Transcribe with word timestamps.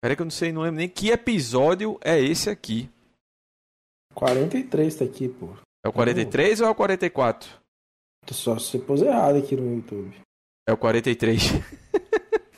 Peraí 0.00 0.16
que 0.16 0.22
eu 0.22 0.26
não 0.26 0.30
sei, 0.30 0.52
não 0.52 0.62
lembro 0.62 0.78
nem 0.78 0.88
que 0.88 1.10
episódio 1.10 1.98
é 2.02 2.18
esse 2.18 2.48
aqui. 2.48 2.88
43 4.14 4.94
tá 4.96 5.04
aqui, 5.04 5.28
pô. 5.28 5.54
É 5.84 5.88
o 5.88 5.92
43 5.92 6.60
ou 6.60 6.66
é 6.66 6.70
o 6.70 6.74
44? 6.74 7.60
Só 8.30 8.58
se 8.58 8.70
você 8.70 8.78
pôs 8.78 9.02
errado 9.02 9.36
aqui 9.36 9.56
no 9.56 9.76
YouTube. 9.76 10.14
É 10.68 10.72
o 10.72 10.76
43. 10.76 11.42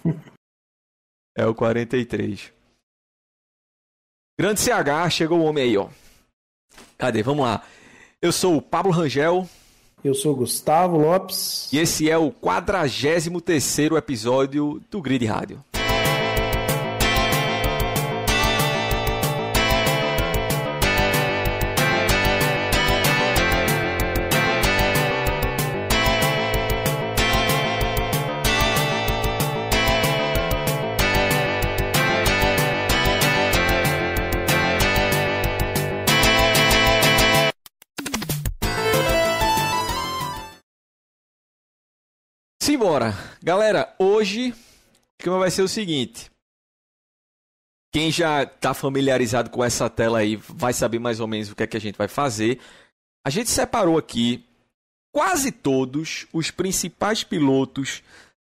é 1.36 1.46
o 1.46 1.54
43. 1.54 2.52
Grande 4.38 4.60
CH, 4.60 5.10
chegou 5.10 5.40
o 5.40 5.44
homem 5.44 5.64
aí, 5.64 5.76
ó. 5.76 5.88
Cadê? 6.98 7.22
Vamos 7.22 7.44
lá. 7.44 7.64
Eu 8.20 8.32
sou 8.32 8.56
o 8.56 8.62
Pablo 8.62 8.92
Rangel. 8.92 9.48
Eu 10.02 10.14
sou 10.14 10.32
o 10.32 10.36
Gustavo 10.36 10.96
Lopes. 10.96 11.72
E 11.72 11.78
esse 11.78 12.10
é 12.10 12.18
o 12.18 12.30
43 12.32 13.26
episódio 13.96 14.82
do 14.90 15.00
Grid 15.00 15.24
Rádio. 15.24 15.64
Simbora. 42.82 43.14
Galera, 43.40 43.94
hoje 43.96 44.50
o 44.50 44.54
esquema 45.16 45.38
vai 45.38 45.52
ser 45.52 45.62
o 45.62 45.68
seguinte. 45.68 46.28
Quem 47.92 48.10
já 48.10 48.42
está 48.42 48.74
familiarizado 48.74 49.50
com 49.50 49.62
essa 49.62 49.88
tela 49.88 50.18
aí 50.18 50.34
vai 50.34 50.72
saber 50.72 50.98
mais 50.98 51.20
ou 51.20 51.28
menos 51.28 51.48
o 51.48 51.54
que 51.54 51.62
é 51.62 51.66
que 51.68 51.76
a 51.76 51.80
gente 51.80 51.96
vai 51.96 52.08
fazer. 52.08 52.58
A 53.24 53.30
gente 53.30 53.50
separou 53.50 53.96
aqui 53.96 54.44
quase 55.14 55.52
todos 55.52 56.26
os 56.32 56.50
principais 56.50 57.22
pilotos 57.22 58.02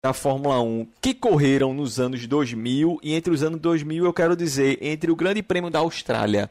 da 0.04 0.12
Fórmula 0.12 0.60
1 0.60 0.88
que 1.00 1.14
correram 1.14 1.72
nos 1.72 2.00
anos 2.00 2.26
2000 2.26 2.98
e 3.04 3.14
entre 3.14 3.32
os 3.32 3.40
anos 3.44 3.60
2000 3.60 4.04
eu 4.04 4.12
quero 4.12 4.36
dizer 4.36 4.82
entre 4.82 5.12
o 5.12 5.16
Grande 5.16 5.44
Prêmio 5.44 5.70
da 5.70 5.78
Austrália 5.78 6.50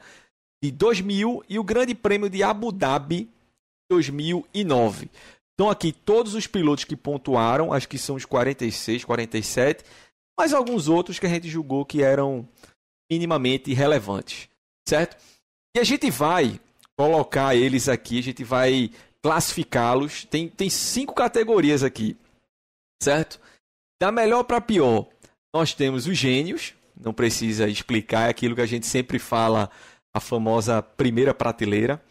de 0.63 0.71
2000 0.71 1.43
e 1.49 1.59
o 1.59 1.63
Grande 1.65 1.93
Prêmio 1.93 2.30
de 2.30 2.43
Abu 2.43 2.71
Dhabi 2.71 3.30
2009. 3.91 5.09
Estão 5.53 5.69
aqui 5.69 5.91
todos 5.91 6.33
os 6.33 6.47
pilotos 6.47 6.83
que 6.83 6.95
pontuaram, 6.95 7.71
acho 7.71 7.87
que 7.87 7.97
são 7.97 8.15
os 8.15 8.25
46, 8.25 9.05
47, 9.05 9.83
mas 10.37 10.53
alguns 10.53 10.87
outros 10.87 11.19
que 11.19 11.27
a 11.27 11.29
gente 11.29 11.47
julgou 11.47 11.85
que 11.85 12.01
eram 12.01 12.47
minimamente 13.11 13.71
relevantes, 13.73 14.49
certo? 14.87 15.15
E 15.75 15.79
a 15.79 15.83
gente 15.83 16.09
vai 16.09 16.59
colocar 16.97 17.55
eles 17.55 17.87
aqui, 17.87 18.19
a 18.19 18.23
gente 18.23 18.43
vai 18.43 18.89
classificá-los. 19.21 20.25
Tem, 20.25 20.49
tem 20.49 20.69
cinco 20.69 21.13
categorias 21.13 21.83
aqui, 21.83 22.17
certo? 23.01 23.39
Da 24.01 24.11
melhor 24.11 24.43
para 24.43 24.59
pior, 24.59 25.07
nós 25.53 25.73
temos 25.73 26.07
os 26.07 26.17
gênios, 26.17 26.73
não 26.99 27.13
precisa 27.13 27.69
explicar, 27.69 28.27
é 28.27 28.29
aquilo 28.29 28.55
que 28.55 28.61
a 28.61 28.65
gente 28.65 28.87
sempre 28.87 29.19
fala, 29.19 29.69
a 30.13 30.19
famosa 30.19 30.81
primeira 30.81 31.33
prateleira. 31.33 32.03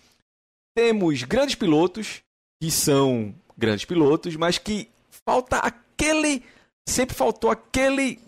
Temos 0.77 1.23
grandes 1.25 1.55
pilotos, 1.55 2.23
que 2.63 2.71
são 2.71 3.35
grandes 3.59 3.85
pilotos, 3.85 4.37
mas 4.37 4.57
que 4.57 4.89
falta 5.27 5.57
aquele. 5.57 6.45
Sempre 6.89 7.13
faltou 7.13 7.51
aquele 7.51 8.21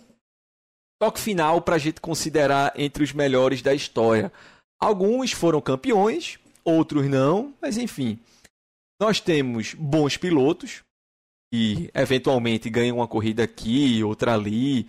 toque 1.00 1.20
final 1.20 1.62
para 1.62 1.76
a 1.76 1.78
gente 1.78 2.00
considerar 2.00 2.72
entre 2.74 3.04
os 3.04 3.12
melhores 3.12 3.62
da 3.62 3.72
história. 3.72 4.32
Alguns 4.80 5.30
foram 5.30 5.60
campeões, 5.60 6.41
outros 6.64 7.08
não, 7.08 7.54
mas 7.62 7.78
enfim. 7.78 8.18
Nós 9.00 9.20
temos 9.20 9.72
bons 9.75 10.16
pilotos 10.16 10.82
que 11.53 11.88
eventualmente 11.94 12.69
ganham 12.69 12.97
uma 12.97 13.06
corrida 13.06 13.44
aqui, 13.44 14.03
outra 14.03 14.34
ali. 14.34 14.88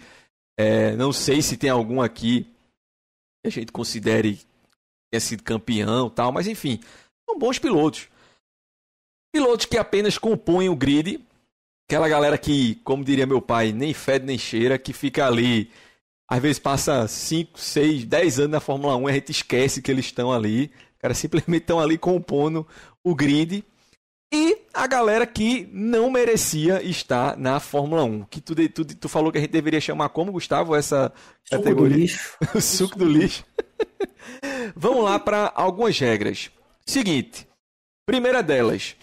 É, 0.57 0.95
não 0.95 1.13
sei 1.13 1.43
se 1.43 1.55
tem 1.55 1.69
algum 1.69 2.01
aqui 2.01 2.45
que 3.43 3.47
a 3.47 3.51
gente 3.51 3.71
considere 3.71 4.37
que 4.37 4.45
tenha 5.11 5.21
sido 5.21 5.43
campeão 5.43 6.09
tal, 6.09 6.31
mas 6.31 6.47
enfim, 6.47 6.79
são 7.29 7.37
bons 7.37 7.59
pilotos. 7.59 8.09
Pilotos 9.35 9.65
que 9.65 9.77
apenas 9.77 10.17
compõem 10.17 10.69
o 10.69 10.77
grid. 10.77 11.19
Aquela 11.89 12.07
galera 12.07 12.37
que, 12.37 12.75
como 12.85 13.03
diria 13.03 13.25
meu 13.25 13.41
pai, 13.41 13.73
nem 13.73 13.93
fede 13.93 14.25
nem 14.25 14.37
cheira, 14.37 14.77
que 14.77 14.93
fica 14.93 15.27
ali. 15.27 15.69
Às 16.25 16.41
vezes 16.41 16.57
passa 16.57 17.05
5, 17.05 17.59
6, 17.59 18.05
10 18.05 18.39
anos 18.39 18.51
na 18.51 18.59
Fórmula 18.61 18.95
1 18.95 19.09
e 19.09 19.11
a 19.11 19.13
gente 19.15 19.31
esquece 19.33 19.81
que 19.81 19.91
eles 19.91 20.05
estão 20.05 20.31
ali. 20.31 20.71
Os 20.93 21.01
caras 21.01 21.17
simplesmente 21.17 21.63
estão 21.63 21.81
ali 21.81 21.97
compondo 21.97 22.65
o 23.03 23.13
grid. 23.13 23.61
E 24.33 24.57
a 24.73 24.87
galera 24.87 25.27
que 25.27 25.67
não 25.69 26.09
merecia 26.09 26.81
estar 26.81 27.35
na 27.35 27.59
Fórmula 27.59 28.05
1. 28.05 28.23
Que 28.27 28.39
tu, 28.39 28.55
tu, 28.69 28.85
tu 28.85 29.09
falou 29.09 29.33
que 29.33 29.37
a 29.37 29.41
gente 29.41 29.51
deveria 29.51 29.81
chamar 29.81 30.07
como, 30.07 30.31
Gustavo, 30.31 30.73
essa 30.73 31.11
suco 31.43 31.61
categoria? 31.61 31.97
Do 31.97 32.01
lixo. 32.01 32.37
o 32.55 32.61
suco 32.61 32.97
do 32.97 33.03
lixo. 33.05 33.43
Vamos 34.77 35.03
lá 35.03 35.19
para 35.19 35.51
algumas 35.53 35.99
regras. 35.99 36.49
Seguinte. 36.85 37.45
Primeira 38.05 38.43
delas, 38.43 38.95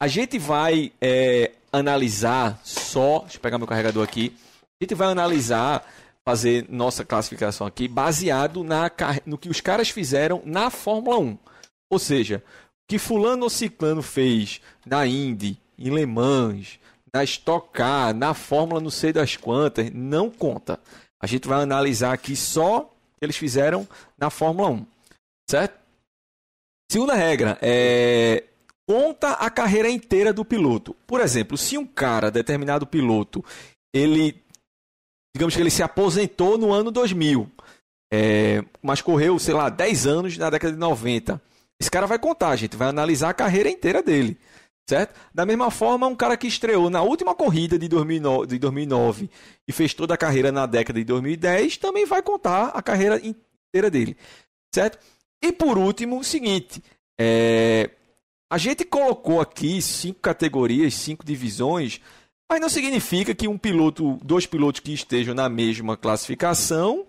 a 0.00 0.06
gente 0.08 0.38
vai 0.38 0.92
é, 1.00 1.52
analisar 1.72 2.60
só. 2.62 3.20
Deixa 3.20 3.36
eu 3.36 3.40
pegar 3.40 3.58
meu 3.58 3.66
carregador 3.66 4.04
aqui. 4.04 4.36
A 4.80 4.84
gente 4.84 4.94
vai 4.94 5.08
analisar, 5.08 5.86
fazer 6.24 6.66
nossa 6.68 7.04
classificação 7.04 7.66
aqui, 7.66 7.88
baseado 7.88 8.62
na, 8.62 8.90
no 9.24 9.38
que 9.38 9.48
os 9.48 9.60
caras 9.60 9.88
fizeram 9.88 10.42
na 10.44 10.70
Fórmula 10.70 11.18
1. 11.18 11.38
Ou 11.90 11.98
seja, 11.98 12.42
o 12.46 12.88
que 12.88 12.98
Fulano 12.98 13.44
ou 13.44 13.50
Ciclano 13.50 14.02
fez 14.02 14.60
na 14.84 15.06
Indy, 15.06 15.58
em 15.78 15.90
Le 15.90 16.04
Mans, 16.04 16.78
na 17.12 17.24
Stock 17.24 17.70
Car, 17.72 18.14
na 18.14 18.34
Fórmula 18.34 18.80
não 18.80 18.90
sei 18.90 19.12
das 19.12 19.36
quantas, 19.36 19.90
não 19.92 20.30
conta. 20.30 20.78
A 21.20 21.26
gente 21.26 21.48
vai 21.48 21.62
analisar 21.62 22.12
aqui 22.12 22.36
só 22.36 22.80
o 22.80 23.18
que 23.18 23.24
eles 23.24 23.36
fizeram 23.36 23.88
na 24.18 24.28
Fórmula 24.28 24.68
1. 24.68 24.86
Certo? 25.48 25.78
Segunda 26.90 27.14
regra, 27.14 27.58
é, 27.62 28.44
conta 28.86 29.32
a 29.32 29.50
carreira 29.50 29.90
inteira 29.90 30.32
do 30.32 30.44
piloto. 30.44 30.94
Por 31.06 31.20
exemplo, 31.20 31.58
se 31.58 31.76
um 31.76 31.86
cara, 31.86 32.30
determinado 32.30 32.86
piloto, 32.86 33.44
ele, 33.94 34.42
digamos 35.34 35.54
que 35.54 35.60
ele 35.60 35.70
se 35.70 35.82
aposentou 35.82 36.56
no 36.56 36.72
ano 36.72 36.90
2000, 36.90 37.50
é, 38.12 38.64
mas 38.80 39.02
correu, 39.02 39.38
sei 39.38 39.54
lá, 39.54 39.68
10 39.68 40.06
anos 40.06 40.38
na 40.38 40.48
década 40.48 40.72
de 40.72 40.78
90. 40.78 41.42
Esse 41.80 41.90
cara 41.90 42.06
vai 42.06 42.18
contar, 42.18 42.56
gente 42.56 42.76
vai 42.76 42.88
analisar 42.88 43.30
a 43.30 43.34
carreira 43.34 43.68
inteira 43.68 44.02
dele. 44.02 44.38
Certo? 44.88 45.18
Da 45.34 45.44
mesma 45.44 45.68
forma, 45.68 46.06
um 46.06 46.14
cara 46.14 46.36
que 46.36 46.46
estreou 46.46 46.88
na 46.88 47.02
última 47.02 47.34
corrida 47.34 47.76
de 47.76 47.88
2009, 47.88 48.46
de 48.46 48.58
2009 48.60 49.28
e 49.66 49.72
fez 49.72 49.92
toda 49.92 50.14
a 50.14 50.16
carreira 50.16 50.52
na 50.52 50.64
década 50.64 51.00
de 51.00 51.04
2010 51.04 51.76
também 51.78 52.06
vai 52.06 52.22
contar 52.22 52.68
a 52.68 52.80
carreira 52.80 53.16
inteira 53.16 53.90
dele. 53.90 54.16
Certo? 54.72 54.96
E 55.42 55.50
por 55.50 55.76
último, 55.76 56.20
o 56.20 56.24
seguinte: 56.24 56.80
é, 57.20 57.90
a 58.50 58.58
gente 58.58 58.84
colocou 58.84 59.40
aqui 59.40 59.82
cinco 59.82 60.20
categorias, 60.20 60.94
cinco 60.94 61.24
divisões, 61.24 62.00
mas 62.50 62.60
não 62.60 62.68
significa 62.68 63.34
que 63.34 63.48
um 63.48 63.58
piloto, 63.58 64.18
dois 64.22 64.46
pilotos 64.46 64.80
que 64.80 64.92
estejam 64.92 65.34
na 65.34 65.48
mesma 65.48 65.96
classificação 65.96 67.04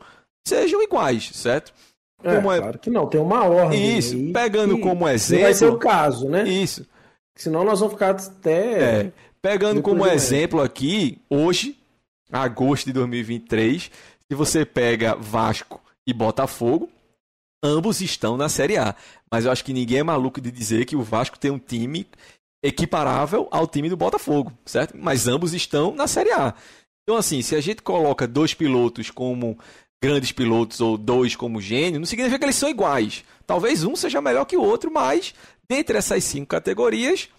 sejam 0.48 0.82
iguais, 0.82 1.30
certo? 1.34 1.74
É, 2.24 2.36
é, 2.36 2.42
claro 2.42 2.80
que 2.80 2.90
não, 2.90 3.08
tem 3.08 3.22
uma 3.22 3.44
ordem. 3.44 3.98
Isso, 3.98 4.16
aí, 4.16 4.34
pegando 4.34 4.80
como 4.80 5.08
exemplo. 5.08 5.44
Vai 5.44 5.54
ser 5.54 5.68
o 5.68 5.78
caso, 5.78 6.28
né? 6.28 6.48
Isso. 6.48 6.86
Senão 7.36 7.64
nós 7.64 7.80
vamos 7.80 7.94
ficar 7.94 8.12
até. 8.12 9.02
É, 9.02 9.12
pegando 9.40 9.82
como 9.84 10.06
exemplo 10.08 10.60
aqui, 10.60 11.22
hoje, 11.30 11.78
agosto 12.32 12.86
de 12.86 12.94
2023, 12.94 13.92
se 14.28 14.36
você 14.36 14.66
pega 14.66 15.16
Vasco 15.16 15.80
e 16.08 16.14
Botafogo, 16.14 16.90
ambos 17.68 18.02
estão 18.02 18.38
na 18.38 18.50
Série 18.50 18.78
A. 18.78 18.96
Mas 19.32 19.46
eu 19.46 19.52
acho 19.52 19.64
que 19.64 19.74
ninguém 19.74 20.00
é 20.00 20.04
maluco 20.04 20.40
de 20.40 20.52
dizer 20.52 20.86
que 20.86 20.96
o 20.96 21.04
Vasco 21.04 21.38
tem 21.38 21.52
um 21.52 21.60
time 21.60 22.08
equiparável 22.64 23.48
ao 23.52 23.68
time 23.68 23.90
do 23.90 23.98
Botafogo, 23.98 24.52
certo? 24.66 24.96
Mas 24.98 25.28
ambos 25.28 25.54
estão 25.54 25.94
na 25.94 26.08
Série 26.08 26.32
A. 26.32 26.54
Então, 27.04 27.18
assim, 27.18 27.42
se 27.42 27.56
a 27.56 27.62
gente 27.62 27.82
coloca 27.82 28.28
dois 28.28 28.54
pilotos 28.54 29.12
como 29.12 29.58
grandes 30.04 30.32
pilotos 30.32 30.82
ou 30.82 30.98
dois 30.98 31.36
como 31.36 31.62
gênio, 31.62 32.00
não 32.00 32.06
significa 32.06 32.40
que 32.40 32.46
eles 32.46 32.56
são 32.56 32.70
iguais. 32.70 33.24
Talvez 33.46 33.84
um 33.84 33.96
seja 33.96 34.22
melhor 34.22 34.46
que 34.46 34.58
o 34.58 34.62
outro, 34.62 34.92
mas 34.92 35.34
dentre 35.70 35.98
essas 35.98 36.24
cinco 36.24 36.48
categorias, 36.48 37.30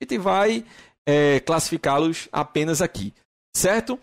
a 0.00 0.04
gente 0.04 0.18
vai 0.18 0.64
é, 1.06 1.40
classificá-los 1.40 2.28
apenas 2.32 2.80
aqui, 2.80 3.12
certo? 3.54 3.98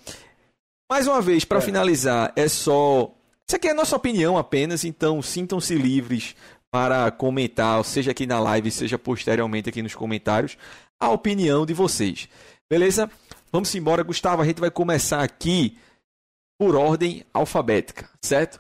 Mais 0.92 1.08
uma 1.08 1.22
vez, 1.22 1.44
para 1.46 1.60
é. 1.60 1.62
finalizar, 1.62 2.32
é 2.36 2.48
só. 2.48 3.12
Isso 3.48 3.56
aqui 3.56 3.68
é 3.68 3.72
a 3.72 3.76
nossa 3.76 3.96
opinião 3.96 4.38
apenas, 4.38 4.84
então 4.84 5.22
sintam-se 5.22 5.76
livres 5.76 6.36
para 6.72 7.12
comentar, 7.12 7.84
seja 7.86 8.12
aqui 8.12 8.26
na 8.26 8.40
live, 8.40 8.72
seja 8.72 8.98
posteriormente 8.98 9.70
aqui 9.70 9.82
nos 9.82 9.94
comentários, 9.94 10.58
a 11.00 11.10
opinião 11.12 11.66
de 11.66 11.74
vocês. 11.74 12.28
Beleza? 12.70 13.10
Vamos 13.52 13.74
embora, 13.76 14.02
Gustavo. 14.02 14.42
A 14.42 14.46
gente 14.46 14.60
vai 14.60 14.72
começar 14.72 15.22
aqui 15.22 15.78
por 16.58 16.76
ordem 16.76 17.24
alfabética, 17.34 18.10
certo? 18.22 18.60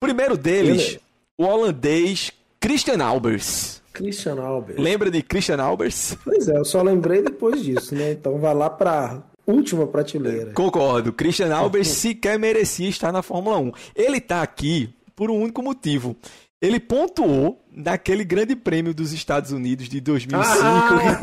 Primeiro 0.00 0.36
deles, 0.36 0.90
Ele... 0.90 1.00
o 1.38 1.44
holandês 1.44 2.30
Christian 2.60 3.02
Albers. 3.02 3.82
Christian 3.92 4.40
Albers. 4.40 4.78
Lembra 4.78 5.10
de 5.10 5.22
Christian 5.22 5.60
Albers? 5.60 6.16
Pois 6.22 6.48
é, 6.48 6.56
eu 6.56 6.64
só 6.64 6.82
lembrei 6.82 7.22
depois 7.22 7.62
disso, 7.62 7.94
né? 7.94 8.12
Então 8.12 8.38
vai 8.38 8.54
lá 8.54 8.70
para 8.70 9.22
última 9.46 9.86
prateleira. 9.86 10.52
Concordo. 10.52 11.12
Christian 11.12 11.54
Albers 11.54 11.88
sequer 11.88 12.38
merecia 12.38 12.88
estar 12.88 13.12
na 13.12 13.22
Fórmula 13.22 13.58
1. 13.58 13.72
Ele 13.94 14.18
está 14.18 14.42
aqui 14.42 14.94
por 15.14 15.30
um 15.30 15.40
único 15.40 15.62
motivo. 15.62 16.16
Ele 16.62 16.78
pontuou 16.78 17.64
naquele 17.72 18.22
Grande 18.22 18.54
Prêmio 18.54 18.92
dos 18.92 19.12
Estados 19.12 19.50
Unidos 19.50 19.88
de 19.88 20.00
2005. 20.00 20.42
Ah, 20.62 21.20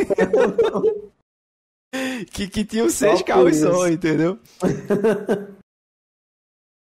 que, 2.32 2.48
que 2.48 2.66
tinha 2.66 2.90
seis 2.90 3.22
carros 3.22 3.58
só, 3.58 3.88
entendeu? 3.88 4.40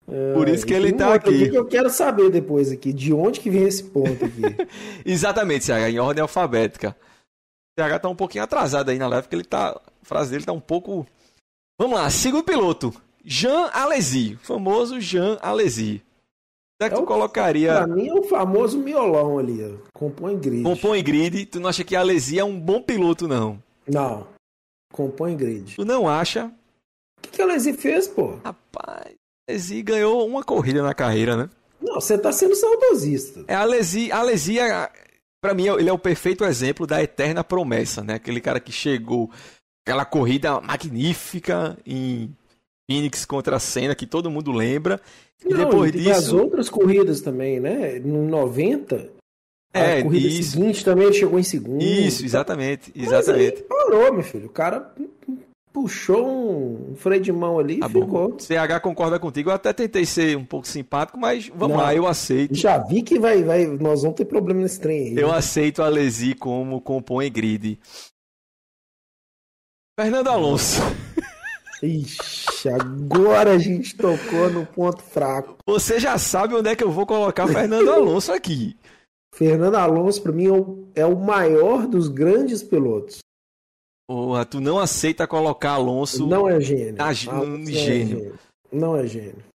É, 0.06 0.34
por 0.34 0.48
isso 0.48 0.66
que 0.66 0.74
ele 0.74 0.92
tá 0.92 1.14
aqui. 1.14 1.48
que 1.50 1.56
eu 1.56 1.64
quero 1.64 1.88
saber 1.88 2.30
depois 2.30 2.70
aqui, 2.70 2.92
de 2.92 3.12
onde 3.12 3.40
que 3.40 3.48
vem 3.48 3.64
esse 3.64 3.84
ponto 3.84 4.24
aqui. 4.24 4.42
Exatamente, 5.04 5.64
CH, 5.64 5.88
em 5.88 5.98
ordem 5.98 6.20
alfabética. 6.20 6.94
O 7.78 7.82
CH 7.82 8.00
tá 8.00 8.08
um 8.08 8.16
pouquinho 8.16 8.44
atrasado 8.44 8.90
aí 8.90 8.98
na 8.98 9.08
live, 9.08 9.22
porque 9.22 9.36
ele 9.36 9.44
tá. 9.44 9.70
A 9.70 10.04
frase 10.04 10.30
dele 10.30 10.44
tá 10.44 10.52
um 10.52 10.60
pouco. 10.60 11.06
Vamos 11.78 11.98
lá, 11.98 12.08
segundo 12.10 12.44
piloto. 12.44 12.92
Jean 13.24 13.70
Alesi, 13.72 14.36
famoso 14.42 15.00
Jean 15.00 15.38
Alesi. 15.40 16.02
Onde 16.80 16.86
é 16.86 16.90
que 16.90 16.96
tu 16.96 17.06
colocaria. 17.06 17.74
Pra 17.74 17.86
mim 17.86 18.08
é 18.08 18.14
o 18.14 18.24
famoso 18.24 18.78
miolão 18.78 19.38
ali, 19.38 19.62
ó. 19.64 19.88
compõe 19.92 20.36
grid. 20.36 20.64
Compõe 20.64 21.02
grid, 21.02 21.46
tu 21.46 21.60
não 21.60 21.68
acha 21.68 21.84
que 21.84 21.94
Alesi 21.94 22.38
é 22.38 22.44
um 22.44 22.58
bom 22.58 22.82
piloto, 22.82 23.28
não? 23.28 23.62
Não. 23.86 24.26
Compõe 24.92 25.36
grid. 25.36 25.76
Tu 25.76 25.84
não 25.84 26.08
acha? 26.08 26.46
O 26.46 27.22
que, 27.22 27.30
que 27.30 27.42
Alesi 27.42 27.72
fez, 27.72 28.08
pô? 28.08 28.36
Rapaz. 28.44 29.14
Alesi 29.48 29.82
ganhou 29.82 30.26
uma 30.26 30.42
corrida 30.42 30.82
na 30.82 30.92
carreira, 30.94 31.36
né? 31.36 31.50
Não, 31.80 31.94
você 31.94 32.18
tá 32.18 32.32
sendo 32.32 32.54
saudosista. 32.54 33.44
É, 33.46 33.54
Alesi, 33.54 34.10
Alesi 34.10 34.58
é, 34.58 34.90
pra 35.40 35.54
mim, 35.54 35.68
ele 35.68 35.88
é 35.88 35.92
o 35.92 35.98
perfeito 35.98 36.44
exemplo 36.44 36.86
da 36.86 37.02
eterna 37.02 37.44
promessa, 37.44 38.02
né? 38.02 38.14
Aquele 38.14 38.40
cara 38.40 38.60
que 38.60 38.72
chegou, 38.72 39.30
aquela 39.84 40.04
corrida 40.04 40.60
magnífica 40.60 41.76
em 41.84 42.34
Phoenix 42.88 43.24
contra 43.24 43.56
a 43.56 43.60
Senna, 43.60 43.94
que 43.94 44.06
todo 44.06 44.30
mundo 44.30 44.52
lembra. 44.52 45.00
E 45.44 45.48
Não, 45.48 45.58
depois 45.58 45.90
e 45.94 45.98
disso. 45.98 46.10
as 46.10 46.32
outras 46.32 46.68
corridas 46.68 47.20
também, 47.20 47.58
né? 47.60 47.98
No 47.98 48.24
90. 48.28 49.10
É, 49.74 49.98
a 49.98 50.02
corrida 50.02 50.28
isso. 50.28 50.52
seguinte 50.52 50.84
também 50.84 51.12
chegou 51.12 51.38
em 51.38 51.42
segundo. 51.42 51.82
Isso, 51.82 52.24
exatamente. 52.24 52.92
Exatamente. 52.94 53.62
Parou, 53.62 54.12
meu 54.12 54.22
filho. 54.22 54.46
O 54.46 54.50
cara 54.50 54.92
puxou 55.72 56.90
um 56.90 56.94
freio 56.94 57.22
de 57.22 57.32
mão 57.32 57.58
ali 57.58 57.76
e 57.76 57.80
tá 57.80 57.88
ficou. 57.88 58.32
Bom. 58.32 58.38
CH 58.38 58.80
concorda 58.82 59.18
contigo. 59.18 59.48
Eu 59.50 59.54
até 59.54 59.72
tentei 59.72 60.04
ser 60.04 60.36
um 60.36 60.44
pouco 60.44 60.68
simpático, 60.68 61.18
mas 61.18 61.48
vamos 61.48 61.76
Não, 61.76 61.82
lá, 61.82 61.94
eu 61.94 62.06
aceito. 62.06 62.54
Já 62.54 62.76
vi 62.78 63.02
que 63.02 63.18
vai, 63.18 63.42
vai, 63.42 63.66
nós 63.66 64.02
vamos 64.02 64.16
ter 64.16 64.26
problema 64.26 64.60
nesse 64.60 64.78
trem 64.78 65.08
aí. 65.08 65.16
Eu 65.16 65.28
né? 65.28 65.38
aceito 65.38 65.82
a 65.82 65.88
Lesi 65.88 66.34
como 66.34 66.80
compõe 66.80 67.30
grid. 67.32 67.78
Fernando 70.02 70.26
Alonso. 70.30 70.80
Ixi, 71.80 72.68
agora 72.68 73.52
a 73.52 73.58
gente 73.58 73.94
tocou 73.96 74.50
no 74.50 74.66
ponto 74.66 75.00
fraco. 75.00 75.58
Você 75.64 76.00
já 76.00 76.18
sabe 76.18 76.56
onde 76.56 76.68
é 76.68 76.74
que 76.74 76.82
eu 76.82 76.90
vou 76.90 77.06
colocar 77.06 77.46
Fernando 77.46 77.88
Alonso 77.88 78.32
aqui. 78.32 78.76
Fernando 79.32 79.76
Alonso, 79.76 80.20
para 80.20 80.32
mim, 80.32 80.46
é 80.96 81.06
o 81.06 81.14
maior 81.14 81.86
dos 81.86 82.08
grandes 82.08 82.64
pilotos. 82.64 83.20
Porra, 84.08 84.44
tu 84.44 84.60
não 84.60 84.76
aceita 84.76 85.24
colocar 85.24 85.74
Alonso. 85.74 86.26
Não 86.26 86.48
é 86.48 86.60
gênio. 86.60 86.96
Na, 86.96 87.10
um 87.40 87.62
é 87.62 87.66
gênio. 87.66 88.34
Não 88.72 88.96
é 88.96 89.06
gênio. 89.06 89.51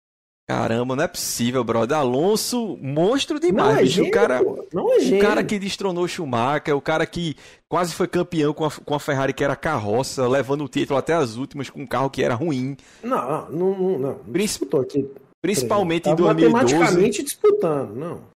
Caramba, 0.49 0.95
não 0.95 1.03
é 1.03 1.09
possível, 1.09 1.65
brother. 1.65 1.99
Alonso, 1.99 2.79
monstro 2.81 3.41
demais, 3.41 3.97
não 3.97 4.05
é 4.05 4.09
o 4.09 4.11
cara, 4.13 4.41
não 4.73 4.93
é. 4.93 4.99
O 4.99 5.19
cara 5.19 5.43
que 5.43 5.59
destronou 5.59 6.07
Schumacher, 6.07 6.77
o 6.77 6.81
cara 6.81 7.05
que 7.05 7.37
quase 7.69 7.93
foi 7.93 8.07
campeão 8.07 8.55
com 8.55 8.65
a, 8.65 8.71
com 8.71 8.95
a 8.95 9.01
Ferrari 9.01 9.33
que 9.33 9.43
era 9.43 9.57
carroça, 9.57 10.29
levando 10.29 10.63
o 10.63 10.69
título 10.69 11.01
até 11.01 11.15
as 11.15 11.35
últimas 11.35 11.69
com 11.69 11.83
um 11.83 11.87
carro 11.87 12.09
que 12.09 12.23
era 12.23 12.35
ruim. 12.35 12.77
Não, 13.03 13.51
não, 13.51 13.75
não. 13.77 13.99
não. 13.99 14.21
Disputou 14.29 14.81
aqui. 14.81 15.11
Principalmente 15.43 16.09
em 16.09 16.15
2012. 16.15 16.53
Matematicamente 16.53 17.23
disputando, 17.25 17.97
não. 17.97 18.37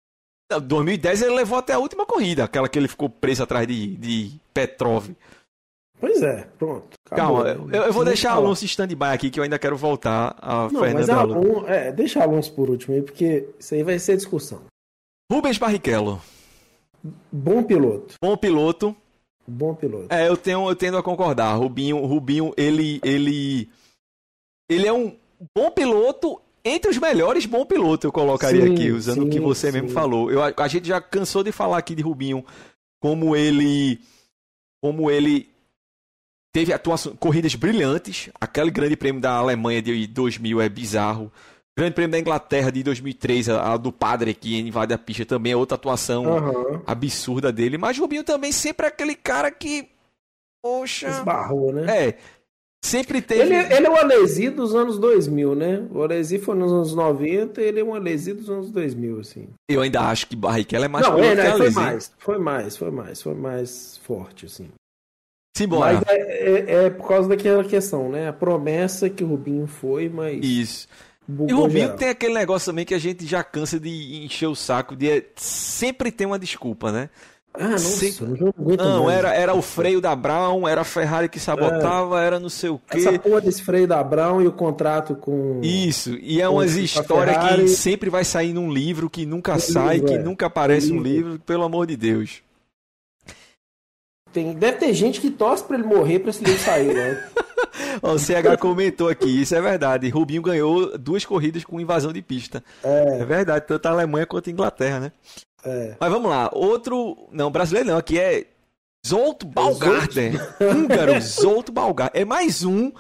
2010 0.60 1.22
ele 1.22 1.36
levou 1.36 1.60
até 1.60 1.74
a 1.74 1.80
última 1.80 2.08
corrida, 2.08 2.44
aquela 2.44 2.68
que 2.68 2.80
ele 2.80 2.88
ficou 2.88 3.08
preso 3.08 3.44
atrás 3.44 3.68
de, 3.68 3.96
de 3.98 4.32
Petrov. 4.52 5.10
Pois 6.00 6.22
é, 6.22 6.48
pronto. 6.58 6.88
Acabou. 7.12 7.44
Calma, 7.44 7.76
eu, 7.76 7.84
eu 7.84 7.94
vou 7.94 8.06
deixar 8.06 8.30
falar. 8.30 8.46
Alonso 8.46 8.66
stand-by 8.66 9.06
aqui, 9.14 9.30
que 9.30 9.40
eu 9.40 9.44
ainda 9.44 9.60
quero 9.60 9.76
voltar 9.76 10.36
a 10.40 10.70
Não, 10.72 10.82
Fernando 10.82 11.10
Alonso. 11.10 11.68
É, 11.68 11.92
deixa 11.92 12.24
Alonso 12.24 12.54
por 12.54 12.70
último 12.70 12.96
aí, 12.96 13.02
porque 13.02 13.50
isso 13.60 13.74
aí 13.74 13.84
vai 13.84 14.00
ser 14.00 14.16
discussão. 14.16 14.62
Rubens 15.32 15.58
Barrichello. 15.58 16.22
Bom 17.32 17.64
piloto. 17.64 18.16
Bom 18.22 18.38
piloto. 18.38 18.96
Bom 19.46 19.76
piloto. 19.76 20.14
É, 20.14 20.28
eu, 20.28 20.38
tenho, 20.38 20.70
eu 20.70 20.76
tendo 20.76 20.98
a 20.98 21.04
concordar. 21.04 21.54
Rubinho, 21.56 22.06
Rubinho 22.06 22.54
ele, 22.56 23.02
ele, 23.04 23.70
ele 24.70 24.88
é 24.88 24.94
um 24.94 25.16
bom 25.56 25.70
piloto 25.72 26.40
entre 26.64 26.92
os 26.92 26.98
melhores 26.98 27.46
bom 27.46 27.66
piloto, 27.66 28.06
eu 28.06 28.12
colocaria 28.12 28.66
sim, 28.66 28.74
aqui, 28.74 28.92
usando 28.92 29.22
sim, 29.22 29.28
o 29.28 29.30
que 29.30 29.40
você 29.40 29.72
sim. 29.72 29.74
mesmo 29.74 29.90
falou. 29.90 30.30
Eu, 30.32 30.42
a 30.44 30.68
gente 30.68 30.88
já 30.88 31.00
cansou 31.02 31.44
de 31.44 31.52
falar 31.52 31.78
aqui 31.78 31.96
de 31.96 32.04
Rubinho, 32.04 32.46
como 33.02 33.36
ele, 33.36 34.00
como 34.82 35.10
ele 35.10 35.50
teve 36.60 36.74
atuações, 36.74 37.16
corridas 37.18 37.56
brilhantes. 37.56 38.30
Aquele 38.40 38.70
grande 38.70 38.98
prêmio 38.98 39.22
da 39.22 39.32
Alemanha 39.32 39.82
de 39.82 40.06
2000 40.08 40.62
é 40.62 40.68
bizarro. 40.68 41.32
Grande 41.78 41.94
prêmio 41.94 42.12
da 42.12 42.20
Inglaterra 42.20 42.70
de 42.70 42.84
2003, 42.84 43.48
a, 43.48 43.74
a 43.74 43.78
do 43.78 43.92
Padre 43.92 44.34
que 44.34 44.60
invade 44.60 44.94
a 44.94 44.98
pista 44.98 45.26
também 45.26 45.54
é 45.54 45.56
outra 45.56 45.76
atuação 45.76 46.26
uhum. 46.26 46.82
absurda 46.86 47.52
dele. 47.52 47.78
Mas 47.78 47.98
o 47.98 48.02
Rubinho 48.02 48.26
também 48.26 48.52
sempre 48.52 48.86
é 48.86 48.90
aquele 48.90 49.16
cara 49.16 49.50
que. 49.50 49.88
Poxa. 50.62 51.08
Esbarrou, 51.08 51.72
né? 51.72 52.08
É. 52.08 52.18
Sempre 52.84 53.22
teve. 53.22 53.42
Ele, 53.42 53.56
ele 53.56 53.88
é 53.88 53.90
o 53.90 53.96
Alesi 53.96 54.50
dos 54.50 54.76
anos 54.76 55.00
2000, 55.00 55.56
né? 55.56 55.88
O 55.92 56.02
Alesi 56.04 56.40
foi 56.40 56.56
nos 56.56 56.72
anos 56.72 56.94
90 56.94 57.62
ele 57.62 57.80
é 57.80 57.84
um 57.84 57.94
Alesi 57.94 58.34
dos 58.34 58.50
anos 58.50 58.70
2000, 58.72 59.20
assim. 59.20 59.48
Eu 59.70 59.82
ainda 59.82 60.02
acho 60.02 60.28
que 60.28 60.36
Barrichello 60.36 60.86
é 60.86 60.88
mais 60.90 61.08
Não, 61.08 61.20
é, 61.20 61.36
né, 61.36 61.52
foi 61.58 61.70
mais, 61.70 62.12
foi 62.18 62.38
mais, 62.38 62.78
foi 62.78 62.92
mais, 62.92 63.22
foi 63.22 63.34
mais 63.34 64.00
forte, 64.04 64.46
assim. 64.46 64.70
Simbora. 65.56 65.96
Mas 65.96 66.04
é, 66.08 66.22
é, 66.22 66.86
é, 66.86 66.90
por 66.90 67.08
causa 67.08 67.30
daquela 67.30 67.64
questão, 67.64 68.10
né? 68.10 68.30
A 68.30 68.34
promessa 68.34 69.10
que 69.10 69.24
o 69.24 69.28
Rubinho 69.28 69.68
foi, 69.68 70.10
mas. 70.10 70.44
Isso. 70.44 70.88
E 71.28 71.54
o 71.54 71.62
Rubinho 71.62 71.82
geral. 71.82 71.98
tem 71.98 72.10
aquele 72.10 72.34
negócio 72.34 72.72
também 72.72 72.86
que 72.86 72.94
a 72.94 73.00
gente 73.00 73.26
já 73.26 73.44
cansa 73.44 73.80
de 73.80 74.24
encher 74.26 74.48
o 74.48 74.56
saco, 74.56 74.96
de 74.96 75.10
é, 75.10 75.26
sempre 75.36 76.12
tem 76.12 76.26
uma 76.26 76.40
desculpa, 76.40 76.92
né? 76.92 77.10
Ah, 77.54 77.70
não, 77.70 77.78
sempre... 77.78 78.26
não, 78.58 78.78
não 78.78 79.10
era, 79.10 79.34
era 79.34 79.54
o 79.54 79.62
freio 79.62 80.00
da 80.00 80.16
Brown, 80.16 80.68
era 80.68 80.82
a 80.82 80.84
Ferrari 80.84 81.28
que 81.28 81.40
sabotava, 81.40 82.22
é. 82.22 82.26
era 82.26 82.40
não 82.40 82.48
sei 82.48 82.70
o 82.70 82.80
quê. 82.80 83.00
Essa 83.00 83.18
porra 83.20 83.42
desse 83.42 83.64
freio 83.64 83.88
da 83.88 84.04
Brown 84.04 84.42
e 84.42 84.48
o 84.48 84.52
contrato 84.52 85.16
com. 85.16 85.60
Isso, 85.64 86.16
e 86.22 86.42
é 86.42 86.48
umas 86.48 86.76
histórias 86.76 87.38
que 87.38 87.68
sempre 87.68 88.10
vai 88.10 88.24
sair 88.24 88.54
num 88.54 88.72
livro 88.72 89.10
que 89.10 89.26
nunca 89.26 89.60
sai, 89.60 89.96
livro, 89.96 90.08
que 90.08 90.14
é. 90.16 90.20
nunca 90.20 90.46
aparece 90.46 90.94
no 90.94 91.02
livro, 91.02 91.40
pelo 91.40 91.64
amor 91.64 91.88
de 91.88 91.98
Deus. 91.98 92.42
Tem, 94.32 94.54
deve 94.54 94.78
ter 94.78 94.94
gente 94.94 95.20
que 95.20 95.32
torce 95.32 95.64
para 95.64 95.78
ele 95.78 95.88
morrer 95.88 96.20
para 96.20 96.30
esse 96.30 96.44
livro 96.44 96.60
sair, 96.60 96.94
né? 96.94 97.30
o 98.02 98.18
CH 98.18 98.60
comentou 98.60 99.10
aqui, 99.10 99.42
isso 99.42 99.56
é 99.56 99.62
verdade. 99.62 100.10
Rubinho 100.10 100.42
ganhou 100.42 100.98
duas 100.98 101.26
corridas 101.26 101.64
com 101.64 101.80
invasão 101.80 102.14
de 102.14 102.22
pista. 102.22 102.64
É, 102.84 103.22
é 103.22 103.26
verdade, 103.26 103.66
tanto 103.68 103.86
a 103.88 103.92
Alemanha 103.92 104.26
quanto 104.26 104.50
a 104.50 104.54
Inglaterra, 104.54 105.00
né? 105.00 105.12
É. 105.64 105.96
Mas 106.00 106.12
vamos 106.12 106.30
lá, 106.30 106.50
outro. 106.54 107.28
Não, 107.32 107.52
brasileiro 107.52 107.90
não, 107.90 107.98
aqui 107.98 108.20
é 108.20 108.46
Zolto 109.06 109.46
Balgarten. 109.46 110.34
Húngaro, 110.62 111.20
Zolto 111.22 111.72
Balgarten. 111.72 112.22
É 112.22 112.26
mais 112.26 112.64
um. 112.64 112.92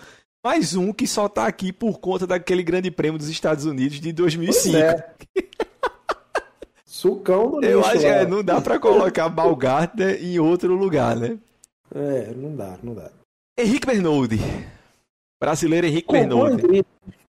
Mais 0.43 0.73
um 0.73 0.93
que 0.93 1.05
só 1.05 1.27
tá 1.27 1.45
aqui 1.45 1.73
por 1.73 1.99
conta 1.99 2.25
daquele 2.25 2.63
grande 2.63 2.89
prêmio 2.89 3.17
dos 3.17 3.27
Estados 3.27 3.65
Unidos 3.65 3.99
de 3.99 4.13
2005. 4.13 4.71
Pois 4.71 4.75
é. 4.75 5.13
Sucão 6.99 7.51
do 7.51 7.65
Eu 7.65 7.79
acho 7.79 7.99
que 7.99 8.05
é, 8.05 8.25
não 8.25 8.43
dá 8.43 8.59
para 8.59 8.77
colocar 8.77 9.29
Balgartner 9.29 10.21
em 10.21 10.37
outro 10.37 10.75
lugar, 10.75 11.15
né? 11.15 11.37
É, 11.95 12.33
não 12.35 12.53
dá, 12.53 12.77
não 12.83 12.93
dá. 12.93 13.09
Henrique 13.57 13.87
Bernoldi. 13.87 14.37
Brasileiro 15.41 15.87
Henrique 15.87 16.11
Bernoldi. 16.11 16.85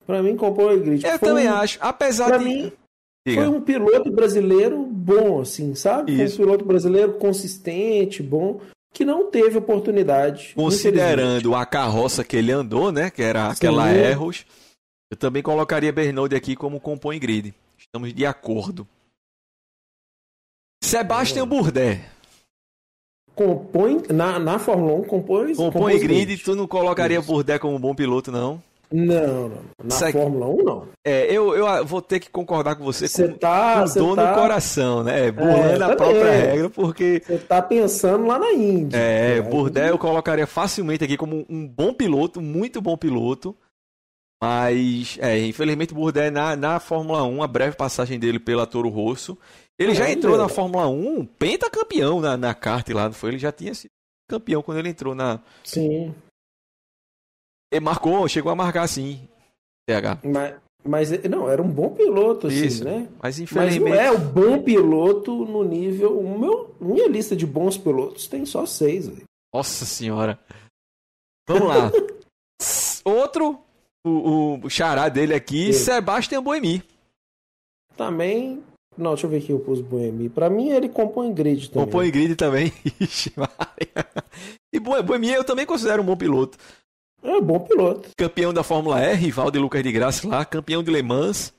Para 0.06 0.23
mim, 0.23 0.37
compõe 0.37 0.76
o 0.76 0.80
grid. 0.80 1.06
Eu 1.06 1.18
também 1.18 1.49
um, 1.49 1.54
acho, 1.54 1.78
apesar 1.80 2.26
pra 2.26 2.37
de... 2.37 2.44
mim, 2.44 2.73
Diga. 3.26 3.40
foi 3.40 3.50
um 3.50 3.61
piloto 3.62 4.12
brasileiro 4.12 4.85
bom, 4.85 5.40
assim, 5.40 5.75
sabe? 5.75 6.12
Isso. 6.12 6.37
Foi 6.37 6.44
um 6.44 6.49
piloto 6.49 6.64
brasileiro 6.66 7.14
consistente, 7.14 8.23
bom, 8.23 8.61
que 8.92 9.02
não 9.02 9.30
teve 9.30 9.56
oportunidade. 9.56 10.52
Considerando 10.54 11.54
a 11.54 11.64
carroça 11.64 12.23
que 12.23 12.37
ele 12.37 12.52
andou, 12.52 12.92
né? 12.92 13.09
Que 13.09 13.23
era 13.23 13.49
aquela 13.49 13.88
Sim. 13.88 13.99
Erros, 13.99 14.47
eu 15.11 15.16
também 15.16 15.42
colocaria 15.42 15.90
Bernoldi 15.90 16.37
aqui 16.37 16.54
como 16.54 16.78
compõe 16.78 17.18
grid. 17.18 17.54
Estamos 17.78 18.12
de 18.12 18.26
acordo. 18.26 18.87
Sebastian 20.85 21.49
Bourdais. 21.49 21.99
Compõe, 23.35 24.03
na, 24.11 24.38
na 24.38 24.59
Fórmula 24.59 24.95
1, 25.00 25.05
compõe. 25.05 25.55
Compõe 25.55 25.99
grid, 25.99 26.37
tu 26.38 26.55
não 26.55 26.69
colocaria 26.69 27.19
Isso. 27.19 27.26
Bourdais 27.26 27.59
como 27.59 27.79
bom 27.79 27.95
piloto, 27.95 28.31
não? 28.31 28.62
Não, 28.93 29.49
não. 29.49 29.61
Na 29.83 29.88
Isso 29.88 30.12
Fórmula 30.12 30.47
1, 30.47 30.62
não. 30.62 30.88
É, 31.05 31.25
eu, 31.35 31.57
eu 31.57 31.85
vou 31.85 32.00
ter 32.00 32.21
que 32.21 32.31
concordar 32.31 32.76
com 32.76 32.85
você 32.85 33.09
cê 33.09 33.26
com, 33.26 33.38
tá, 33.38 33.83
com 33.83 33.99
dor 33.99 34.17
tá... 34.17 34.31
no 34.31 34.35
coração, 34.41 35.03
né? 35.03 35.33
Burlando 35.33 35.83
é, 35.83 35.93
a 35.93 35.97
própria 35.97 36.31
regra, 36.31 36.71
porque. 36.71 37.23
Você 37.26 37.38
tá 37.38 37.61
pensando 37.62 38.26
lá 38.26 38.38
na 38.38 38.53
Índia. 38.53 38.97
É, 38.97 39.41
Burdé 39.41 39.91
eu 39.91 39.99
colocaria 39.99 40.47
facilmente 40.47 41.03
aqui 41.03 41.17
como 41.17 41.47
um 41.49 41.67
bom 41.67 41.95
piloto, 41.95 42.41
muito 42.41 42.81
bom 42.81 42.97
piloto. 42.97 43.57
Mas, 44.41 45.17
é, 45.21 45.38
infelizmente, 45.38 45.95
Burdé 45.95 46.31
na, 46.31 46.55
na 46.55 46.79
Fórmula 46.79 47.25
1, 47.25 47.43
a 47.43 47.47
breve 47.47 47.76
passagem 47.76 48.19
dele 48.19 48.38
pela 48.38 48.67
Toro 48.67 48.91
Rosso. 48.91 49.38
Ele 49.78 49.93
é, 49.93 49.95
já 49.95 50.11
entrou 50.11 50.37
na 50.37 50.49
Fórmula 50.49 50.88
1, 50.88 51.26
pentacampeão 51.26 52.21
na, 52.21 52.37
na 52.37 52.54
kart 52.54 52.88
lá, 52.90 53.07
não 53.07 53.12
foi? 53.12 53.31
Ele 53.31 53.38
já 53.38 53.50
tinha 53.50 53.75
sido 53.75 53.90
campeão 54.28 54.62
quando 54.62 54.78
ele 54.78 54.88
entrou 54.88 55.14
na. 55.14 55.40
Sim. 55.64 56.14
Ele 57.73 57.85
marcou, 57.85 58.28
chegou 58.28 58.52
a 58.52 58.54
marcar 58.54 58.87
sim. 58.87 59.28
TH. 59.87 60.21
Mas, 60.25 60.54
mas 60.85 61.23
não, 61.25 61.49
era 61.49 61.61
um 61.61 61.71
bom 61.71 61.90
piloto, 61.95 62.47
assim, 62.47 62.64
Isso, 62.64 62.85
né? 62.85 63.09
Mas 63.23 63.38
infelizmente. 63.38 63.81
Mas 63.81 63.93
não 63.93 64.00
é 64.00 64.12
o 64.12 64.19
bom 64.19 64.62
piloto 64.62 65.45
no 65.45 65.64
nível. 65.64 66.19
O 66.19 66.38
meu, 66.38 66.75
minha 66.81 67.09
lista 67.09 67.35
de 67.35 67.47
bons 67.47 67.76
pilotos 67.76 68.28
tem 68.28 68.47
só 68.47 68.64
seis. 68.64 69.09
Véio. 69.09 69.25
Nossa 69.52 69.85
senhora. 69.85 70.38
Vamos 71.49 71.69
lá. 71.69 71.90
Outro, 73.04 73.61
o, 74.07 74.59
o 74.62 74.71
xará 74.71 75.09
dele 75.09 75.35
aqui, 75.35 75.73
Sim. 75.73 75.85
Sebastian 75.85 76.43
Boemi. 76.43 76.83
Também. 77.97 78.62
Não, 78.96 79.10
deixa 79.10 79.26
eu 79.26 79.30
ver 79.30 79.38
aqui 79.38 79.50
eu 79.50 79.58
pus 79.58 79.80
Boemi. 79.80 80.28
Pra 80.28 80.48
mim 80.48 80.70
ele 80.70 80.88
compõe 80.88 81.32
grid 81.32 81.70
também. 81.70 81.84
Compõe 81.86 82.10
grid 82.10 82.36
também. 82.36 82.72
Ixi, 83.00 83.32
e 84.72 84.80
Boemi 84.80 85.32
eu 85.32 85.44
também 85.44 85.66
considero 85.66 86.02
um 86.02 86.06
bom 86.06 86.16
piloto. 86.16 86.58
É 87.22 87.36
um 87.36 87.42
bom 87.42 87.58
piloto. 87.60 88.10
Campeão 88.16 88.52
da 88.52 88.62
Fórmula 88.62 89.00
E, 89.02 89.14
rival 89.14 89.50
de 89.50 89.58
Lucas 89.58 89.82
de 89.82 89.90
Graça 89.90 90.28
lá, 90.28 90.44
campeão 90.44 90.82
de 90.82 90.90
Le 90.90 91.02
Mans. 91.02 91.54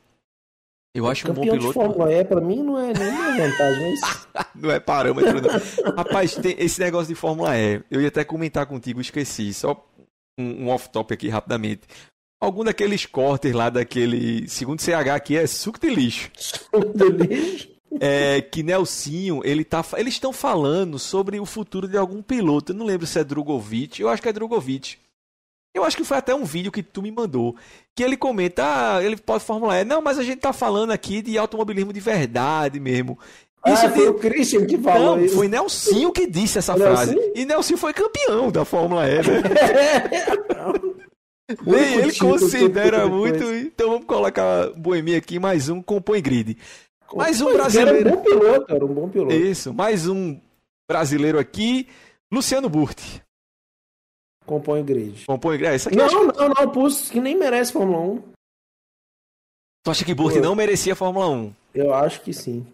Eu 0.93 1.07
acho 1.07 1.25
campeão 1.25 1.43
um 1.43 1.47
bom 1.47 1.57
piloto. 1.57 1.73
Campeão 1.73 1.87
de 1.87 1.95
Fórmula 1.95 2.13
E, 2.13 2.23
pra 2.23 2.39
mim, 2.39 2.63
não 2.63 2.79
é 2.79 2.93
nenhuma 2.93 3.31
vantagem. 3.31 3.93
É 4.33 4.45
não 4.55 4.71
é 4.71 4.79
parâmetro, 4.79 5.41
não. 5.41 5.95
Rapaz, 5.95 6.35
tem 6.35 6.55
esse 6.59 6.79
negócio 6.79 7.07
de 7.07 7.15
Fórmula 7.15 7.57
E, 7.57 7.81
eu 7.89 7.99
ia 7.99 8.09
até 8.09 8.23
comentar 8.23 8.65
contigo, 8.67 9.01
esqueci. 9.01 9.53
Só 9.53 9.85
um, 10.39 10.65
um 10.65 10.69
off-top 10.69 11.13
aqui 11.13 11.29
rapidamente. 11.29 11.81
Algum 12.39 12.63
daqueles 12.63 13.05
cortes 13.05 13.53
lá 13.53 13.69
daquele. 13.69 14.47
Segundo 14.47 14.81
CH 14.81 15.09
aqui 15.15 15.37
é 15.37 15.47
suco 15.47 15.79
de 15.79 15.89
lixo. 15.89 16.29
Suco 16.35 16.85
de 16.93 17.09
lixo? 17.09 17.75
É, 17.99 18.41
que 18.41 18.61
Nelsinho, 18.61 19.41
ele 19.43 19.63
tá, 19.63 19.83
eles 19.95 20.15
estão 20.15 20.33
falando 20.33 20.99
sobre 20.99 21.39
o 21.39 21.45
futuro 21.45 21.87
de 21.87 21.97
algum 21.97 22.21
piloto. 22.21 22.71
Eu 22.71 22.75
não 22.75 22.85
lembro 22.85 23.07
se 23.07 23.17
é 23.17 23.23
Drogovic, 23.23 24.01
eu 24.01 24.09
acho 24.09 24.21
que 24.21 24.27
é 24.27 24.33
Drogovic. 24.33 24.97
Eu 25.73 25.83
acho 25.83 25.97
que 25.97 26.03
foi 26.05 26.17
até 26.17 26.33
um 26.33 26.45
vídeo 26.45 26.71
que 26.71 26.81
tu 26.81 27.01
me 27.01 27.11
mandou. 27.11 27.55
Que 27.93 28.03
ele 28.03 28.15
comenta, 28.15 28.63
ah, 28.95 29.03
ele 29.03 29.17
pode 29.17 29.43
Fórmula 29.43 29.79
E. 29.79 29.83
Não, 29.83 30.01
mas 30.01 30.17
a 30.17 30.23
gente 30.23 30.39
tá 30.39 30.53
falando 30.53 30.91
aqui 30.91 31.21
de 31.21 31.37
automobilismo 31.37 31.91
de 31.91 31.99
verdade 31.99 32.79
mesmo. 32.79 33.19
Ah, 33.61 33.71
isso 33.73 33.85
ah, 33.85 33.89
foi 33.89 34.03
de... 34.03 34.09
o 34.09 34.13
Christian 34.13 34.65
que 34.65 34.77
falou 34.77 35.17
Não, 35.17 35.25
isso. 35.25 35.35
foi 35.35 35.47
Nelsinho 35.47 36.11
que 36.11 36.27
disse 36.27 36.59
essa 36.59 36.75
frase. 36.75 37.15
E 37.33 37.45
Nelsinho 37.45 37.77
foi 37.77 37.93
campeão 37.93 38.51
da 38.51 38.63
Fórmula 38.63 39.05
E, 39.09 39.15
né? 39.15 39.23
Nem 41.65 41.99
ele 41.99 42.17
considera 42.17 43.07
muito. 43.07 43.43
Então 43.43 43.91
vamos 43.91 44.05
colocar 44.05 44.69
Boemia 44.71 45.17
aqui, 45.17 45.37
mais 45.39 45.69
um 45.69 45.81
compõe 45.81 46.21
grid. 46.21 46.57
Mais 47.13 47.39
um 47.39 47.53
brasileiro. 47.53 47.99
Era 47.99 48.09
um 48.09 48.15
bom 48.15 48.23
piloto, 48.23 48.73
era 48.73 48.85
um 48.85 48.93
bom 48.93 49.09
piloto. 49.09 49.33
Isso, 49.33 49.73
mais 49.73 50.07
um 50.07 50.39
brasileiro 50.89 51.37
aqui, 51.37 51.87
Luciano 52.31 52.67
Burti. 52.67 53.23
Compõe 54.45 54.83
grid. 54.83 55.25
Compõe 55.25 55.57
grid. 55.57 55.87
É, 55.87 55.95
não, 55.95 56.07
não, 56.07 56.25
não, 56.33 56.49
não, 56.49 56.71
Pulso 56.71 57.11
que 57.11 57.19
nem 57.19 57.37
merece 57.37 57.73
Fórmula 57.73 57.99
1. 57.99 58.23
Tu 59.83 59.91
acha 59.91 60.05
que 60.05 60.15
Burti 60.15 60.39
não 60.39 60.55
merecia 60.55 60.95
Fórmula 60.95 61.29
1? 61.29 61.53
Eu 61.75 61.93
acho 61.93 62.21
que 62.21 62.33
sim. 62.33 62.65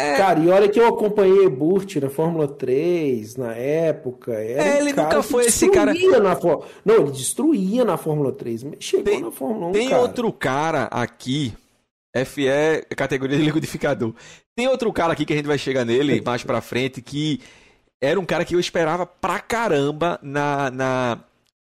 É... 0.00 0.16
Cara, 0.16 0.40
e 0.40 0.48
olha 0.48 0.68
que 0.68 0.80
eu 0.80 0.86
acompanhei 0.86 1.48
Burt 1.48 1.96
na 1.96 2.08
Fórmula 2.08 2.48
3, 2.48 3.36
na 3.36 3.54
época. 3.54 4.32
Era 4.32 4.76
é, 4.76 4.78
ele 4.80 4.92
um 4.92 4.96
nunca 4.96 5.22
foi 5.22 5.46
esse 5.46 5.68
cara. 5.70 5.92
Na 5.92 6.38
Não, 6.84 6.94
ele 6.96 7.10
destruía 7.12 7.84
na 7.84 7.96
Fórmula 7.96 8.32
3. 8.32 8.66
Chegou 8.78 9.04
tem, 9.04 9.20
na 9.20 9.30
Fórmula 9.30 9.66
1. 9.68 9.72
Tem 9.72 9.88
cara. 9.90 10.02
outro 10.02 10.32
cara 10.32 10.84
aqui. 10.84 11.52
FE, 12.26 12.94
categoria 12.96 13.38
de 13.38 13.44
liquidificador. 13.44 14.12
Tem 14.56 14.66
outro 14.66 14.92
cara 14.92 15.12
aqui 15.12 15.24
que 15.24 15.32
a 15.32 15.36
gente 15.36 15.46
vai 15.46 15.58
chegar 15.58 15.84
nele 15.84 16.20
mais 16.26 16.42
pra 16.42 16.60
frente 16.60 17.00
que 17.00 17.40
era 18.00 18.18
um 18.18 18.24
cara 18.24 18.44
que 18.44 18.54
eu 18.54 18.60
esperava 18.60 19.06
pra 19.06 19.38
caramba 19.38 20.18
na. 20.22 20.70
na 20.70 21.24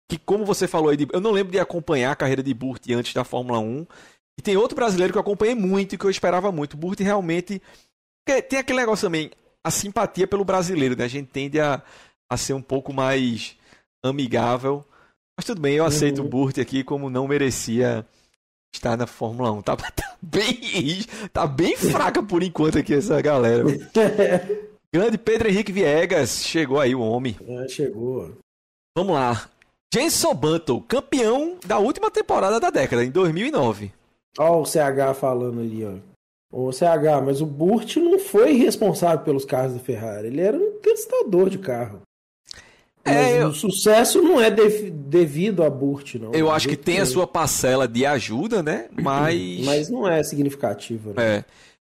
que, 0.08 0.18
como 0.18 0.44
você 0.44 0.68
falou 0.68 0.90
aí, 0.90 0.96
de, 0.96 1.06
eu 1.12 1.20
não 1.20 1.30
lembro 1.32 1.52
de 1.52 1.58
acompanhar 1.58 2.12
a 2.12 2.16
carreira 2.16 2.42
de 2.42 2.52
Burt 2.52 2.82
antes 2.90 3.14
da 3.14 3.24
Fórmula 3.24 3.58
1. 3.58 3.86
E 4.38 4.42
tem 4.42 4.56
outro 4.56 4.76
brasileiro 4.76 5.12
que 5.12 5.18
eu 5.18 5.22
acompanhei 5.22 5.54
muito 5.54 5.94
e 5.94 5.98
que 5.98 6.04
eu 6.04 6.10
esperava 6.10 6.52
muito. 6.52 6.76
Burt 6.76 7.00
realmente. 7.00 7.60
Tem 8.24 8.58
aquele 8.58 8.78
negócio 8.78 9.06
também, 9.06 9.30
a 9.64 9.70
simpatia 9.70 10.26
pelo 10.26 10.44
brasileiro, 10.44 10.96
né? 10.96 11.04
A 11.04 11.08
gente 11.08 11.28
tende 11.28 11.60
a, 11.60 11.82
a 12.30 12.36
ser 12.36 12.52
um 12.52 12.62
pouco 12.62 12.92
mais 12.92 13.56
amigável. 14.04 14.84
Mas 15.36 15.46
tudo 15.46 15.60
bem, 15.60 15.76
eu 15.76 15.84
aceito 15.84 16.20
uhum. 16.20 16.26
o 16.26 16.28
Burt 16.28 16.58
aqui 16.58 16.84
como 16.84 17.10
não 17.10 17.26
merecia 17.26 18.06
estar 18.74 18.96
na 18.96 19.06
Fórmula 19.06 19.50
1. 19.52 19.62
Tá, 19.62 19.76
tá, 19.76 20.16
bem, 20.20 21.04
tá 21.32 21.46
bem 21.46 21.76
fraca 21.76 22.22
por 22.22 22.42
enquanto 22.42 22.78
aqui 22.78 22.94
essa 22.94 23.20
galera. 23.20 23.64
Grande 24.94 25.16
Pedro 25.16 25.48
Henrique 25.48 25.72
Viegas, 25.72 26.44
chegou 26.44 26.78
aí 26.78 26.94
o 26.94 27.00
homem. 27.00 27.36
É, 27.46 27.68
chegou. 27.68 28.36
Vamos 28.96 29.14
lá. 29.14 29.48
Jenson 29.92 30.34
Button, 30.34 30.80
campeão 30.82 31.58
da 31.66 31.78
última 31.78 32.10
temporada 32.10 32.60
da 32.60 32.70
década, 32.70 33.04
em 33.04 33.10
2009. 33.10 33.92
Olha 34.38 34.50
o 34.52 34.64
CH 34.64 35.14
falando 35.18 35.60
ali, 35.60 35.84
ó. 35.84 36.11
O 36.52 36.70
CH, 36.70 37.24
mas 37.24 37.40
o 37.40 37.46
Burt 37.46 37.96
não 37.96 38.18
foi 38.18 38.52
responsável 38.52 39.24
pelos 39.24 39.44
carros 39.44 39.72
da 39.72 39.80
Ferrari. 39.80 40.26
Ele 40.26 40.42
era 40.42 40.56
um 40.56 40.78
testador 40.82 41.48
de 41.48 41.58
carro. 41.58 42.02
É, 43.04 43.42
eu... 43.42 43.48
o 43.48 43.54
sucesso 43.54 44.20
não 44.20 44.40
é 44.40 44.50
de... 44.50 44.90
devido 44.90 45.64
a 45.64 45.70
Burt, 45.70 46.16
não. 46.16 46.32
Eu 46.32 46.50
acho 46.50 46.68
que 46.68 46.76
tem 46.76 47.00
a 47.00 47.06
sua 47.06 47.26
parcela 47.26 47.88
de 47.88 48.04
ajuda, 48.04 48.62
né? 48.62 48.88
Mas. 48.92 49.40
Mas 49.64 49.88
não 49.88 50.06
é 50.06 50.22
significativa. 50.22 51.14
Né? 51.14 51.38
É. 51.38 51.44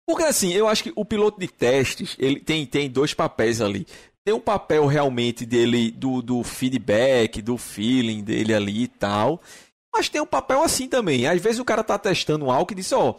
Porque 0.08 0.24
assim, 0.24 0.53
eu 0.53 0.67
acho 0.67 0.84
que 0.84 0.93
o 0.96 1.05
piloto 1.05 1.39
de 1.39 1.48
testes, 1.48 2.15
ele 2.17 2.39
tem, 2.39 2.65
tem 2.65 2.89
dois 2.89 3.13
papéis 3.13 3.62
ali. 3.62 3.86
Tem 4.25 4.34
um 4.34 4.39
papel 4.39 4.86
realmente 4.86 5.46
dele, 5.46 5.91
do, 5.91 6.22
do 6.22 6.43
feedback, 6.43 7.41
do 7.41 7.58
feeling 7.58 8.24
dele 8.24 8.53
ali 8.53 8.84
e 8.84 8.88
tal. 8.88 9.41
Mas 9.93 10.10
tem 10.10 10.22
um 10.22 10.25
papel 10.25 10.63
assim 10.63 10.88
também. 10.88 11.27
Às 11.27 11.41
vezes 11.41 11.60
o 11.60 11.65
cara 11.65 11.84
tá 11.84 11.98
testando 11.98 12.50
algo 12.50 12.72
e 12.72 12.75
diz, 12.75 12.91
ó, 12.93 13.12
oh, 13.12 13.15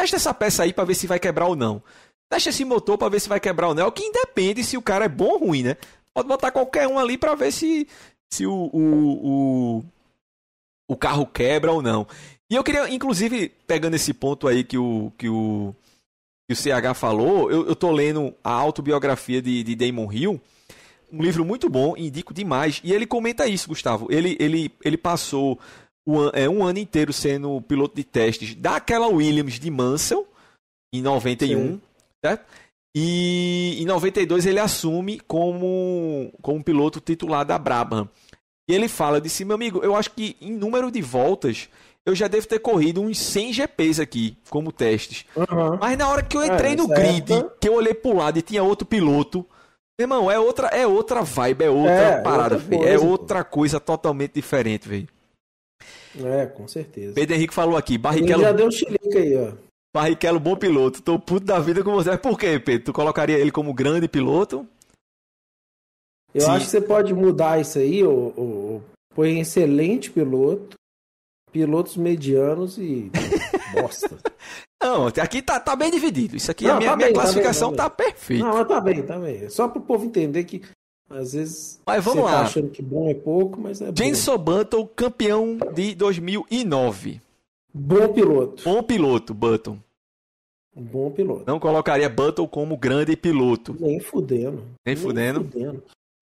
testa 0.00 0.16
essa 0.16 0.32
peça 0.34 0.62
aí 0.62 0.72
para 0.72 0.84
ver 0.84 0.94
se 0.94 1.06
vai 1.06 1.18
quebrar 1.18 1.46
ou 1.46 1.56
não. 1.56 1.82
Testa 2.30 2.50
esse 2.50 2.64
motor 2.64 2.96
para 2.96 3.08
ver 3.08 3.20
se 3.20 3.28
vai 3.28 3.40
quebrar 3.40 3.68
ou 3.68 3.74
não. 3.74 3.84
É 3.84 3.86
o 3.86 3.92
que 3.92 4.04
independe 4.04 4.62
se 4.62 4.76
o 4.76 4.82
cara 4.82 5.06
é 5.06 5.08
bom 5.08 5.30
ou 5.30 5.38
ruim, 5.38 5.62
né? 5.62 5.76
Pode 6.14 6.28
botar 6.28 6.50
qualquer 6.50 6.86
um 6.86 6.98
ali 6.98 7.18
para 7.18 7.34
ver 7.34 7.52
se, 7.52 7.88
se 8.30 8.46
o, 8.46 8.70
o, 8.72 9.78
o, 9.78 9.84
o 10.88 10.96
carro 10.96 11.26
quebra 11.26 11.72
ou 11.72 11.82
não. 11.82 12.06
E 12.50 12.54
eu 12.54 12.62
queria, 12.62 12.88
inclusive, 12.88 13.48
pegando 13.66 13.94
esse 13.94 14.14
ponto 14.14 14.46
aí 14.46 14.62
que 14.62 14.78
o, 14.78 15.12
que 15.18 15.28
o 15.28 15.74
que 16.48 16.54
o 16.54 16.56
CH 16.56 16.94
falou, 16.94 17.50
eu, 17.50 17.66
eu 17.66 17.76
tô 17.76 17.90
lendo 17.90 18.34
a 18.42 18.50
autobiografia 18.50 19.42
de, 19.42 19.62
de 19.62 19.76
Damon 19.76 20.10
Hill, 20.10 20.40
um 21.12 21.22
livro 21.22 21.44
muito 21.44 21.68
bom, 21.68 21.94
indico 21.94 22.32
demais. 22.32 22.80
E 22.82 22.92
ele 22.92 23.06
comenta 23.06 23.46
isso, 23.46 23.68
Gustavo. 23.68 24.06
Ele, 24.10 24.34
ele, 24.40 24.70
ele 24.82 24.96
passou 24.96 25.58
um, 26.08 26.30
é, 26.32 26.48
um 26.48 26.64
ano 26.64 26.78
inteiro 26.78 27.12
sendo 27.12 27.60
piloto 27.60 27.94
de 27.94 28.02
testes 28.02 28.54
daquela 28.54 29.08
Williams 29.08 29.60
de 29.60 29.70
Mansell, 29.70 30.26
em 30.92 31.02
91, 31.02 31.58
Sim. 31.58 31.80
certo? 32.24 32.46
E 32.96 33.76
em 33.78 33.84
92 33.84 34.46
ele 34.46 34.58
assume 34.58 35.20
como, 35.20 36.32
como 36.40 36.64
piloto 36.64 36.98
titular 36.98 37.44
da 37.44 37.58
Brabham. 37.58 38.08
E 38.66 38.74
ele 38.74 38.88
fala, 38.88 39.20
disse, 39.20 39.44
meu 39.44 39.54
amigo, 39.54 39.80
eu 39.84 39.94
acho 39.94 40.10
que 40.12 40.36
em 40.40 40.52
número 40.52 40.90
de 40.90 41.02
voltas 41.02 41.68
eu 42.06 42.14
já 42.14 42.26
devo 42.26 42.48
ter 42.48 42.58
corrido 42.58 43.02
uns 43.02 43.18
100 43.18 43.52
GPs 43.52 44.00
aqui, 44.00 44.38
como 44.48 44.72
testes. 44.72 45.26
Uhum. 45.36 45.76
Mas 45.78 45.98
na 45.98 46.08
hora 46.08 46.22
que 46.22 46.36
eu 46.36 46.44
entrei 46.44 46.72
é, 46.72 46.76
no 46.76 46.86
certo. 46.86 47.00
grid, 47.00 47.46
que 47.60 47.68
eu 47.68 47.74
olhei 47.74 47.92
pro 47.92 48.16
lado 48.16 48.38
e 48.38 48.42
tinha 48.42 48.62
outro 48.62 48.86
piloto, 48.86 49.44
meu 49.98 50.04
irmão, 50.04 50.30
é 50.30 50.38
outra, 50.38 50.68
é 50.68 50.86
outra 50.86 51.22
vibe, 51.22 51.64
é 51.64 51.70
outra 51.70 51.92
é, 51.92 52.20
parada, 52.22 52.54
outra 52.54 52.76
coisa, 52.78 52.90
é 52.90 52.98
outra 52.98 53.44
coisa 53.44 53.80
totalmente 53.80 54.32
diferente, 54.32 54.88
velho. 54.88 55.08
É, 56.26 56.46
com 56.46 56.66
certeza. 56.66 57.14
Pedro 57.14 57.34
Henrique 57.34 57.54
falou 57.54 57.76
aqui, 57.76 57.98
Barrichello... 57.98 58.42
Ele 58.42 58.42
já 58.42 58.52
deu 58.52 58.66
um 58.66 58.70
chilique 58.70 59.16
aí, 59.16 59.36
ó. 59.36 59.52
Barrichello, 59.94 60.38
bom 60.38 60.56
piloto. 60.56 61.02
Tô 61.02 61.18
puto 61.18 61.46
da 61.46 61.58
vida 61.58 61.82
com 61.82 61.92
você. 61.92 62.10
Mas 62.10 62.20
por 62.20 62.38
quê, 62.38 62.58
Pedro? 62.58 62.86
Tu 62.86 62.92
colocaria 62.92 63.38
ele 63.38 63.50
como 63.50 63.72
grande 63.72 64.06
piloto? 64.08 64.66
Eu 66.34 66.42
Sim. 66.42 66.50
acho 66.50 66.64
que 66.66 66.70
você 66.70 66.80
pode 66.80 67.14
mudar 67.14 67.60
isso 67.60 67.78
aí, 67.78 68.04
ou, 68.04 68.34
ou, 68.36 68.84
põe 69.14 69.40
excelente 69.40 70.10
piloto, 70.10 70.76
pilotos 71.50 71.96
medianos 71.96 72.76
e 72.78 73.10
bosta. 73.72 74.18
Não, 74.80 75.06
aqui 75.06 75.42
tá, 75.42 75.58
tá 75.58 75.74
bem 75.74 75.90
dividido. 75.90 76.36
Isso 76.36 76.50
aqui, 76.50 76.64
não, 76.64 76.76
a 76.76 76.78
minha, 76.78 76.90
tá 76.90 76.96
minha 76.96 77.06
bem, 77.08 77.14
tá 77.14 77.20
classificação 77.22 77.74
tá, 77.74 77.88
bem, 77.88 77.88
tá, 77.88 77.90
tá 77.90 77.96
perfeita. 77.96 78.44
Não, 78.44 78.64
tá 78.64 78.80
bem, 78.80 79.02
tá 79.02 79.18
bem. 79.18 79.50
Só 79.50 79.68
pro 79.68 79.80
povo 79.80 80.04
entender 80.04 80.44
que 80.44 80.62
Às 81.10 81.32
vezes 81.32 81.80
mas 81.86 82.04
vamos 82.04 82.20
você 82.20 82.24
lá. 82.26 82.32
tá 82.32 82.42
achando 82.42 82.68
que 82.70 82.82
bom 82.82 83.08
é 83.08 83.14
pouco, 83.14 83.60
mas 83.60 83.80
é 83.80 83.90
Jenson 83.96 84.36
Button, 84.36 84.86
campeão 84.94 85.58
de 85.74 85.94
2009. 85.94 87.20
bom. 87.72 87.96
Bom 87.98 88.12
piloto. 88.12 88.62
Bom 88.64 88.82
piloto, 88.82 89.34
Button. 89.34 89.78
Bom 90.76 91.10
piloto. 91.10 91.44
Não 91.46 91.58
colocaria 91.58 92.08
Button 92.08 92.46
como 92.46 92.76
grande 92.76 93.16
piloto. 93.16 93.74
Nem 93.80 93.98
fudendo. 93.98 94.62
Nem 94.86 94.94
fudendo. 94.94 95.48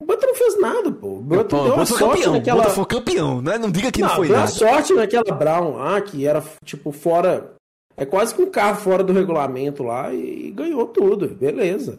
O 0.01 0.05
Button 0.05 0.27
não 0.27 0.35
fez 0.35 0.61
nada, 0.61 0.93
pô. 0.93 1.09
O 1.09 1.21
Button 1.21 1.65
deu 1.65 1.77
Button 1.77 1.87
foi 1.87 1.99
sorte 1.99 2.17
campeão. 2.19 2.33
naquela... 2.35 2.63
Button 2.63 2.75
foi 2.75 2.87
campeão. 2.87 3.43
Não, 3.43 3.53
é? 3.53 3.59
não 3.59 3.71
diga 3.71 3.91
que 3.91 4.01
não, 4.01 4.11
foi 4.11 4.29
deu 4.29 4.37
nada. 4.37 4.49
sorte 4.49 4.95
naquela 4.95 5.35
Brown 5.35 5.77
lá, 5.77 6.01
que 6.01 6.27
era, 6.27 6.43
tipo, 6.65 6.93
fora... 6.93 7.55
É 7.97 8.05
quase 8.05 8.35
que 8.35 8.43
um 8.43 8.51
carro 8.51 8.79
fora 8.79 9.03
do 9.03 9.15
regulamento 9.15 9.83
lá 9.83 10.13
e 10.13 10.51
ganhou 10.51 10.87
tudo. 10.87 11.29
Beleza. 11.29 11.99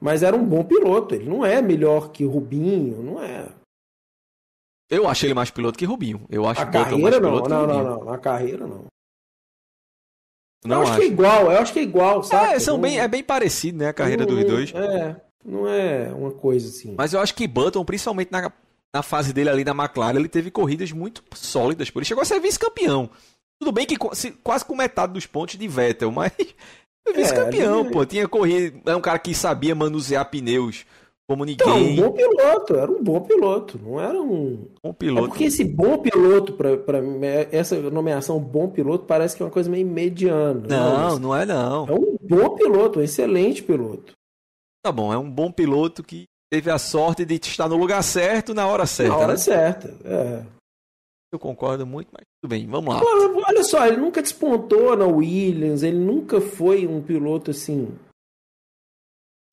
Mas 0.00 0.22
era 0.22 0.36
um 0.36 0.44
bom 0.44 0.64
piloto. 0.64 1.14
Ele 1.14 1.28
não 1.28 1.44
é 1.44 1.60
melhor 1.60 2.10
que 2.10 2.24
Rubinho, 2.24 3.02
não 3.02 3.22
é. 3.22 3.48
Eu 4.90 5.06
acho 5.08 5.26
ele 5.26 5.34
mais 5.34 5.50
piloto 5.50 5.78
que 5.78 5.84
Rubinho. 5.84 6.24
Eu 6.30 6.46
acho 6.46 6.60
A 6.62 6.64
mais 6.64 6.72
carreira 6.88 7.20
não, 7.20 7.40
não, 7.42 7.66
não, 7.66 7.84
não. 7.84 8.04
Na 8.04 8.18
carreira 8.18 8.66
não. 8.66 8.84
Não 10.64 10.76
eu 10.76 10.82
acho, 10.82 10.90
acho. 10.92 11.00
que 11.00 11.06
é 11.06 11.08
igual, 11.10 11.52
eu 11.52 11.58
acho 11.58 11.72
que 11.72 11.78
é 11.78 11.82
igual, 11.82 12.22
sabe? 12.22 12.54
É, 12.54 12.58
são 12.58 12.74
Não- 12.74 12.80
bem, 12.82 12.98
é 12.98 13.06
bem 13.06 13.22
parecido, 13.22 13.78
né? 13.78 13.88
A 13.88 13.92
carreira 13.92 14.26
não- 14.26 14.34
dos 14.34 14.44
dois. 14.44 14.72
É, 14.74 15.16
não 15.44 15.68
é 15.68 16.12
uma 16.12 16.32
coisa 16.32 16.68
assim. 16.68 16.94
Mas 16.96 17.12
eu 17.12 17.20
acho 17.20 17.34
que 17.34 17.46
Button, 17.46 17.84
principalmente 17.84 18.32
na, 18.32 18.50
na 18.92 19.02
fase 19.02 19.32
dele 19.32 19.50
ali 19.50 19.64
na 19.64 19.70
McLaren, 19.72 20.18
ele 20.18 20.28
teve 20.28 20.50
corridas 20.50 20.90
muito 20.90 21.22
sólidas. 21.34 21.90
Ele 21.94 22.04
chegou 22.04 22.22
a 22.22 22.24
ser 22.24 22.40
vice-campeão. 22.40 23.08
Tudo 23.60 23.72
bem 23.72 23.86
que 23.86 23.96
quase 23.96 24.64
com 24.64 24.74
metade 24.74 25.12
dos 25.12 25.26
pontos 25.26 25.56
de 25.56 25.68
Vettel, 25.68 26.10
mas 26.12 26.32
vice-campeão, 27.14 27.80
ele- 27.80 27.90
pô. 27.90 28.04
Tinha 28.06 28.28
corrido. 28.28 28.80
É 28.86 28.94
um 28.96 29.00
cara 29.00 29.18
que 29.18 29.34
sabia 29.34 29.74
manusear 29.74 30.28
pneus 30.30 30.84
como 31.28 31.44
Então, 31.46 31.76
um 31.76 31.78
ninguém. 31.80 31.96
bom 31.96 32.12
piloto, 32.12 32.74
era 32.74 32.90
um 32.90 33.02
bom 33.02 33.20
piloto, 33.20 33.78
não 33.82 34.00
era 34.00 34.18
um. 34.20 34.66
Um 34.82 34.90
É 34.90 34.92
piloto. 34.94 35.28
porque 35.28 35.44
esse 35.44 35.62
bom 35.62 35.98
piloto, 35.98 36.54
pra, 36.54 36.76
pra 36.78 36.98
é- 37.22 37.48
essa 37.52 37.76
nomeação 37.90 38.40
bom 38.40 38.68
piloto 38.70 39.04
parece 39.04 39.36
que 39.36 39.42
é 39.42 39.46
uma 39.46 39.52
coisa 39.52 39.68
meio 39.70 39.86
mediana. 39.86 40.62
Não, 40.66 41.18
não 41.18 41.36
é 41.36 41.44
não. 41.44 41.86
É 41.86 41.92
um 41.92 42.16
bom 42.22 42.54
piloto, 42.56 42.98
um 42.98 43.02
excelente 43.02 43.62
piloto. 43.62 44.12
Tá 44.82 44.90
bom, 44.90 45.12
é 45.12 45.18
um 45.18 45.30
bom 45.30 45.52
piloto 45.52 46.02
que 46.02 46.24
teve 46.50 46.70
a 46.70 46.78
sorte 46.78 47.26
de 47.26 47.34
estar 47.34 47.68
no 47.68 47.76
lugar 47.76 48.02
certo 48.02 48.54
na 48.54 48.66
hora 48.66 48.86
certa. 48.86 49.12
Na 49.12 49.18
hora 49.18 49.32
né? 49.32 49.36
certa. 49.36 49.94
É. 50.06 50.42
Eu 51.30 51.38
concordo 51.38 51.86
muito, 51.86 52.08
mas 52.12 52.22
tudo 52.40 52.50
bem, 52.50 52.66
vamos 52.66 52.94
lá. 52.94 53.02
Olha, 53.02 53.62
só, 53.62 53.86
ele 53.86 53.98
nunca 53.98 54.22
despontou 54.22 54.96
na 54.96 55.06
Williams, 55.06 55.82
ele 55.82 55.98
nunca 55.98 56.40
foi 56.40 56.86
um 56.86 57.02
piloto 57.02 57.50
assim. 57.50 57.94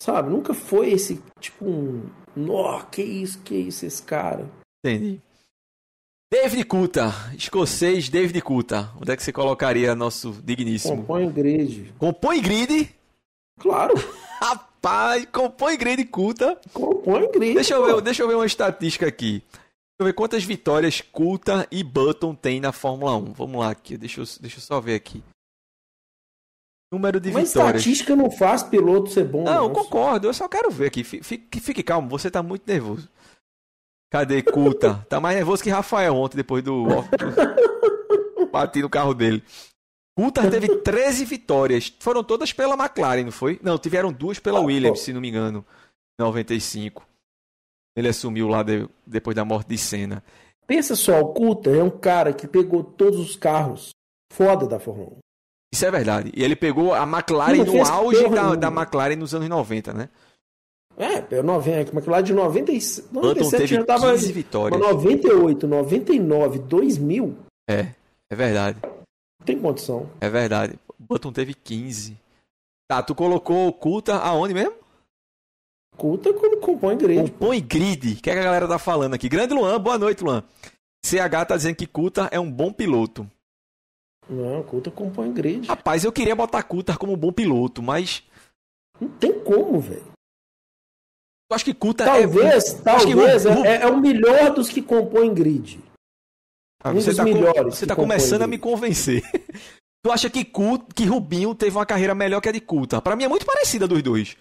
Sabe? 0.02 0.30
Nunca 0.30 0.54
foi 0.54 0.92
esse 0.92 1.22
tipo 1.40 1.66
um. 1.66 2.10
Nó, 2.36 2.82
que 2.84 3.02
isso, 3.02 3.42
que 3.42 3.56
isso, 3.56 3.86
esse 3.86 4.02
cara. 4.04 4.50
Entendi. 4.86 5.20
David 6.32 6.66
Coulter, 6.66 7.36
escocês 7.36 8.10
David 8.10 8.42
Coulter. 8.42 8.90
Onde 8.98 9.12
é 9.12 9.16
que 9.16 9.24
você 9.24 9.32
colocaria 9.32 9.96
nosso 9.96 10.32
digníssimo? 10.44 10.98
Compõe 10.98 11.30
grid. 11.32 11.94
Compõe 11.98 12.42
grid. 12.42 12.90
Claro, 13.60 13.94
Rapaz, 14.42 15.26
compõe 15.32 15.78
grid 15.78 16.04
Coulter. 16.06 16.58
compõe 16.74 17.32
grid. 17.32 17.56
Deixa 17.56 17.76
eu, 17.76 17.86
ver, 17.86 18.02
deixa 18.02 18.24
eu 18.24 18.28
ver 18.28 18.36
uma 18.36 18.46
estatística 18.46 19.08
aqui. 19.08 19.44
Deixa 19.98 20.02
eu 20.02 20.06
ver 20.08 20.14
quantas 20.14 20.44
vitórias 20.44 21.00
Coulter 21.00 21.68
e 21.72 21.82
Button 21.82 22.36
tem 22.36 22.60
na 22.60 22.74
Fórmula 22.74 23.16
1. 23.16 23.32
Vamos 23.32 23.60
lá 23.60 23.70
aqui, 23.70 23.96
deixa 23.98 24.20
eu, 24.20 24.26
deixa 24.42 24.58
eu 24.58 24.62
só 24.62 24.82
ver 24.82 24.96
aqui. 24.96 25.24
Número 26.92 27.18
de 27.20 27.32
Mas 27.32 27.50
vitórias. 27.50 27.78
estatística 27.82 28.16
não 28.16 28.30
faz 28.30 28.62
piloto 28.62 29.10
ser 29.10 29.24
bom. 29.24 29.44
Não, 29.46 29.64
eu 29.66 29.70
concordo, 29.72 30.28
eu 30.28 30.34
só 30.34 30.50
quero 30.50 30.70
ver 30.70 30.88
aqui. 30.88 31.04
Fique, 31.04 31.60
fique, 31.62 31.82
calmo, 31.82 32.10
você 32.10 32.30
tá 32.30 32.44
muito 32.44 32.68
nervoso. 32.68 33.10
Cadê 34.12 34.42
Coulter? 34.42 35.04
tá 35.08 35.20
mais 35.20 35.36
nervoso 35.38 35.64
que 35.64 35.70
Rafael 35.70 36.14
ontem, 36.14 36.36
depois 36.38 36.62
do. 36.62 36.86
Bati 38.52 38.82
no 38.82 38.90
carro 38.90 39.14
dele. 39.14 39.44
Coulter 40.18 40.50
teve 40.50 40.78
13 40.78 41.26
vitórias. 41.26 41.94
Foram 42.00 42.24
todas 42.24 42.52
pela 42.54 42.76
McLaren, 42.76 43.24
não 43.24 43.32
foi? 43.32 43.60
Não, 43.64 43.78
tiveram 43.78 44.12
duas 44.14 44.40
pela 44.40 44.60
Ah, 44.60 44.64
Williams, 44.64 45.00
se 45.02 45.12
não 45.12 45.20
me 45.22 45.30
engano. 45.30 45.66
Em 46.20 46.24
95. 46.24 47.06
Ele 47.96 48.08
assumiu 48.10 48.48
lá 48.48 48.62
de- 48.64 48.88
depois 49.06 49.36
da 49.36 49.46
morte 49.46 49.70
de 49.70 49.78
Senna. 49.78 50.24
Pensa 50.68 50.96
só, 50.96 51.20
o 51.22 51.28
Coulter 51.34 51.76
é 51.78 51.84
um 51.84 51.90
cara 51.90 52.34
que 52.34 52.48
pegou 52.48 52.84
todos 52.84 53.20
os 53.20 53.36
carros 53.36 53.92
foda 54.34 54.66
da 54.68 54.80
Fórmula 54.80 55.12
1. 55.12 55.18
Isso 55.74 55.86
é 55.86 55.92
verdade. 55.92 56.32
E 56.36 56.44
ele 56.44 56.56
pegou 56.56 56.94
a 56.94 57.04
McLaren 57.04 57.58
Não 57.58 57.66
no 57.74 57.86
auge 57.86 58.30
da, 58.30 58.56
da 58.56 58.68
McLaren 58.70 59.16
nos 59.16 59.34
anos 59.36 59.48
90, 59.48 59.94
né? 59.94 60.10
É, 60.98 61.22
pegou 61.22 61.44
90, 61.46 61.90
como 61.92 62.00
é 62.00 62.04
que 62.04 62.10
lá 62.10 62.22
de 62.22 62.34
97, 62.34 63.08
Button 63.12 63.28
97 63.28 63.58
teve 63.62 63.76
já 63.76 63.84
tava 63.86 64.12
15 64.14 64.32
vitórias. 64.32 64.80
98, 64.82 65.68
99, 65.68 66.60
2000, 66.60 67.36
É, 67.70 67.88
é 68.32 68.36
verdade. 68.36 68.80
não 68.84 69.46
tem 69.46 69.60
condição. 69.60 70.10
É 70.22 70.30
verdade. 70.30 70.80
Button 70.98 71.32
teve 71.34 71.54
15. 71.54 72.18
Tá, 72.90 73.04
tu 73.04 73.14
colocou 73.14 73.68
o 73.68 73.74
Coulter 73.74 74.16
aonde 74.16 74.54
mesmo? 74.54 74.74
Coulter 75.98 76.34
quando 76.34 76.60
compõe 76.60 76.98
grid. 76.98 77.32
Compõe 77.32 77.62
grid. 77.62 78.14
O 78.14 78.22
que, 78.22 78.30
é 78.30 78.34
que 78.34 78.40
a 78.40 78.44
galera 78.44 78.68
tá 78.68 78.78
falando 78.80 79.14
aqui? 79.14 79.30
Grande 79.30 79.54
Luan, 79.54 79.80
boa 79.80 79.98
noite, 79.98 80.24
Luan. 80.24 80.44
CH 81.06 81.46
tá 81.48 81.56
dizendo 81.56 81.76
que 81.76 81.88
Coulter 81.88 82.28
é 82.32 82.40
um 82.40 82.52
bom 82.52 82.72
piloto. 82.72 83.30
Não, 84.30 84.64
Coulter 84.64 84.92
compõe 84.92 85.32
grid. 85.32 85.68
Rapaz, 85.68 86.04
eu 86.04 86.12
queria 86.12 86.36
botar 86.36 86.64
Coulter 86.64 86.98
como 86.98 87.16
bom 87.16 87.32
piloto, 87.32 87.82
mas 87.82 88.24
Não 89.00 89.08
tem 89.08 89.40
como, 89.40 89.80
velho. 89.80 90.06
eu 91.52 91.56
acho 91.56 91.64
que 91.66 91.74
Talvez, 91.74 92.36
é... 92.44 92.56
acho 92.92 93.06
que 93.08 93.14
talvez 93.16 93.46
o- 93.46 93.50
é, 93.66 93.82
é 93.84 93.88
o 93.88 93.98
melhor 94.00 94.52
dos 94.54 94.70
que 94.70 94.82
compõem 94.82 95.34
grid. 95.34 95.80
Ah, 96.84 96.90
um 96.92 96.96
você 96.96 97.08
dos 97.10 97.18
tá, 97.18 97.24
melhores 97.24 97.76
você 97.76 97.86
tá 97.86 97.96
começando 97.96 98.42
a 98.42 98.48
grid. 98.48 98.58
me 98.58 98.58
convencer. 98.58 99.22
tu 100.04 100.12
acha 100.12 100.30
que, 100.30 100.44
Coulter, 100.44 100.88
que 100.96 101.06
Rubinho 101.06 101.54
teve 101.54 101.78
uma 101.78 101.86
carreira 101.86 102.16
melhor 102.16 102.42
que 102.42 102.50
a 102.50 102.52
de 102.52 102.60
Coulter? 102.62 103.02
Pra 103.02 103.16
mim 103.16 103.26
é 103.26 103.28
muito 103.28 103.46
parecida 103.46 103.88
dos 103.88 104.02
dois. 104.02 104.36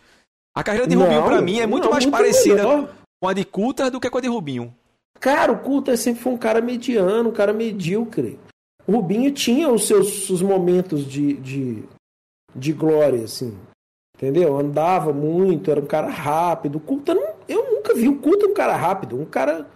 A 0.55 0.63
carreira 0.63 0.87
de 0.87 0.95
Rubinho, 0.95 1.21
Não, 1.21 1.27
pra 1.27 1.43
mim, 1.43 1.59
é 1.59 1.67
muito 1.67 1.85
não, 1.85 1.91
mais 1.93 2.07
parecida 2.07 2.57
melhor. 2.57 2.95
com 3.21 3.29
a 3.29 3.33
de 3.33 3.45
Coulter 3.45 3.91
do 3.91 4.01
que 4.01 4.09
com 4.09 4.19
a 4.19 4.21
de 4.21 4.29
Rubinho. 4.29 4.75
Cara, 5.19 5.53
o 5.53 5.59
Coulter 5.61 5.97
sempre 5.99 6.23
foi 6.23 6.33
um 6.33 6.39
cara 6.39 6.61
mediano, 6.61 7.31
um 7.31 7.33
cara 7.33 7.53
medíocre. 7.53 8.39
O 8.87 8.93
Rubinho 8.93 9.33
tinha 9.33 9.69
os 9.71 9.87
seus 9.87 10.29
os 10.31 10.43
momentos 10.43 11.07
de, 11.07 11.35
de, 11.35 11.83
de 12.55 12.73
glória, 12.73 13.25
assim. 13.25 13.59
Entendeu? 14.17 14.57
Andava 14.57 15.13
muito, 15.13 15.71
era 15.71 15.81
um 15.81 15.87
cara 15.87 16.09
rápido. 16.09 16.77
O 16.77 16.81
Coulter, 16.81 17.15
não, 17.15 17.35
eu 17.49 17.73
nunca 17.73 17.95
vi 17.95 18.09
o 18.09 18.21
Coulter 18.21 18.49
um 18.49 18.55
cara 18.55 18.77
rápido. 18.77 19.19
Um 19.19 19.25
cara, 19.25 19.69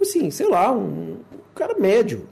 assim, 0.00 0.30
sei 0.30 0.48
lá, 0.48 0.72
um, 0.72 1.12
um 1.12 1.54
cara 1.54 1.78
médio. 1.78 2.28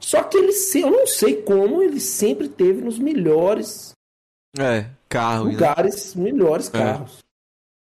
Só 0.00 0.22
que 0.22 0.38
ele, 0.38 0.52
eu 0.76 0.90
não 0.90 1.06
sei 1.06 1.42
como, 1.42 1.82
ele 1.82 2.00
sempre 2.00 2.48
teve 2.48 2.80
nos 2.80 2.98
melhores 2.98 3.92
É, 4.58 4.88
né? 5.14 5.38
lugares, 5.52 6.14
melhores 6.14 6.68
É. 6.68 6.78
carros. 6.78 7.18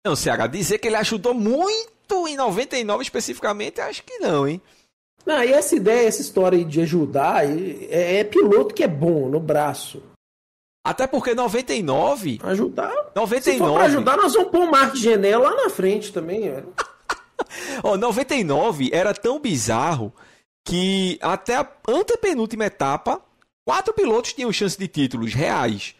Não, 0.05 0.15
CH, 0.15 0.47
dizer 0.51 0.79
que 0.79 0.87
ele 0.87 0.97
ajudou 0.97 1.33
muito 1.33 2.27
em 2.27 2.35
99 2.35 3.03
especificamente, 3.03 3.79
acho 3.79 4.03
que 4.03 4.17
não, 4.19 4.47
hein? 4.47 4.61
Não, 5.25 5.41
e 5.41 5.53
essa 5.53 5.75
ideia, 5.75 6.05
essa 6.07 6.21
história 6.21 6.57
aí 6.57 6.65
de 6.65 6.81
ajudar, 6.81 7.45
é, 7.45 8.17
é 8.19 8.23
piloto 8.25 8.73
que 8.75 8.83
é 8.83 8.87
bom 8.87 9.29
no 9.29 9.39
braço. 9.39 10.03
Até 10.85 11.07
porque 11.07 11.33
99, 11.33 12.41
Ajudar. 12.43 12.89
Se 12.89 12.95
for 12.97 13.15
99, 13.15 13.73
pra 13.75 13.83
ajudar, 13.85 14.17
nós 14.17 14.33
vamos 14.33 14.51
pôr 14.51 14.67
o 14.67 14.69
Mark 14.71 14.95
Genel 14.95 15.41
lá 15.41 15.55
na 15.55 15.69
frente 15.69 16.11
também. 16.11 16.49
é. 16.49 16.61
ó, 17.81 17.95
99 17.95 18.89
era 18.91 19.13
tão 19.13 19.39
bizarro 19.39 20.11
que 20.67 21.17
até 21.21 21.55
a 21.55 21.65
antepenúltima 21.87 22.65
etapa, 22.65 23.21
quatro 23.65 23.93
pilotos 23.93 24.33
tinham 24.33 24.51
chance 24.51 24.77
de 24.77 24.89
títulos 24.89 25.33
reais. 25.33 25.95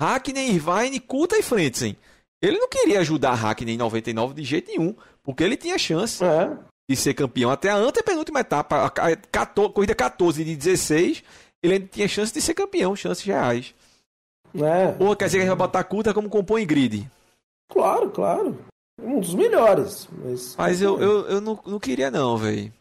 Hackney, 0.00 0.50
Irvine, 0.54 0.98
Kuta 1.00 1.36
e 1.36 1.42
Frentzen. 1.42 1.96
Ele 2.42 2.58
não 2.58 2.68
queria 2.68 3.00
ajudar 3.00 3.34
Hackney 3.34 3.74
em 3.74 3.76
99 3.76 4.34
de 4.34 4.44
jeito 4.44 4.68
nenhum, 4.70 4.94
porque 5.22 5.44
ele 5.44 5.56
tinha 5.56 5.76
chance 5.78 6.24
É. 6.24 6.56
de 6.88 6.96
ser 6.96 7.12
campeão 7.14 7.50
até 7.50 7.68
a 7.68 7.76
antepenúltima 7.76 8.40
etapa, 8.40 8.86
a 8.86 8.90
ca- 8.90 9.14
14 9.16 9.72
corrida 9.74 9.94
14 9.94 10.42
de 10.42 10.56
16, 10.56 11.22
ele 11.62 11.74
ainda 11.74 11.86
tinha 11.86 12.08
chance 12.08 12.32
de 12.32 12.40
ser 12.40 12.54
campeão, 12.54 12.96
chances 12.96 13.22
reais. 13.24 13.74
É. 14.54 14.96
Ou 15.04 15.14
quer 15.14 15.26
dizer 15.26 15.36
que 15.38 15.42
a 15.42 15.46
gente 15.46 15.56
vai 15.56 15.66
botar 15.66 15.84
Kuta 15.84 16.14
como 16.14 16.30
compõe 16.30 16.64
grid. 16.66 17.06
Claro, 17.70 18.10
claro. 18.10 18.58
Um 19.00 19.20
dos 19.20 19.34
melhores. 19.34 20.08
Mas, 20.24 20.56
Mas 20.56 20.80
eu, 20.82 21.00
eu, 21.00 21.26
eu 21.28 21.40
não, 21.40 21.60
não 21.66 21.78
queria 21.78 22.10
não, 22.10 22.36
velho. 22.36 22.72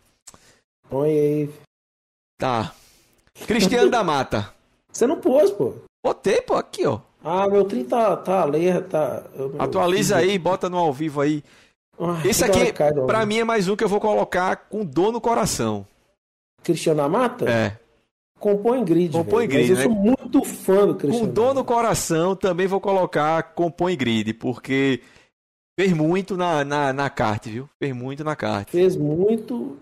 Põe 0.89 1.10
aí. 1.10 1.49
Tá. 2.39 2.73
Cristiano 3.45 3.91
da 3.91 4.03
Mata. 4.03 4.53
Você 4.91 5.05
não 5.05 5.19
pôs, 5.19 5.51
pô. 5.51 5.75
Botei, 6.03 6.41
pô, 6.41 6.55
aqui, 6.55 6.86
ó. 6.88 6.99
Ah, 7.23 7.47
meu 7.49 7.63
trim 7.65 7.84
tá, 7.84 8.15
tá 8.17 8.41
alerta. 8.41 8.84
Tá... 8.89 9.23
eu- 9.36 9.53
Atualiza 9.60 10.17
aí, 10.17 10.38
bota 10.38 10.69
no 10.69 10.77
ao 10.77 10.93
vivo 10.93 11.21
aí. 11.21 11.43
Ah, 11.99 12.21
Esse 12.25 12.45
aqui, 12.45 12.71
pra 13.05 13.25
mim, 13.25 13.39
é 13.39 13.43
mais 13.43 13.67
um 13.67 13.75
que 13.75 13.84
eu 13.84 13.89
vou 13.89 13.99
colocar 13.99 14.55
com 14.55 14.86
dor 14.86 15.12
no 15.12 15.19
coração. 15.19 15.86
Cristiano 16.63 17.01
Amata? 17.01 17.49
É. 17.49 17.77
Compõe 18.39 18.84
grid. 18.86 19.12
Compõe 19.12 19.47
velho. 19.47 19.49
grid, 19.65 19.69
Mas 19.71 19.79
eu 19.84 19.89
né? 19.89 19.95
sou 19.95 20.03
muito 20.03 20.43
fã 20.45 20.88
do 20.88 20.93
Com 20.93 20.99
Cristiano. 20.99 21.34
dor 21.34 21.53
no 21.53 21.63
coração, 21.65 22.36
também 22.38 22.67
vou 22.67 22.79
colocar 22.79 23.43
compõe 23.53 23.97
grid, 23.97 24.34
porque 24.34 25.01
Fez 25.79 25.93
muito 25.93 26.36
na, 26.36 26.65
na, 26.65 26.91
na 26.91 27.10
kart, 27.10 27.45
viu? 27.47 27.69
Fez 27.82 27.95
muito 27.95 28.21
na 28.21 28.36
kart. 28.36 28.69
Fez 28.69 28.97
muito. 28.97 29.77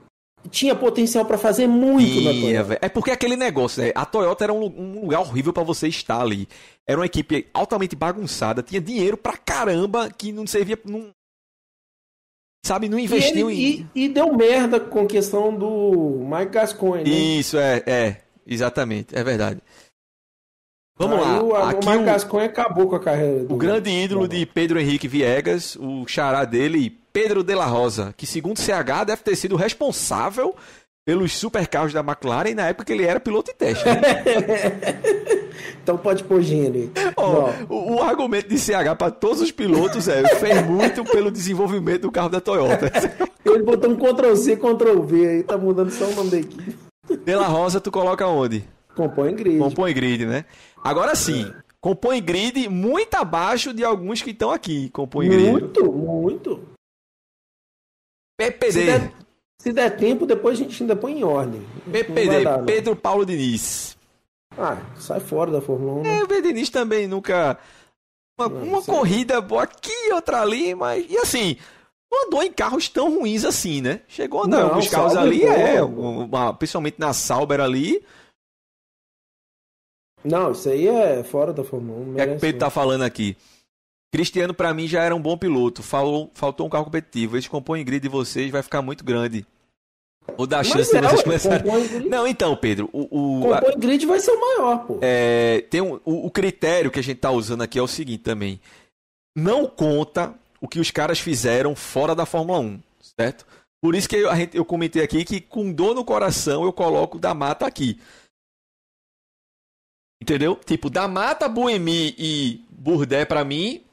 Tinha 0.50 0.76
potencial 0.76 1.26
para 1.26 1.38
fazer 1.38 1.68
muito 1.68 2.12
Tinha, 2.12 2.34
na 2.34 2.40
Toyota. 2.40 2.80
É 2.82 2.90
porque 2.90 3.12
aquele 3.12 3.36
negócio, 3.36 3.84
né? 3.84 3.92
A 3.96 4.06
Toyota 4.06 4.44
era 4.46 4.54
um, 4.54 4.66
um 4.66 5.02
lugar 5.02 5.20
horrível 5.20 5.52
para 5.52 5.64
você 5.64 5.88
estar 5.88 6.22
ali. 6.22 6.48
Era 6.86 7.00
uma 7.00 7.06
equipe 7.06 7.48
altamente 7.54 7.96
bagunçada, 7.96 8.64
tinha 8.64 8.80
dinheiro 8.80 9.18
pra 9.18 9.36
caramba 9.36 10.10
que 10.10 10.32
não 10.32 10.48
servia. 10.48 10.80
Não, 10.86 11.10
sabe, 12.66 12.88
não 12.88 13.00
investiu 13.00 13.50
e, 13.50 13.54
ele, 13.54 13.80
em... 13.82 13.90
e, 13.96 14.06
e, 14.06 14.10
deu 14.10 14.34
merda 14.34 14.80
com 14.80 15.02
a 15.02 15.08
questão 15.08 15.54
do 15.54 16.22
Mike 16.30 16.52
Gascoigne. 16.52 17.10
Né? 17.10 17.18
Isso, 17.18 17.58
é, 17.58 17.84
é. 17.86 18.22
Exatamente, 18.46 19.18
é 19.18 19.24
verdade. 19.24 19.62
Vamos 20.98 21.20
Aí 21.20 21.26
lá. 21.26 21.44
O, 21.44 21.56
Aqui 21.56 21.86
o 21.86 21.92
Mike 21.92 22.06
Gascoigne 22.06 22.50
acabou 22.50 22.88
com 22.88 22.96
a 22.96 23.00
carreira 23.00 23.44
do... 23.44 23.54
O 23.54 23.58
grande 23.58 23.90
ídolo 23.90 24.28
de 24.28 24.46
Pedro 24.46 24.80
Henrique 24.80 25.08
Viegas, 25.08 25.76
o 25.76 26.08
xará 26.08 26.46
dele, 26.46 26.98
Pedro 27.18 27.44
de 27.44 27.56
la 27.56 27.66
Rosa, 27.66 28.14
que 28.16 28.28
segundo 28.28 28.60
CH 28.60 29.04
deve 29.08 29.24
ter 29.24 29.36
sido 29.36 29.56
responsável 29.56 30.56
pelos 31.04 31.34
supercarros 31.34 31.92
da 31.92 32.02
McLaren 32.02 32.54
na 32.54 32.68
época 32.68 32.86
que 32.86 32.94
ele 32.94 33.06
era 33.06 33.20
piloto 33.20 33.52
de 33.52 33.58
teste. 33.58 33.84
Né? 33.84 34.00
então 35.82 35.98
pode 35.98 36.24
pôr 36.24 36.44
gênero. 36.44 36.92
Oh, 37.16 37.74
o, 37.74 37.96
o, 37.96 38.04
argumento 38.04 38.48
de 38.48 38.60
CH 38.60 38.96
para 38.96 39.10
todos 39.10 39.42
os 39.42 39.52
pilotos 39.52 40.08
é 40.08 40.28
fez 40.36 40.64
muito 40.68 41.04
pelo 41.06 41.32
desenvolvimento 41.32 42.04
do 42.04 42.12
carro 42.12 42.30
da 42.30 42.40
Toyota. 42.40 42.92
ele 43.44 43.64
botou 43.64 43.90
um 43.90 43.96
Ctrl 43.96 44.36
C, 44.36 44.56
Ctrl 44.56 45.02
V 45.02 45.28
aí, 45.28 45.44
tá 45.44 45.58
mudando 45.58 45.90
só 45.90 46.06
o 46.06 46.14
nome 46.14 46.30
da 46.30 46.38
equipe. 46.38 46.78
De 47.26 47.36
la 47.36 47.48
Rosa 47.48 47.82
tu 47.82 47.90
coloca 47.90 48.28
onde? 48.28 48.64
Compõe 48.96 49.34
grid. 49.34 49.58
Compõe 49.58 49.92
grid, 49.92 50.28
né? 50.28 50.46
Agora 50.84 51.16
sim, 51.16 51.52
compõe 51.82 52.22
grid 52.22 52.70
muito 52.70 53.16
abaixo 53.16 53.74
de 53.74 53.84
alguns 53.84 54.22
que 54.22 54.30
estão 54.30 54.52
aqui. 54.52 54.92
Compõe 54.92 55.28
grid. 55.28 55.52
Muito, 55.52 55.92
muito. 55.92 56.77
PPD. 58.38 58.72
Se 58.72 58.86
der, 58.86 59.14
se 59.60 59.74
der, 59.74 59.98
tempo, 59.98 60.26
depois 60.26 60.60
a 60.60 60.64
gente 60.64 60.84
ainda 60.84 60.96
põe 60.96 61.20
em 61.20 61.24
ordem. 61.24 61.66
PPD, 61.92 62.44
dar, 62.44 62.64
Pedro 62.64 62.96
Paulo 62.96 63.26
Diniz. 63.26 63.98
Ah, 64.58 64.78
sai 64.96 65.20
fora 65.20 65.52
da 65.52 65.62
Fórmula 65.62 65.94
1. 66.00 66.04
Né? 66.04 66.20
É, 66.20 66.24
o 66.24 66.28
Pedro 66.28 66.50
Diniz 66.50 66.70
também 66.70 67.08
nunca. 67.08 67.58
Uma, 68.40 68.50
não, 68.50 68.64
uma 68.64 68.84
corrida 68.84 69.42
boa 69.42 69.64
aqui, 69.64 70.14
outra 70.14 70.42
ali, 70.42 70.76
mas. 70.76 71.06
E 71.10 71.18
assim, 71.18 71.58
não 72.12 72.28
andou 72.28 72.44
em 72.44 72.52
carros 72.52 72.88
tão 72.88 73.20
ruins 73.20 73.44
assim, 73.44 73.82
né? 73.82 74.02
Chegou 74.08 74.42
a 74.42 74.46
andar 74.46 74.60
não, 74.60 74.70
alguns 74.70 74.88
carros 74.88 75.16
ali, 75.16 75.44
é, 75.44 75.82
uma, 75.82 76.54
principalmente 76.54 77.00
na 77.00 77.14
Sauber 77.14 77.60
ali. 77.60 78.04
Não, 80.24 80.52
isso 80.52 80.70
aí 80.70 80.88
é 80.88 81.24
fora 81.24 81.54
da 81.54 81.64
Fórmula 81.64 82.00
1. 82.00 82.12
O 82.12 82.16
que 82.16 82.22
é 82.22 82.28
que 82.28 82.34
o 82.34 82.40
Pedro 82.40 82.60
tá 82.60 82.70
falando 82.70 83.04
aqui? 83.04 83.36
Cristiano, 84.18 84.52
para 84.52 84.74
mim, 84.74 84.88
já 84.88 85.04
era 85.04 85.16
um 85.16 85.22
bom 85.22 85.38
piloto. 85.38 85.84
Falou, 85.84 86.32
faltou 86.34 86.66
um 86.66 86.70
carro 86.72 86.86
competitivo. 86.86 87.38
Esse 87.38 87.48
compõe 87.48 87.86
grid 87.86 88.02
de 88.02 88.10
vocês 88.10 88.50
vai 88.50 88.64
ficar 88.64 88.82
muito 88.82 89.06
grande. 89.06 89.46
Ou 90.36 90.48
dá 90.48 90.64
chance 90.64 90.92
de 90.92 91.00
vocês 91.00 91.22
começarem. 91.22 92.10
Não, 92.10 92.28
então, 92.28 92.58
Pedro. 92.58 92.90
O, 92.92 93.02
o 93.02 93.42
compõe 93.42 93.74
a... 93.76 93.78
grid 93.78 94.08
vai 94.08 94.20
ser 94.20 94.32
o 94.32 94.42
maior, 94.42 94.88
pô. 94.88 94.98
É, 95.04 95.64
tem 95.70 95.82
um, 95.82 96.00
o, 96.04 96.26
o, 96.26 96.32
critério 96.32 96.90
que 96.90 97.00
a 97.00 97.04
gente 97.04 97.20
tá 97.20 97.30
usando 97.30 97.62
aqui 97.62 97.78
é 97.78 97.82
o 97.82 97.88
seguinte 97.88 98.24
também. 98.24 98.60
Não 99.36 99.68
conta 99.68 100.34
o 100.60 100.68
que 100.68 100.80
os 100.80 100.90
caras 100.90 101.20
fizeram 101.20 101.76
fora 101.76 102.16
da 102.16 102.26
Fórmula 102.26 102.58
1, 102.58 102.80
certo? 103.20 103.46
Por 103.80 103.94
isso 103.94 104.10
que 104.10 104.16
eu, 104.16 104.36
gente, 104.36 104.58
eu 104.58 104.66
comentei 104.66 105.04
aqui 105.04 105.24
que 105.24 105.40
com 105.40 105.72
dor 105.72 105.94
no 105.94 106.04
coração 106.04 106.64
eu 106.64 106.74
coloco 106.74 107.20
da 107.20 107.36
mata 107.36 107.68
aqui. 107.68 108.02
Entendeu? 110.20 110.56
Tipo, 110.56 110.90
da 110.90 111.08
mata, 111.08 111.48
Buemi 111.48 112.16
e 112.18 112.66
Burdé 112.72 113.24
para 113.24 113.46
mim 113.46 113.84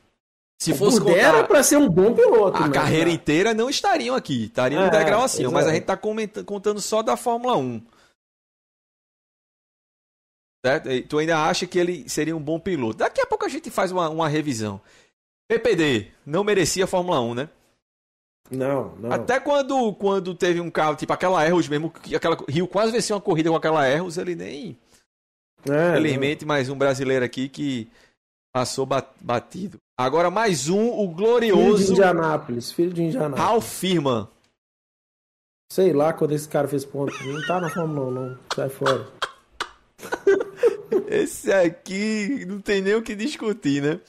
se 0.64 0.74
fosse 0.74 1.00
contar, 1.00 1.18
era 1.18 1.44
para 1.44 1.62
ser 1.62 1.77
um 1.77 1.88
bom 1.88 2.14
piloto. 2.14 2.62
A 2.62 2.70
carreira 2.70 3.07
né? 3.07 3.12
inteira 3.12 3.53
não 3.53 3.68
estariam 3.68 4.14
aqui, 4.14 4.44
estariam 4.44 4.83
é, 4.83 4.87
no 4.87 4.90
degrau 4.90 5.22
acima, 5.22 5.50
mas 5.50 5.66
a 5.66 5.72
gente 5.72 5.83
está 5.83 5.96
contando 5.96 6.81
só 6.81 7.03
da 7.03 7.16
Fórmula 7.16 7.57
1. 7.57 7.83
Certo? 10.64 10.90
E 10.90 11.03
tu 11.03 11.18
ainda 11.18 11.44
acha 11.44 11.66
que 11.66 11.79
ele 11.79 12.09
seria 12.09 12.35
um 12.35 12.40
bom 12.40 12.59
piloto. 12.59 12.98
Daqui 12.98 13.20
a 13.20 13.27
pouco 13.27 13.44
a 13.44 13.48
gente 13.48 13.70
faz 13.70 13.92
uma, 13.92 14.09
uma 14.09 14.29
revisão. 14.29 14.81
PPD, 15.46 16.09
não 16.24 16.42
merecia 16.42 16.85
a 16.85 16.87
Fórmula 16.87 17.20
1, 17.20 17.35
né? 17.35 17.48
Não, 18.50 18.94
não. 18.96 19.12
Até 19.12 19.40
quando, 19.40 19.92
quando 19.94 20.35
teve 20.35 20.61
um 20.61 20.70
carro, 20.70 20.96
tipo 20.96 21.12
aquela 21.12 21.46
Erros 21.46 21.68
mesmo, 21.68 21.90
que 21.90 22.14
aquela 22.14 22.37
Rio 22.48 22.66
quase 22.66 22.92
venceu 22.92 23.16
uma 23.16 23.22
corrida 23.22 23.50
com 23.50 23.57
aquela 23.57 23.88
Erros, 23.88 24.16
ele 24.16 24.35
nem. 24.35 24.79
É, 25.70 25.94
Felizmente, 25.94 26.44
mais 26.44 26.68
um 26.68 26.77
brasileiro 26.77 27.24
aqui 27.24 27.48
que 27.48 27.90
passou 28.53 28.87
batido. 29.20 29.79
Agora 29.96 30.30
mais 30.30 30.68
um, 30.68 30.90
o 30.90 31.09
glorioso. 31.09 31.76
Filho 31.76 31.87
de 31.87 31.92
Indianápolis, 31.92 32.72
filho 32.72 32.92
de 32.92 33.02
Indianápolis. 33.04 33.44
Ralf 33.44 33.64
Firman. 33.64 34.28
Sei 35.70 35.92
lá 35.92 36.12
quando 36.12 36.33
esse 36.33 36.48
cara 36.48 36.66
fez 36.66 36.85
ponto. 36.85 37.12
Não 37.24 37.46
tá 37.46 37.61
na 37.61 37.70
Fórmula 37.70 38.07
1, 38.09 38.11
não. 38.11 38.38
Sai 38.54 38.68
fora. 38.68 39.09
Esse 41.09 41.52
aqui 41.52 42.44
não 42.46 42.61
tem 42.61 42.80
nem 42.80 42.94
o 42.94 43.02
que 43.02 43.14
discutir, 43.14 43.83
né? 43.83 44.00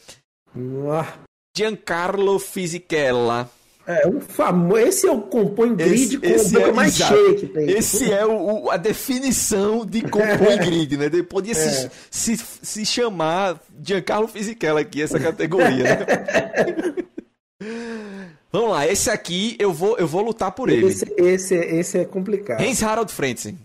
Ah. 0.91 1.17
Giancarlo 1.56 2.38
Fisichella. 2.39 3.50
É, 3.88 4.08
um 4.08 4.19
famoso. 4.19 4.78
Esse 4.78 5.08
é 5.08 5.12
o 5.12 5.21
compõe 5.21 5.76
grid 5.76 5.93
esse, 5.93 6.17
com 6.17 6.26
esse 6.26 6.58
o 6.58 6.62
é, 6.62 6.71
mais 6.71 6.95
exato. 6.95 7.13
cheio 7.13 7.36
que 7.36 7.45
tem. 7.48 7.69
Esse 7.69 8.12
é 8.12 8.26
o, 8.26 8.71
a 8.71 8.78
definição 8.78 9.86
de 9.86 10.02
compõe 10.02 10.58
grid, 10.58 10.98
né? 10.98 11.06
Ele 11.06 11.21
podia 11.21 11.52
é. 11.52 11.56
se, 11.56 11.91
se, 12.10 12.38
se 12.62 12.86
chamar 12.86 13.62
Giancarlo 13.84 14.28
Fisichella 14.28 14.80
aqui, 14.82 15.04
essa 15.04 15.19
categoria. 15.19 15.84
Né? 15.84 16.06
Vamos 18.52 18.71
lá, 18.71 18.88
esse 18.88 19.10
aqui 19.10 19.56
eu 19.60 19.71
vou, 19.71 19.98
eu 19.98 20.08
vou 20.08 20.21
lutar 20.21 20.52
por 20.52 20.69
ele. 20.69 20.88
Esse, 20.88 21.13
esse, 21.17 21.56
esse 21.56 21.98
é 21.98 22.06
complicado. 22.06 22.62
Hans 22.62 22.82
Harald 22.82 23.12
Frentzen. 23.12 23.58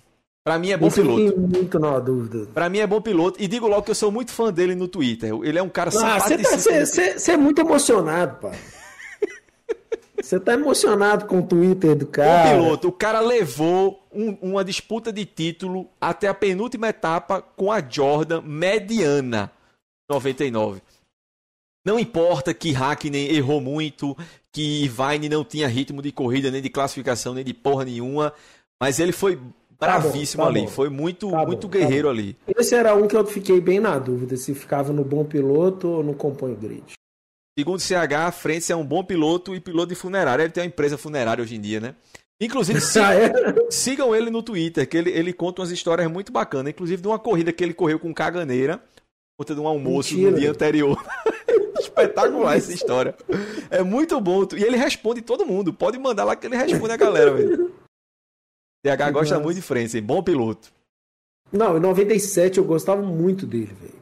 Pra 0.42 0.59
mim 0.59 0.70
é 0.70 0.76
bom 0.76 0.88
Isso 0.88 1.02
piloto. 1.02 1.38
muito 1.38 1.78
na 1.78 1.98
dúvida. 1.98 2.48
Pra 2.52 2.68
mim 2.68 2.78
é 2.78 2.87
bom 2.87 3.00
piloto. 3.00 3.40
E 3.40 3.46
digo 3.46 3.68
logo 3.68 3.83
que 3.83 3.90
eu 3.90 3.94
sou 3.94 4.11
muito 4.11 4.33
fã 4.33 4.52
dele 4.52 4.74
no 4.74 4.88
Twitter. 4.88 5.33
Ele 5.42 5.59
é 5.59 5.62
um 5.62 5.68
cara 5.68 5.90
ah, 5.90 6.18
Você 6.18 6.38
tá, 7.24 7.33
é 7.33 7.37
muito 7.37 7.61
emocionado, 7.61 8.37
pá. 8.40 8.52
Você 10.22 10.38
tá 10.38 10.54
emocionado 10.54 11.26
com 11.26 11.40
o 11.40 11.42
Twitter 11.42 11.96
do 11.96 12.06
cara. 12.06 12.56
O 12.56 12.62
piloto, 12.62 12.88
o 12.88 12.92
cara 12.92 13.20
levou 13.20 14.06
um, 14.12 14.37
uma 14.42 14.64
disputa 14.64 15.12
de 15.12 15.24
título 15.24 15.88
até 16.00 16.28
a 16.28 16.35
penúltima 16.35 16.88
etapa 16.88 17.40
com 17.40 17.72
a 17.72 17.80
Jordan 17.80 18.42
mediana 18.42 19.50
99. 20.11 20.83
Não 21.85 21.98
importa 21.98 22.52
que 22.52 22.72
Hackney 22.72 23.35
errou 23.35 23.61
muito, 23.61 24.16
que 24.52 24.88
Vine 24.88 25.28
não 25.28 25.44
tinha 25.44 25.66
ritmo 25.66 26.02
de 26.02 26.12
corrida, 26.12 26.50
nem 26.50 26.61
de 26.61 26.68
classificação, 26.68 27.33
nem 27.33 27.44
de 27.44 27.54
porra 27.54 27.87
nenhuma, 27.87 28.33
mas 28.80 29.00
ele 29.00 29.12
foi 29.12 29.38
bravíssimo 29.78 30.42
tá 30.42 30.48
bom, 30.48 30.52
tá 30.52 30.59
ali, 30.59 30.66
bom. 30.66 30.72
foi 30.72 30.88
muito, 30.90 31.30
tá 31.30 31.46
muito 31.46 31.66
bom, 31.66 31.72
tá 31.72 31.78
guerreiro 31.78 32.11
ali. 32.11 32.37
Esse 32.54 32.74
era 32.74 32.94
um 32.94 33.09
que 33.09 33.16
eu 33.16 33.24
fiquei 33.26 33.61
bem 33.61 33.80
na 33.80 33.98
dúvida, 33.98 34.37
se 34.37 34.54
ficava 34.54 34.92
no 34.92 35.02
bom 35.02 35.24
piloto 35.24 35.88
ou 35.88 36.02
no 36.02 36.12
compõe 36.12 36.54
grid. 36.54 36.99
Segundo 37.61 37.77
o 37.77 37.83
CH, 37.83 38.14
a 38.16 38.33
Frente 38.33 38.73
é 38.73 38.77
um 38.77 38.87
bom 38.87 39.05
piloto 39.05 39.55
e 39.55 39.61
piloto 39.61 39.88
de 39.88 39.94
funerária. 39.94 40.44
Ele 40.44 40.51
tem 40.51 40.62
uma 40.62 40.68
empresa 40.68 40.96
funerária 40.96 41.42
hoje 41.42 41.57
em 41.57 41.61
dia, 41.61 41.79
né? 41.79 41.94
Inclusive, 42.40 42.81
sigam, 42.81 43.05
ah, 43.07 43.14
é? 43.14 43.70
sigam 43.70 44.16
ele 44.16 44.31
no 44.31 44.42
Twitter, 44.42 44.88
que 44.88 44.96
ele, 44.96 45.11
ele 45.11 45.31
conta 45.31 45.61
umas 45.61 45.70
histórias 45.70 46.11
muito 46.11 46.33
bacanas. 46.33 46.70
Inclusive 46.70 47.03
de 47.03 47.07
uma 47.07 47.18
corrida 47.18 47.53
que 47.53 47.62
ele 47.62 47.75
correu 47.75 48.01
com 48.01 48.14
caganeira, 48.14 48.83
conta 49.38 49.55
de 49.55 49.61
um 49.61 49.68
almoço 49.68 50.14
Mentira. 50.14 50.31
no 50.31 50.38
dia 50.38 50.51
anterior. 50.53 51.05
Espetacular 51.79 52.57
essa 52.57 52.73
história. 52.73 53.14
É 53.68 53.83
muito 53.83 54.18
bom. 54.23 54.46
E 54.57 54.64
ele 54.64 54.79
responde 54.79 55.20
todo 55.20 55.44
mundo. 55.44 55.70
Pode 55.70 55.99
mandar 55.99 56.25
lá 56.25 56.35
que 56.35 56.46
ele 56.46 56.57
responde 56.57 56.94
a 56.94 56.96
galera, 56.96 57.31
velho. 57.35 57.75
CH 58.87 59.12
gosta 59.12 59.38
muito 59.38 59.57
de 59.57 59.62
Frente, 59.62 60.01
bom 60.01 60.23
piloto. 60.23 60.73
Não, 61.53 61.77
em 61.77 61.81
97 61.81 62.57
eu 62.57 62.64
gostava 62.64 63.03
muito 63.03 63.44
dele, 63.44 63.75
velho. 63.79 64.01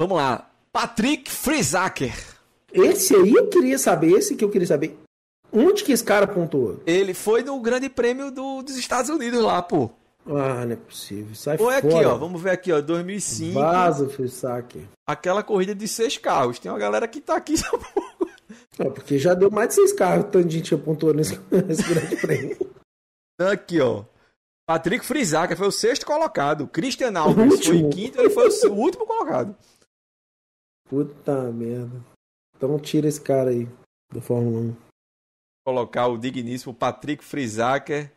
Vamos 0.00 0.16
lá. 0.16 0.50
Patrick 0.72 1.30
Frisaker. 1.30 2.39
Esse 2.72 3.14
aí 3.14 3.34
eu 3.34 3.48
queria 3.48 3.78
saber, 3.78 4.12
esse 4.12 4.34
que 4.34 4.44
eu 4.44 4.50
queria 4.50 4.66
saber. 4.66 4.98
Onde 5.52 5.82
que 5.82 5.92
esse 5.92 6.04
cara 6.04 6.26
pontuou? 6.26 6.80
Ele 6.86 7.12
foi 7.12 7.42
no 7.42 7.58
Grande 7.60 7.88
Prêmio 7.88 8.30
do, 8.30 8.62
dos 8.62 8.76
Estados 8.76 9.10
Unidos 9.10 9.42
lá, 9.42 9.60
pô. 9.60 9.90
Ah, 10.26 10.64
não 10.64 10.72
é 10.72 10.76
possível. 10.76 11.34
Sai 11.34 11.56
Ou 11.58 11.70
é 11.70 11.80
fora. 11.80 11.96
aqui, 11.96 12.04
ó. 12.06 12.16
Vamos 12.16 12.40
ver 12.40 12.50
aqui, 12.50 12.72
ó. 12.72 12.80
2005. 12.80 13.54
Vaza, 13.54 14.08
Frisaque. 14.08 14.86
Aquela 15.06 15.42
corrida 15.42 15.74
de 15.74 15.88
seis 15.88 16.18
carros. 16.18 16.58
Tem 16.58 16.70
uma 16.70 16.78
galera 16.78 17.08
que 17.08 17.20
tá 17.20 17.36
aqui. 17.36 17.54
É, 18.78 18.88
porque 18.88 19.18
já 19.18 19.34
deu 19.34 19.50
mais 19.50 19.68
de 19.68 19.74
seis 19.74 19.92
carros. 19.92 20.24
Tanto 20.30 20.48
de 20.48 20.56
gente 20.56 20.74
pontuou 20.76 21.12
nesse, 21.12 21.38
nesse 21.52 21.82
Grande 21.82 22.16
Prêmio. 22.16 22.56
Aqui, 23.38 23.78
ó. 23.78 24.04
Patrick 24.66 25.04
Frisaca 25.04 25.54
foi 25.54 25.66
o 25.66 25.72
sexto 25.72 26.06
colocado. 26.06 26.66
Christian 26.66 27.12
Alves 27.18 27.66
foi 27.66 27.82
o 27.82 27.90
quinto, 27.90 28.18
ele 28.18 28.30
foi 28.30 28.48
o 28.48 28.72
último 28.72 29.04
colocado. 29.04 29.54
Puta 30.88 31.52
merda. 31.52 32.00
Então 32.60 32.78
tira 32.78 33.08
esse 33.08 33.18
cara 33.18 33.48
aí 33.48 33.66
do 34.12 34.20
Fórmula 34.20 34.60
1. 34.60 34.76
Colocar 35.64 36.08
o 36.08 36.18
digníssimo 36.18 36.74
Patrick 36.74 37.24
Frisaker. 37.24 38.12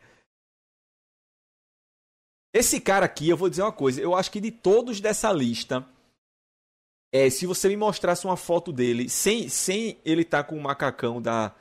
Esse 2.52 2.78
cara 2.78 3.06
aqui, 3.06 3.26
eu 3.26 3.38
vou 3.38 3.48
dizer 3.48 3.62
uma 3.62 3.72
coisa. 3.72 4.02
Eu 4.02 4.14
acho 4.14 4.30
que 4.30 4.42
de 4.42 4.50
todos 4.50 5.00
dessa 5.00 5.32
lista, 5.32 5.86
É, 7.10 7.30
se 7.30 7.46
você 7.46 7.68
me 7.68 7.76
mostrasse 7.76 8.26
uma 8.26 8.36
foto 8.36 8.70
dele 8.70 9.08
sem, 9.08 9.48
sem 9.48 9.96
ele 10.04 10.22
estar 10.22 10.42
tá 10.42 10.48
com 10.50 10.58
o 10.58 10.62
macacão 10.62 11.22
da. 11.22 11.54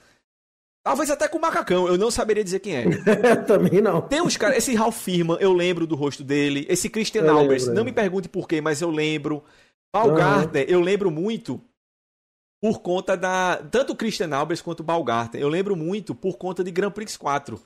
Talvez 0.86 1.10
até 1.10 1.30
com 1.30 1.38
o 1.38 1.42
macacão, 1.42 1.88
eu 1.88 1.98
não 1.98 2.12
saberia 2.12 2.44
dizer 2.44 2.60
quem 2.60 2.76
é. 2.76 2.84
Também 3.48 3.80
não. 3.80 4.02
Tem 4.02 4.22
uns 4.22 4.36
caras. 4.36 4.58
Esse 4.58 4.76
Ralph 4.76 4.98
Firman, 4.98 5.38
eu 5.40 5.54
lembro 5.54 5.88
do 5.88 5.96
rosto 5.96 6.22
dele. 6.22 6.66
Esse 6.68 6.90
Christian 6.90 7.32
Albers, 7.32 7.68
não 7.68 7.86
me 7.86 7.94
pergunte 7.94 8.28
por 8.28 8.46
quê, 8.46 8.60
mas 8.60 8.82
eu 8.82 8.90
lembro. 8.90 9.42
Balgarter, 9.96 10.66
uhum. 10.66 10.74
eu 10.74 10.82
lembro 10.82 11.10
muito 11.10 11.64
por 12.64 12.80
conta 12.80 13.18
da. 13.18 13.58
Tanto 13.58 13.92
o 13.92 13.96
Christian 13.96 14.34
Albers 14.34 14.62
quanto 14.62 14.80
o 14.80 14.84
Balgarter. 14.84 15.42
Eu 15.42 15.50
lembro 15.50 15.76
muito 15.76 16.16
por 16.16 16.38
conta 16.38 16.64
de 16.64 16.72
Grand 16.72 16.92
Prix 16.92 17.18
4. 17.18 17.60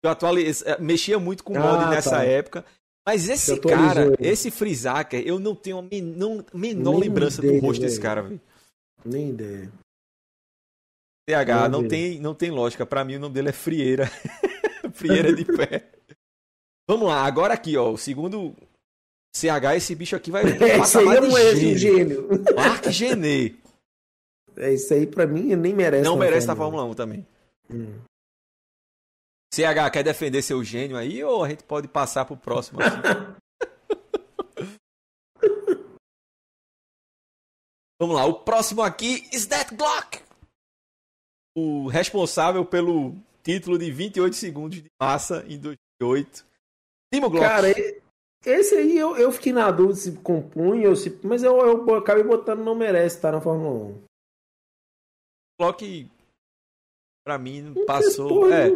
Eu 0.00 0.10
atualiz... 0.10 0.62
Eh, 0.64 0.78
mexia 0.78 1.18
muito 1.18 1.42
com 1.42 1.54
o 1.54 1.58
mod 1.58 1.82
ah, 1.82 1.90
nessa 1.90 2.18
tá. 2.18 2.24
época. 2.24 2.64
Mas 3.04 3.28
esse 3.28 3.58
cara, 3.58 4.14
esse 4.20 4.52
Frizaker, 4.52 5.26
eu 5.26 5.40
não 5.40 5.56
tenho 5.56 5.78
a 5.78 5.82
menor, 5.82 6.44
menor 6.54 6.98
lembrança 6.98 7.40
ideia, 7.40 7.60
do 7.60 7.66
rosto 7.66 7.80
desse 7.80 7.98
cara, 7.98 8.22
velho. 8.22 8.40
Nem 9.04 9.30
ideia. 9.30 9.72
TH, 11.28 11.68
não 11.68 11.88
tem, 11.88 12.20
não 12.20 12.32
tem 12.32 12.52
lógica. 12.52 12.86
Pra 12.86 13.02
mim 13.02 13.16
o 13.16 13.20
nome 13.20 13.34
dele 13.34 13.48
é 13.48 13.52
Frieira. 13.52 14.06
Frieira 14.94 15.34
de 15.34 15.44
pé. 15.44 15.90
Vamos 16.88 17.08
lá, 17.08 17.24
agora 17.24 17.54
aqui, 17.54 17.76
ó. 17.76 17.90
O 17.90 17.98
segundo 17.98 18.54
CH, 19.34 19.74
esse 19.74 19.96
bicho 19.96 20.14
aqui 20.14 20.30
vai. 20.30 20.44
Esse 20.80 20.98
aí 20.98 21.08
é 21.08 21.56
gênio. 21.56 21.78
gênio. 21.78 22.28
Mark 22.54 22.88
Genet. 22.88 23.67
É, 24.58 24.72
isso 24.74 24.92
aí 24.92 25.06
pra 25.06 25.26
mim 25.26 25.54
nem 25.54 25.72
merece. 25.72 26.04
Não 26.04 26.16
merece 26.16 26.46
na 26.46 26.56
Fórmula 26.56 26.84
1 26.84 26.94
também. 26.94 27.26
Hum. 27.70 28.00
CH, 29.54 29.90
quer 29.92 30.02
defender 30.02 30.42
seu 30.42 30.62
gênio 30.62 30.96
aí 30.96 31.22
ou 31.24 31.44
a 31.44 31.48
gente 31.48 31.64
pode 31.64 31.88
passar 31.88 32.24
pro 32.24 32.36
próximo? 32.36 32.80
Assim? 32.82 32.96
Vamos 38.00 38.14
lá, 38.14 38.24
o 38.26 38.34
próximo 38.34 38.82
aqui 38.82 39.28
is 39.32 39.46
that 39.46 39.74
Glock. 39.74 40.22
O 41.56 41.88
responsável 41.88 42.64
pelo 42.64 43.16
título 43.42 43.76
de 43.78 43.90
28 43.90 44.36
segundos 44.36 44.80
de 44.80 44.88
massa 45.00 45.44
em 45.48 45.58
2008. 45.58 46.46
Timo 47.12 47.28
Glock. 47.30 47.44
Cara, 47.44 47.68
esse 48.46 48.76
aí 48.76 48.96
eu, 48.96 49.16
eu 49.16 49.32
fiquei 49.32 49.52
na 49.52 49.70
dúvida 49.70 49.98
se 49.98 50.12
compunha 50.18 50.88
ou 50.88 50.94
se. 50.94 51.18
Mas 51.24 51.42
eu, 51.42 51.58
eu 51.58 51.94
acabei 51.96 52.22
botando 52.22 52.60
não 52.60 52.76
merece 52.76 53.16
estar 53.16 53.32
na 53.32 53.40
Fórmula 53.40 53.86
1. 53.86 54.07
Glock, 55.58 56.08
pra 57.24 57.36
mim, 57.38 57.74
passou. 57.86 58.52
É. 58.52 58.70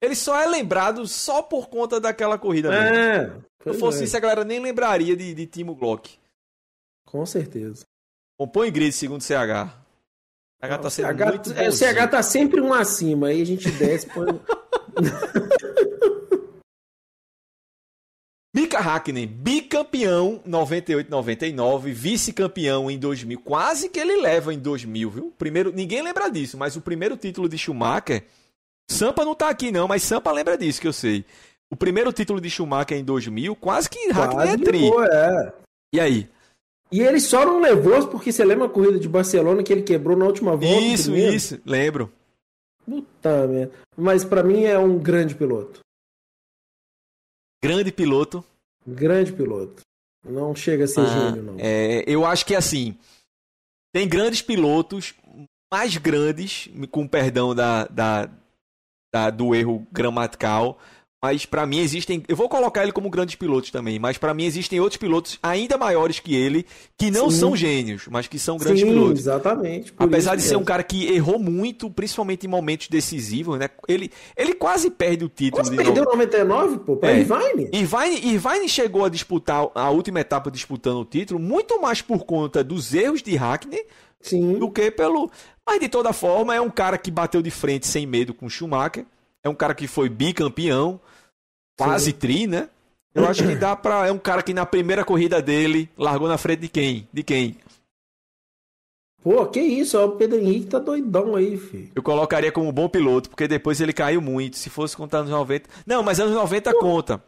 Ele 0.00 0.14
só 0.14 0.40
é 0.40 0.46
lembrado 0.46 1.06
só 1.06 1.42
por 1.42 1.68
conta 1.68 2.00
daquela 2.00 2.38
corrida. 2.38 2.72
É. 2.72 3.30
Se 3.62 3.78
fosse 3.78 4.02
é. 4.02 4.04
isso, 4.04 4.16
a 4.16 4.20
galera 4.20 4.44
nem 4.44 4.60
lembraria 4.60 5.16
de, 5.16 5.34
de 5.34 5.46
Timo 5.46 5.74
Glock. 5.74 6.16
Com 7.04 7.26
certeza. 7.26 7.84
Compõe 8.38 8.70
grid 8.70 8.92
segundo 8.92 9.22
CH. 9.22 9.74
O 10.60 10.66
CH 10.66 10.78
tá 10.80 10.90
sendo 10.90 11.08
CH, 11.08 11.26
muito 11.26 11.52
é, 11.52 11.68
O 11.68 11.72
CH 11.72 12.10
tá 12.10 12.22
sempre 12.22 12.60
um 12.60 12.72
acima, 12.72 13.28
aí 13.28 13.42
a 13.42 13.46
gente 13.46 13.70
desce, 13.72 14.06
põe. 14.06 14.28
Mika 18.68 18.80
Hakkinen, 18.80 19.26
bicampeão 19.26 20.42
98-99, 20.46 21.90
vice-campeão 21.90 22.90
em 22.90 22.98
2000. 22.98 23.40
Quase 23.40 23.88
que 23.88 23.98
ele 23.98 24.20
leva 24.20 24.52
em 24.52 24.58
2000, 24.58 25.10
viu? 25.10 25.32
Primeiro, 25.38 25.72
ninguém 25.72 26.02
lembra 26.02 26.28
disso, 26.28 26.58
mas 26.58 26.76
o 26.76 26.82
primeiro 26.82 27.16
título 27.16 27.48
de 27.48 27.56
Schumacher, 27.56 28.24
Sampa 28.90 29.24
não 29.24 29.34
tá 29.34 29.48
aqui 29.48 29.72
não, 29.72 29.88
mas 29.88 30.02
Sampa 30.02 30.30
lembra 30.32 30.58
disso 30.58 30.82
que 30.82 30.86
eu 30.86 30.92
sei. 30.92 31.24
O 31.70 31.76
primeiro 31.76 32.12
título 32.12 32.42
de 32.42 32.50
Schumacher 32.50 32.98
em 32.98 33.04
2000, 33.04 33.56
quase 33.56 33.88
que 33.88 34.10
Hakkinen 34.10 34.48
é 34.48 34.58
tri. 34.58 34.82
Levou, 34.82 35.02
é. 35.02 35.52
E 35.94 35.98
aí? 35.98 36.28
E 36.92 37.00
ele 37.00 37.20
só 37.20 37.46
não 37.46 37.60
levou 37.60 38.06
porque 38.08 38.30
você 38.30 38.44
lembra 38.44 38.66
a 38.66 38.70
corrida 38.70 38.98
de 38.98 39.08
Barcelona 39.08 39.62
que 39.62 39.72
ele 39.72 39.82
quebrou 39.82 40.14
na 40.14 40.26
última 40.26 40.50
volta? 40.50 40.66
Isso, 40.66 41.16
isso, 41.16 41.58
lembro. 41.64 42.12
Puta 42.84 43.46
merda. 43.46 43.72
Mas 43.96 44.26
para 44.26 44.42
mim 44.42 44.64
é 44.64 44.78
um 44.78 44.98
grande 44.98 45.34
piloto. 45.34 45.80
Grande 47.62 47.90
piloto. 47.90 48.44
Grande 48.94 49.32
piloto. 49.32 49.82
Não 50.24 50.54
chega 50.54 50.84
a 50.84 50.88
ser 50.88 51.00
ah, 51.00 51.06
gênio, 51.06 51.42
não. 51.42 51.56
É, 51.58 52.04
eu 52.06 52.24
acho 52.24 52.44
que 52.44 52.54
assim. 52.54 52.96
Tem 53.92 54.06
grandes 54.06 54.42
pilotos, 54.42 55.14
mais 55.72 55.96
grandes, 55.96 56.68
com 56.90 57.06
perdão 57.08 57.54
da, 57.54 57.86
da, 57.86 58.30
da 59.12 59.30
do 59.30 59.54
erro 59.54 59.86
gramatical, 59.90 60.78
mas 61.20 61.44
para 61.44 61.66
mim 61.66 61.80
existem, 61.80 62.22
eu 62.28 62.36
vou 62.36 62.48
colocar 62.48 62.84
ele 62.84 62.92
como 62.92 63.10
grandes 63.10 63.34
pilotos 63.34 63.72
também, 63.72 63.98
mas 63.98 64.16
para 64.16 64.32
mim 64.32 64.44
existem 64.44 64.78
outros 64.78 64.98
pilotos 64.98 65.36
ainda 65.42 65.76
maiores 65.76 66.20
que 66.20 66.34
ele, 66.34 66.64
que 66.96 67.10
não 67.10 67.28
Sim. 67.28 67.38
são 67.38 67.56
gênios, 67.56 68.06
mas 68.08 68.28
que 68.28 68.38
são 68.38 68.56
grandes 68.56 68.82
Sim, 68.82 68.88
pilotos. 68.88 69.20
exatamente. 69.20 69.92
Apesar 69.98 70.36
de 70.36 70.42
ser 70.42 70.56
um 70.56 70.62
cara 70.62 70.84
que 70.84 71.12
errou 71.12 71.38
muito, 71.38 71.90
principalmente 71.90 72.46
em 72.46 72.48
momentos 72.48 72.88
decisivos, 72.88 73.58
né? 73.58 73.68
Ele, 73.88 74.12
ele 74.36 74.54
quase 74.54 74.90
perde 74.90 75.24
o 75.24 75.28
título. 75.28 75.64
Quase 75.64 75.74
perdeu 75.74 76.04
no... 76.04 76.10
99, 76.10 76.78
pô, 76.78 76.96
pra 76.96 77.10
é. 77.10 77.18
Irvine. 77.18 77.68
Irvine. 77.72 78.34
Irvine 78.34 78.68
chegou 78.68 79.04
a 79.04 79.08
disputar 79.08 79.66
a 79.74 79.90
última 79.90 80.20
etapa 80.20 80.52
disputando 80.52 81.00
o 81.00 81.04
título, 81.04 81.40
muito 81.40 81.80
mais 81.82 82.00
por 82.00 82.24
conta 82.24 82.62
dos 82.62 82.94
erros 82.94 83.22
de 83.22 83.34
Hackney 83.34 83.84
Sim. 84.20 84.58
do 84.58 84.70
que 84.70 84.90
pelo... 84.92 85.30
Mas 85.66 85.80
de 85.80 85.88
toda 85.88 86.12
forma, 86.12 86.54
é 86.54 86.60
um 86.60 86.70
cara 86.70 86.96
que 86.96 87.10
bateu 87.10 87.42
de 87.42 87.50
frente 87.50 87.86
sem 87.86 88.06
medo 88.06 88.32
com 88.32 88.48
Schumacher, 88.48 89.04
é 89.44 89.48
um 89.48 89.54
cara 89.54 89.74
que 89.74 89.86
foi 89.86 90.08
bicampeão, 90.08 91.00
quase 91.76 92.06
Sim. 92.06 92.16
tri, 92.16 92.46
né? 92.46 92.68
Eu 93.14 93.26
acho 93.26 93.46
que 93.46 93.54
dá 93.56 93.74
pra. 93.74 94.06
É 94.06 94.12
um 94.12 94.18
cara 94.18 94.42
que 94.42 94.54
na 94.54 94.64
primeira 94.64 95.04
corrida 95.04 95.42
dele 95.42 95.90
largou 95.96 96.28
na 96.28 96.38
frente 96.38 96.60
de 96.60 96.68
quem? 96.68 97.08
De 97.12 97.22
quem? 97.22 97.56
Pô, 99.22 99.44
que 99.46 99.60
isso, 99.60 99.98
o 99.98 100.12
Pedro 100.12 100.38
Henrique 100.38 100.66
tá 100.66 100.78
doidão 100.78 101.34
aí, 101.34 101.56
filho. 101.56 101.90
Eu 101.94 102.02
colocaria 102.02 102.52
como 102.52 102.70
bom 102.70 102.88
piloto, 102.88 103.28
porque 103.28 103.48
depois 103.48 103.80
ele 103.80 103.92
caiu 103.92 104.20
muito. 104.20 104.56
Se 104.56 104.70
fosse 104.70 104.96
contar 104.96 105.18
anos 105.18 105.30
90. 105.30 105.68
Não, 105.84 106.02
mas 106.02 106.20
anos 106.20 106.34
90 106.34 106.72
Pô. 106.72 106.78
conta. 106.78 107.22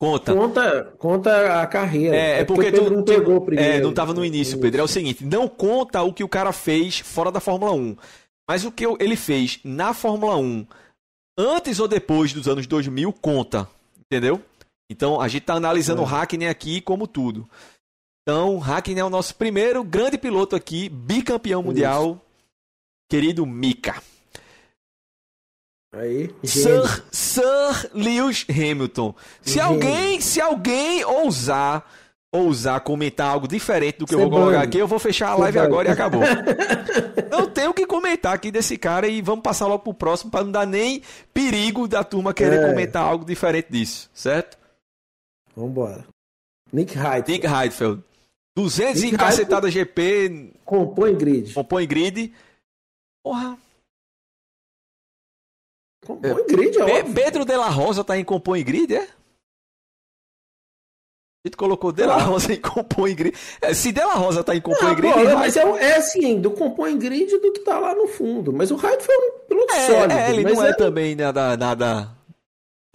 Conta. 0.00 0.34
Conta, 0.34 0.92
conta 0.98 1.62
a 1.62 1.66
carreira. 1.66 2.16
É, 2.16 2.40
é 2.40 2.44
porque, 2.44 2.70
porque 2.70 2.84
tu, 2.84 2.90
não 2.90 3.04
pegou 3.04 3.40
primeiro. 3.40 3.72
É, 3.72 3.80
não 3.80 3.92
tava 3.92 4.12
no 4.12 4.24
início, 4.24 4.58
Pedro. 4.58 4.80
É 4.80 4.84
o 4.84 4.88
seguinte, 4.88 5.24
não 5.24 5.48
conta 5.48 6.02
o 6.02 6.12
que 6.12 6.24
o 6.24 6.28
cara 6.28 6.52
fez 6.52 6.98
fora 6.98 7.30
da 7.30 7.40
Fórmula 7.40 7.72
1. 7.72 7.96
Mas 8.48 8.64
o 8.64 8.72
que 8.72 8.84
ele 8.98 9.16
fez 9.16 9.60
na 9.64 9.94
Fórmula 9.94 10.36
1 10.36 10.66
antes 11.36 11.80
ou 11.80 11.88
depois 11.88 12.32
dos 12.32 12.48
anos 12.48 12.66
2000 12.66 13.12
conta, 13.12 13.68
entendeu? 14.00 14.42
Então 14.88 15.20
a 15.20 15.28
gente 15.28 15.42
está 15.42 15.54
analisando 15.54 16.00
é. 16.00 16.04
o 16.04 16.06
Hackney 16.06 16.48
aqui 16.48 16.80
como 16.80 17.06
tudo. 17.06 17.48
Então, 18.22 18.58
Hackney 18.58 19.00
é 19.00 19.04
o 19.04 19.10
nosso 19.10 19.34
primeiro 19.34 19.84
grande 19.84 20.16
piloto 20.16 20.56
aqui, 20.56 20.88
bicampeão 20.88 21.60
Isso. 21.60 21.68
mundial, 21.68 22.24
querido 23.06 23.44
Mika. 23.44 24.02
Aí, 25.92 26.34
Sir, 26.42 27.04
Sir 27.12 27.90
Lewis 27.92 28.46
Hamilton. 28.48 29.14
Se 29.42 29.60
alguém, 29.60 30.20
se 30.20 30.40
alguém 30.40 31.04
ousar 31.04 31.88
ousar 32.34 32.80
comentar 32.80 33.28
algo 33.28 33.46
diferente 33.46 33.98
do 33.98 34.06
que 34.06 34.14
Cê 34.14 34.20
eu 34.20 34.28
vou 34.28 34.30
colocar 34.30 34.62
aqui, 34.62 34.78
eu 34.78 34.88
vou 34.88 34.98
fechar 34.98 35.28
a 35.28 35.36
live 35.36 35.58
agora 35.58 35.88
e 35.88 35.92
acabou. 35.92 36.22
eu 37.30 37.46
tenho 37.46 37.72
que 37.72 37.86
comentar 37.86 38.34
aqui 38.34 38.50
desse 38.50 38.76
cara 38.76 39.06
e 39.06 39.22
vamos 39.22 39.42
passar 39.42 39.66
logo 39.66 39.84
pro 39.84 39.94
próximo 39.94 40.30
para 40.32 40.42
não 40.42 40.50
dar 40.50 40.66
nem 40.66 41.00
perigo 41.32 41.86
da 41.86 42.02
turma 42.02 42.34
querer 42.34 42.60
é. 42.60 42.68
comentar 42.68 43.04
algo 43.04 43.24
diferente 43.24 43.68
disso, 43.70 44.10
certo? 44.12 44.58
Vambora. 45.54 46.04
Nick 46.72 46.98
Heidfeld. 46.98 47.30
Nick 47.30 47.46
Heidfeld. 47.46 48.02
200 48.56 49.02
Nick 49.02 49.14
e 49.14 49.18
cacetada 49.18 49.70
GP. 49.70 50.52
Compõe 50.64 51.14
grid. 51.14 51.54
Compõe 51.54 51.86
grid. 51.86 52.32
Porra. 53.22 53.56
Compõe 56.04 56.46
grid, 56.46 56.78
é 56.78 57.02
Pe 57.02 57.12
Pedro 57.12 57.44
de 57.44 57.56
la 57.56 57.68
Rosa 57.68 58.04
tá 58.04 58.18
em 58.18 58.24
Compõe 58.24 58.62
grid, 58.62 58.94
é? 58.94 59.08
A 61.44 61.48
gente 61.48 61.58
colocou 61.58 61.92
De 61.92 62.06
La 62.06 62.16
Rosa 62.16 62.54
em 62.54 62.60
Compõe 62.60 63.14
Grid. 63.14 63.36
É, 63.60 63.74
se 63.74 63.92
De 63.92 64.00
La 64.00 64.14
Rosa 64.14 64.42
tá 64.42 64.56
em 64.56 64.62
Compõe 64.62 64.92
ah, 64.92 64.94
Grid. 64.94 65.14
Mas 65.34 65.54
é, 65.58 65.60
é 65.60 65.96
assim, 65.96 66.40
do 66.40 66.50
Compõe 66.52 66.96
Grid 66.96 67.38
do 67.38 67.52
que 67.52 67.60
tá 67.60 67.78
lá 67.78 67.94
no 67.94 68.08
fundo. 68.08 68.50
Mas 68.50 68.70
o 68.70 68.76
Hyde 68.76 69.04
foi 69.04 69.14
um 69.14 69.46
piloto 69.46 69.74
é, 69.74 69.86
sólido. 69.86 70.12
É, 70.14 70.30
ele 70.30 70.42
não 70.42 70.64
é, 70.64 70.70
é, 70.70 70.72
também 70.72 71.14
nada, 71.14 71.54
nada. 71.54 72.16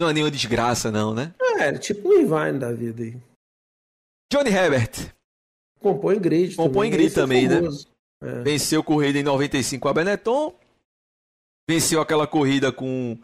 Não 0.00 0.10
é 0.10 0.12
nenhuma 0.12 0.32
desgraça, 0.32 0.90
não, 0.90 1.14
né? 1.14 1.32
É, 1.58 1.72
tipo 1.74 2.08
um 2.08 2.12
Irvine 2.12 2.58
da 2.58 2.72
vida 2.72 3.04
aí. 3.04 3.16
Johnny 4.32 4.50
Herbert. 4.50 5.12
Compõe 5.78 6.18
Grid. 6.18 6.56
Compõe 6.56 6.90
Grid 6.90 7.14
também, 7.14 7.46
né? 7.46 7.60
É. 8.20 8.42
Venceu 8.42 8.82
corrida 8.82 9.18
em 9.18 9.22
95 9.22 9.80
com 9.80 9.88
a 9.88 9.94
Benetton. 9.94 10.52
Venceu 11.68 12.00
aquela 12.00 12.26
corrida 12.26 12.72
com, 12.72 13.16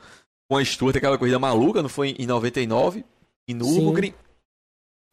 com 0.49 0.57
a 0.57 0.65
Stuart, 0.65 0.95
aquela 0.95 1.19
corrida 1.19 1.37
maluca, 1.37 1.83
não 1.83 1.89
foi 1.89 2.11
em 2.17 2.27
99? 2.27 3.05
Em 3.49 3.55
Nürburgring. 3.55 4.15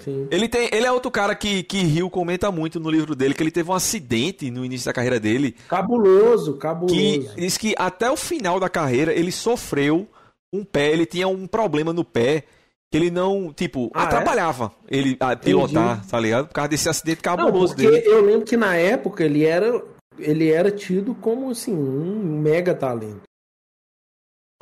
Sim. 0.03 0.27
Ele, 0.29 0.49
tem, 0.49 0.69
ele 0.71 0.85
é 0.85 0.91
outro 0.91 1.09
cara 1.09 1.33
que, 1.33 1.63
que 1.63 1.77
Rio 1.77 2.09
comenta 2.09 2.51
muito 2.51 2.79
no 2.79 2.89
livro 2.89 3.15
dele, 3.15 3.33
que 3.33 3.41
ele 3.41 3.51
teve 3.51 3.69
um 3.69 3.73
acidente 3.73 4.51
no 4.51 4.65
início 4.65 4.85
da 4.85 4.93
carreira 4.93 5.19
dele. 5.19 5.55
Cabuloso, 5.67 6.57
cabuloso. 6.57 6.93
Que 6.93 7.19
diz 7.35 7.57
que 7.57 7.73
até 7.77 8.11
o 8.11 8.17
final 8.17 8.59
da 8.59 8.69
carreira 8.69 9.13
ele 9.13 9.31
sofreu 9.31 10.07
um 10.51 10.63
pé, 10.63 10.91
ele 10.91 11.05
tinha 11.05 11.27
um 11.27 11.47
problema 11.47 11.93
no 11.93 12.03
pé, 12.03 12.43
que 12.91 12.97
ele 12.97 13.09
não, 13.09 13.51
tipo, 13.53 13.89
ah, 13.93 14.03
é? 14.03 14.05
atrapalhava 14.05 14.71
é? 14.87 14.97
ele 14.97 15.17
a 15.19 15.35
pilotar, 15.35 15.97
Entendi. 15.97 16.11
tá 16.11 16.19
ligado? 16.19 16.47
Por 16.47 16.53
causa 16.53 16.69
desse 16.69 16.89
acidente 16.89 17.21
cabuloso 17.21 17.75
não, 17.75 17.91
dele. 17.91 18.03
Eu 18.05 18.23
lembro 18.23 18.45
que 18.45 18.57
na 18.57 18.75
época 18.75 19.23
ele 19.23 19.45
era, 19.45 19.83
ele 20.19 20.51
era 20.51 20.69
tido 20.69 21.15
como 21.15 21.49
assim, 21.49 21.73
um 21.73 22.39
mega 22.41 22.75
talento. 22.75 23.21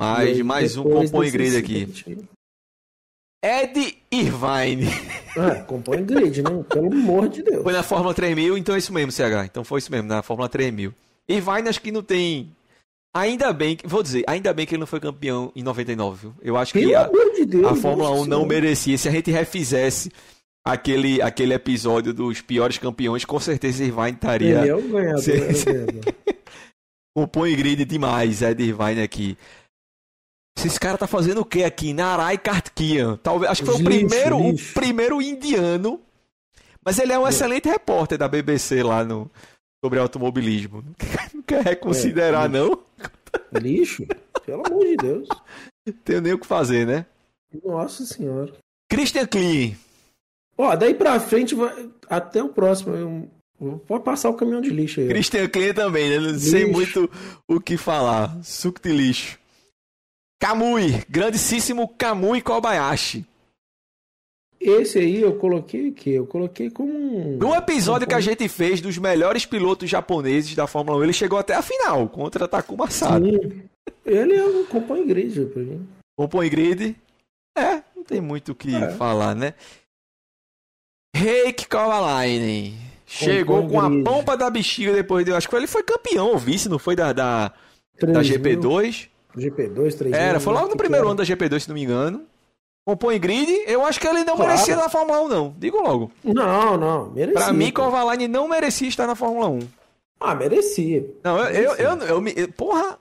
Mais, 0.00 0.40
mais 0.40 0.76
um 0.76 0.84
compõe 0.84 1.30
grid 1.30 1.56
aqui. 1.56 2.26
Ed 3.42 3.98
Irvine. 4.10 4.88
Ah, 5.36 5.62
compõe 5.64 6.04
grid, 6.04 6.42
né? 6.42 6.64
Pelo 6.68 6.92
amor 6.92 7.28
de 7.28 7.42
Deus. 7.42 7.62
Foi 7.62 7.72
na 7.72 7.82
Fórmula 7.82 8.14
3000, 8.14 8.56
então 8.56 8.74
é 8.74 8.78
isso 8.78 8.92
mesmo, 8.92 9.10
CH. 9.10 9.46
Então 9.46 9.64
foi 9.64 9.78
isso 9.78 9.90
mesmo, 9.90 10.08
na 10.08 10.22
Fórmula 10.22 10.48
3000. 10.48 10.94
Irvine 11.28 11.68
acho 11.68 11.80
que 11.80 11.90
não 11.90 12.02
tem 12.02 12.54
Ainda 13.14 13.52
bem, 13.52 13.76
vou 13.84 14.02
dizer, 14.02 14.24
ainda 14.26 14.54
bem 14.54 14.64
que 14.64 14.74
ele 14.74 14.80
não 14.80 14.86
foi 14.86 14.98
campeão 14.98 15.52
em 15.54 15.62
99, 15.62 16.18
viu? 16.18 16.34
Eu 16.40 16.56
acho 16.56 16.72
que 16.72 16.94
a, 16.94 17.10
de 17.34 17.44
Deus, 17.44 17.66
a 17.66 17.74
Fórmula 17.74 18.10
1 18.10 18.24
não 18.24 18.46
merecia. 18.46 18.96
Se 18.96 19.06
a 19.06 19.12
gente 19.12 19.30
refizesse 19.30 20.10
aquele, 20.64 21.20
aquele 21.20 21.52
episódio 21.52 22.14
dos 22.14 22.40
piores 22.40 22.78
campeões, 22.78 23.26
com 23.26 23.38
certeza 23.38 23.84
Irvine 23.84 24.12
estaria. 24.12 24.60
Ele 24.60 24.68
é 24.68 24.74
o 24.74 24.88
ganhador. 24.88 25.20
Se, 25.22 25.32
é 25.32 25.86
Compõe 27.14 27.52
grid 27.56 27.84
demais, 27.84 28.40
Ed 28.40 28.62
Irvine 28.62 29.02
aqui. 29.02 29.36
Esse 30.56 30.78
cara 30.78 30.96
tá 30.96 31.06
fazendo 31.06 31.40
o 31.40 31.44
que 31.44 31.64
aqui? 31.64 31.92
Narai 31.92 32.38
Kartkian. 32.38 33.18
Talvez, 33.22 33.50
acho 33.50 33.62
que 33.62 33.70
foi 33.70 33.78
lixo, 33.78 34.06
o 34.06 34.08
primeiro, 34.08 34.38
lixo. 34.38 34.70
o 34.70 34.74
primeiro 34.74 35.22
indiano. 35.22 36.00
Mas 36.84 36.98
ele 36.98 37.12
é 37.12 37.18
um 37.18 37.26
é. 37.26 37.30
excelente 37.30 37.68
repórter 37.68 38.18
da 38.18 38.28
BBC 38.28 38.82
lá 38.82 39.04
no, 39.04 39.30
sobre 39.84 39.98
automobilismo. 39.98 40.84
Não 41.34 41.42
quer 41.42 41.64
reconsiderar, 41.64 42.46
é, 42.46 42.48
não? 42.48 42.78
Lixo? 43.52 44.06
Pelo 44.46 44.66
amor 44.66 44.84
de 44.84 44.96
Deus. 44.96 45.28
Tem 46.04 46.20
nem 46.20 46.32
o 46.32 46.38
que 46.38 46.46
fazer, 46.46 46.86
né? 46.86 47.06
Nossa 47.64 48.04
senhora. 48.04 48.52
Christian 48.88 49.26
Klein. 49.26 49.76
Ó, 50.56 50.74
daí 50.76 50.94
pra 50.94 51.18
frente, 51.18 51.54
vai... 51.54 51.88
até 52.08 52.42
o 52.42 52.48
próximo. 52.48 53.30
Pode 53.86 54.04
passar 54.04 54.30
o 54.30 54.34
caminhão 54.34 54.60
de 54.60 54.70
lixo 54.70 55.00
aí. 55.00 55.08
Christian 55.08 55.48
Klein 55.48 55.72
também, 55.72 56.10
né? 56.10 56.18
Não 56.18 56.30
lixo. 56.30 56.50
sei 56.50 56.66
muito 56.66 57.10
o 57.48 57.60
que 57.60 57.76
falar. 57.76 58.38
Suco 58.44 58.80
de 58.80 58.92
lixo. 58.92 59.38
Kamui, 60.42 61.04
grandíssimo 61.08 61.86
Kamui 61.86 62.42
Kobayashi. 62.42 63.24
Esse 64.60 64.98
aí 64.98 65.20
eu 65.20 65.36
coloquei 65.36 65.90
o 65.90 65.92
quê? 65.92 66.10
Eu 66.10 66.26
coloquei 66.26 66.68
como 66.68 66.92
um. 66.92 67.36
No 67.36 67.54
episódio 67.54 68.06
um... 68.06 68.08
que 68.08 68.14
a 68.16 68.20
gente 68.20 68.48
fez 68.48 68.80
dos 68.80 68.98
melhores 68.98 69.46
pilotos 69.46 69.88
japoneses 69.88 70.56
da 70.56 70.66
Fórmula 70.66 70.98
1, 70.98 71.04
ele 71.04 71.12
chegou 71.12 71.38
até 71.38 71.54
a 71.54 71.62
final 71.62 72.08
contra 72.08 72.48
Takuma 72.48 72.90
Sato. 72.90 73.24
Sim. 73.24 73.62
Ele 74.04 74.34
é 74.34 74.44
um 74.44 74.64
compõe 74.64 75.06
grid 75.06 75.46
pra 75.46 75.62
mim. 75.62 75.86
Compõe 76.18 76.50
grid? 76.50 76.96
É, 77.56 77.80
não 77.94 78.02
tem 78.02 78.20
muito 78.20 78.50
o 78.50 78.54
que 78.56 78.74
é. 78.74 78.90
falar, 78.94 79.36
né? 79.36 79.54
Reiki 81.14 81.68
Kovalainen. 81.68 82.76
Chegou 83.06 83.68
com 83.68 83.80
a 83.80 83.88
pompa 83.88 84.36
da 84.36 84.50
bexiga 84.50 84.92
depois 84.92 85.24
de. 85.24 85.32
Acho 85.32 85.48
que 85.48 85.54
ele 85.54 85.68
foi 85.68 85.84
campeão 85.84 86.36
vice, 86.36 86.68
não 86.68 86.80
foi 86.80 86.96
da, 86.96 87.12
da, 87.12 87.54
da 88.00 88.22
GP2? 88.22 89.11
GP2, 89.36 89.94
3 89.96 90.12
Era, 90.14 90.40
foi 90.40 90.52
logo 90.52 90.68
no 90.68 90.76
primeiro 90.76 91.06
ano 91.06 91.16
da 91.16 91.24
GP2, 91.24 91.60
se 91.60 91.68
não 91.68 91.74
me 91.74 91.82
engano 91.82 92.26
compõe 92.84 93.18
grid, 93.18 93.48
eu 93.66 93.84
acho 93.84 94.00
que 94.00 94.06
ele 94.06 94.24
não 94.24 94.36
claro. 94.36 94.52
merecia 94.52 94.76
na 94.76 94.88
Fórmula 94.88 95.20
1, 95.22 95.28
não. 95.28 95.54
Digo 95.56 95.80
logo. 95.80 96.10
Não, 96.22 96.76
não, 96.76 97.10
merecia. 97.10 97.40
Pra 97.40 97.52
mim, 97.52 97.70
Kovalainen 97.70 98.28
não 98.28 98.48
merecia 98.48 98.88
estar 98.88 99.06
na 99.06 99.14
Fórmula 99.14 99.48
1. 99.48 99.60
Ah, 100.20 100.34
merecia. 100.34 101.06
Não, 101.22 101.38
eu, 101.38 101.44
merecia. 101.44 101.84
eu, 101.84 101.90
eu, 101.90 102.06
eu, 102.06 102.20
me. 102.20 102.32
Porra! 102.48 102.98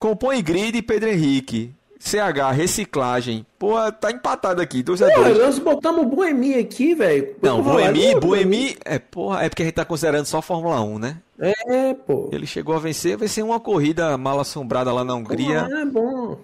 Compõe 0.00 0.42
grid 0.42 0.80
Pedro 0.82 1.08
Henrique. 1.08 1.74
CH, 1.98 2.52
reciclagem. 2.54 3.44
Porra, 3.58 3.90
tá 3.90 4.10
empatado 4.10 4.62
aqui, 4.62 4.82
2 4.82 5.02
a 5.02 5.08
2 5.08 5.38
Nós 5.38 5.58
botamos 5.58 6.06
Boemi 6.06 6.54
aqui, 6.54 6.94
velho. 6.94 7.36
Não, 7.42 7.62
Boemi, 7.62 8.14
Boemi. 8.20 8.76
É, 8.84 8.98
porra, 8.98 9.44
é 9.44 9.48
porque 9.48 9.62
a 9.62 9.66
gente 9.66 9.74
tá 9.74 9.84
considerando 9.84 10.26
só 10.26 10.40
Fórmula 10.40 10.80
1, 10.80 10.98
né? 10.98 11.16
É, 11.38 11.94
pô. 11.94 12.30
Ele 12.32 12.46
chegou 12.46 12.74
a 12.74 12.78
vencer, 12.78 13.16
vai 13.16 13.28
ser 13.28 13.42
uma 13.42 13.60
corrida 13.60 14.16
mal 14.16 14.38
assombrada 14.40 14.92
lá 14.92 15.04
na 15.04 15.14
Hungria. 15.14 15.68
é 15.70 15.84
bom. 15.84 16.38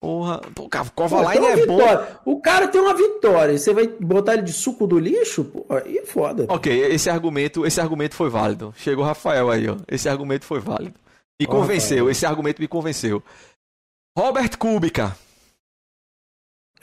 Porra, 0.00 0.40
o 0.58 0.90
Kovalainen 0.94 1.48
é 1.48 1.66
bom. 1.66 1.80
O 2.24 2.40
cara 2.40 2.68
tem 2.68 2.80
uma 2.80 2.94
vitória. 2.94 3.56
Você 3.58 3.72
vai 3.72 3.86
botar 3.86 4.34
ele 4.34 4.42
de 4.42 4.52
suco 4.52 4.86
do 4.86 4.98
lixo? 4.98 5.44
Porra, 5.44 5.82
aí 5.84 5.98
é 5.98 6.04
foda. 6.04 6.46
Ok, 6.48 6.72
esse 6.86 7.08
argumento, 7.08 7.66
esse 7.66 7.80
argumento 7.80 8.14
foi 8.14 8.28
válido. 8.28 8.74
Chegou 8.76 9.02
o 9.04 9.06
Rafael 9.06 9.50
aí, 9.50 9.68
ó. 9.68 9.76
Esse 9.88 10.08
argumento 10.08 10.44
foi 10.44 10.60
válido. 10.60 10.94
Me 11.40 11.46
convenceu, 11.46 11.96
Rafael. 11.96 12.10
esse 12.10 12.26
argumento 12.26 12.60
me 12.60 12.68
convenceu. 12.68 13.22
Robert 14.16 14.56
Kubica. 14.56 15.16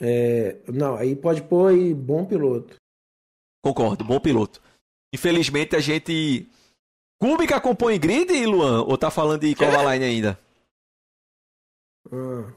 É, 0.00 0.56
não, 0.68 0.94
aí 0.96 1.16
pode 1.16 1.42
pôr 1.42 1.72
aí, 1.72 1.92
bom 1.92 2.24
piloto. 2.24 2.76
Concordo, 3.62 4.04
bom 4.04 4.20
piloto. 4.20 4.62
Infelizmente 5.12 5.74
a 5.74 5.80
gente. 5.80 6.48
Kubica 7.20 7.60
compõe 7.60 7.98
grid, 7.98 8.30
Luan? 8.46 8.82
Ou 8.82 8.98
tá 8.98 9.10
falando 9.10 9.40
de 9.40 9.54
Kovalainen 9.54 10.08
ainda? 10.08 10.38
Ah. 12.12 12.52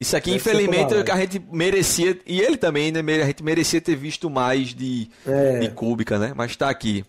Isso 0.00 0.16
aqui, 0.16 0.30
Deve 0.30 0.36
infelizmente, 0.36 0.94
é 0.94 1.12
a 1.12 1.16
gente 1.16 1.40
merecia, 1.40 2.20
e 2.24 2.40
ele 2.40 2.56
também, 2.56 2.92
né? 2.92 3.00
A 3.00 3.26
gente 3.26 3.42
merecia 3.42 3.80
ter 3.80 3.96
visto 3.96 4.30
mais 4.30 4.72
de, 4.72 5.10
é. 5.26 5.58
de 5.58 5.70
Kubica, 5.72 6.18
né? 6.18 6.32
Mas 6.36 6.54
tá 6.56 6.70
aqui. 6.70 7.04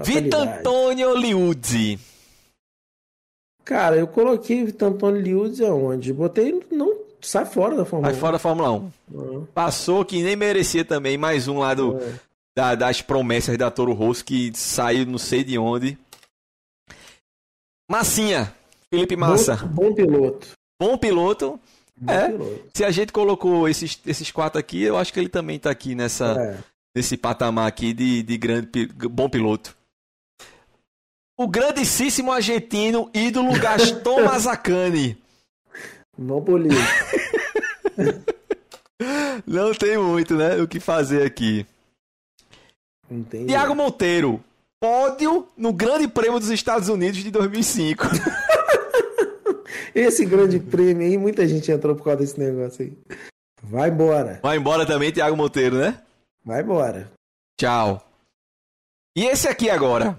Vitor 0.00 0.40
Antônio 0.40 1.14
Liuzzi. 1.14 1.98
Cara, 3.68 3.96
eu 3.96 4.06
coloquei 4.06 4.64
Vitor 4.64 4.88
Antônio 4.88 5.20
Liuzzi 5.20 5.62
aonde? 5.62 6.10
Botei, 6.10 6.58
não, 6.70 7.00
sai 7.20 7.44
fora 7.44 7.76
da 7.76 7.84
Fórmula 7.84 8.06
sai 8.06 8.12
1. 8.12 8.14
Sai 8.14 8.20
fora 8.20 8.32
da 8.32 8.38
Fórmula 8.38 8.72
1. 8.72 8.92
Uhum. 9.12 9.46
Passou 9.52 10.06
que 10.06 10.22
nem 10.22 10.34
merecia 10.34 10.86
também, 10.86 11.18
mais 11.18 11.46
um 11.48 11.58
lá 11.58 11.74
do, 11.74 11.98
é. 11.98 12.14
da, 12.56 12.74
das 12.74 13.02
promessas 13.02 13.58
da 13.58 13.70
Toro 13.70 13.92
Rosso 13.92 14.24
que 14.24 14.50
saiu 14.54 15.04
não 15.04 15.18
sei 15.18 15.44
de 15.44 15.58
onde. 15.58 15.98
Massinha, 17.90 18.54
Felipe 18.90 19.16
Massa. 19.16 19.56
Bom, 19.56 19.90
bom 19.90 19.94
piloto. 19.94 20.48
Bom 20.80 20.96
piloto. 20.96 21.60
Bom 21.94 22.10
é. 22.10 22.30
Piloto. 22.30 22.70
Se 22.72 22.84
a 22.86 22.90
gente 22.90 23.12
colocou 23.12 23.68
esses, 23.68 24.00
esses 24.06 24.30
quatro 24.30 24.58
aqui, 24.58 24.82
eu 24.82 24.96
acho 24.96 25.12
que 25.12 25.20
ele 25.20 25.28
também 25.28 25.56
está 25.56 25.68
aqui 25.70 25.94
nessa, 25.94 26.40
é. 26.40 26.56
nesse 26.96 27.18
patamar 27.18 27.68
aqui 27.68 27.92
de, 27.92 28.22
de 28.22 28.38
grande, 28.38 28.86
bom 29.10 29.28
piloto. 29.28 29.76
O 31.38 31.46
grandíssimo 31.46 32.32
argentino, 32.32 33.08
ídolo 33.14 33.52
Gaston. 33.60 34.24
Bom 36.18 36.42
político. 36.42 36.82
Não 39.46 39.72
tem 39.72 39.96
muito, 39.96 40.34
né? 40.34 40.56
O 40.60 40.66
que 40.66 40.80
fazer 40.80 41.22
aqui. 41.24 41.64
Entendi. 43.08 43.46
Tiago 43.46 43.72
Monteiro, 43.76 44.42
pódio 44.80 45.46
no 45.56 45.72
Grande 45.72 46.08
Prêmio 46.08 46.40
dos 46.40 46.50
Estados 46.50 46.88
Unidos 46.88 47.22
de 47.22 47.30
2005. 47.30 48.04
Esse 49.94 50.24
grande 50.24 50.58
prêmio 50.58 51.06
aí, 51.06 51.16
muita 51.16 51.46
gente 51.46 51.70
entrou 51.70 51.94
por 51.94 52.02
causa 52.02 52.18
desse 52.18 52.38
negócio 52.38 52.84
aí. 52.84 52.98
Vai 53.62 53.90
embora. 53.90 54.40
Vai 54.42 54.56
embora 54.56 54.84
também, 54.84 55.12
Thiago 55.12 55.36
Monteiro, 55.36 55.78
né? 55.78 56.00
Vai 56.44 56.62
embora. 56.62 57.12
Tchau. 57.56 58.04
E 59.16 59.24
esse 59.24 59.46
aqui 59.46 59.70
agora? 59.70 60.16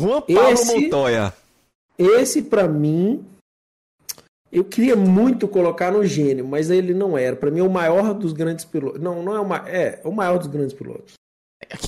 Juan 0.00 0.22
Paulo 0.22 0.50
esse, 0.50 0.74
Montoya. 0.74 1.32
Esse, 1.98 2.42
para 2.42 2.66
mim, 2.66 3.24
eu 4.50 4.64
queria 4.64 4.96
muito 4.96 5.46
colocar 5.46 5.92
no 5.92 6.04
gênio, 6.04 6.46
mas 6.46 6.70
ele 6.70 6.94
não 6.94 7.16
era. 7.16 7.36
Para 7.36 7.50
mim, 7.50 7.60
é 7.60 7.62
o 7.62 7.70
maior 7.70 8.14
dos 8.14 8.32
grandes 8.32 8.64
pilotos. 8.64 9.00
Não, 9.00 9.22
não 9.22 9.34
é 9.34 9.40
o 9.40 9.46
maior. 9.46 9.68
É, 9.68 10.00
o 10.04 10.10
maior 10.10 10.38
dos 10.38 10.48
grandes 10.48 10.74
pilotos. 10.74 11.14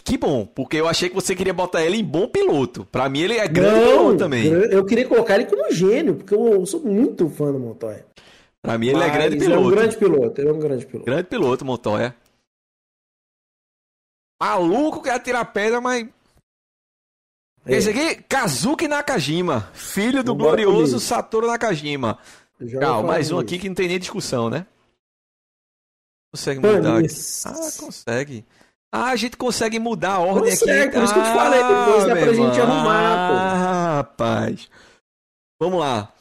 Que 0.05 0.19
bom, 0.19 0.47
porque 0.47 0.77
eu 0.77 0.87
achei 0.87 1.09
que 1.09 1.15
você 1.15 1.35
queria 1.35 1.55
botar 1.55 1.83
ele 1.83 1.97
em 1.97 2.05
bom 2.05 2.29
piloto. 2.29 2.87
Para 2.93 3.09
mim 3.09 3.23
ele 3.23 3.39
é 3.39 3.49
grande 3.49 3.81
não, 3.81 3.89
piloto 3.89 4.19
também. 4.19 4.47
Eu 4.47 4.85
queria 4.85 5.09
colocar 5.09 5.37
ele 5.37 5.47
como 5.47 5.73
gênio, 5.73 6.15
porque 6.15 6.35
eu 6.35 6.65
sou 6.67 6.81
muito 6.81 7.29
fã 7.31 7.51
do 7.51 7.59
Montoya. 7.59 8.05
Para 8.61 8.79
mim 8.79 8.89
ele 8.89 8.99
Mas 8.99 9.09
é 9.09 9.11
grande 9.11 9.37
piloto. 9.37 9.53
Ele 9.53 9.55
é 9.55 9.67
um 9.67 9.71
grande 9.71 9.97
piloto, 9.97 10.41
ele 10.41 10.49
é 10.49 10.53
um 10.53 10.59
grande 10.59 10.87
piloto. 10.87 11.07
Grande 11.07 11.25
piloto, 11.25 11.65
Montoya. 11.65 12.15
Maluco 14.41 15.03
que 15.03 15.09
atirar 15.09 15.53
pedra, 15.53 15.81
mas 15.81 16.05
é. 16.05 16.09
Esse 17.67 17.91
aqui, 17.91 18.23
Kazuki 18.29 18.89
Nakajima, 18.89 19.71
filho 19.73 20.25
do 20.25 20.35
glorioso 20.35 20.99
Satoru 20.99 21.47
Nakajima. 21.47 22.19
Calma, 22.81 23.09
mais 23.09 23.31
um 23.31 23.39
aqui 23.39 23.59
que 23.59 23.69
não 23.69 23.75
tem 23.75 23.89
nem 23.89 23.99
discussão, 23.99 24.51
né? 24.51 24.67
Consegue 26.33 26.61
mudar 26.61 26.99
aqui. 26.99 27.09
Ah, 27.47 27.71
consegue. 27.79 28.45
Ah, 28.91 29.11
a 29.11 29.17
gente 29.17 29.37
consegue 29.37 29.79
mudar 29.79 30.15
a 30.15 30.19
ordem 30.19 30.51
consegue, 30.51 30.73
aqui. 30.73 30.93
Por 30.93 31.05
isso 31.05 31.15
que 31.15 31.21
eu 31.21 31.25
te 31.25 31.33
falei, 31.33 31.61
depois 31.63 32.05
dá 32.05 32.17
pra 32.17 32.33
gente 32.35 32.61
arrumar, 32.61 33.29
pô. 33.29 33.35
Ah, 33.35 33.95
rapaz. 33.97 34.69
Vamos 35.61 35.81
lá. 35.81 36.13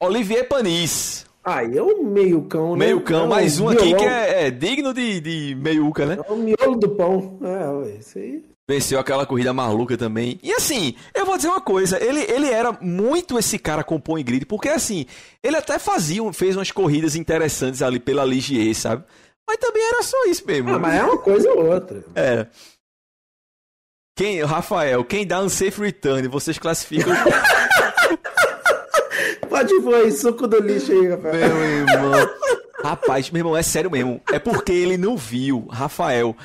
Olivier 0.00 0.46
Panis. 0.46 1.26
Aí 1.42 1.76
é 1.76 1.82
o 1.82 2.02
meio-cão, 2.02 2.72
né? 2.72 2.86
Meio-cão, 2.86 3.24
é 3.24 3.28
mais 3.28 3.60
um 3.60 3.68
aqui 3.68 3.94
que 3.94 4.04
é, 4.04 4.46
é 4.46 4.50
digno 4.50 4.94
de, 4.94 5.20
de 5.20 5.54
meiuca, 5.56 6.06
né? 6.06 6.16
É 6.24 6.32
o 6.32 6.36
miolo 6.36 6.76
do 6.76 6.88
pão. 6.90 7.38
É, 7.42 7.98
isso 7.98 8.18
aí. 8.18 8.53
Venceu 8.66 8.98
aquela 8.98 9.26
corrida 9.26 9.52
maluca 9.52 9.96
também. 9.96 10.40
E 10.42 10.50
assim, 10.52 10.96
eu 11.14 11.26
vou 11.26 11.36
dizer 11.36 11.48
uma 11.48 11.60
coisa, 11.60 12.02
ele, 12.02 12.20
ele 12.20 12.48
era 12.48 12.72
muito 12.80 13.38
esse 13.38 13.58
cara 13.58 13.84
com 13.84 14.00
pão 14.00 14.18
e 14.18 14.22
grid, 14.22 14.46
porque 14.46 14.70
assim, 14.70 15.04
ele 15.42 15.56
até 15.56 15.78
fazia, 15.78 16.32
fez 16.32 16.56
umas 16.56 16.70
corridas 16.70 17.14
interessantes 17.14 17.82
ali 17.82 18.00
pela 18.00 18.24
Ligier, 18.24 18.74
sabe? 18.74 19.04
Mas 19.46 19.58
também 19.58 19.82
era 19.86 20.02
só 20.02 20.24
isso 20.26 20.46
mesmo. 20.46 20.70
Ah, 20.70 20.78
mas 20.78 20.94
é 20.94 21.04
uma 21.04 21.18
coisa 21.18 21.50
ou 21.50 21.66
outra. 21.66 22.02
É. 22.14 22.46
Quem, 24.16 24.42
Rafael, 24.42 25.04
quem 25.04 25.26
dá 25.26 25.42
unsafe 25.42 25.80
return, 25.80 26.26
vocês 26.28 26.58
classificam. 26.58 27.12
Pode 29.48 29.74
pôr 29.82 30.10
suco 30.10 30.46
do 30.48 30.58
lixo 30.60 30.92
aí, 30.92 31.08
Rafael. 31.08 31.54
Meu 31.54 31.64
irmão. 31.64 32.30
Rapaz, 32.82 33.30
meu 33.30 33.40
irmão, 33.40 33.56
é 33.56 33.62
sério 33.62 33.90
mesmo. 33.90 34.20
É 34.30 34.38
porque 34.38 34.72
ele 34.72 34.96
não 34.96 35.16
viu, 35.16 35.66
Rafael. 35.70 36.36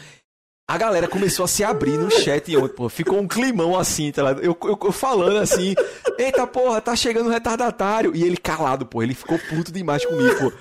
A 0.70 0.78
galera 0.78 1.08
começou 1.08 1.46
a 1.46 1.48
se 1.48 1.64
abrir 1.64 1.98
no 1.98 2.12
chat 2.12 2.56
ontem, 2.56 2.76
pô. 2.76 2.88
Ficou 2.90 3.20
um 3.20 3.28
climão 3.28 3.76
assim, 3.76 4.12
tá 4.12 4.22
ligado? 4.22 4.44
Eu, 4.44 4.56
eu, 4.66 4.78
eu, 4.80 4.92
falando 4.92 5.38
assim, 5.38 5.74
eita 6.16 6.46
porra, 6.46 6.80
tá 6.80 6.96
chegando 6.96 7.26
um 7.26 7.32
retardatário. 7.32 8.16
E 8.16 8.24
ele 8.24 8.38
calado, 8.38 8.86
pô. 8.86 9.02
Ele 9.02 9.16
ficou 9.16 9.40
puto 9.50 9.72
demais 9.72 10.06
comigo, 10.06 10.38
pô. 10.38 10.54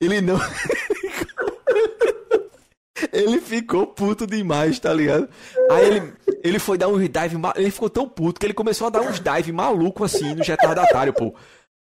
Ele 0.00 0.20
não. 0.20 0.38
ele 3.12 3.40
ficou 3.40 3.88
puto 3.88 4.24
demais, 4.24 4.78
tá 4.78 4.94
ligado? 4.94 5.28
Aí 5.68 5.84
ele, 5.84 6.12
ele 6.44 6.60
foi 6.60 6.78
dar 6.78 6.86
uns 6.86 7.00
dive. 7.00 7.36
Ele 7.56 7.70
ficou 7.72 7.90
tão 7.90 8.08
puto 8.08 8.38
que 8.38 8.46
ele 8.46 8.54
começou 8.54 8.86
a 8.86 8.90
dar 8.90 9.00
uns 9.00 9.18
dive 9.18 9.50
maluco 9.50 10.04
assim 10.04 10.32
no 10.32 10.44
retardatário, 10.44 11.12
pô. 11.12 11.34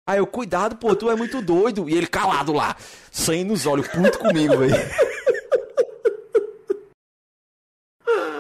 Aí 0.09 0.17
eu, 0.17 0.25
cuidado, 0.25 0.78
pô, 0.78 0.95
tu 0.95 1.11
é 1.11 1.15
muito 1.15 1.43
doido. 1.43 1.88
E 1.88 1.95
ele 1.95 2.07
calado 2.07 2.53
lá, 2.53 2.75
sangue 3.11 3.43
nos 3.43 3.67
olhos, 3.67 3.88
puto 3.88 4.17
comigo, 4.17 4.57
velho. 4.57 4.73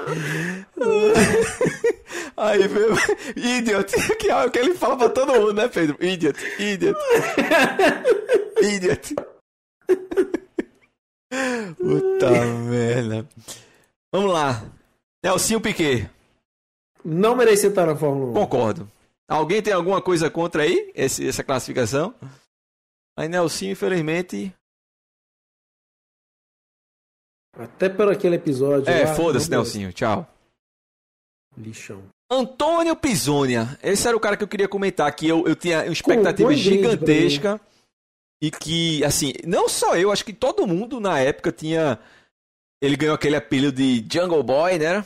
Aí, 2.37 2.61
idiot, 3.35 3.91
que 4.17 4.29
é 4.29 4.45
o 4.45 4.51
que 4.51 4.59
ele 4.59 4.75
fala 4.75 4.97
pra 4.97 5.09
todo 5.09 5.33
mundo, 5.33 5.53
né, 5.53 5.67
Pedro? 5.67 5.97
Idiot, 5.99 6.39
idiot. 6.59 6.97
Idiot. 8.61 9.15
Puta 11.77 12.29
merda. 12.69 13.27
Vamos 14.11 14.33
lá. 14.33 14.63
Nelsinho 15.23 15.61
Piquet. 15.61 16.09
Não 17.03 17.35
merecia 17.35 17.69
estar 17.69 17.85
na 17.85 17.95
Fórmula 17.95 18.31
1. 18.31 18.33
Concordo. 18.33 18.91
Alguém 19.27 19.61
tem 19.61 19.73
alguma 19.73 20.01
coisa 20.01 20.29
contra 20.29 20.63
aí, 20.63 20.91
esse, 20.95 21.27
essa 21.27 21.43
classificação? 21.43 22.15
Aí 23.17 23.27
Nelsinho, 23.27 23.73
infelizmente. 23.73 24.53
Até 27.57 27.89
por 27.89 28.09
aquele 28.09 28.35
episódio. 28.35 28.89
É, 28.89 29.07
foda-se, 29.15 29.49
Nelsinho. 29.49 29.91
Tchau. 29.91 30.27
Lixão. 31.57 32.03
Antônio 32.29 32.95
Pisonia. 32.95 33.77
Esse 33.81 34.07
era 34.07 34.15
o 34.15 34.19
cara 34.19 34.37
que 34.37 34.43
eu 34.43 34.47
queria 34.47 34.67
comentar, 34.67 35.11
que 35.15 35.27
eu, 35.27 35.47
eu 35.47 35.55
tinha 35.55 35.83
uma 35.83 35.93
expectativa 35.93 36.53
gigantesca. 36.53 37.59
E 38.39 38.51
que, 38.51 39.03
assim, 39.03 39.33
não 39.45 39.67
só 39.67 39.97
eu, 39.97 40.11
acho 40.11 40.23
que 40.23 40.33
todo 40.33 40.67
mundo 40.67 40.99
na 40.99 41.19
época 41.19 41.51
tinha. 41.51 41.97
Ele 42.79 42.95
ganhou 42.95 43.15
aquele 43.15 43.35
apelido 43.35 43.71
de 43.71 44.05
Jungle 44.11 44.43
Boy, 44.43 44.77
né? 44.77 45.03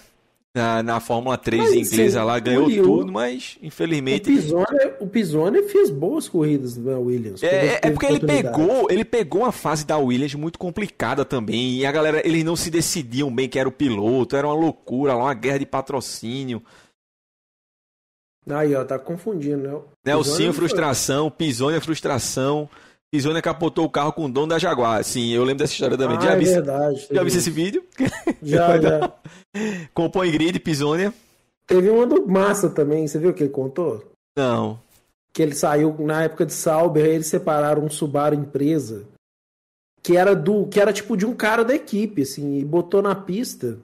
Na, 0.54 0.84
na 0.84 1.00
Fórmula 1.00 1.38
3 1.38 1.62
mas, 1.62 1.72
inglesa 1.72 2.20
sim, 2.20 2.26
lá, 2.26 2.38
ganhou 2.38 2.70
tudo, 2.70 3.10
mas 3.10 3.58
infelizmente. 3.62 4.30
O 4.30 4.36
Pisoni, 4.36 4.94
o 5.00 5.08
Pisoni 5.08 5.64
fez 5.64 5.90
boas 5.90 6.28
corridas 6.28 6.76
na 6.76 7.00
Williams. 7.00 7.42
É, 7.42 7.80
é 7.82 7.90
porque 7.90 8.06
ele 8.06 8.20
pegou, 8.20 8.88
ele 8.92 9.06
pegou 9.06 9.44
uma 9.44 9.54
fase 9.54 9.86
da 9.86 9.98
Williams 9.98 10.36
muito 10.36 10.60
complicada 10.60 11.24
também. 11.24 11.78
E 11.78 11.86
a 11.86 11.92
galera, 11.92 12.22
eles 12.28 12.44
não 12.44 12.58
se 12.58 12.70
decidiam 12.70 13.34
bem 13.34 13.48
quem 13.48 13.62
era 13.62 13.70
o 13.70 13.72
piloto, 13.72 14.36
era 14.36 14.46
uma 14.46 14.54
loucura 14.54 15.14
lá, 15.14 15.24
uma 15.24 15.34
guerra 15.34 15.60
de 15.60 15.66
patrocínio. 15.66 16.62
Aí, 18.50 18.76
ó, 18.76 18.84
tá 18.84 19.00
confundindo, 19.00 19.58
né? 19.58 19.80
Nelsinho, 20.04 20.52
frustração, 20.52 21.32
Pisoni, 21.32 21.80
frustração. 21.80 22.70
Pisoni 23.12 23.42
capotou 23.42 23.86
o 23.86 23.90
carro 23.90 24.14
com 24.14 24.26
o 24.26 24.32
dono 24.32 24.48
da 24.48 24.58
Jaguar. 24.58 25.04
Sim, 25.04 25.32
eu 25.32 25.44
lembro 25.44 25.60
dessa 25.60 25.74
história 25.74 25.98
também. 25.98 26.18
Ah, 26.18 26.22
já 26.22 26.32
é 26.32 26.38
vi, 26.38 26.46
verdade. 26.46 27.08
Já 27.12 27.24
vi 27.24 27.28
esse 27.28 27.50
vídeo? 27.50 27.84
Já, 28.42 28.80
já. 28.80 29.14
Compõe 29.94 30.32
grid, 30.32 30.60
Pisônia. 30.60 31.14
Teve 31.68 31.90
uma 31.90 32.08
do 32.08 32.28
Massa 32.28 32.70
também, 32.70 33.08
você 33.08 33.20
viu 33.20 33.30
o 33.30 33.34
que 33.34 33.44
ele 33.44 33.52
contou? 33.52 34.04
Não. 34.36 34.80
Que 35.34 35.44
ele 35.44 35.54
saiu 35.54 35.96
na 36.00 36.24
época 36.24 36.46
de 36.46 36.54
Sauber, 36.54 37.06
eles 37.06 37.28
separaram 37.28 37.84
um 37.84 37.90
Subaru 37.90 38.36
empresa 38.36 39.06
que 40.02 40.18
era 40.18 40.36
do 40.36 40.66
que 40.68 40.80
era 40.80 40.94
tipo 40.94 41.16
de 41.16 41.26
um 41.26 41.36
cara 41.36 41.64
da 41.64 41.76
equipe, 41.76 42.24
assim, 42.24 42.58
e 42.58 42.66
botou 42.66 43.02
na 43.02 43.16
pista. 43.16 43.78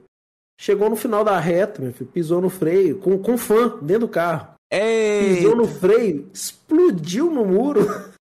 Chegou 0.59 0.89
no 0.89 0.95
final 0.95 1.23
da 1.23 1.39
reta, 1.39 1.81
meu 1.81 1.93
filho, 1.93 2.09
pisou 2.11 2.41
no 2.41 2.49
freio, 2.49 2.97
com, 2.97 3.17
com 3.19 3.37
fã 3.37 3.77
dentro 3.79 4.07
do 4.07 4.07
carro. 4.07 4.55
Ei. 4.71 5.35
Pisou 5.35 5.55
no 5.55 5.67
freio, 5.67 6.27
explodiu 6.33 7.29
no 7.31 7.45
muro. 7.45 7.85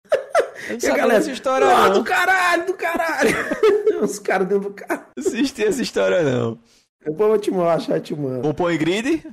E 0.82 0.88
a 0.88 0.96
galera, 0.96 1.20
essa 1.20 1.32
história 1.32 1.68
oh, 1.68 1.90
do 1.90 2.04
caralho, 2.04 2.66
do 2.66 2.74
caralho. 2.74 3.36
Os 4.02 4.20
caras 4.20 4.48
dentro 4.48 4.70
do 4.70 4.74
carro. 4.74 5.06
Assisti 5.18 5.64
essa 5.64 5.82
história 5.82 6.24
não. 6.24 6.60
Depois 7.04 7.32
eu 7.32 7.40
te 7.40 7.54
achar 7.54 8.02
te 8.02 8.16
mando. 8.16 8.42
Compõe 8.42 8.78
grid? 8.78 9.24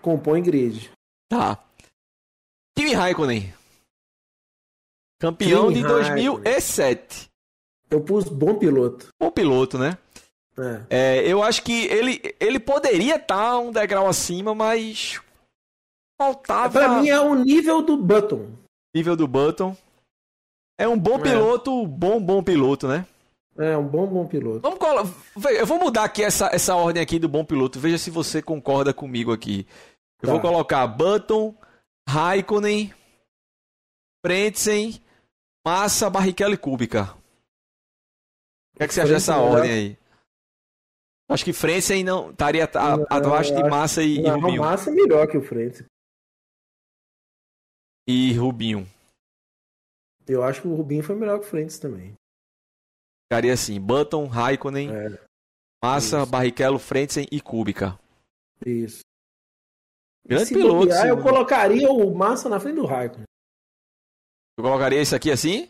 Compõe 0.00 0.42
grid. 0.42 0.90
Tá. 1.28 1.58
Kimi 2.76 2.92
Raikkonen. 2.92 3.52
Campeão 5.18 5.68
Kimi 5.68 5.82
de 5.82 5.88
2007. 5.88 7.30
Eu 7.90 8.00
pus 8.02 8.24
bom 8.28 8.54
piloto. 8.54 9.08
Bom 9.20 9.30
piloto, 9.30 9.78
né? 9.78 9.96
É. 10.90 11.20
é 11.20 11.26
eu 11.26 11.42
acho 11.42 11.62
que 11.62 11.86
ele, 11.86 12.20
ele 12.38 12.58
poderia 12.58 13.16
estar 13.16 13.36
tá 13.36 13.58
um 13.58 13.72
degrau 13.72 14.06
acima, 14.06 14.54
mas 14.54 15.20
faltava. 16.20 16.72
Pra 16.72 17.00
mim 17.00 17.08
é 17.08 17.20
o 17.20 17.34
nível 17.34 17.82
do 17.82 17.96
Button. 17.96 18.50
Nível 18.94 19.16
do 19.16 19.26
Button. 19.26 19.76
É 20.82 20.88
um 20.88 20.98
bom 20.98 21.14
é. 21.14 21.22
piloto, 21.22 21.86
bom, 21.86 22.20
bom 22.20 22.42
piloto, 22.42 22.88
né? 22.88 23.06
É, 23.56 23.76
um 23.76 23.86
bom, 23.86 24.04
bom 24.04 24.26
piloto. 24.26 24.58
Vamos 24.62 24.80
colo... 24.80 25.08
Eu 25.56 25.64
vou 25.64 25.78
mudar 25.78 26.02
aqui 26.02 26.24
essa, 26.24 26.48
essa 26.52 26.74
ordem 26.74 27.00
aqui 27.00 27.20
do 27.20 27.28
bom 27.28 27.44
piloto. 27.44 27.78
Veja 27.78 27.98
se 27.98 28.10
você 28.10 28.42
concorda 28.42 28.92
comigo 28.92 29.32
aqui. 29.32 29.64
Eu 30.20 30.26
tá. 30.26 30.32
vou 30.32 30.40
colocar 30.40 30.84
Button, 30.88 31.54
Raikkonen, 32.08 32.92
Frentzen, 34.26 35.00
Massa, 35.64 36.10
Barrichello 36.10 36.54
e 36.54 36.58
Kubica. 36.58 37.14
O 38.74 38.78
que, 38.78 38.82
é 38.82 38.88
que 38.88 38.94
você 38.94 39.02
acha 39.02 39.12
dessa 39.12 39.36
ordem 39.36 39.70
aí? 39.70 39.98
Acho 41.30 41.44
que 41.44 41.52
Frentzen 41.52 42.02
não 42.02 42.30
estaria 42.30 42.68
abaixo 43.08 43.54
de 43.54 43.62
Massa 43.62 44.02
e, 44.02 44.20
não, 44.20 44.36
e 44.36 44.40
Rubinho. 44.40 44.62
Massa 44.62 44.90
é 44.90 44.92
melhor 44.92 45.28
que 45.28 45.38
o 45.38 45.42
Frentzen. 45.42 45.86
E 48.08 48.32
Rubinho. 48.32 48.91
Eu 50.26 50.42
acho 50.42 50.62
que 50.62 50.68
o 50.68 50.74
Rubinho 50.74 51.02
foi 51.02 51.14
melhor 51.14 51.38
que 51.38 51.46
o 51.46 51.48
Frentes 51.48 51.78
também. 51.78 52.14
Ficaria 53.30 53.52
assim: 53.52 53.80
Button, 53.80 54.26
Raikkonen, 54.26 54.94
é. 54.94 55.18
Massa, 55.82 56.22
Isso. 56.22 56.26
Barrichello, 56.26 56.78
Frentzen 56.78 57.26
e 57.30 57.40
Kubica. 57.40 57.98
Isso. 58.64 59.00
Grande 60.24 60.46
Se 60.46 60.54
piloto. 60.54 60.86
Bobear, 60.86 61.08
eu 61.08 61.20
colocaria 61.20 61.90
o 61.90 62.14
Massa 62.14 62.48
na 62.48 62.60
frente 62.60 62.76
do 62.76 62.86
Raikkonen. 62.86 63.26
Eu 64.58 64.64
colocaria 64.64 65.00
isso 65.00 65.16
aqui 65.16 65.30
assim? 65.30 65.68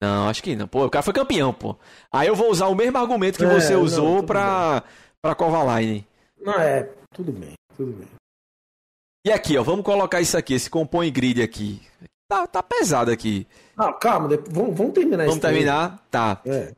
Não, 0.00 0.28
acho 0.28 0.42
que 0.42 0.54
não. 0.54 0.68
Pô, 0.68 0.84
o 0.84 0.90
cara 0.90 1.02
foi 1.02 1.14
campeão, 1.14 1.52
pô. 1.52 1.76
Aí 2.12 2.28
eu 2.28 2.36
vou 2.36 2.50
usar 2.50 2.66
o 2.66 2.74
mesmo 2.74 2.98
argumento 2.98 3.38
que 3.38 3.44
é, 3.44 3.48
você 3.48 3.74
usou 3.74 4.16
não, 4.16 4.26
pra, 4.26 4.84
pra 5.22 5.34
Kovalainen. 5.34 6.06
Não, 6.38 6.60
é, 6.60 6.84
tudo 7.12 7.32
bem, 7.32 7.54
tudo 7.76 7.92
bem. 7.92 8.08
E 9.26 9.32
aqui, 9.32 9.56
ó, 9.56 9.62
vamos 9.62 9.84
colocar 9.84 10.20
isso 10.20 10.36
aqui, 10.36 10.54
esse 10.54 10.70
compõe 10.70 11.10
grid 11.10 11.42
aqui. 11.42 11.80
Tá, 12.28 12.46
tá 12.46 12.62
pesado 12.62 13.10
aqui. 13.10 13.46
Ah, 13.76 13.92
calma, 13.92 14.28
depois, 14.28 14.52
vamos, 14.52 14.76
vamos 14.76 14.92
terminar 14.92 15.26
Vamos 15.26 15.40
terminar? 15.40 16.04
Tá. 16.10 16.40
É. 16.44 16.72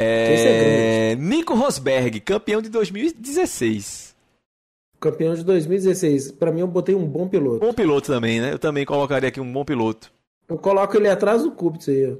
É... 0.00 1.16
Nico 1.16 1.54
Rosberg, 1.54 2.20
campeão 2.20 2.62
de 2.62 2.68
2016. 2.68 4.14
Campeão 5.00 5.34
de 5.34 5.44
2016. 5.44 6.32
Para 6.32 6.52
mim, 6.52 6.60
eu 6.60 6.66
botei 6.66 6.94
um 6.94 7.06
bom 7.06 7.28
piloto. 7.28 7.60
Bom 7.60 7.72
piloto 7.72 8.06
também, 8.08 8.40
né? 8.40 8.52
Eu 8.52 8.58
também 8.58 8.84
colocaria 8.84 9.28
aqui 9.28 9.40
um 9.40 9.52
bom 9.52 9.64
piloto. 9.64 10.12
Eu 10.48 10.58
coloco 10.58 10.96
ele 10.96 11.08
atrás 11.08 11.42
do 11.42 11.52
Kubica 11.52 11.90
aí. 11.90 12.16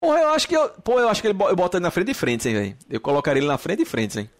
Pô, 0.00 0.16
eu 0.16 0.28
acho 0.28 0.48
que 0.48 0.56
eu, 0.56 0.68
pô, 0.68 1.00
eu 1.00 1.08
acho 1.08 1.20
que 1.20 1.28
ele 1.28 1.38
eu 1.42 1.56
boto 1.56 1.76
ele 1.76 1.82
na 1.82 1.90
frente 1.90 2.08
de 2.08 2.14
frente, 2.14 2.48
hein, 2.48 2.54
velho. 2.54 2.76
Eu 2.88 3.00
colocaria 3.00 3.40
ele 3.40 3.48
na 3.48 3.58
frente 3.58 3.80
de 3.80 3.84
frente, 3.84 4.20
hein. 4.20 4.30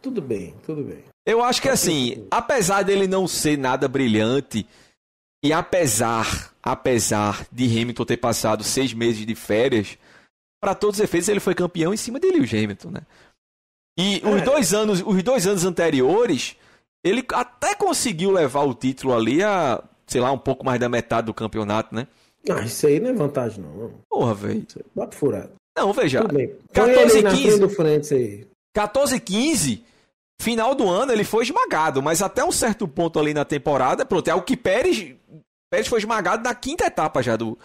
Tudo 0.00 0.22
bem, 0.22 0.54
tudo 0.64 0.84
bem. 0.84 1.04
Eu 1.26 1.42
acho 1.42 1.60
que 1.60 1.68
assim, 1.68 2.26
apesar 2.30 2.82
dele 2.82 3.08
não 3.08 3.26
ser 3.26 3.58
nada 3.58 3.88
brilhante, 3.88 4.66
e 5.44 5.52
apesar, 5.52 6.52
apesar 6.62 7.46
de 7.52 7.64
Hamilton 7.64 8.04
ter 8.04 8.16
passado 8.16 8.64
seis 8.64 8.92
meses 8.92 9.24
de 9.24 9.34
férias, 9.34 9.96
para 10.60 10.74
todos 10.74 10.98
os 10.98 11.04
efeitos 11.04 11.28
ele 11.28 11.40
foi 11.40 11.54
campeão 11.54 11.94
em 11.94 11.96
cima 11.96 12.18
de 12.18 12.30
Lewis 12.30 12.52
Hamilton, 12.52 12.90
né? 12.90 13.00
E 13.98 14.20
é. 14.22 14.28
os 14.28 14.42
dois 14.42 14.74
anos, 14.74 15.02
os 15.04 15.22
dois 15.22 15.46
anos 15.46 15.64
anteriores, 15.64 16.56
ele 17.04 17.24
até 17.32 17.74
conseguiu 17.74 18.30
levar 18.30 18.62
o 18.62 18.74
título 18.74 19.14
ali 19.14 19.42
a, 19.42 19.82
sei 20.06 20.20
lá, 20.20 20.30
um 20.32 20.38
pouco 20.38 20.64
mais 20.64 20.80
da 20.80 20.88
metade 20.88 21.26
do 21.26 21.34
campeonato, 21.34 21.94
né? 21.94 22.06
Ah, 22.48 22.62
isso 22.62 22.86
aí 22.86 23.00
não 23.00 23.10
é 23.10 23.12
vantagem, 23.12 23.62
não. 23.62 23.92
Porra, 24.08 24.34
velho. 24.34 24.66
Bota 24.94 25.16
furado. 25.16 25.50
Não, 25.76 25.92
veja. 25.92 26.22
Tudo 26.22 26.34
bem. 26.34 26.54
14 26.72 27.22
15. 27.22 27.60
Do 27.60 27.68
frente 27.68 28.14
aí. 28.14 28.46
14 28.74 29.20
15. 29.20 29.84
Final 30.40 30.74
do 30.74 30.88
ano 30.88 31.12
ele 31.12 31.24
foi 31.24 31.44
esmagado, 31.44 32.02
mas 32.02 32.22
até 32.22 32.44
um 32.44 32.52
certo 32.52 32.86
ponto 32.86 33.18
ali 33.18 33.34
na 33.34 33.44
temporada, 33.44 34.06
pronto, 34.06 34.28
é 34.28 34.34
o 34.34 34.42
que 34.42 34.56
Pérez. 34.56 35.16
Pérez 35.70 35.88
foi 35.88 35.98
esmagado 35.98 36.42
na 36.42 36.54
quinta 36.54 36.86
etapa 36.86 37.22
já 37.22 37.36
do. 37.36 37.58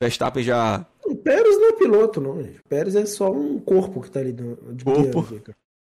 Verstappen 0.00 0.44
já. 0.44 0.86
O 1.04 1.16
Pérez 1.16 1.56
não 1.58 1.70
é 1.70 1.72
piloto, 1.72 2.20
não. 2.20 2.40
O 2.40 2.68
Pérez 2.68 2.94
é 2.94 3.06
só 3.06 3.30
um 3.30 3.58
corpo 3.58 4.02
que 4.02 4.10
tá 4.10 4.20
ali 4.20 4.32
de 4.32 4.84
corpo. 4.84 5.26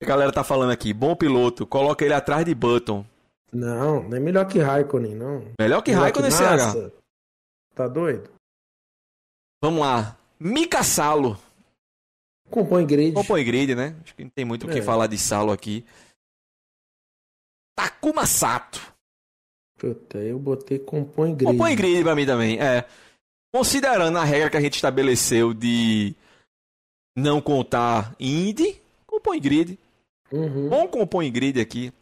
A 0.02 0.06
galera 0.06 0.30
tá 0.30 0.44
falando 0.44 0.70
aqui, 0.70 0.92
bom 0.92 1.16
piloto, 1.16 1.66
coloca 1.66 2.04
ele 2.04 2.14
atrás 2.14 2.44
de 2.44 2.54
Button. 2.54 3.04
Não, 3.52 4.02
não 4.02 4.16
é 4.16 4.20
melhor 4.20 4.46
que 4.46 4.58
Raikkonen, 4.58 5.14
não. 5.14 5.44
Melhor 5.58 5.82
que 5.82 5.90
melhor 5.90 6.02
Raikkonen 6.02 6.30
que 6.30 6.36
CH. 6.36 6.92
Tá 7.74 7.88
doido? 7.88 8.28
Vamos 9.62 9.80
lá. 9.80 10.16
Mika 10.38 10.82
Salo. 10.82 11.38
Compõe 12.50 12.86
grid. 12.86 13.12
Compõe 13.12 13.44
grid, 13.44 13.74
né? 13.74 13.96
Acho 14.02 14.14
que 14.14 14.24
não 14.24 14.30
tem 14.30 14.44
muito 14.44 14.66
o 14.66 14.70
que 14.70 14.78
é. 14.78 14.82
falar 14.82 15.06
de 15.06 15.18
Salo 15.18 15.52
aqui. 15.52 15.84
Takuma 17.76 18.26
Sato. 18.26 18.94
Puta, 19.78 20.18
eu 20.18 20.38
botei 20.38 20.78
compõe 20.78 21.34
grid. 21.34 21.52
Compõe 21.52 21.76
grid 21.76 22.02
pra 22.02 22.14
mim 22.14 22.24
também, 22.24 22.58
é. 22.58 22.86
Considerando 23.52 24.16
a 24.18 24.24
regra 24.24 24.50
que 24.50 24.56
a 24.56 24.60
gente 24.60 24.74
estabeleceu 24.74 25.52
de 25.52 26.14
não 27.16 27.40
contar 27.40 28.14
Indy, 28.18 28.80
compõe 29.06 29.40
grid. 29.40 29.78
Uhum. 30.32 30.68
Bom 30.68 30.88
compõe 30.88 31.30
grid 31.30 31.60
aqui. 31.60 31.92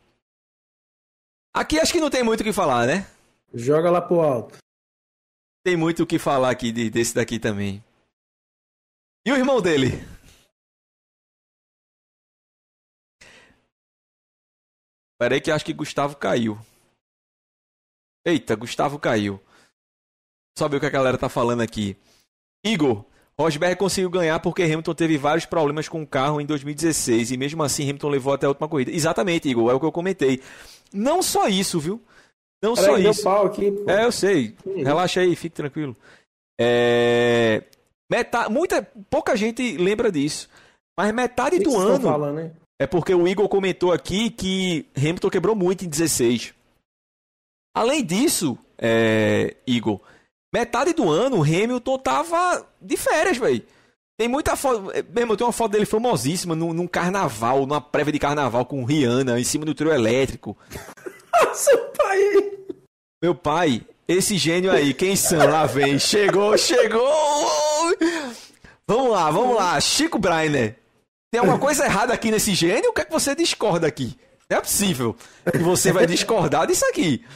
Aqui 1.53 1.79
acho 1.79 1.93
que 1.93 2.01
não 2.01 2.11
tem 2.11 2.23
muito 2.23 2.41
o 2.41 2.45
que 2.45 2.53
falar, 2.53 2.87
né? 2.87 3.07
Joga 3.53 3.91
lá 3.91 4.01
pro 4.01 4.21
alto. 4.21 4.59
Tem 5.65 5.77
muito 5.77 6.03
o 6.03 6.07
que 6.07 6.19
falar 6.19 6.51
aqui 6.51 6.73
de, 6.73 6.91
desse 6.91 7.15
daqui 7.15 7.39
também. 7.39 7.83
E 9.25 9.33
o 9.33 9.37
irmão 9.37 9.61
dele? 9.63 10.05
Peraí 15.19 15.41
que 15.41 15.51
acho 15.51 15.65
que 15.65 15.73
Gustavo 15.73 16.17
caiu. 16.17 16.59
Eita, 18.27 18.55
Gustavo 18.55 18.99
caiu. 18.99 19.41
Só 20.59 20.69
ver 20.69 20.77
o 20.77 20.81
que 20.81 20.87
a 20.87 20.91
galera 20.91 21.19
tá 21.19 21.29
falando 21.29 21.61
aqui. 21.61 21.97
Igor, 22.65 23.05
Rosberg 23.39 23.77
conseguiu 23.77 24.09
ganhar 24.09 24.39
porque 24.41 24.63
Hamilton 24.63 24.95
teve 24.95 25.19
vários 25.19 25.45
problemas 25.45 25.89
com 25.89 26.03
o 26.03 26.07
carro 26.07 26.41
em 26.41 26.47
2016 26.47 27.33
e 27.33 27.37
mesmo 27.37 27.63
assim 27.63 27.83
Hamilton 27.85 28.09
levou 28.09 28.33
até 28.33 28.47
a 28.47 28.49
última 28.49 28.69
corrida. 28.69 28.93
Exatamente, 28.93 29.49
Igor, 29.49 29.71
é 29.71 29.75
o 29.75 29.81
que 29.81 29.87
eu 29.87 29.93
comentei. 29.93 30.41
Não 30.93 31.23
só 31.23 31.49
isso, 31.49 31.81
viu? 31.81 32.01
Não 32.63 32.75
Pera 32.75 32.87
só 32.87 32.95
aí, 32.95 33.07
isso. 33.07 33.29
Aqui, 33.29 33.85
É, 33.87 34.05
eu 34.05 34.13
sei. 34.13 34.57
Relaxa 34.65 35.21
aí, 35.21 35.37
fique 35.37 35.55
tranquilo. 35.55 35.97
É... 36.59 37.65
Metade, 38.11 38.53
muita, 38.53 38.83
pouca 39.11 39.37
gente 39.37 39.77
lembra 39.77 40.11
disso. 40.11 40.49
Mas 40.97 41.13
metade 41.13 41.59
do 41.59 41.77
ano. 41.77 42.33
Né? 42.33 42.53
É 42.79 42.87
porque 42.87 43.15
o 43.15 43.27
Igor 43.29 43.49
comentou 43.49 43.93
aqui 43.93 44.31
que 44.31 44.87
Hamilton 44.97 45.31
quebrou 45.31 45.55
muito 45.55 45.85
em 45.85 45.89
16. 45.89 46.53
Além 47.75 48.05
disso, 48.05 48.59
é, 48.79 49.57
Igor, 49.67 50.01
metade 50.53 50.93
do 50.93 51.09
ano 51.09 51.39
o 51.39 51.43
Hamilton 51.43 51.99
tava 51.99 52.67
de 52.81 52.97
férias, 52.97 53.37
velho. 53.37 53.65
Tem 54.17 54.29
muita 54.29 54.55
foto. 54.55 54.91
É, 54.93 55.03
mesmo, 55.03 55.37
tem 55.37 55.47
uma 55.47 55.53
foto 55.53 55.73
dele 55.73 55.87
famosíssima 55.87 56.55
num, 56.55 56.73
num, 56.73 56.87
carnaval, 56.87 57.67
numa 57.67 57.81
prévia 57.81 58.13
de 58.13 58.19
carnaval 58.19 58.65
com 58.65 58.85
Rihanna 58.85 59.41
em 59.41 59.45
cima 59.45 59.65
do 59.65 59.75
trio 59.75 59.93
elétrico. 59.93 60.57
Seu 61.55 61.79
pai! 61.87 62.53
Meu 63.23 63.35
pai, 63.35 63.83
esse 64.07 64.37
gênio 64.37 64.71
aí, 64.71 64.95
quem 64.95 65.17
são? 65.17 65.39
Lá 65.39 65.67
vem. 65.67 65.99
Chegou, 65.99 66.57
chegou! 66.57 67.03
Vamos 68.87 69.11
lá, 69.11 69.31
vamos 69.31 69.57
lá. 69.57 69.81
Chico 69.81 70.19
Breiner. 70.19 70.84
Tem 71.35 71.41
alguma 71.41 71.59
coisa 71.59 71.85
errada 71.85 72.15
aqui 72.15 72.31
nesse 72.31 72.55
gênio? 72.55 72.91
O 72.91 72.93
que 72.93 73.01
é 73.01 73.05
que 73.05 73.11
você 73.11 73.35
discorda 73.35 73.89
aqui? 73.89 74.17
Não 74.49 74.59
é 74.59 74.61
possível 74.61 75.17
que 75.51 75.59
você 75.59 75.91
vai 75.91 76.07
discordar 76.07 76.65
disso 76.65 76.87
aqui. 76.87 77.27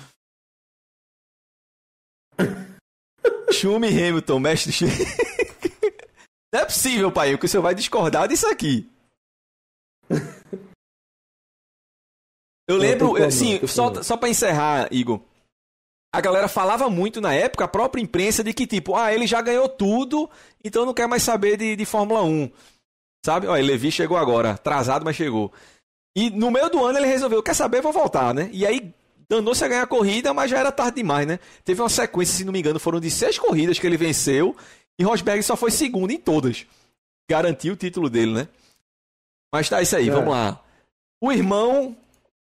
Schumi 3.50 3.88
Hamilton, 3.88 4.38
mestre 4.38 4.70
Schumi. 4.70 4.92
Não 6.54 6.60
é 6.60 6.64
possível, 6.64 7.10
pai, 7.10 7.36
que 7.36 7.44
o 7.44 7.48
senhor 7.48 7.62
vai 7.64 7.74
discordar 7.74 8.28
disso 8.28 8.46
aqui. 8.46 8.88
Eu 12.68 12.76
lembro, 12.76 13.16
assim, 13.20 13.66
só, 13.66 14.00
só 14.00 14.16
pra 14.16 14.28
encerrar, 14.28 14.86
Igor. 14.92 15.20
A 16.14 16.20
galera 16.20 16.46
falava 16.46 16.88
muito 16.88 17.20
na 17.20 17.34
época, 17.34 17.64
a 17.64 17.68
própria 17.68 18.00
imprensa, 18.00 18.44
de 18.44 18.54
que 18.54 18.64
tipo, 18.64 18.94
ah, 18.94 19.12
ele 19.12 19.26
já 19.26 19.42
ganhou 19.42 19.68
tudo, 19.68 20.30
então 20.62 20.86
não 20.86 20.94
quer 20.94 21.08
mais 21.08 21.24
saber 21.24 21.56
de, 21.56 21.74
de 21.74 21.84
Fórmula 21.84 22.22
1. 22.22 22.48
Sabe? 23.28 23.46
Olha, 23.46 23.62
Levi 23.62 23.92
chegou 23.92 24.16
agora, 24.16 24.52
atrasado, 24.52 25.04
mas 25.04 25.14
chegou. 25.14 25.52
E 26.16 26.30
no 26.30 26.50
meio 26.50 26.70
do 26.70 26.82
ano 26.82 26.98
ele 26.98 27.06
resolveu, 27.06 27.42
quer 27.42 27.52
saber, 27.52 27.82
vou 27.82 27.92
voltar, 27.92 28.32
né? 28.32 28.48
E 28.54 28.66
aí 28.66 28.90
danou-se 29.28 29.62
a 29.62 29.68
ganhar 29.68 29.82
a 29.82 29.86
corrida, 29.86 30.32
mas 30.32 30.50
já 30.50 30.58
era 30.58 30.72
tarde 30.72 30.96
demais, 30.96 31.26
né? 31.26 31.38
Teve 31.62 31.82
uma 31.82 31.90
sequência, 31.90 32.38
se 32.38 32.44
não 32.46 32.54
me 32.54 32.58
engano, 32.58 32.80
foram 32.80 32.98
de 32.98 33.10
seis 33.10 33.38
corridas 33.38 33.78
que 33.78 33.86
ele 33.86 33.98
venceu 33.98 34.56
e 34.98 35.04
Rosberg 35.04 35.42
só 35.42 35.58
foi 35.58 35.70
segundo 35.70 36.10
em 36.10 36.16
todas. 36.16 36.64
Garantiu 37.30 37.74
o 37.74 37.76
título 37.76 38.08
dele, 38.08 38.32
né? 38.32 38.48
Mas 39.52 39.68
tá 39.68 39.82
isso 39.82 39.94
aí, 39.94 40.08
é. 40.08 40.10
vamos 40.10 40.30
lá. 40.30 40.64
O 41.20 41.30
irmão. 41.30 41.94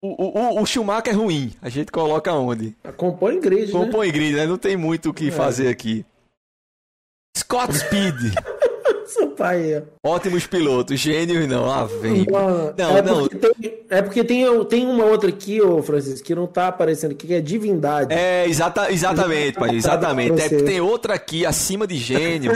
O, 0.00 0.28
o, 0.28 0.62
o 0.62 0.64
Schumacher 0.64 1.12
é 1.12 1.16
ruim. 1.16 1.52
A 1.60 1.68
gente 1.68 1.90
coloca 1.90 2.32
onde? 2.32 2.76
Compõe 2.96 3.40
grid, 3.40 3.72
né? 3.72 3.80
Compõe 3.80 4.12
grid, 4.12 4.36
né? 4.36 4.46
Não 4.46 4.56
tem 4.56 4.76
muito 4.76 5.10
o 5.10 5.12
que 5.12 5.26
é. 5.26 5.32
fazer 5.32 5.66
aqui. 5.66 6.06
Scott 7.36 7.76
Speed. 7.76 8.32
Seu 9.08 9.28
pai. 9.28 9.82
Ótimos 10.04 10.46
pilotos, 10.46 11.00
gênios 11.00 11.48
não. 11.48 11.70
Ah, 11.70 11.84
vem. 11.84 12.26
Não, 12.30 12.96
é 12.96 13.02
não. 13.02 13.26
Porque 13.26 13.38
tem, 13.38 13.74
é 13.88 14.02
porque 14.02 14.22
tem, 14.22 14.64
tem 14.66 14.86
uma 14.86 15.06
outra 15.06 15.30
aqui, 15.30 15.62
ô 15.62 15.82
Francisco, 15.82 16.26
que 16.26 16.34
não 16.34 16.46
tá 16.46 16.68
aparecendo 16.68 17.12
aqui, 17.12 17.26
que 17.26 17.34
é 17.34 17.40
divindade. 17.40 18.12
É, 18.12 18.46
exata, 18.46 18.92
exatamente, 18.92 19.58
pai. 19.58 19.74
Exatamente. 19.74 20.42
É, 20.42 20.48
tem 20.62 20.80
outra 20.80 21.14
aqui 21.14 21.46
acima 21.46 21.86
de 21.86 21.96
gênio 21.96 22.52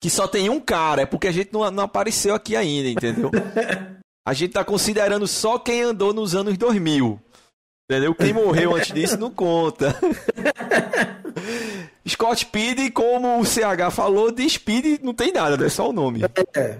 que 0.00 0.08
só 0.08 0.26
tem 0.26 0.48
um 0.48 0.58
cara. 0.58 1.02
É 1.02 1.06
porque 1.06 1.28
a 1.28 1.32
gente 1.32 1.52
não, 1.52 1.70
não 1.70 1.84
apareceu 1.84 2.34
aqui 2.34 2.56
ainda, 2.56 2.88
entendeu? 2.88 3.30
A 4.26 4.32
gente 4.32 4.52
tá 4.52 4.64
considerando 4.64 5.26
só 5.26 5.58
quem 5.58 5.82
andou 5.82 6.14
nos 6.14 6.34
anos 6.34 6.56
2000. 6.56 7.20
Entendeu? 7.90 8.14
Quem 8.14 8.32
morreu 8.32 8.74
antes 8.74 8.92
disso 8.92 9.18
não 9.18 9.30
conta. 9.30 9.94
Scott 12.08 12.40
Speed, 12.40 12.92
como 12.92 13.40
o 13.40 13.44
CH 13.44 13.92
falou, 13.92 14.30
de 14.30 14.48
Speed 14.48 15.00
não 15.02 15.14
tem 15.14 15.32
nada, 15.32 15.64
é 15.64 15.68
só 15.68 15.88
o 15.88 15.92
nome. 15.92 16.22
É. 16.56 16.78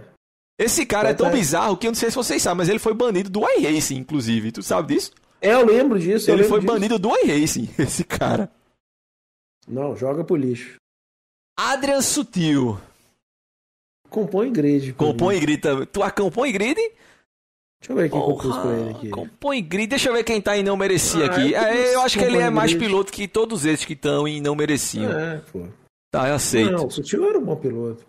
Esse 0.59 0.85
cara 0.85 1.09
é, 1.09 1.12
é 1.12 1.14
tão 1.14 1.29
é. 1.29 1.31
bizarro 1.31 1.77
que 1.77 1.87
eu 1.87 1.91
não 1.91 1.97
sei 1.97 2.11
se 2.11 2.16
vocês 2.16 2.43
sabem, 2.43 2.59
mas 2.59 2.68
ele 2.68 2.79
foi 2.79 2.93
banido 2.93 3.31
do 3.31 3.41
iRacing, 3.49 3.97
inclusive. 3.97 4.53
Tu 4.53 4.62
sabe 4.62 4.95
disso? 4.95 5.12
É, 5.41 5.55
eu 5.55 5.64
lembro 5.64 5.99
disso. 5.99 6.31
Ele 6.31 6.43
lembro 6.43 6.49
foi 6.51 6.61
disso. 6.61 6.73
banido 6.73 6.99
do 6.99 7.11
iRacing, 7.25 7.68
esse 7.79 8.05
cara. 8.05 8.51
Não, 9.66 9.97
joga 9.97 10.23
pro 10.23 10.37
lixo. 10.37 10.77
Adrian 11.59 12.03
Sutil. 12.03 12.79
Compõe 14.09 14.53
grid. 14.53 14.93
Compõe 14.95 15.39
grid 15.39 15.61
também. 15.61 15.87
Tu 15.87 16.01
compõe 16.16 16.53
grid? 16.53 16.79
Deixa 17.81 17.93
eu 17.93 17.97
ver 17.97 18.11
quem 18.11 18.20
compôs 18.20 18.57
pra 18.57 18.72
ele 18.72 18.91
aqui. 18.91 19.09
Compõe 19.09 19.62
grid. 19.62 19.87
Deixa 19.89 20.11
eu 20.11 20.12
ver 20.12 20.22
quem 20.22 20.41
tá 20.41 20.57
em 20.57 20.62
não 20.62 20.76
merecia 20.76 21.24
ah, 21.24 21.26
aqui. 21.26 21.55
É, 21.55 21.95
eu 21.95 22.03
acho 22.03 22.18
que 22.18 22.24
ele 22.24 22.39
é 22.39 22.51
mais 22.51 22.74
piloto 22.74 23.11
que 23.11 23.26
todos 23.26 23.64
esses 23.64 23.87
que 23.87 23.95
estão 23.95 24.28
em 24.28 24.41
não 24.41 24.55
mereciam. 24.55 25.11
É, 25.11 25.39
pô. 25.51 25.66
Tá, 26.11 26.28
eu 26.28 26.35
aceito. 26.35 26.72
Não, 26.72 26.87
o 26.87 26.91
Sutil 26.91 27.26
era 27.28 27.39
um 27.39 27.45
bom 27.45 27.57
piloto. 27.57 28.05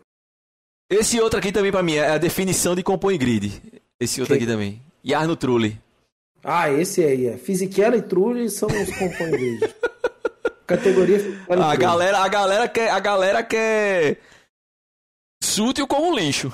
Esse 0.89 1.21
outro 1.21 1.39
aqui 1.39 1.53
também 1.53 1.71
pra 1.71 1.81
mim 1.81 1.95
é 1.95 2.09
a 2.09 2.17
definição 2.17 2.75
de 2.75 2.83
compõe 2.83 3.17
grid. 3.17 3.61
Esse 3.99 4.19
outro 4.19 4.35
aqui 4.35 4.45
também. 4.45 4.81
Yarno 5.05 5.37
Trulli. 5.37 5.79
Ah, 6.43 6.69
esse 6.69 7.03
aí 7.03 7.27
é. 7.27 7.37
Fisichella 7.37 7.95
e 7.95 8.01
Trulli 8.01 8.49
são 8.49 8.67
os 8.67 8.97
compõe 8.97 9.31
grid. 9.31 9.73
Categoria 10.67 11.17
a 11.49 11.75
galera, 11.75 12.19
a 12.19 12.27
galera 12.29 12.67
quer, 12.67 12.89
a 12.91 12.99
galera 12.99 13.43
quer 13.43 14.17
Sutil 15.41 15.87
como 15.87 16.17
lixo. 16.17 16.51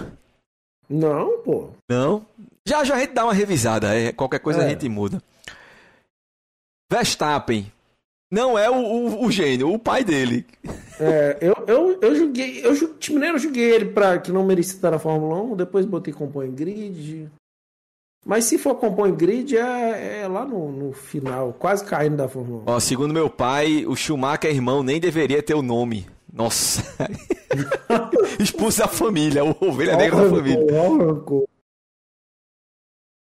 Não, 0.89 1.39
pô. 1.43 1.69
Não. 1.89 2.25
Já 2.67 2.83
já 2.83 2.95
a 2.95 2.99
gente 2.99 3.13
dá 3.13 3.23
uma 3.23 3.33
revisada, 3.33 3.95
é, 3.95 4.11
qualquer 4.11 4.39
coisa 4.39 4.61
é. 4.61 4.65
a 4.65 4.69
gente 4.69 4.89
muda. 4.89 5.23
Verstappen 6.91 7.71
não 8.29 8.59
é 8.59 8.69
o, 8.69 8.75
o, 8.75 9.25
o 9.25 9.31
gênio, 9.31 9.71
o 9.71 9.79
pai 9.79 10.03
dele. 10.03 10.45
É, 10.99 11.37
eu, 11.39 11.55
eu, 11.65 11.99
eu 12.01 12.15
joguei, 12.15 12.65
eu 12.65 12.75
primeiro 12.99 13.35
eu 13.35 13.39
joguei 13.39 13.71
ele 13.71 13.85
para 13.85 14.19
que 14.19 14.33
não 14.33 14.45
merecia 14.45 14.75
estar 14.75 14.91
na 14.91 14.99
Fórmula 14.99 15.41
1, 15.43 15.55
depois 15.55 15.85
botei 15.85 16.13
compõe 16.13 16.51
grid. 16.51 17.29
Mas 18.25 18.43
se 18.43 18.57
for 18.57 18.75
compõe 18.75 19.15
grid, 19.15 19.55
é, 19.55 20.23
é 20.23 20.27
lá 20.27 20.43
no, 20.43 20.69
no, 20.69 20.91
final, 20.91 21.53
quase 21.57 21.85
caindo 21.85 22.17
da 22.17 22.27
Fórmula 22.27 22.63
1. 22.63 22.63
Ó, 22.65 22.79
segundo 22.81 23.13
meu 23.13 23.29
pai, 23.29 23.85
o 23.85 23.95
Schumacher 23.95 24.51
irmão 24.51 24.83
nem 24.83 24.99
deveria 24.99 25.41
ter 25.41 25.53
o 25.53 25.61
nome. 25.61 26.05
Nossa. 26.33 26.83
Expulso 28.37 28.79
da 28.79 28.89
família, 28.89 29.45
o 29.45 29.55
ovelha 29.61 29.95
negra 29.95 30.23
da 30.23 30.29
família. 30.29 30.65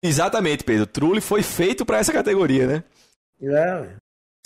Exatamente, 0.03 0.65
Pedro. 0.65 0.87
Trulli 0.87 1.21
foi 1.21 1.43
feito 1.43 1.85
para 1.85 1.99
essa 1.99 2.13
categoria, 2.13 2.67
né? 2.67 2.85
É. 3.43 3.89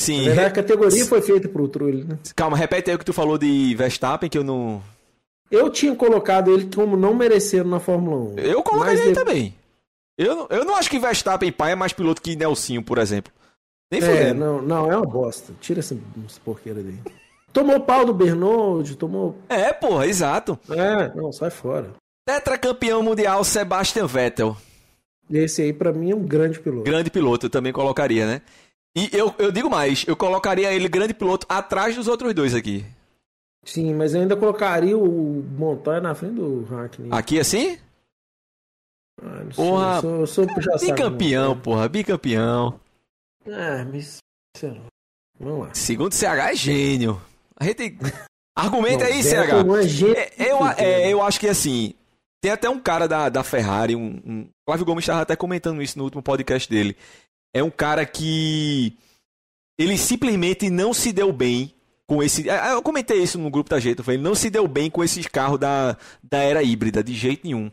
sim. 0.01 0.29
A 0.29 0.51
categoria 0.51 1.05
foi 1.05 1.23
feita 1.23 1.49
pro 1.49 1.69
Trulli, 1.69 2.05
né? 2.05 2.19
Calma, 2.35 2.57
repete 2.57 2.91
aí 2.91 2.97
o 2.97 2.99
que 2.99 3.05
tu 3.05 3.13
falou 3.13 3.39
de 3.39 3.75
Verstappen, 3.75 4.29
que 4.29 4.39
eu 4.39 4.45
não. 4.45 4.83
Eu 5.51 5.71
tinha 5.71 5.95
colocado 5.95 6.53
ele 6.53 6.71
como 6.75 6.97
não 6.97 7.15
merecendo 7.15 7.69
na 7.69 7.81
Fórmula 7.81 8.35
1. 8.35 8.39
Eu 8.39 8.63
colocaria 8.63 9.01
ele 9.01 9.09
de... 9.09 9.15
também. 9.15 9.55
Eu, 10.17 10.47
eu 10.51 10.65
não 10.65 10.77
acho 10.77 10.91
que 10.91 10.99
Verstappen 10.99 11.51
pai 11.51 11.73
é 11.73 11.75
mais 11.75 11.93
piloto 11.93 12.23
que 12.23 12.37
Nelsinho, 12.37 12.83
por 12.83 12.99
exemplo. 12.99 13.33
Nem 13.91 14.03
é, 14.03 14.33
não, 14.33 14.63
não, 14.63 14.91
é 14.91 14.97
uma 14.97 15.07
bosta. 15.07 15.53
Tira 15.61 15.81
essa, 15.81 15.97
essa 16.25 16.41
porqueira 16.45 16.81
daí. 16.81 16.99
Tomou 17.53 17.81
pau 17.81 18.05
do 18.05 18.15
Bernold, 18.15 18.97
tomou. 18.97 19.37
É, 19.49 19.73
porra, 19.73 20.07
exato. 20.07 20.59
É, 20.71 21.13
não, 21.15 21.33
sai 21.33 21.51
fora. 21.51 21.91
Tetracampeão 22.25 23.03
mundial 23.03 23.43
Sebastian 23.43 24.07
Vettel. 24.07 24.57
Esse 25.31 25.63
aí, 25.63 25.73
para 25.73 25.93
mim, 25.93 26.11
é 26.11 26.15
um 26.15 26.23
grande 26.23 26.59
piloto. 26.59 26.83
Grande 26.83 27.11
piloto, 27.11 27.47
eu 27.47 27.51
também 27.51 27.73
colocaria, 27.73 28.27
né? 28.27 28.43
E 28.97 29.09
eu, 29.13 29.33
eu 29.39 29.53
digo 29.53 29.71
mais, 29.71 30.05
eu 30.09 30.17
colocaria 30.17 30.73
ele 30.73 30.89
grande 30.89 31.15
piloto 31.15 31.47
atrás 31.49 31.95
dos 31.95 32.09
outros 32.09 32.35
dois 32.35 32.55
aqui. 32.55 32.85
Sim, 33.65 33.95
mas 33.95 34.15
eu 34.15 34.23
ainda 34.23 34.37
colocaria 34.37 34.99
o 34.99 35.45
Montoya 35.57 36.01
na 36.01 36.15
frente 36.15 36.35
do 36.35 36.65
Hackney. 36.65 37.09
Aqui 37.13 37.39
assim? 37.39 37.79
Ah, 39.23 39.45
não 39.45 39.51
porra, 39.51 40.01
sei, 40.01 40.11
eu 40.11 40.27
sou, 40.27 40.45
eu 40.45 40.79
sou 40.79 40.89
bicampeão, 40.89 41.61
porra, 41.61 41.89
bicampeão. 41.89 42.81
Ah, 43.47 43.87
mas... 43.93 44.19
Vamos 45.39 45.67
lá. 45.67 45.75
Segundo 45.75 46.13
CH 46.13 46.25
é 46.25 46.55
gênio. 46.57 47.21
A 47.57 47.65
gente... 47.65 47.97
Argumenta 48.57 49.05
aí, 49.05 49.23
CH. 49.23 49.65
Não 49.65 49.77
é 49.77 49.85
é, 49.85 50.51
eu, 50.51 50.67
é, 50.77 51.13
eu 51.13 51.23
acho 51.23 51.39
que 51.39 51.47
assim, 51.49 51.95
tem 52.41 52.51
até 52.51 52.69
um 52.69 52.81
cara 52.81 53.07
da, 53.07 53.29
da 53.29 53.45
Ferrari, 53.45 53.95
um, 53.95 54.21
um... 54.25 54.49
Flávio 54.65 54.87
Gomes 54.87 55.03
estava 55.03 55.23
até 55.23 55.37
comentando 55.37 55.83
isso 55.83 55.99
no 55.99 56.05
último 56.05 56.23
podcast 56.23 56.69
dele. 56.69 56.97
É 57.55 57.63
um 57.63 57.71
cara 57.71 58.07
que 58.07 58.97
ele 59.79 59.99
simplesmente 59.99 60.71
não 60.71 60.95
se 60.95 61.13
deu 61.13 61.33
bem 61.33 61.75
com 62.07 62.23
esse. 62.23 62.49
É, 62.49 62.71
é, 62.71 62.73
eu 62.73 62.83
comentei 62.83 63.23
isso 63.23 63.39
no 63.39 63.51
grupo 63.51 63.71
da 63.71 63.79
Jeito, 63.79 64.03
ele 64.09 64.23
não 64.23 64.35
se 64.35 64.51
deu 64.51 64.67
bem 64.67 64.91
com 64.91 65.05
esses 65.05 65.27
carros 65.27 65.59
da, 65.59 65.97
da 66.23 66.39
era 66.39 66.63
híbrida, 66.63 67.05
de 67.05 67.15
jeito 67.15 67.45
nenhum. 67.45 67.71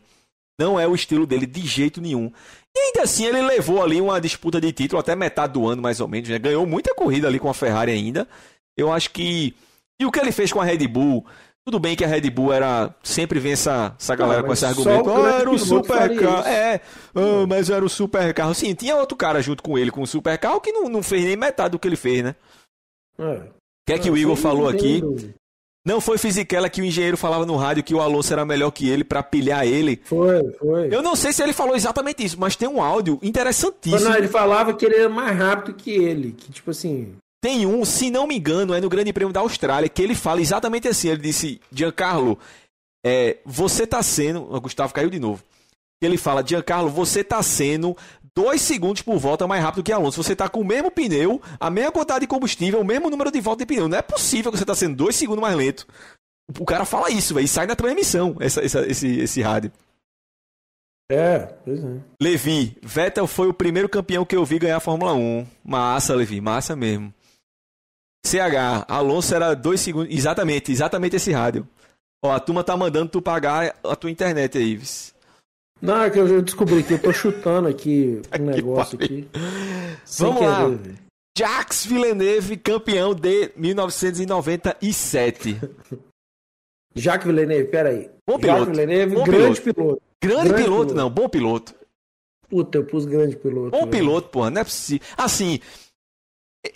Não 0.60 0.78
é 0.78 0.86
o 0.88 0.94
estilo 0.94 1.26
dele 1.26 1.46
de 1.46 1.60
jeito 1.66 2.00
nenhum. 2.00 2.32
E 2.76 2.78
ainda 2.78 3.02
assim 3.02 3.26
ele 3.26 3.40
levou 3.42 3.82
ali 3.82 4.00
uma 4.00 4.20
disputa 4.20 4.60
de 4.60 4.72
título 4.72 5.00
até 5.00 5.14
metade 5.14 5.52
do 5.52 5.66
ano, 5.66 5.80
mais 5.80 6.00
ou 6.00 6.08
menos. 6.08 6.28
Né? 6.28 6.38
Ganhou 6.38 6.66
muita 6.66 6.94
corrida 6.94 7.28
ali 7.28 7.38
com 7.38 7.48
a 7.48 7.54
Ferrari 7.54 7.92
ainda. 7.92 8.28
Eu 8.76 8.92
acho 8.92 9.10
que. 9.10 9.54
E 10.00 10.06
o 10.06 10.10
que 10.12 10.20
ele 10.20 10.32
fez 10.32 10.52
com 10.52 10.60
a 10.60 10.64
Red 10.64 10.86
Bull, 10.86 11.26
tudo 11.66 11.78
bem 11.78 11.94
que 11.94 12.04
a 12.04 12.08
Red 12.08 12.30
Bull 12.30 12.52
era. 12.52 12.94
Sempre 13.02 13.38
vem 13.38 13.52
essa, 13.52 13.94
essa 13.98 14.16
galera 14.16 14.42
com 14.42 14.52
esse 14.52 14.64
argumento. 14.64 15.10
Ah, 15.10 15.40
era 15.40 15.50
o 15.50 15.58
super 15.58 16.18
carro. 16.18 16.46
É, 16.46 16.80
ah, 17.14 17.46
mas 17.46 17.68
era 17.68 17.84
o 17.84 17.88
super 17.88 18.32
carro. 18.32 18.54
Sim, 18.54 18.74
tinha 18.74 18.96
outro 18.96 19.16
cara 19.16 19.42
junto 19.42 19.62
com 19.62 19.78
ele 19.78 19.90
com 19.90 20.02
o 20.02 20.06
super 20.06 20.38
carro 20.38 20.60
que 20.60 20.72
não, 20.72 20.88
não 20.88 21.02
fez 21.02 21.24
nem 21.24 21.36
metade 21.36 21.72
do 21.72 21.78
que 21.78 21.86
ele 21.86 21.96
fez, 21.96 22.24
né? 22.24 22.34
É. 23.18 23.24
O 23.24 23.50
que 23.86 23.92
é 23.92 23.98
que 23.98 24.10
o 24.10 24.16
Igor 24.16 24.36
falou 24.36 24.68
aqui? 24.68 25.02
Não 25.88 26.02
foi 26.02 26.18
Fisichella 26.18 26.68
que 26.68 26.82
o 26.82 26.84
engenheiro 26.84 27.16
falava 27.16 27.46
no 27.46 27.56
rádio 27.56 27.82
que 27.82 27.94
o 27.94 28.00
Alonso 28.00 28.30
era 28.30 28.44
melhor 28.44 28.70
que 28.70 28.88
ele 28.88 29.02
para 29.02 29.22
pilhar 29.22 29.66
ele. 29.66 29.98
Foi, 30.04 30.52
foi. 30.52 30.94
Eu 30.94 31.00
não 31.00 31.16
sei 31.16 31.32
se 31.32 31.42
ele 31.42 31.54
falou 31.54 31.74
exatamente 31.74 32.22
isso, 32.22 32.38
mas 32.38 32.56
tem 32.56 32.68
um 32.68 32.82
áudio 32.82 33.18
interessantíssimo. 33.22 34.10
Não, 34.10 34.14
ele 34.14 34.28
falava 34.28 34.74
que 34.74 34.84
ele 34.84 34.96
era 34.96 35.08
mais 35.08 35.36
rápido 35.38 35.74
que 35.74 35.90
ele, 35.90 36.32
que 36.32 36.52
tipo 36.52 36.72
assim, 36.72 37.14
tem 37.40 37.66
um, 37.66 37.84
se 37.84 38.10
não 38.10 38.26
me 38.26 38.36
engano, 38.36 38.74
é 38.74 38.80
no 38.80 38.88
Grande 38.88 39.12
Prêmio 39.12 39.32
da 39.32 39.40
Austrália, 39.40 39.88
que 39.88 40.02
ele 40.02 40.14
fala 40.14 40.40
exatamente 40.40 40.88
assim. 40.88 41.08
Ele 41.08 41.22
disse, 41.22 41.60
Giancarlo, 41.70 42.38
é, 43.04 43.38
você 43.44 43.86
tá 43.86 44.02
sendo. 44.02 44.42
O 44.52 44.60
Gustavo 44.60 44.92
caiu 44.92 45.10
de 45.10 45.20
novo. 45.20 45.42
Ele 46.00 46.16
fala, 46.16 46.44
Giancarlo, 46.46 46.90
você 46.90 47.22
tá 47.22 47.42
sendo 47.42 47.96
dois 48.34 48.60
segundos 48.62 49.02
por 49.02 49.18
volta 49.18 49.46
mais 49.46 49.62
rápido 49.62 49.82
que 49.82 49.92
Alonso. 49.92 50.22
Você 50.22 50.34
tá 50.34 50.48
com 50.48 50.60
o 50.60 50.64
mesmo 50.64 50.90
pneu, 50.90 51.40
a 51.58 51.70
mesma 51.70 51.92
quantidade 51.92 52.20
de 52.20 52.26
combustível, 52.26 52.80
o 52.80 52.84
mesmo 52.84 53.10
número 53.10 53.30
de 53.30 53.40
volta 53.40 53.64
de 53.64 53.66
pneu. 53.66 53.88
Não 53.88 53.98
é 53.98 54.02
possível 54.02 54.52
que 54.52 54.58
você 54.58 54.64
tá 54.64 54.74
sendo 54.74 54.96
dois 54.96 55.16
segundos 55.16 55.42
mais 55.42 55.56
lento. 55.56 55.86
O 56.58 56.64
cara 56.64 56.84
fala 56.84 57.10
isso, 57.10 57.34
velho, 57.34 57.44
e 57.44 57.48
sai 57.48 57.66
na 57.66 57.76
transmissão 57.76 58.36
essa, 58.40 58.64
essa, 58.64 58.86
esse, 58.86 59.06
esse 59.18 59.42
rádio. 59.42 59.70
É, 61.10 61.40
pois 61.64 61.82
é. 61.82 61.96
Levi, 62.20 62.76
Vettel 62.82 63.26
foi 63.26 63.48
o 63.48 63.54
primeiro 63.54 63.88
campeão 63.88 64.24
que 64.24 64.36
eu 64.36 64.44
vi 64.44 64.58
ganhar 64.58 64.76
a 64.76 64.80
Fórmula 64.80 65.14
1. 65.14 65.46
Massa, 65.64 66.14
Levi, 66.14 66.40
massa 66.40 66.76
mesmo. 66.76 67.12
CH, 68.28 68.84
Alonso 68.86 69.34
era 69.34 69.54
dois 69.54 69.80
segundos. 69.80 70.14
Exatamente, 70.14 70.70
exatamente 70.70 71.16
esse 71.16 71.32
rádio. 71.32 71.66
Ó, 72.22 72.30
a 72.30 72.40
turma 72.40 72.62
tá 72.62 72.76
mandando 72.76 73.10
tu 73.10 73.22
pagar 73.22 73.74
a 73.82 73.96
tua 73.96 74.10
internet 74.10 74.58
aí, 74.58 74.72
Ives. 74.72 75.14
Não, 75.80 76.02
é 76.02 76.10
que 76.10 76.18
eu 76.18 76.42
descobri 76.42 76.82
que 76.82 76.94
eu 76.94 76.98
tô 76.98 77.12
chutando 77.12 77.68
aqui 77.68 78.20
um 78.38 78.44
negócio 78.44 78.98
aqui. 79.00 79.28
Vamos 80.18 80.42
lá. 80.42 80.66
Jacques 81.36 81.86
Villeneuve, 81.86 82.56
campeão 82.56 83.14
de 83.14 83.52
1997. 83.56 85.60
Jacques 86.96 87.26
Villeneuve, 87.26 87.68
peraí. 87.68 88.10
Bom 88.26 88.38
piloto. 88.38 88.58
Jacques 88.58 88.76
Villeneuve, 88.76 89.14
bom 89.14 89.24
grande 89.24 89.60
piloto. 89.60 89.80
piloto. 89.80 90.02
Grande, 90.20 90.48
grande 90.48 90.64
piloto, 90.64 90.86
piloto, 90.86 90.94
não, 90.94 91.08
bom 91.08 91.28
piloto. 91.28 91.72
Puta, 92.48 92.78
eu 92.78 92.84
pus 92.84 93.04
grande 93.04 93.36
piloto. 93.36 93.70
Bom 93.70 93.80
velho. 93.80 93.90
piloto, 93.90 94.28
porra, 94.30 94.50
não 94.50 94.62
é 94.62 94.64
possível. 94.64 95.06
Assim, 95.16 95.60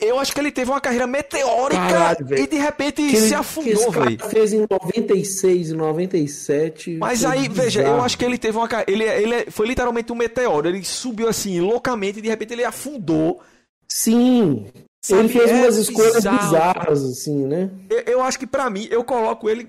eu 0.01 0.19
acho 0.19 0.33
que 0.33 0.39
ele 0.41 0.53
teve 0.53 0.71
uma 0.71 0.81
carreira 0.81 1.07
meteórica 1.07 1.81
Caralho, 1.81 2.39
e 2.39 2.47
de 2.47 2.57
repente 2.57 3.03
que 3.03 3.17
se 3.17 3.35
afundou, 3.35 3.91
velho. 3.91 4.19
fez 4.29 4.53
em 4.53 4.65
96 4.69 5.71
e 5.71 5.75
97. 5.75 6.91
Mas 6.99 7.25
aí, 7.25 7.49
bizarro. 7.49 7.55
veja, 7.55 7.83
eu 7.83 8.01
acho 8.01 8.17
que 8.17 8.25
ele 8.25 8.39
teve 8.39 8.57
uma 8.57 8.69
ele 8.87 9.05
ele 9.05 9.51
foi 9.51 9.67
literalmente 9.67 10.13
um 10.13 10.17
meteoro, 10.17 10.69
ele 10.69 10.85
subiu 10.85 11.29
assim 11.29 11.61
loucamente 11.61 12.21
e 12.21 12.23
de 12.23 12.29
repente 12.29 12.53
ele 12.53 12.65
afundou. 12.65 13.41
Sim. 13.89 14.67
Sabe? 15.05 15.21
Ele 15.21 15.29
fez 15.29 15.51
é 15.51 15.55
umas 15.55 15.77
escolhas 15.77 16.15
bizarro. 16.15 16.39
bizarras 16.39 17.03
assim, 17.03 17.47
né? 17.47 17.71
Eu, 17.91 17.99
eu 18.15 18.23
acho 18.23 18.39
que 18.39 18.47
para 18.47 18.71
mim 18.71 18.87
eu 18.89 19.03
coloco 19.03 19.51
ele 19.51 19.69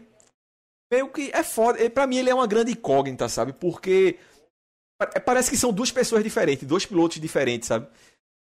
meio 0.92 1.08
que 1.10 1.32
é 1.34 1.42
foda, 1.42 1.90
para 1.90 2.06
mim 2.06 2.18
ele 2.18 2.30
é 2.30 2.36
uma 2.36 2.46
grande 2.46 2.72
incógnita, 2.72 3.28
sabe? 3.28 3.52
Porque 3.52 4.18
parece 5.26 5.50
que 5.50 5.58
são 5.58 5.74
duas 5.74 5.92
pessoas 5.92 6.24
diferentes, 6.24 6.68
dois 6.68 6.86
pilotos 6.86 7.20
diferentes, 7.20 7.68
sabe? 7.68 7.88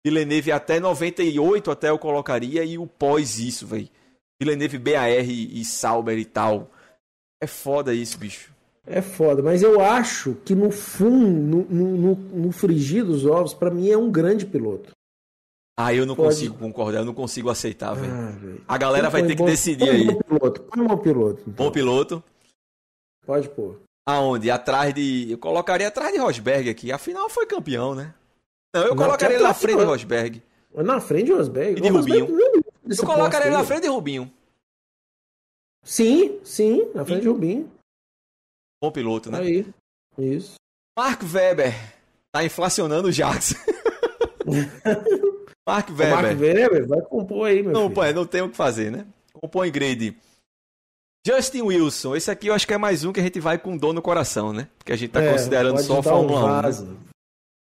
Villeneuve 0.05 0.51
até 0.51 0.79
98 0.79 1.71
até 1.71 1.89
eu 1.89 1.99
colocaria 1.99 2.63
e 2.63 2.77
o 2.77 2.87
pós 2.87 3.39
isso, 3.39 3.67
velho. 3.67 3.89
Villeneuve 4.41 4.79
BAR 4.79 5.09
e 5.09 5.63
Sauber 5.63 6.17
e 6.17 6.25
tal. 6.25 6.71
É 7.41 7.47
foda 7.47 7.93
isso, 7.93 8.17
bicho. 8.17 8.51
É 8.85 9.01
foda, 9.01 9.43
mas 9.43 9.61
eu 9.61 9.79
acho 9.79 10.33
que 10.43 10.55
no 10.55 10.71
fundo, 10.71 11.65
no, 11.69 11.97
no, 11.97 12.15
no 12.15 12.51
frigir 12.51 13.05
dos 13.05 13.25
ovos, 13.25 13.53
para 13.53 13.69
mim 13.69 13.89
é 13.89 13.97
um 13.97 14.11
grande 14.11 14.45
piloto. 14.45 14.91
Ah, 15.79 15.93
eu 15.93 16.05
não 16.05 16.15
Pode... 16.15 16.29
consigo 16.29 16.57
concordar, 16.57 16.99
eu 16.99 17.05
não 17.05 17.13
consigo 17.13 17.49
aceitar, 17.49 17.93
velho. 17.93 18.11
Ah, 18.67 18.75
a 18.75 18.77
galera 18.77 19.09
vai 19.09 19.25
ter 19.25 19.35
que 19.35 19.43
decidir 19.43 19.85
põe 19.85 19.95
aí. 19.95 20.05
Bom 20.05 20.19
piloto, 20.19 20.61
põe 20.63 20.83
um 20.83 20.87
bom 20.87 20.97
piloto. 20.97 21.41
Então. 21.41 21.65
Bom 21.65 21.71
piloto. 21.71 22.23
Pode 23.25 23.49
pôr. 23.49 23.79
Aonde? 24.05 24.49
Atrás 24.49 24.93
de. 24.93 25.31
Eu 25.31 25.37
colocaria 25.37 25.87
atrás 25.87 26.11
de 26.11 26.19
Rosberg 26.19 26.69
aqui. 26.69 26.91
Afinal, 26.91 27.29
foi 27.29 27.45
campeão, 27.45 27.93
né? 27.93 28.13
Não, 28.73 28.85
eu 28.85 28.95
colocaria 28.95 29.35
ele 29.35 29.43
na 29.43 29.53
frente 29.53 29.79
de 29.79 29.83
Rosberg. 29.83 30.43
Na 30.73 31.01
frente 31.01 31.25
de 31.25 31.33
Rosberg? 31.33 31.77
E 31.77 31.81
de 31.81 31.89
Rubinho. 31.89 32.27
Eu 32.87 33.05
colocaria 33.05 33.47
ele 33.47 33.57
na 33.57 33.63
frente 33.63 33.83
de 33.83 33.89
Rubinho. 33.89 34.31
Sim, 35.83 36.39
sim, 36.43 36.89
na 36.93 37.03
frente 37.03 37.21
de 37.21 37.27
Rubinho. 37.27 37.71
Bom 38.81 38.91
piloto, 38.91 39.31
né? 39.31 39.39
Aí, 39.39 39.65
isso. 40.17 40.55
Mark 40.97 41.21
Webber 41.23 41.73
tá 42.31 42.43
inflacionando 42.43 43.09
o 43.09 43.11
Jax. 43.11 43.53
Mark 45.67 45.89
Webber. 45.89 46.09
Mark 46.09 46.39
Webber 46.39 46.87
vai 46.87 47.01
compor 47.01 47.47
aí, 47.47 47.61
meu 47.61 47.71
não, 47.71 47.83
filho. 47.83 47.93
Pô, 47.93 48.11
não 48.13 48.25
tem 48.25 48.41
o 48.41 48.49
que 48.49 48.55
fazer, 48.55 48.91
né? 48.91 49.05
Compõe 49.33 49.71
grade. 49.71 50.17
Justin 51.25 51.61
Wilson, 51.61 52.15
esse 52.15 52.31
aqui 52.31 52.47
eu 52.47 52.53
acho 52.53 52.65
que 52.65 52.73
é 52.73 52.77
mais 52.77 53.05
um 53.05 53.13
que 53.13 53.19
a 53.19 53.23
gente 53.23 53.39
vai 53.39 53.57
com 53.57 53.77
dor 53.77 53.93
no 53.93 54.01
coração, 54.01 54.51
né? 54.51 54.67
Porque 54.77 54.91
a 54.91 54.95
gente 54.95 55.11
tá 55.11 55.21
é, 55.21 55.31
considerando 55.31 55.79
só 55.81 55.99
a 55.99 56.03
Fórmula 56.03 56.39
um 56.39 56.43
1. 56.43 56.47
Vaza. 56.47 56.85
Né? 56.85 56.97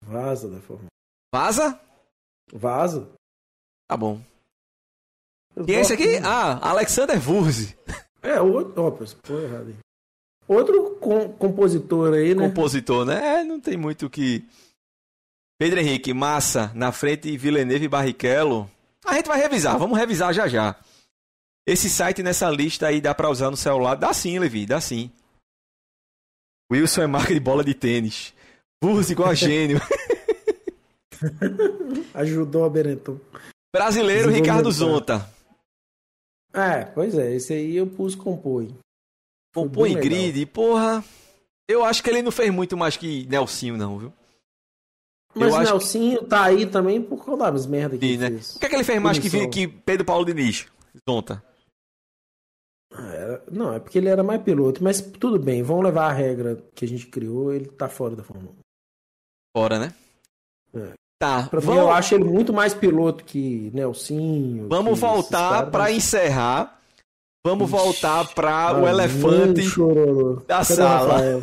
Vaza 0.08 0.48
da 0.48 0.60
Fórmula 0.60 0.86
1. 0.86 1.36
Vaza? 1.36 1.80
Vaza. 2.52 3.10
Tá 3.88 3.96
bom. 3.96 4.20
Quem 5.66 5.76
é 5.76 5.80
esse 5.80 5.92
aqui? 5.92 6.16
Ah, 6.24 6.70
Alexander 6.70 7.18
Vurzi. 7.20 7.76
É, 8.22 8.40
outro. 8.40 9.06
Foi 9.22 9.44
errado 9.44 9.68
aí. 9.68 9.76
Outro 10.46 10.96
com, 10.96 11.32
compositor 11.34 12.14
aí, 12.14 12.34
né? 12.34 12.48
Compositor, 12.48 13.04
né? 13.04 13.40
É, 13.40 13.44
não 13.44 13.60
tem 13.60 13.76
muito 13.76 14.06
o 14.06 14.10
que. 14.10 14.44
Pedro 15.58 15.80
Henrique, 15.80 16.14
Massa, 16.14 16.72
na 16.74 16.92
frente 16.92 17.36
Villeneuve 17.36 17.84
e 17.84 17.88
Barrichello. 17.88 18.70
A 19.04 19.14
gente 19.14 19.26
vai 19.26 19.38
revisar, 19.38 19.78
vamos 19.78 19.98
revisar 19.98 20.32
já 20.32 20.46
já. 20.46 20.76
Esse 21.66 21.90
site 21.90 22.22
nessa 22.22 22.48
lista 22.48 22.86
aí 22.86 23.00
dá 23.00 23.14
pra 23.14 23.28
usar 23.28 23.50
no 23.50 23.56
celular? 23.56 23.94
Dá 23.94 24.12
sim, 24.14 24.38
Levi, 24.38 24.64
dá 24.64 24.80
sim. 24.80 25.10
Wilson 26.72 27.02
é 27.02 27.06
marca 27.06 27.34
de 27.34 27.40
bola 27.40 27.64
de 27.64 27.74
tênis. 27.74 28.32
Burros 28.82 29.10
igual 29.10 29.30
a 29.30 29.34
gênio. 29.34 29.80
Ajudou 32.14 32.64
a 32.64 32.70
Benetton. 32.70 33.18
Brasileiro 33.74 34.30
Ricardo 34.30 34.70
Zonta. 34.70 35.28
É, 36.52 36.84
pois 36.84 37.16
é, 37.16 37.34
esse 37.34 37.52
aí 37.52 37.76
eu 37.76 37.86
pus 37.86 38.14
compõe. 38.14 38.76
Compõe 39.54 39.94
grid, 39.94 40.46
porra. 40.46 41.04
Eu 41.68 41.84
acho 41.84 42.02
que 42.02 42.08
ele 42.08 42.22
não 42.22 42.30
fez 42.30 42.52
muito 42.52 42.76
mais 42.76 42.96
que 42.96 43.26
Nelsinho, 43.26 43.76
não, 43.76 43.98
viu? 43.98 44.12
Mas 45.34 45.54
o 45.54 45.58
Nelsinho 45.60 46.20
que... 46.20 46.26
tá 46.26 46.44
aí 46.44 46.66
também 46.66 47.02
por 47.02 47.22
conta 47.22 47.50
das 47.50 47.66
merdas 47.66 48.00
que 48.00 48.06
Sim, 48.06 48.16
né? 48.16 48.30
fez. 48.30 48.56
O 48.56 48.58
que 48.58 48.66
é 48.66 48.68
que 48.68 48.74
ele 48.74 48.84
fez 48.84 49.02
mais 49.02 49.18
que, 49.18 49.48
que 49.48 49.68
Pedro 49.68 50.04
Paulo 50.04 50.24
Diniz? 50.24 50.66
Zonta. 51.08 51.42
Ah, 52.92 53.42
não, 53.50 53.74
é 53.74 53.78
porque 53.78 53.98
ele 53.98 54.08
era 54.08 54.22
mais 54.22 54.42
piloto, 54.42 54.82
mas 54.82 55.00
tudo 55.00 55.38
bem, 55.38 55.62
vamos 55.62 55.84
levar 55.84 56.08
a 56.08 56.12
regra 56.12 56.56
que 56.74 56.84
a 56.84 56.88
gente 56.88 57.06
criou, 57.06 57.52
ele 57.52 57.66
tá 57.66 57.88
fora 57.88 58.16
da 58.16 58.24
Fórmula 58.24 58.52
1. 58.52 58.67
Fora, 59.56 59.78
né? 59.78 59.92
É. 60.74 60.92
Tá. 61.18 61.48
Pra 61.50 61.60
vamos... 61.60 61.74
mim, 61.74 61.80
eu 61.80 61.90
acho 61.90 62.14
ele 62.14 62.24
muito 62.24 62.52
mais 62.52 62.74
piloto 62.74 63.24
que 63.24 63.70
Nelsinho. 63.74 64.68
Vamos 64.68 64.94
que 64.94 65.00
voltar 65.00 65.70
para 65.70 65.90
encerrar. 65.90 66.78
Vamos 67.44 67.68
Ixi, 67.68 67.78
voltar 67.78 68.28
para 68.34 68.78
o 68.78 68.88
elefante 68.88 69.62
da 70.46 70.56
Cadê 70.56 70.74
sala. 70.74 71.20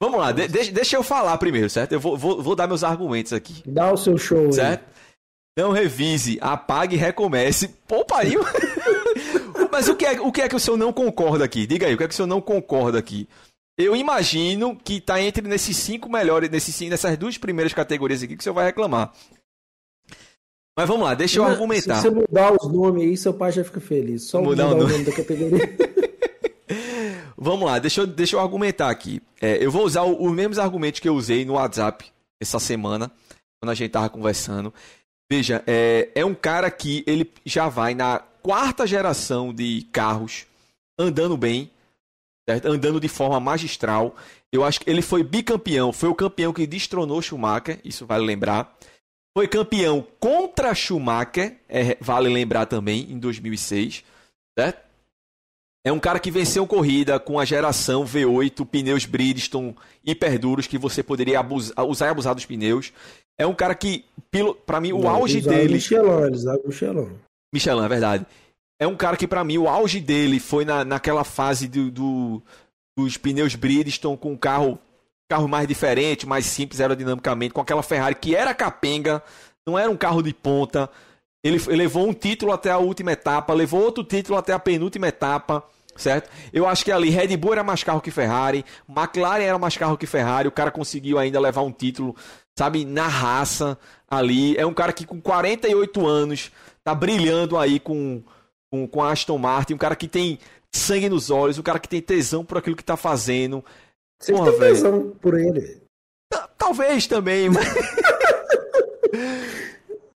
Vamos 0.00 0.18
lá, 0.18 0.32
de, 0.32 0.46
deixa 0.48 0.96
eu 0.96 1.02
falar 1.02 1.38
primeiro, 1.38 1.70
certo? 1.70 1.92
Eu 1.92 2.00
vou, 2.00 2.16
vou, 2.16 2.42
vou, 2.42 2.54
dar 2.54 2.66
meus 2.66 2.84
argumentos 2.84 3.32
aqui. 3.32 3.62
Dá 3.64 3.90
o 3.90 3.96
seu 3.96 4.18
show 4.18 4.52
certo? 4.52 4.84
Aí. 4.86 4.94
Não 5.56 5.72
revise, 5.72 6.36
apague 6.40 6.96
e 6.96 6.98
recomece. 6.98 7.68
Pô, 7.86 8.04
pariu. 8.04 8.40
Mas 9.70 9.88
o 9.88 9.96
que, 9.96 10.04
é, 10.04 10.20
o 10.20 10.30
que 10.30 10.42
é 10.42 10.48
que 10.48 10.56
o 10.56 10.60
senhor 10.60 10.76
não 10.76 10.92
concorda 10.92 11.44
aqui? 11.44 11.66
Diga 11.66 11.86
aí, 11.86 11.94
o 11.94 11.98
que 11.98 12.04
é 12.04 12.08
que 12.08 12.12
o 12.12 12.16
senhor 12.16 12.26
não 12.26 12.40
concorda 12.40 12.98
aqui? 12.98 13.28
Eu 13.76 13.96
imagino 13.96 14.76
que 14.76 15.00
tá 15.00 15.20
entre 15.20 15.46
nesses 15.48 15.76
cinco 15.76 16.08
melhores, 16.08 16.48
nesses, 16.48 16.80
nessas 16.88 17.16
duas 17.16 17.36
primeiras 17.36 17.72
categorias 17.72 18.22
aqui 18.22 18.36
que 18.36 18.40
o 18.40 18.42
senhor 18.42 18.54
vai 18.54 18.66
reclamar. 18.66 19.12
Mas 20.76 20.88
vamos 20.88 21.04
lá, 21.04 21.14
deixa 21.14 21.38
eu 21.38 21.44
argumentar. 21.44 21.96
Se 21.96 22.08
você 22.08 22.10
mudar 22.10 22.52
os 22.52 22.72
nomes 22.72 23.02
aí, 23.02 23.16
seu 23.16 23.34
pai 23.34 23.52
já 23.52 23.62
fica 23.64 23.80
feliz. 23.80 24.24
Só 24.24 24.40
mudar, 24.40 24.68
mudar 24.68 24.84
o 24.84 24.88
nome 24.88 25.04
da 25.04 25.12
categoria. 25.12 25.76
vamos 27.36 27.66
lá, 27.66 27.78
deixa 27.78 28.00
eu, 28.00 28.06
deixa 28.06 28.36
eu 28.36 28.40
argumentar 28.40 28.90
aqui. 28.90 29.20
É, 29.40 29.64
eu 29.64 29.70
vou 29.70 29.84
usar 29.84 30.02
os 30.02 30.32
mesmos 30.32 30.58
argumentos 30.58 31.00
que 31.00 31.08
eu 31.08 31.14
usei 31.14 31.44
no 31.44 31.54
WhatsApp 31.54 32.04
essa 32.40 32.58
semana, 32.58 33.10
quando 33.60 33.70
a 33.70 33.74
gente 33.74 33.90
tava 33.90 34.08
conversando. 34.08 34.74
Veja, 35.30 35.62
é, 35.66 36.10
é 36.14 36.24
um 36.24 36.34
cara 36.34 36.70
que 36.70 37.02
ele 37.06 37.30
já 37.44 37.68
vai 37.68 37.94
na 37.94 38.20
quarta 38.42 38.86
geração 38.86 39.54
de 39.54 39.86
carros 39.92 40.46
andando 40.98 41.36
bem? 41.36 41.70
Andando 42.48 43.00
de 43.00 43.08
forma 43.08 43.40
magistral. 43.40 44.14
Eu 44.52 44.64
acho 44.64 44.80
que 44.80 44.90
ele 44.90 45.02
foi 45.02 45.22
bicampeão, 45.22 45.92
foi 45.92 46.08
o 46.08 46.14
campeão 46.14 46.52
que 46.52 46.66
destronou 46.66 47.22
Schumacher, 47.22 47.80
isso 47.84 48.06
vale 48.06 48.24
lembrar. 48.24 48.76
Foi 49.36 49.48
campeão 49.48 50.06
contra 50.20 50.74
Schumacher, 50.74 51.56
é, 51.68 51.96
vale 52.00 52.28
lembrar 52.28 52.66
também, 52.66 53.10
em 53.10 53.18
2006, 53.18 54.04
certo? 54.56 54.84
É 55.86 55.92
um 55.92 56.00
cara 56.00 56.18
que 56.18 56.30
venceu 56.30 56.66
corrida 56.66 57.20
com 57.20 57.38
a 57.38 57.44
geração 57.44 58.04
V8, 58.04 58.64
pneus 58.64 59.04
Bridgestone 59.04 59.76
hiperduros 60.02 60.66
que 60.66 60.78
você 60.78 61.02
poderia 61.02 61.40
abusar, 61.40 61.84
usar 61.84 62.06
e 62.06 62.08
abusar 62.08 62.34
dos 62.34 62.46
pneus. 62.46 62.90
É 63.38 63.46
um 63.46 63.54
cara 63.54 63.74
que, 63.74 64.04
para 64.64 64.80
mim, 64.80 64.92
o 64.92 65.00
Não, 65.00 65.08
auge 65.10 65.42
dele. 65.42 65.74
Michelin, 65.74 66.26
eles 66.26 66.44
Michelin. 66.64 67.18
Michelin, 67.52 67.84
é 67.84 67.88
verdade. 67.88 68.26
É 68.78 68.86
um 68.86 68.96
cara 68.96 69.16
que, 69.16 69.26
para 69.26 69.44
mim, 69.44 69.58
o 69.58 69.68
auge 69.68 70.00
dele 70.00 70.40
foi 70.40 70.64
na, 70.64 70.84
naquela 70.84 71.24
fase 71.24 71.68
do, 71.68 71.90
do, 71.90 72.42
dos 72.96 73.16
pneus 73.16 73.54
Bridgestone 73.54 74.16
com 74.16 74.32
o 74.32 74.38
carro, 74.38 74.78
carro 75.28 75.48
mais 75.48 75.68
diferente, 75.68 76.26
mais 76.26 76.46
simples 76.46 76.80
aerodinamicamente, 76.80 77.54
com 77.54 77.60
aquela 77.60 77.82
Ferrari 77.82 78.14
que 78.14 78.34
era 78.34 78.54
capenga, 78.54 79.22
não 79.66 79.78
era 79.78 79.90
um 79.90 79.96
carro 79.96 80.22
de 80.22 80.34
ponta. 80.34 80.90
Ele, 81.42 81.56
ele 81.68 81.76
levou 81.76 82.08
um 82.08 82.14
título 82.14 82.52
até 82.52 82.70
a 82.70 82.78
última 82.78 83.12
etapa, 83.12 83.52
levou 83.52 83.82
outro 83.82 84.02
título 84.02 84.38
até 84.38 84.52
a 84.52 84.58
penúltima 84.58 85.08
etapa 85.08 85.64
certo? 85.96 86.28
Eu 86.52 86.66
acho 86.66 86.84
que 86.84 86.90
ali 86.90 87.08
Red 87.08 87.36
Bull 87.36 87.52
era 87.52 87.62
mais 87.62 87.84
carro 87.84 88.00
que 88.00 88.10
Ferrari, 88.10 88.64
McLaren 88.88 89.44
era 89.44 89.58
mais 89.60 89.76
carro 89.76 89.96
que 89.96 90.08
Ferrari, 90.08 90.48
o 90.48 90.50
cara 90.50 90.72
conseguiu 90.72 91.20
ainda 91.20 91.38
levar 91.38 91.62
um 91.62 91.70
título 91.70 92.16
sabe, 92.56 92.84
na 92.84 93.06
raça 93.06 93.78
ali. 94.08 94.56
É 94.56 94.64
um 94.64 94.74
cara 94.74 94.92
que 94.92 95.04
com 95.04 95.20
48 95.20 96.06
anos 96.06 96.52
tá 96.82 96.94
brilhando 96.94 97.58
aí 97.58 97.80
com, 97.80 98.22
com, 98.74 98.88
com 98.88 99.02
a 99.02 99.12
Aston 99.12 99.38
Martin, 99.38 99.74
um 99.74 99.78
cara 99.78 99.94
que 99.94 100.08
tem 100.08 100.40
sangue 100.72 101.08
nos 101.08 101.30
olhos, 101.30 101.58
um 101.58 101.62
cara 101.62 101.78
que 101.78 101.88
tem 101.88 102.00
tesão 102.00 102.44
por 102.44 102.58
aquilo 102.58 102.74
que 102.74 102.82
tá 102.82 102.96
fazendo. 102.96 103.64
Você 104.20 104.32
Porra, 104.32 104.50
tem 104.50 104.58
véio. 104.60 104.74
tesão 104.74 105.12
por 105.20 105.38
ele? 105.38 105.80
Talvez 106.58 107.06
também, 107.06 107.48
mas... 107.48 107.64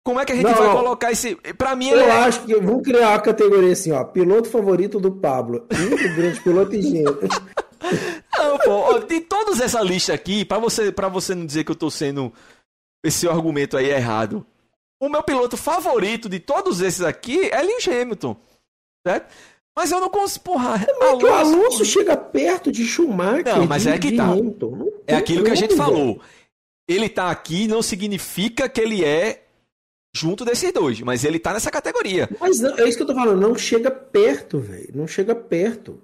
Como 0.03 0.19
é 0.19 0.25
que 0.25 0.33
a 0.33 0.35
gente 0.35 0.47
não, 0.47 0.55
vai 0.55 0.73
colocar 0.73 1.13
esse. 1.13 1.37
Pra 1.59 1.77
mim, 1.77 1.91
Eu 1.91 2.01
é... 2.01 2.11
acho 2.11 2.43
que 2.45 2.55
vamos 2.55 2.83
criar 2.83 3.11
uma 3.11 3.21
categoria 3.21 3.73
assim, 3.73 3.93
ó. 3.93 4.03
Piloto 4.05 4.49
favorito 4.49 4.99
do 4.99 5.13
Pablo. 5.13 5.67
Muito 5.71 6.09
grande 6.17 6.41
piloto 6.41 6.75
e 6.75 6.81
gênio. 6.81 7.19
Não, 8.39 8.59
pô, 8.59 8.99
de 9.01 9.21
todos 9.21 9.61
essa 9.61 9.83
lista 9.83 10.15
aqui, 10.15 10.47
para 10.47 10.59
você, 10.59 10.91
pra 10.91 11.09
você 11.09 11.35
não 11.35 11.45
dizer 11.45 11.63
que 11.63 11.71
eu 11.71 11.77
tô 11.77 11.91
sendo 11.91 12.33
esse 13.05 13.29
argumento 13.29 13.77
aí 13.77 13.91
errado, 13.91 14.47
o 15.01 15.09
meu 15.09 15.23
piloto 15.23 15.57
favorito 15.57 16.29
de 16.29 16.41
todos 16.41 16.81
esses 16.81 17.03
aqui 17.03 17.49
é 17.51 17.63
Lewis 17.63 17.87
Hamilton, 17.87 18.37
certo? 19.07 19.33
Mas 19.77 19.93
eu 19.93 20.01
não 20.01 20.11
consigo, 20.11 20.45
porra. 20.45 20.85
É 20.85 21.05
Alonso... 21.05 21.27
o 21.27 21.33
Alonso 21.33 21.85
chega 21.85 22.17
perto 22.17 22.73
de 22.73 22.85
Schumacher. 22.85 23.57
Não, 23.57 23.67
mas 23.67 23.83
de, 23.83 23.91
é 23.91 23.99
que 23.99 24.17
tá. 24.17 24.27
É 25.07 25.15
aquilo 25.15 25.45
que 25.45 25.53
a 25.53 25.55
gente 25.55 25.77
falou. 25.77 26.21
Ele 26.89 27.09
tá 27.09 27.31
aqui 27.31 27.69
não 27.69 27.81
significa 27.81 28.69
que 28.69 28.81
ele 28.81 29.05
é 29.05 29.45
junto 30.17 30.45
desses 30.45 30.73
dois, 30.73 31.01
mas 31.03 31.23
ele 31.23 31.39
tá 31.39 31.53
nessa 31.53 31.71
categoria. 31.71 32.29
Mas 32.41 32.59
não, 32.59 32.77
é 32.77 32.89
isso 32.89 32.97
que 32.97 33.03
eu 33.05 33.07
tô 33.07 33.15
falando, 33.15 33.41
não 33.41 33.55
chega 33.55 33.91
perto, 33.91 34.59
velho. 34.59 34.91
Não 34.95 35.07
chega 35.07 35.35
perto. 35.35 36.03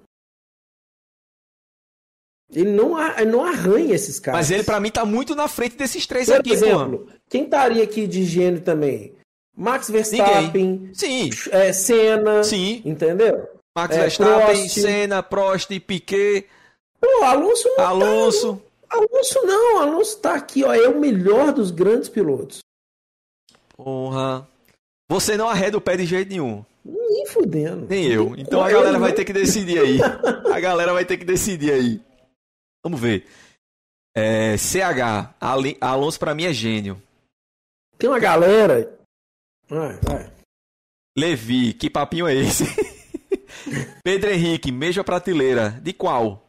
Ele 2.53 2.71
não, 2.71 2.95
não 3.25 3.43
arranha 3.45 3.93
esses 3.93 4.19
caras. 4.19 4.39
Mas 4.39 4.51
ele, 4.51 4.63
para 4.63 4.79
mim, 4.79 4.91
tá 4.91 5.03
muito 5.05 5.35
na 5.35 5.47
frente 5.47 5.75
desses 5.75 6.05
três 6.05 6.27
Por 6.27 6.39
aqui, 6.39 6.51
exemplo, 6.53 7.07
quem 7.29 7.43
estaria 7.43 7.83
aqui 7.83 8.05
de 8.07 8.23
gênio 8.23 8.61
também? 8.61 9.13
Max 9.55 9.89
Verstappen. 9.89 10.51
Ninguém. 10.53 10.93
Sim. 10.93 11.29
É, 11.51 11.71
Senna. 11.73 12.43
Sim. 12.43 12.81
Entendeu? 12.85 13.47
Max 13.75 13.95
é, 13.95 14.01
Verstappen, 14.01 14.57
Prost. 14.57 14.79
Senna, 14.79 15.23
Prost, 15.23 15.79
Piquet. 15.79 16.45
Pô, 16.99 17.23
Alonso 17.23 17.67
não 17.69 17.75
tá- 17.75 17.87
Alonso. 17.87 18.61
Tá, 18.89 18.97
Alonso 18.97 19.45
não, 19.45 19.81
Alonso 19.81 20.17
tá 20.19 20.35
aqui, 20.35 20.63
ó. 20.63 20.73
É 20.73 20.87
o 20.87 20.99
melhor 20.99 21.51
dos 21.51 21.71
grandes 21.71 22.09
pilotos. 22.09 22.59
Porra. 23.75 24.47
Você 25.09 25.37
não 25.37 25.49
arreda 25.49 25.77
o 25.77 25.81
pé 25.81 25.97
de 25.97 26.05
jeito 26.05 26.29
nenhum. 26.29 26.63
Nem 26.83 27.25
fudendo. 27.27 27.87
Nem 27.89 28.05
eu. 28.07 28.33
Então 28.37 28.61
a 28.63 28.69
galera 28.69 28.99
vai 28.99 29.13
ter 29.13 29.25
que 29.25 29.33
decidir 29.33 29.79
aí. 29.79 29.99
A 30.51 30.59
galera 30.59 30.93
vai 30.93 31.05
ter 31.05 31.17
que 31.17 31.25
decidir 31.25 31.71
aí. 31.73 32.01
Vamos 32.85 33.01
ver. 33.01 33.25
É, 34.15 34.55
CH, 34.57 35.33
Alonso 35.81 36.19
para 36.19 36.35
mim 36.35 36.43
é 36.43 36.53
gênio. 36.53 37.01
Tem 37.97 38.07
uma 38.07 38.19
galera. 38.19 38.95
Vai, 39.67 39.99
vai. 40.01 40.31
Levi, 41.17 41.73
que 41.73 41.89
papinho 41.89 42.27
é 42.27 42.35
esse? 42.35 42.63
Pedro 44.05 44.29
Henrique, 44.29 44.71
mesma 44.71 45.03
prateleira. 45.03 45.71
De 45.81 45.93
qual? 45.93 46.47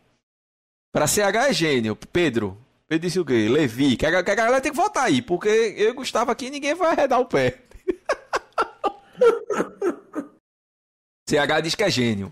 Para 0.93 1.07
CH 1.07 1.49
é 1.49 1.53
gênio. 1.55 1.97
Pedro. 1.97 2.59
Pedro 2.87 3.07
disse 3.07 3.19
o 3.19 3.25
quê? 3.25 3.49
Levi. 3.49 3.97
Que 3.97 4.05
a, 4.05 4.23
que 4.23 4.31
a 4.31 4.35
galera 4.35 4.61
tem 4.61 4.71
que 4.71 4.77
votar 4.77 5.05
aí, 5.05 5.23
porque 5.23 5.49
eu 5.49 5.89
e 5.89 5.95
Gustavo 5.95 6.31
aqui 6.31 6.51
ninguém 6.51 6.75
vai 6.75 6.91
arredar 6.91 7.19
o 7.19 7.25
pé. 7.25 7.63
CH 11.27 11.63
diz 11.63 11.75
que 11.75 11.83
é 11.83 11.91
gênio. 11.91 12.31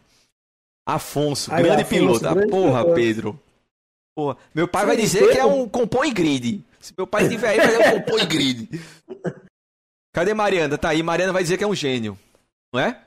Afonso, 0.87 1.51
grande 1.51 1.83
Afonso, 1.83 1.89
piloto. 1.89 2.21
Grande 2.21 2.51
Porra. 2.51 2.95
Pedro. 2.95 3.41
Porra, 4.15 4.37
meu 4.55 4.69
pai 4.69 4.87
vai 4.87 4.97
dizer 4.97 5.31
que 5.33 5.39
é 5.39 5.45
um 5.45 5.69
compõe 5.69 6.13
grid. 6.13 6.65
Se 6.81 6.93
meu 6.97 7.07
pai 7.07 7.29
tiver 7.29 7.49
aí, 7.49 7.57
vai 7.57 7.71
ser 7.71 7.89
um 7.89 8.01
compõe 8.01 8.27
grid. 8.27 8.69
Cadê 10.15 10.33
Mariana? 10.33 10.79
Tá 10.79 10.91
aí, 10.91 11.03
Mariana 11.03 11.33
vai 11.33 11.43
dizer 11.43 11.59
que 11.59 11.65
é 11.65 11.67
um 11.67 11.75
gênio. 11.75 12.17
Não 12.73 12.81
é? 12.81 13.03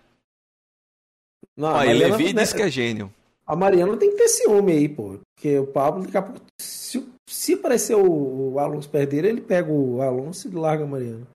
Não, 1.56 1.70
aí, 1.70 1.88
Mariana, 1.88 2.18
Levi 2.18 2.34
disse 2.34 2.54
que 2.54 2.62
é 2.62 2.70
gênio. 2.70 3.14
A 3.46 3.56
Mariana 3.56 3.96
tem 3.96 4.12
que 4.12 4.18
ter 4.18 4.28
ciúme 4.28 4.74
aí, 4.74 4.90
pô. 4.90 5.18
Porque 5.34 5.58
o 5.58 5.68
Pablo, 5.68 6.04
daqui 6.04 6.18
a 6.18 6.22
pouco, 6.22 6.42
se, 6.60 7.08
se 7.30 7.54
aparecer 7.54 7.96
o, 7.96 8.54
o 8.54 8.60
Alonso 8.60 8.90
perder, 8.90 9.24
ele 9.24 9.40
pega 9.40 9.72
o 9.72 10.02
Alonso 10.02 10.50
e 10.50 10.52
larga 10.52 10.84
a 10.84 10.88
Mariana. 10.88 11.26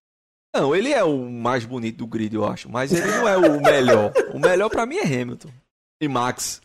Não, 0.54 0.76
ele 0.76 0.92
é 0.92 1.02
o 1.02 1.18
mais 1.30 1.64
bonito 1.64 1.96
do 1.96 2.06
grid, 2.06 2.34
eu 2.34 2.44
acho. 2.44 2.68
Mas 2.68 2.92
ele 2.92 3.06
não 3.06 3.26
é 3.26 3.36
o 3.38 3.62
melhor. 3.62 4.12
o 4.34 4.38
melhor 4.38 4.68
para 4.68 4.84
mim 4.84 4.96
é 4.96 5.04
Hamilton. 5.04 5.48
E 6.02 6.06
Max. 6.06 6.60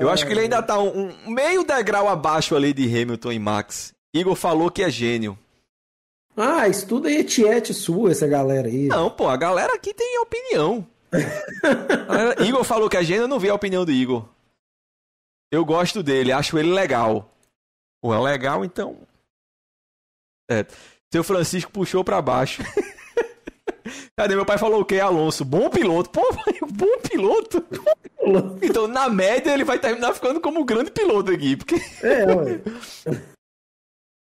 Eu 0.00 0.08
acho 0.10 0.26
que 0.26 0.32
ele 0.32 0.40
ainda 0.40 0.62
tá 0.62 0.78
um, 0.78 1.08
um, 1.08 1.30
meio 1.30 1.62
degrau 1.64 2.08
abaixo 2.08 2.56
ali 2.56 2.72
de 2.72 2.84
Hamilton 2.84 3.32
e 3.32 3.38
Max. 3.38 3.92
Igor 4.14 4.34
falou 4.34 4.70
que 4.70 4.82
é 4.82 4.90
gênio. 4.90 5.38
Ah, 6.36 6.66
estuda 6.66 7.08
aí 7.08 7.22
Tiete 7.22 7.74
sua, 7.74 8.10
essa 8.10 8.26
galera 8.26 8.68
aí. 8.68 8.86
Não, 8.86 9.10
pô, 9.10 9.28
a 9.28 9.36
galera 9.36 9.74
aqui 9.74 9.92
tem 9.92 10.18
opinião. 10.18 10.86
galera... 12.08 12.42
Igor 12.42 12.64
falou 12.64 12.88
que 12.88 12.96
é 12.96 13.04
gênio, 13.04 13.24
eu 13.24 13.28
não 13.28 13.38
vi 13.38 13.50
a 13.50 13.54
opinião 13.54 13.84
do 13.84 13.92
Igor. 13.92 14.26
Eu 15.52 15.64
gosto 15.64 16.02
dele, 16.02 16.32
acho 16.32 16.58
ele 16.58 16.72
legal. 16.72 17.30
Pô, 18.00 18.14
é 18.14 18.20
legal, 18.20 18.64
então. 18.64 18.96
É. 20.50 20.64
Seu 21.12 21.22
Francisco 21.22 21.70
puxou 21.70 22.04
para 22.04 22.22
baixo. 22.22 22.62
Cadê? 24.16 24.34
Meu 24.34 24.46
pai 24.46 24.58
falou 24.58 24.80
o 24.80 24.84
quê? 24.84 25.00
Alonso, 25.00 25.44
bom 25.44 25.70
piloto. 25.70 26.10
Pô, 26.10 26.22
bom 26.72 26.98
piloto. 27.08 27.64
então, 28.62 28.86
na 28.86 29.08
média, 29.08 29.52
ele 29.52 29.64
vai 29.64 29.78
terminar 29.78 30.14
ficando 30.14 30.40
como 30.40 30.60
um 30.60 30.64
grande 30.64 30.90
piloto 30.90 31.30
aqui. 31.30 31.56
Porque... 31.56 31.76
É, 32.02 32.26
ué. 32.26 32.60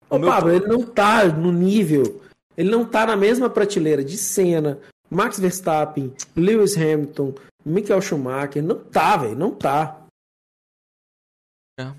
Ô, 0.09 0.19
meu... 0.19 0.31
Pablo, 0.31 0.53
ele 0.53 0.67
não 0.67 0.83
tá 0.83 1.25
no 1.27 1.51
nível, 1.51 2.23
ele 2.57 2.71
não 2.71 2.85
tá 2.85 3.07
na 3.07 3.17
mesma 3.17 3.51
prateleira 3.51 4.05
de 4.05 4.17
Senna, 4.17 4.81
Max 5.11 5.39
Verstappen, 5.39 6.15
Lewis 6.37 6.77
Hamilton, 6.77 7.35
Michael 7.65 8.01
Schumacher. 8.01 8.63
Não 8.63 8.79
tá, 8.79 9.17
velho, 9.17 9.37
não 9.37 9.51
tá. 9.51 10.07
É. 11.79 11.93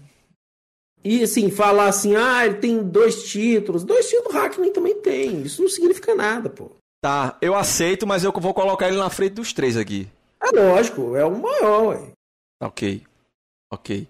E 1.04 1.24
assim, 1.24 1.50
falar 1.52 1.88
assim, 1.88 2.16
ah, 2.16 2.46
ele 2.46 2.56
tem 2.56 2.84
dois 2.84 3.24
títulos. 3.24 3.84
Dois 3.84 4.10
títulos 4.10 4.34
o 4.34 4.38
Hackney 4.38 4.72
também 4.72 5.00
tem. 5.02 5.42
Isso 5.42 5.62
não 5.62 5.70
significa 5.70 6.16
nada, 6.16 6.50
pô. 6.50 6.72
Tá, 7.02 7.38
eu 7.42 7.56
aceito, 7.56 8.08
mas 8.08 8.24
eu 8.24 8.32
vou 8.32 8.54
colocar 8.54 8.88
ele 8.88 8.98
na 8.98 9.10
frente 9.10 9.34
dos 9.34 9.54
três 9.54 9.78
aqui. 9.78 10.10
É 10.42 10.50
lógico, 10.50 11.16
é 11.16 11.26
o 11.26 11.38
maior, 11.38 11.88
ué. 11.90 12.12
Ok. 12.62 13.06
Ok. 13.72 14.08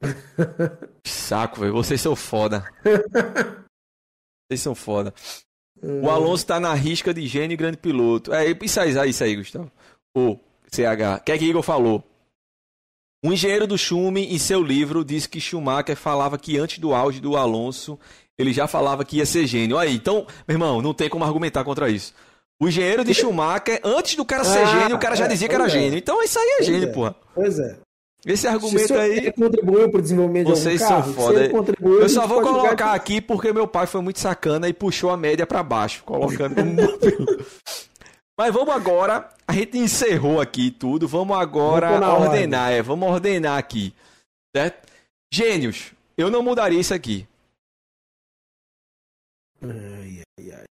Saco, 1.04 1.60
velho. 1.60 1.72
Vocês 1.72 2.00
são 2.00 2.14
foda. 2.14 2.64
Vocês 4.46 4.60
são 4.60 4.74
foda. 4.74 5.12
O 5.82 6.06
é. 6.06 6.10
Alonso 6.10 6.46
tá 6.46 6.60
na 6.60 6.74
risca 6.74 7.12
de 7.12 7.26
gênio 7.26 7.54
e 7.54 7.56
grande 7.56 7.76
piloto. 7.76 8.32
É 8.32 8.46
isso 8.50 8.80
aí, 8.80 9.08
isso 9.08 9.24
aí, 9.24 9.36
Gustavo. 9.36 9.70
O 10.16 10.38
CH. 10.70 11.20
O 11.20 11.24
que 11.24 11.32
é 11.32 11.38
que 11.38 11.44
Igor 11.44 11.62
falou? 11.62 12.04
Um 13.24 13.32
engenheiro 13.32 13.66
do 13.66 13.76
Schumi, 13.76 14.32
em 14.32 14.38
seu 14.38 14.62
livro, 14.62 15.04
disse 15.04 15.28
que 15.28 15.40
Schumacher 15.40 15.96
falava 15.96 16.38
que 16.38 16.56
antes 16.56 16.78
do 16.78 16.94
auge 16.94 17.20
do 17.20 17.36
Alonso, 17.36 17.98
ele 18.38 18.52
já 18.52 18.66
falava 18.66 19.04
que 19.04 19.16
ia 19.16 19.26
ser 19.26 19.46
gênio. 19.46 19.76
Aí, 19.76 19.94
então, 19.94 20.26
meu 20.46 20.54
irmão, 20.54 20.80
não 20.80 20.94
tem 20.94 21.08
como 21.08 21.24
argumentar 21.24 21.64
contra 21.64 21.90
isso. 21.90 22.14
O 22.60 22.68
engenheiro 22.68 23.04
de 23.04 23.14
Schumacher, 23.14 23.80
antes 23.84 24.16
do 24.16 24.24
cara 24.24 24.44
ser 24.44 24.62
ah, 24.64 24.80
gênio, 24.80 24.96
o 24.96 24.98
cara 24.98 25.14
já 25.14 25.26
é, 25.26 25.28
dizia 25.28 25.48
que 25.48 25.54
era 25.54 25.66
é. 25.66 25.68
gênio. 25.68 25.98
Então 25.98 26.22
isso 26.22 26.38
aí 26.38 26.44
é 26.44 26.56
pois 26.56 26.66
gênio, 26.66 26.88
é. 26.88 26.92
porra. 26.92 27.16
Pois 27.34 27.58
é. 27.58 27.76
Esse 28.26 28.48
argumento 28.48 28.94
aí. 28.94 29.16
Ele 29.16 29.32
contribuiu 29.32 29.88
para 29.90 29.98
o 29.98 30.02
desenvolvimento 30.02 30.48
Vocês 30.48 30.78
de 30.78 30.84
algum 30.84 31.04
são 31.04 31.14
foda. 31.14 31.46
Eu 31.46 32.08
só 32.08 32.26
vou 32.26 32.42
colocar 32.42 32.92
aqui 32.92 33.20
porque 33.20 33.52
meu 33.52 33.68
pai 33.68 33.86
foi 33.86 34.00
muito 34.00 34.18
sacana 34.18 34.68
e 34.68 34.72
puxou 34.72 35.10
a 35.10 35.16
média 35.16 35.46
para 35.46 35.62
baixo, 35.62 36.02
colocando 36.04 36.56
como 36.56 36.72
Mas 38.36 38.52
vamos 38.52 38.74
agora. 38.74 39.28
A 39.46 39.52
gente 39.52 39.78
encerrou 39.78 40.40
aqui 40.40 40.70
tudo. 40.70 41.06
Vamos 41.06 41.36
agora 41.36 41.90
ordenar. 42.12 42.72
É, 42.72 42.82
vamos 42.82 43.08
ordenar 43.08 43.56
aqui. 43.56 43.94
Certo? 44.54 44.88
Gênios. 45.32 45.92
Eu 46.16 46.30
não 46.30 46.42
mudaria 46.42 46.80
isso 46.80 46.92
aqui. 46.94 47.26
Ai, 49.62 50.22
ai, 50.38 50.50
ai. 50.52 50.64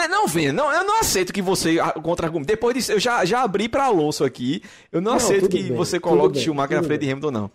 É, 0.00 0.08
não, 0.08 0.26
Vini, 0.26 0.52
não, 0.52 0.72
eu 0.72 0.84
não 0.84 0.98
aceito 1.00 1.32
que 1.32 1.42
você 1.42 1.76
contra-argumente. 2.02 2.48
Depois 2.48 2.74
disso, 2.74 2.92
eu 2.92 3.00
já, 3.00 3.24
já 3.24 3.42
abri 3.42 3.68
para 3.68 3.84
Alonso 3.84 4.24
aqui. 4.24 4.62
Eu 4.90 5.00
não, 5.00 5.12
não 5.12 5.16
aceito 5.16 5.48
que 5.48 5.62
bem, 5.62 5.76
você 5.76 6.00
coloque 6.00 6.34
bem, 6.34 6.44
Schumacher 6.44 6.80
na 6.80 6.82
frente 6.82 7.00
de 7.02 7.10
Hamilton, 7.10 7.30
não. 7.30 7.50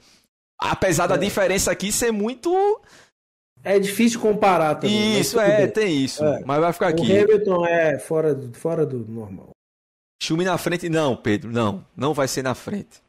Apesar 0.59 1.05
é. 1.05 1.07
da 1.09 1.17
diferença 1.17 1.71
aqui 1.71 1.91
ser 1.91 2.11
muito. 2.11 2.49
É 3.63 3.80
difícil 3.80 4.19
comparar 4.19 4.75
também. 4.75 5.19
Isso, 5.19 5.39
é, 5.39 5.57
bem. 5.57 5.71
tem 5.71 6.03
isso. 6.03 6.23
É. 6.23 6.41
Mas 6.45 6.59
vai 6.61 6.73
ficar 6.73 6.88
aqui. 6.88 7.11
O 7.11 7.21
Hamilton 7.21 7.65
é 7.65 7.99
fora, 7.99 8.39
fora 8.53 8.86
do 8.86 8.99
normal. 8.99 9.49
Schumi 10.21 10.45
na 10.45 10.57
frente, 10.57 10.89
não, 10.89 11.15
Pedro, 11.15 11.51
não. 11.51 11.86
Não 11.95 12.13
vai 12.13 12.28
ser 12.28 12.43
na 12.43 12.55
frente. 12.55 13.01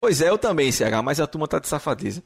Pois 0.00 0.20
é, 0.20 0.28
eu 0.28 0.38
também, 0.38 0.72
CH, 0.72 1.02
mas 1.04 1.20
a 1.20 1.26
turma 1.26 1.46
tá 1.46 1.58
de 1.58 1.68
safadeza. 1.68 2.22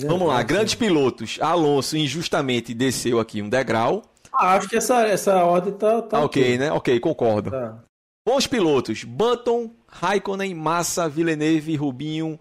Vamos 0.00 0.28
lá, 0.28 0.42
grandes 0.42 0.74
pilotos. 0.74 1.38
Alonso 1.40 1.96
injustamente 1.96 2.72
desceu 2.72 3.18
aqui 3.18 3.42
um 3.42 3.48
degrau. 3.48 4.02
Ah, 4.32 4.54
acho 4.54 4.68
que 4.68 4.76
essa, 4.76 5.06
essa 5.06 5.42
ordem 5.44 5.72
tá, 5.72 6.02
tá 6.02 6.20
ok, 6.20 6.42
okay, 6.42 6.58
né? 6.58 6.70
Ok, 6.70 7.00
concordo. 7.00 7.50
Tá. 7.50 7.82
Bons 8.26 8.46
pilotos: 8.46 9.04
Button, 9.04 9.74
Raikkonen, 9.88 10.54
Massa, 10.54 11.08
Villeneuve, 11.08 11.74
Rubinho, 11.76 12.38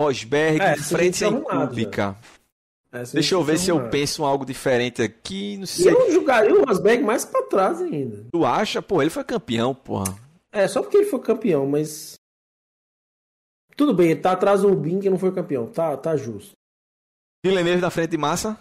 Rosberg, 0.00 0.60
é, 0.60 0.76
frente 0.76 1.24
em 1.24 1.40
Kubica. 1.40 2.16
É, 2.92 3.02
Deixa 3.04 3.34
eu 3.34 3.42
ver 3.42 3.58
se 3.58 3.70
eu 3.70 3.88
penso 3.88 4.22
em 4.22 4.26
algo 4.26 4.44
diferente 4.44 5.00
aqui. 5.00 5.56
Não 5.56 5.66
sei. 5.66 5.92
Eu 5.92 6.12
jogaria 6.12 6.54
o 6.54 6.64
Rosberg 6.64 7.02
mais 7.02 7.24
pra 7.24 7.42
trás 7.42 7.80
ainda. 7.80 8.26
Tu 8.32 8.44
acha? 8.44 8.82
Pô, 8.82 9.00
ele 9.00 9.10
foi 9.10 9.24
campeão, 9.24 9.74
porra. 9.74 10.14
É, 10.52 10.66
só 10.66 10.82
porque 10.82 10.96
ele 10.96 11.06
foi 11.06 11.20
campeão, 11.20 11.66
mas. 11.66 12.14
Tudo 13.76 13.94
bem, 13.94 14.10
ele 14.10 14.20
tá 14.20 14.32
atrás 14.32 14.62
do 14.62 14.68
Rubinho 14.68 15.00
que 15.00 15.08
não 15.08 15.18
foi 15.18 15.32
campeão. 15.32 15.66
Tá, 15.66 15.96
tá 15.96 16.16
justo. 16.16 16.52
Villeneuve 17.44 17.80
na 17.80 17.90
frente 17.90 18.10
de 18.10 18.18
Massa? 18.18 18.58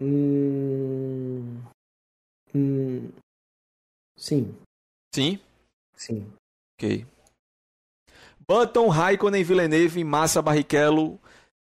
Hum... 0.00 1.62
Hum... 2.54 3.10
Sim. 4.16 4.54
Sim? 5.14 5.40
Sim. 5.94 6.32
Ok. 6.74 7.06
Button, 8.46 8.88
Raikkonen, 8.88 9.44
Villeneuve, 9.44 10.02
Massa, 10.04 10.40
Barrichello, 10.40 11.20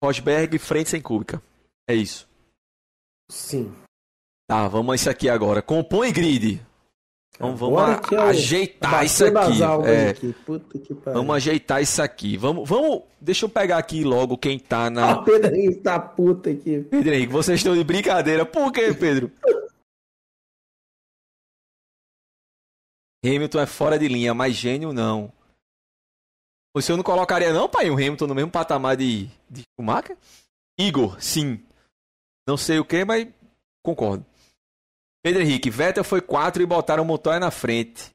Rosberg, 0.03 0.59
frente 0.59 0.91
sem 0.91 1.01
cúbica. 1.01 1.43
É 1.89 1.95
isso. 1.95 2.28
Sim. 3.30 3.74
Tá, 4.47 4.68
vamos 4.68 4.93
a 4.93 4.95
isso 4.97 5.11
aqui 5.11 5.28
agora. 5.28 5.62
Compõe 5.62 6.12
grid. 6.12 6.61
Então 7.35 7.57
vamos 7.57 7.82
é 8.12 8.16
ajeitar 8.16 9.05
isso 9.05 9.24
aqui. 9.26 9.62
É. 9.87 10.11
aqui. 10.11 10.35
Vamos 11.05 11.37
ajeitar 11.37 11.82
isso 11.82 12.01
aqui. 12.01 12.37
Vamos, 12.37 12.68
vamos. 12.68 13.03
Deixa 13.20 13.45
eu 13.45 13.49
pegar 13.49 13.78
aqui 13.78 14.05
logo 14.05 14.39
quem 14.39 14.59
tá 14.59 14.89
na. 14.89 15.12
Ah, 15.12 15.22
Pedro 15.22 15.55
Henrique 15.55 15.80
tá 15.80 15.99
puta 15.99 16.51
aqui. 16.51 16.87
Pedro 16.89 17.12
Henrique, 17.12 17.32
vocês 17.32 17.59
estão 17.59 17.74
de 17.74 17.82
brincadeira. 17.82 18.47
Por 18.47 18.70
quê, 18.70 18.95
Pedro? 18.95 19.32
Hamilton 23.24 23.61
é 23.61 23.66
fora 23.66 23.99
de 23.99 24.07
linha, 24.07 24.32
mas 24.35 24.55
gênio 24.55 24.93
não. 24.93 25.32
O 26.76 26.82
senhor 26.82 26.97
não 26.97 27.05
colocaria 27.05 27.53
não, 27.53 27.68
pai, 27.68 27.89
o 27.89 27.95
Hamilton 27.95 28.26
no 28.26 28.35
mesmo 28.35 28.51
patamar 28.51 28.97
de, 28.97 29.28
de 29.49 29.62
Schumacher? 29.74 30.16
Igor, 30.78 31.20
sim. 31.20 31.61
Não 32.47 32.57
sei 32.57 32.78
o 32.78 32.85
que, 32.85 33.05
mas 33.05 33.28
concordo. 33.82 34.26
Pedro 35.25 35.41
Henrique, 35.41 35.70
Vettel 35.70 36.05
foi 36.05 36.20
4 36.20 36.62
e 36.62 36.66
botaram 36.66 37.03
o 37.03 37.07
Montoya 37.07 37.41
na 37.41 37.51
frente. 37.51 38.11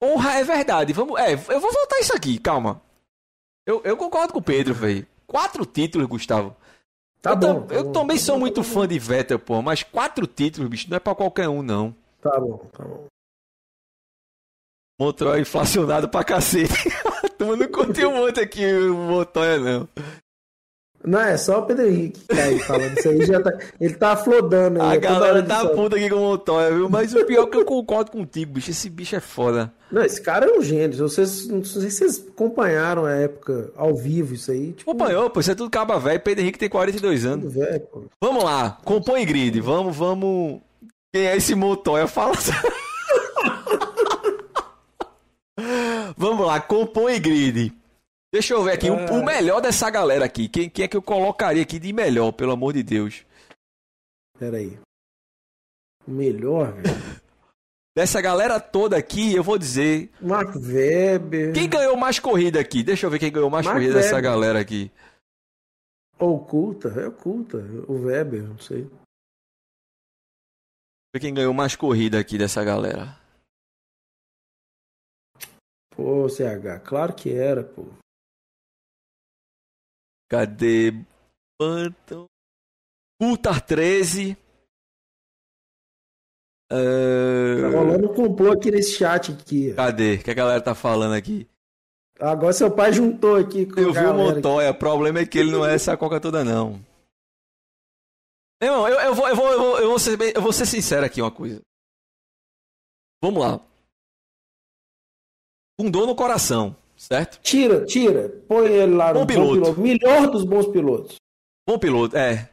Porra, 0.00 0.32
é 0.38 0.42
verdade. 0.42 0.90
Vamos, 0.94 1.20
é, 1.20 1.34
eu 1.34 1.60
vou 1.60 1.70
voltar 1.70 2.00
isso 2.00 2.16
aqui, 2.16 2.38
calma. 2.38 2.80
Eu, 3.66 3.82
eu 3.84 3.94
concordo 3.94 4.32
com 4.32 4.38
o 4.38 4.42
Pedro, 4.42 4.72
velho. 4.72 5.06
Quatro 5.26 5.66
títulos, 5.66 6.08
Gustavo. 6.08 6.56
Tá 7.20 7.32
eu 7.32 7.36
bom. 7.36 7.66
Tá 7.66 7.74
eu 7.74 7.84
bom, 7.84 7.92
também 7.92 8.16
sou 8.16 8.38
muito 8.38 8.64
fã 8.64 8.88
de 8.88 8.98
Vettel, 8.98 9.38
pô, 9.38 9.60
mas 9.60 9.82
quatro 9.82 10.26
títulos, 10.26 10.70
bicho, 10.70 10.88
não 10.88 10.96
é 10.96 11.00
pra 11.00 11.14
qualquer 11.14 11.50
um, 11.50 11.62
não. 11.62 11.94
Tá 12.22 12.40
bom, 12.40 12.56
tá 12.72 12.84
bom. 12.84 13.06
Montoya 14.98 15.42
inflacionado 15.42 16.08
pra 16.08 16.24
cacete. 16.24 16.72
Tu 17.36 17.56
não 17.56 17.68
curtiu 17.68 18.10
muito 18.12 18.40
aqui 18.40 18.64
o 18.64 18.94
Montoya, 18.94 19.58
não. 19.58 19.88
Não, 21.04 21.20
é 21.20 21.36
só 21.36 21.58
o 21.58 21.62
Pedro 21.62 21.88
Henrique 21.88 22.20
que 22.20 22.28
tá 22.28 22.42
aí 22.42 22.58
falando 22.60 22.98
isso 22.98 23.08
aí. 23.08 23.26
Já 23.26 23.40
tá, 23.40 23.52
ele 23.80 23.94
tá 23.94 24.16
flodando 24.16 24.80
aí. 24.80 24.96
A 24.96 25.00
galera 25.00 25.42
tá 25.42 25.66
puta 25.68 25.96
aqui 25.96 26.08
com 26.08 26.16
o 26.16 26.20
Montoya, 26.20 26.72
viu? 26.72 26.88
Mas 26.88 27.14
o 27.14 27.24
pior 27.24 27.46
é 27.46 27.50
que 27.50 27.56
eu 27.56 27.64
concordo 27.64 28.12
contigo, 28.12 28.52
bicho. 28.52 28.70
Esse 28.70 28.88
bicho 28.88 29.16
é 29.16 29.20
foda. 29.20 29.72
Não, 29.90 30.02
esse 30.02 30.22
cara 30.22 30.46
é 30.46 30.58
um 30.58 30.62
gênio. 30.62 30.96
Vocês, 30.96 31.48
não 31.48 31.64
sei 31.64 31.90
se 31.90 31.98
vocês 31.98 32.24
acompanharam 32.28 33.04
a 33.04 33.12
época 33.12 33.70
ao 33.76 33.94
vivo 33.94 34.34
isso 34.34 34.52
aí. 34.52 34.72
Tipo... 34.72 34.90
Acompanhou, 34.90 35.28
pô. 35.28 35.40
Isso 35.40 35.50
é 35.50 35.54
tudo 35.54 35.70
caba 35.70 35.98
velho. 35.98 36.20
Pedro 36.20 36.42
Henrique 36.42 36.58
tem 36.58 36.68
42 36.68 37.26
anos. 37.26 37.52
Véio, 37.52 37.80
pô. 37.80 38.04
Vamos 38.20 38.44
lá. 38.44 38.78
Compõe 38.84 39.26
grid. 39.26 39.60
Vamos, 39.60 39.96
vamos. 39.96 40.60
Quem 41.12 41.26
é 41.26 41.36
esse 41.36 41.54
Montoya? 41.54 42.06
Fala. 42.06 42.34
vamos 46.16 46.46
lá. 46.46 46.60
Compõe 46.60 47.20
grid. 47.20 47.72
Deixa 48.32 48.54
eu 48.54 48.64
ver 48.64 48.72
aqui, 48.72 48.88
o, 48.88 48.94
o, 48.94 48.98
é. 48.98 49.24
melhor 49.24 49.60
dessa 49.60 49.90
galera 49.90 50.24
aqui. 50.24 50.48
Quem, 50.48 50.70
quem, 50.70 50.86
é 50.86 50.88
que 50.88 50.96
eu 50.96 51.02
colocaria 51.02 51.62
aqui 51.62 51.78
de 51.78 51.92
melhor, 51.92 52.32
pelo 52.32 52.52
amor 52.52 52.72
de 52.72 52.82
Deus? 52.82 53.26
Pera 54.38 54.56
aí. 54.56 54.78
Melhor, 56.06 56.72
velho? 56.72 56.84
Dessa 57.94 58.22
galera 58.22 58.58
toda 58.58 58.96
aqui, 58.96 59.34
eu 59.34 59.44
vou 59.44 59.58
dizer. 59.58 60.10
Mark 60.18 60.56
Webber. 60.56 61.52
Quem 61.52 61.68
ganhou 61.68 61.94
mais 61.94 62.18
corrida 62.18 62.58
aqui? 62.58 62.82
Deixa 62.82 63.04
eu 63.04 63.10
ver 63.10 63.18
quem 63.18 63.30
ganhou 63.30 63.50
mais 63.50 63.66
Mark 63.66 63.76
corrida 63.76 63.96
Webber. 63.96 64.10
dessa 64.10 64.20
galera 64.20 64.58
aqui. 64.58 64.90
Oculta, 66.18 66.88
é 66.88 67.08
oculta. 67.08 67.58
O 67.86 68.06
Weber, 68.06 68.44
não 68.44 68.58
sei. 68.58 68.90
Quem 71.20 71.34
ganhou 71.34 71.52
mais 71.52 71.76
corrida 71.76 72.18
aqui 72.18 72.38
dessa 72.38 72.64
galera? 72.64 73.14
Pô, 75.90 76.26
CH, 76.30 76.82
claro 76.82 77.14
que 77.14 77.30
era, 77.30 77.62
pô. 77.62 77.84
Cadê? 80.32 80.94
Phantom. 81.60 82.24
Ultar 83.20 83.60
13. 83.60 84.34
Uh... 86.72 87.60
Tá 87.60 87.68
rolando 87.68 88.10
um 88.10 88.14
complô 88.14 88.52
aqui 88.52 88.70
nesse 88.70 88.94
chat 88.94 89.30
aqui. 89.30 89.74
Cadê? 89.74 90.14
O 90.14 90.24
que 90.24 90.30
a 90.30 90.34
galera 90.34 90.62
tá 90.62 90.74
falando 90.74 91.12
aqui? 91.12 91.46
Agora 92.18 92.54
seu 92.54 92.74
pai 92.74 92.94
juntou 92.94 93.36
aqui 93.36 93.66
com 93.66 93.78
Eu 93.78 93.92
vi 93.92 93.98
o 93.98 94.14
Montoya, 94.14 94.70
o 94.70 94.74
problema 94.74 95.18
é 95.18 95.26
que 95.26 95.38
ele 95.38 95.50
não 95.50 95.66
é 95.66 95.74
essa 95.74 95.98
coca 95.98 96.18
toda, 96.18 96.42
não. 96.42 96.82
Irmão, 98.62 98.88
eu, 98.88 99.00
eu, 99.00 99.14
vou, 99.14 99.28
eu, 99.28 99.36
vou, 99.36 99.52
eu, 99.52 99.58
vou, 99.58 99.78
eu, 99.80 99.88
vou 99.90 99.98
ser, 99.98 100.18
eu 100.34 100.40
vou 100.40 100.52
ser 100.52 100.64
sincero 100.64 101.04
aqui 101.04 101.20
uma 101.20 101.30
coisa. 101.30 101.60
Vamos 103.22 103.38
lá. 103.38 103.60
Com 105.78 105.90
dor 105.90 106.06
no 106.06 106.16
coração 106.16 106.74
certo? 107.02 107.40
Tira, 107.42 107.84
tira. 107.84 108.28
Põe 108.48 108.66
ele 108.68 108.94
lá 108.94 109.12
no 109.12 109.20
bom 109.20 109.26
piloto. 109.26 109.52
piloto. 109.54 109.80
Melhor 109.80 110.30
dos 110.30 110.44
bons 110.44 110.66
pilotos. 110.68 111.16
Bom 111.68 111.78
piloto, 111.78 112.16
é. 112.16 112.48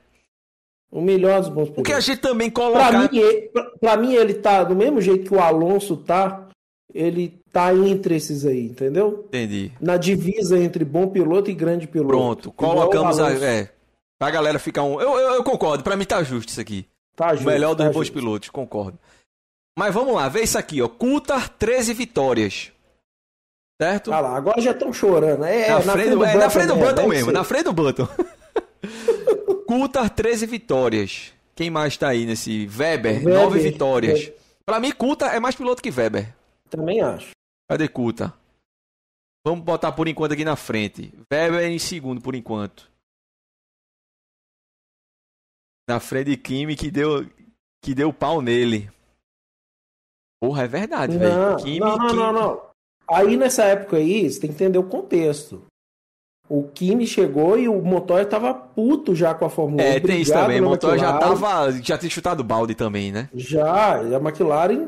O 0.92 1.02
melhor 1.02 1.40
dos 1.40 1.50
bons 1.50 1.66
pilotos. 1.66 1.76
Porque 1.76 1.94
a 1.94 2.00
gente 2.00 2.20
também 2.20 2.50
coloca. 2.50 2.88
Pra 2.88 3.00
mim, 3.10 3.18
ele, 3.18 3.42
pra, 3.50 3.64
pra 3.80 3.98
mim, 3.98 4.14
ele 4.14 4.34
tá 4.34 4.64
do 4.64 4.76
mesmo 4.76 5.00
jeito 5.00 5.26
que 5.30 5.34
o 5.34 5.40
Alonso 5.40 5.98
tá. 5.98 6.48
Ele 6.92 7.40
tá 7.52 7.74
entre 7.76 8.16
esses 8.16 8.44
aí, 8.46 8.66
entendeu? 8.66 9.26
Entendi. 9.28 9.72
Na 9.80 9.96
divisa 9.96 10.58
entre 10.58 10.84
bom 10.84 11.08
piloto 11.08 11.52
e 11.52 11.54
grande 11.54 11.88
piloto. 11.88 12.10
Pronto, 12.10 12.52
colocamos 12.52 13.20
a. 13.20 13.32
É, 13.32 13.70
pra 14.18 14.32
galera 14.32 14.58
ficar 14.58 14.82
um. 14.82 15.00
Eu, 15.00 15.12
eu, 15.20 15.36
eu 15.36 15.44
concordo, 15.44 15.84
pra 15.84 15.96
mim 15.96 16.06
tá 16.06 16.24
justo 16.24 16.50
isso 16.50 16.60
aqui. 16.60 16.88
Tá 17.16 17.28
o 17.28 17.36
justo, 17.36 17.46
melhor 17.46 17.76
dos 17.76 17.86
tá 17.86 17.92
bons 17.92 18.08
justo. 18.08 18.14
pilotos, 18.14 18.50
concordo. 18.50 18.98
Mas 19.78 19.94
vamos 19.94 20.16
lá, 20.16 20.28
vê 20.28 20.42
isso 20.42 20.58
aqui, 20.58 20.82
ó. 20.82 20.88
Coulthard, 20.88 21.52
13 21.60 21.94
vitórias. 21.94 22.72
Certo? 23.82 24.12
Ah 24.12 24.20
lá, 24.20 24.36
agora 24.36 24.60
já 24.60 24.72
estão 24.72 24.92
chorando. 24.92 25.46
É, 25.46 25.70
na, 25.70 25.94
frente, 25.94 26.10
do, 26.10 26.26
é, 26.26 26.36
na 26.36 26.50
frente 26.50 26.68
do 26.68 26.74
é, 26.74 26.80
Button 26.80 27.08
mesmo, 27.08 27.32
na 27.32 27.44
frente 27.46 27.64
do 27.64 27.74
Button. 27.74 28.08
Coulthard, 29.66 30.12
13 30.12 30.46
vitórias. 30.46 31.34
Quem 31.56 31.70
mais 31.70 31.96
tá 31.96 32.10
aí 32.10 32.26
nesse? 32.26 32.68
Weber, 32.68 33.18
Weber, 33.18 33.34
9 33.34 33.60
vitórias. 33.60 34.20
Weber. 34.20 34.38
Pra 34.66 34.80
mim, 34.80 34.92
Coulthard 34.92 35.36
é 35.36 35.40
mais 35.40 35.56
piloto 35.56 35.82
que 35.82 35.92
Weber. 35.92 36.36
Também 36.70 37.02
acho. 37.02 37.32
Cadê 37.70 37.88
Coulthard? 37.88 38.34
Vamos 39.46 39.64
botar 39.64 39.94
por 39.94 40.08
enquanto 40.10 40.34
aqui 40.34 40.44
na 40.44 40.58
frente. 40.58 41.14
Weber 41.32 41.70
em 41.70 41.80
segundo 41.80 42.22
por 42.22 42.36
enquanto. 42.36 42.92
Na 45.88 46.02
frente 46.02 46.32
de 46.32 46.38
Kimi 46.38 46.76
que 46.76 46.92
deu 46.92 47.26
que 47.82 47.96
deu 47.96 48.12
pau 48.12 48.42
nele. 48.42 48.92
Porra, 50.42 50.64
é 50.64 50.68
verdade, 50.68 51.18
velho. 51.18 51.34
Não, 51.80 51.98
não, 51.98 52.14
não, 52.14 52.34
não. 52.34 52.69
Aí 53.12 53.36
nessa 53.36 53.64
época 53.64 53.98
aí, 53.98 54.30
você 54.30 54.40
tem 54.40 54.50
que 54.50 54.56
entender 54.56 54.78
o 54.78 54.84
contexto. 54.84 55.64
O 56.50 56.64
Kimi 56.64 57.06
chegou 57.06 57.60
e 57.60 57.70
o 57.70 57.80
Montoya 57.80 58.26
tava 58.26 58.52
puto 58.56 59.14
já 59.14 59.36
com 59.36 59.46
a 59.46 59.50
Fórmula 59.50 59.84
1. 59.84 59.86
É, 59.86 60.00
tem 60.00 60.22
isso 60.22 60.34
também. 60.34 60.60
na 60.60 60.68
Montoya 60.68 60.98
já 60.98 61.18
tava. 61.18 61.72
Já 61.84 61.96
tinha 61.96 62.10
chutado 62.10 62.44
balde 62.44 62.74
também, 62.74 63.12
né? 63.12 63.30
Já, 63.36 64.02
e 64.04 64.16
a 64.16 64.18
McLaren. 64.18 64.88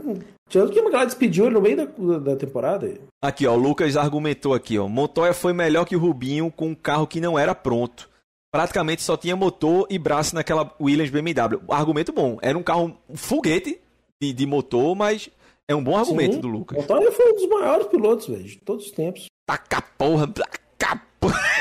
Tanto 0.49 0.73
que 0.73 0.79
a 0.79 0.81
McLaren 0.81 1.05
despediu 1.05 1.45
ele 1.45 1.53
no 1.53 1.61
meio 1.61 1.77
da, 1.77 2.19
da 2.19 2.35
temporada. 2.35 2.91
Aqui, 3.21 3.45
ó, 3.45 3.53
o 3.53 3.57
Lucas 3.57 3.95
argumentou 3.95 4.55
aqui, 4.55 4.79
ó. 4.79 4.87
Montoya 4.87 5.35
foi 5.35 5.53
melhor 5.53 5.85
que 5.85 5.95
o 5.95 5.99
Rubinho 5.99 6.51
com 6.51 6.69
um 6.69 6.75
carro 6.75 7.05
que 7.05 7.21
não 7.21 7.37
era 7.37 7.53
pronto. 7.53 8.09
Praticamente 8.51 9.03
só 9.03 9.15
tinha 9.15 9.35
motor 9.35 9.85
e 9.87 9.99
braço 9.99 10.33
naquela 10.33 10.73
Williams 10.81 11.11
BMW. 11.11 11.61
Argumento 11.69 12.11
bom. 12.11 12.39
Era 12.41 12.57
um 12.57 12.63
carro 12.63 12.97
um 13.07 13.15
foguete 13.15 13.79
de, 14.19 14.33
de 14.33 14.45
motor, 14.47 14.95
mas 14.95 15.29
é 15.71 15.75
um 15.75 15.83
bom 15.83 15.97
argumento 15.97 16.35
Sim. 16.35 16.41
do 16.41 16.47
Lucas. 16.47 16.77
Montoya 16.77 17.11
foi 17.11 17.31
um 17.31 17.35
dos 17.35 17.49
maiores 17.49 17.87
pilotos, 17.87 18.27
velho, 18.27 18.43
de 18.43 18.57
todos 18.57 18.85
os 18.85 18.91
tempos. 18.91 19.25
Taca 19.45 19.81
porra, 19.97 20.27
taca 20.27 21.01
porra. 21.19 21.41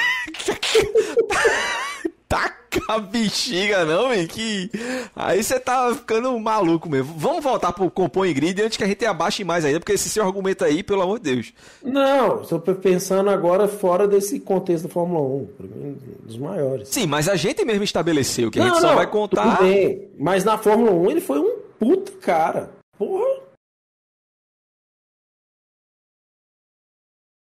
Taca 2.31 2.81
a 2.87 3.01
bexiga, 3.01 3.85
não, 3.85 4.11
velho. 4.11 4.29
Que. 4.29 4.71
Aí 5.17 5.43
você 5.43 5.59
tá 5.59 5.93
ficando 5.93 6.39
maluco 6.39 6.89
mesmo. 6.89 7.13
Vamos 7.17 7.43
voltar 7.43 7.73
pro 7.73 7.91
Compõe 7.91 8.33
Grid 8.33 8.63
antes 8.63 8.79
que 8.79 8.85
a 8.85 8.87
gente 8.87 9.05
abaixe 9.05 9.43
mais 9.43 9.65
ainda, 9.65 9.81
porque 9.81 9.95
esse 9.95 10.09
seu 10.09 10.25
argumento 10.25 10.65
aí, 10.65 10.85
pelo 10.85 11.03
amor 11.03 11.19
de 11.19 11.35
Deus. 11.35 11.53
Não, 11.83 12.43
estou 12.43 12.61
pensando 12.61 13.31
agora 13.31 13.67
fora 13.67 14.07
desse 14.07 14.39
contexto 14.39 14.85
da 14.85 14.95
Fórmula 14.95 15.21
1. 15.21 15.47
Pra 15.57 15.67
mim, 15.67 15.99
um 16.23 16.27
dos 16.27 16.39
maiores. 16.39 16.89
Sim, 16.89 17.07
mas 17.07 17.29
a 17.29 17.35
gente 17.35 17.65
mesmo 17.65 17.83
estabeleceu 17.83 18.49
que 18.49 18.61
a 18.61 18.63
gente 18.63 18.75
Não, 18.75 18.81
só 18.81 18.89
não, 18.89 18.95
vai 18.95 19.09
contar. 19.09 19.57
Tudo 19.57 19.69
bem, 19.69 20.09
mas 20.17 20.45
na 20.45 20.57
Fórmula 20.57 20.93
1 20.93 21.11
ele 21.11 21.21
foi 21.21 21.41
um 21.41 21.57
puta 21.81 22.13
cara. 22.21 22.71
Porra. 22.97 23.27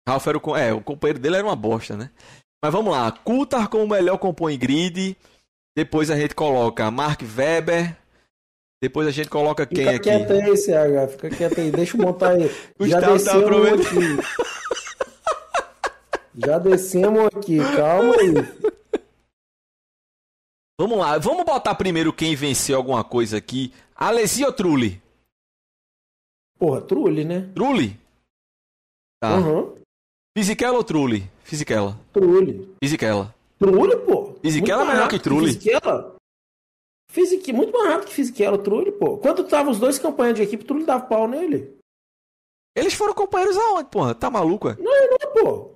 Ralph 0.07 0.27
era 0.27 0.37
o, 0.37 0.55
é, 0.55 0.73
o 0.73 0.81
companheiro 0.81 1.19
dele 1.19 1.37
era 1.37 1.45
uma 1.45 1.55
bosta, 1.55 1.95
né? 1.95 2.11
Mas 2.63 2.71
vamos 2.71 2.91
lá. 2.91 3.11
Coulthard 3.11 3.69
como 3.69 3.87
melhor 3.87 4.17
compõe 4.17 4.57
grid. 4.57 5.17
Depois 5.75 6.09
a 6.09 6.15
gente 6.15 6.35
coloca 6.35 6.89
Mark 6.91 7.21
Webber. 7.21 7.97
Depois 8.81 9.07
a 9.07 9.11
gente 9.11 9.29
coloca 9.29 9.65
quem 9.65 9.85
Fica 9.85 9.91
aqui? 9.91 10.03
quieto 10.03 10.31
aí, 10.31 10.57
CH. 10.57 11.11
Fica 11.11 11.29
quieto 11.29 11.59
aí. 11.59 11.71
Deixa 11.71 11.97
eu 11.97 12.01
montar 12.01 12.31
aí. 12.31 12.49
Já 12.81 13.01
Gustavo 13.01 13.49
tá 13.49 13.73
aqui. 13.73 14.43
Já 16.35 16.59
descemos 16.59 17.27
aqui. 17.27 17.57
Calma 17.75 18.15
aí. 18.15 18.33
Vamos 20.79 20.97
lá. 20.97 21.17
Vamos 21.17 21.45
botar 21.45 21.75
primeiro 21.75 22.11
quem 22.11 22.35
venceu 22.35 22.75
alguma 22.77 23.03
coisa 23.03 23.37
aqui. 23.37 23.73
Alesi 23.95 24.43
ou 24.43 24.51
Trulli? 24.51 25.01
Porra, 26.57 26.81
Trulli, 26.81 27.23
né? 27.23 27.49
Trulli? 27.53 27.99
Tá. 29.21 29.37
Uhum. 29.37 29.82
Fisichella 30.37 30.77
ou 30.77 30.83
Trulli? 30.83 31.29
Fisichella. 31.43 31.97
Trulli. 32.11 32.75
Fisichella. 32.83 33.33
Trulli, 33.59 33.95
pô. 34.05 34.33
Fisichella 34.41 34.83
é 34.83 34.87
melhor 34.87 35.07
que 35.09 35.19
Trulli. 35.19 35.53
Fisichella. 35.53 36.15
Fisique, 37.11 37.53
muito 37.53 37.71
mais 37.71 37.89
rápido 37.89 38.07
que 38.07 38.13
Fisichella, 38.15 38.57
Trulli, 38.61 38.91
pô. 38.91 39.17
Quando 39.19 39.47
tava 39.47 39.69
os 39.69 39.79
dois 39.79 39.99
campanhas 39.99 40.35
de 40.35 40.41
equipe, 40.41 40.65
Trulli 40.65 40.85
dava 40.85 41.05
pau 41.05 41.27
nele. 41.27 41.77
Eles 42.75 42.95
foram 42.95 43.13
companheiros 43.13 43.55
aonde, 43.55 43.89
porra? 43.89 44.15
Tá 44.15 44.31
maluco, 44.31 44.69
é? 44.69 44.75
Não, 44.75 45.33
pô. 45.33 45.75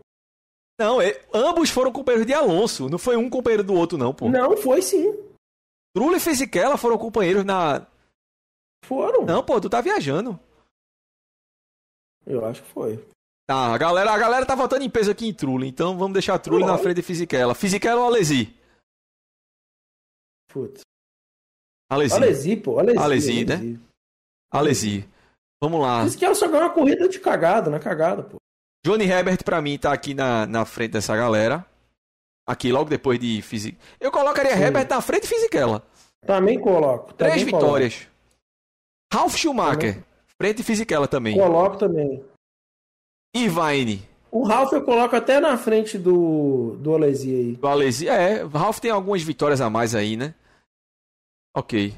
Não, 0.79 0.99
é- 1.01 1.23
ambos 1.33 1.69
foram 1.69 1.91
companheiros 1.91 2.25
de 2.25 2.33
Alonso. 2.33 2.89
Não 2.89 2.97
foi 2.97 3.15
um 3.15 3.29
companheiro 3.29 3.63
do 3.63 3.73
outro, 3.75 3.97
não, 3.97 4.13
pô. 4.13 4.27
Não, 4.29 4.57
foi 4.57 4.81
sim. 4.81 5.13
Trulli 5.95 6.17
e 6.17 6.19
Fisichella 6.19 6.77
foram 6.77 6.97
companheiros 6.97 7.45
na. 7.45 7.85
Foram. 8.85 9.23
Não, 9.25 9.43
pô, 9.43 9.61
tu 9.61 9.69
tá 9.69 9.81
viajando. 9.81 10.39
Eu 12.25 12.43
acho 12.45 12.63
que 12.63 12.69
foi. 12.69 13.07
Tá, 13.47 13.73
a 13.73 13.77
galera, 13.77 14.11
a 14.11 14.17
galera 14.17 14.45
tá 14.45 14.55
votando 14.55 14.83
em 14.83 14.89
peso 14.89 15.09
aqui 15.09 15.25
em 15.25 15.33
Trulli, 15.33 15.69
então 15.69 15.97
vamos 15.97 16.11
deixar 16.11 16.37
Trulli 16.37 16.65
na 16.65 16.77
frente 16.77 16.97
de 16.97 17.01
Fisichella. 17.01 17.55
Fisichella 17.55 18.01
ou 18.01 18.07
Alesi? 18.07 18.53
Putz. 20.51 20.81
Alesi. 21.89 22.15
Alesi, 22.15 22.57
pô. 22.57 22.77
Alesi, 22.77 22.97
Alesi, 22.99 23.45
né? 23.45 23.79
Alesi. 24.51 25.09
Vamos 25.63 25.79
lá. 25.79 26.03
Fisichella 26.03 26.35
só 26.35 26.47
ganhou 26.49 26.63
uma 26.63 26.73
corrida 26.73 27.07
de 27.07 27.21
cagada, 27.21 27.69
na 27.69 27.79
cagada, 27.79 28.23
pô. 28.23 28.35
Johnny 28.85 29.05
Herbert 29.05 29.41
pra 29.45 29.61
mim 29.61 29.77
tá 29.77 29.93
aqui 29.93 30.13
na, 30.13 30.45
na 30.45 30.65
frente 30.65 30.91
dessa 30.91 31.15
galera. 31.15 31.65
Aqui 32.45 32.69
logo 32.69 32.89
depois 32.89 33.17
de 33.17 33.41
Fisichella. 33.41 33.81
Eu 33.97 34.11
colocaria 34.11 34.57
Sim. 34.57 34.63
Herbert 34.63 34.89
na 34.89 34.99
frente 34.99 35.21
de 35.21 35.29
Fisichella. 35.29 35.81
Também 36.25 36.59
coloco. 36.59 37.13
Três 37.13 37.35
também 37.35 37.49
coloco. 37.49 37.65
vitórias. 37.65 38.07
Ralf 39.13 39.37
Schumacher. 39.37 40.03
Frente 40.37 40.57
de 40.57 40.63
Fisichella 40.63 41.07
também. 41.07 41.37
Coloco 41.37 41.77
também. 41.77 42.25
Irvine. 43.35 44.07
O 44.31 44.43
Ralph 44.43 44.73
eu 44.73 44.83
coloco 44.83 45.15
até 45.15 45.39
na 45.39 45.57
frente 45.57 45.97
do, 45.97 46.75
do 46.79 46.93
Alesi 46.93 47.33
aí. 47.33 47.55
Do 47.55 47.67
Alesi. 47.67 48.07
É, 48.07 48.43
o 48.43 48.49
Ralf 48.49 48.79
tem 48.79 48.91
algumas 48.91 49.21
vitórias 49.23 49.61
a 49.61 49.69
mais 49.69 49.95
aí, 49.95 50.17
né? 50.17 50.35
Ok. 51.55 51.93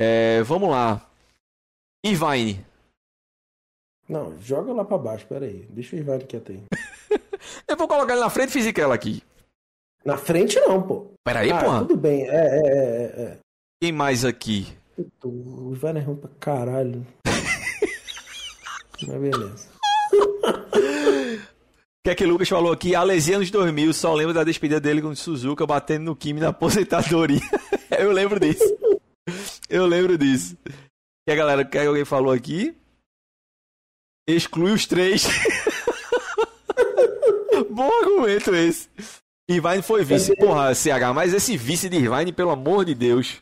É, 0.00 0.42
vamos 0.42 0.70
lá. 0.70 1.08
Irvine. 2.04 2.64
Não, 4.08 4.40
joga 4.40 4.72
lá 4.72 4.84
pra 4.84 4.96
baixo, 4.96 5.26
pera 5.26 5.44
aí. 5.44 5.66
Deixa 5.68 5.94
o 5.94 5.98
Ivan 5.98 6.18
quieto 6.20 6.52
aí. 6.52 6.62
Eu 7.68 7.76
vou 7.76 7.86
colocar 7.86 8.14
ele 8.14 8.22
na 8.22 8.30
frente 8.30 8.48
de 8.48 8.52
Fisichella 8.54 8.94
aqui. 8.94 9.22
Na 10.04 10.16
frente 10.16 10.58
não, 10.60 10.82
pô. 10.82 11.12
Pera 11.24 11.40
aí, 11.40 11.50
ah, 11.50 11.62
porra. 11.62 11.78
tudo 11.80 11.96
bem. 11.96 12.22
É, 12.28 12.34
é, 12.34 12.66
é, 12.66 13.22
é. 13.22 13.38
Quem 13.82 13.92
mais 13.92 14.24
aqui? 14.24 14.66
Puta, 14.96 15.28
o 15.28 15.72
Ivan 15.74 15.98
é 15.98 16.00
ruim 16.00 16.16
pra 16.16 16.30
caralho. 16.40 17.06
Mas 19.06 19.20
beleza. 19.20 19.77
Que 22.04 22.12
é 22.12 22.14
que 22.14 22.24
o 22.24 22.28
Lucas 22.28 22.48
falou 22.48 22.72
aqui? 22.72 22.94
Alesi 22.94 23.34
anos 23.34 23.50
2000, 23.50 23.92
só 23.92 24.14
lembro 24.14 24.32
da 24.32 24.44
despedida 24.44 24.80
dele 24.80 25.02
com 25.02 25.08
o 25.08 25.16
Suzuka 25.16 25.66
batendo 25.66 26.04
no 26.04 26.16
Kimi 26.16 26.40
na 26.40 26.48
aposentadoria. 26.48 27.40
Eu 27.98 28.12
lembro 28.12 28.40
disso. 28.40 28.64
Eu 29.68 29.86
lembro 29.86 30.16
disso. 30.16 30.56
E 31.28 31.32
a 31.32 31.34
galera, 31.34 31.62
o 31.62 31.68
que 31.68 31.76
é 31.76 31.82
que 31.82 31.86
alguém 31.86 32.04
falou 32.04 32.32
aqui? 32.32 32.74
Exclui 34.26 34.72
os 34.72 34.86
três. 34.86 35.26
Bom 37.70 37.90
argumento 38.00 38.54
esse. 38.54 38.88
Irvine 39.48 39.82
foi 39.82 40.04
vice. 40.04 40.34
Porra, 40.36 40.74
CH, 40.74 41.12
mas 41.14 41.34
esse 41.34 41.56
vice 41.56 41.88
de 41.88 41.96
Irvine, 41.96 42.32
pelo 42.32 42.50
amor 42.50 42.84
de 42.84 42.94
Deus. 42.94 43.40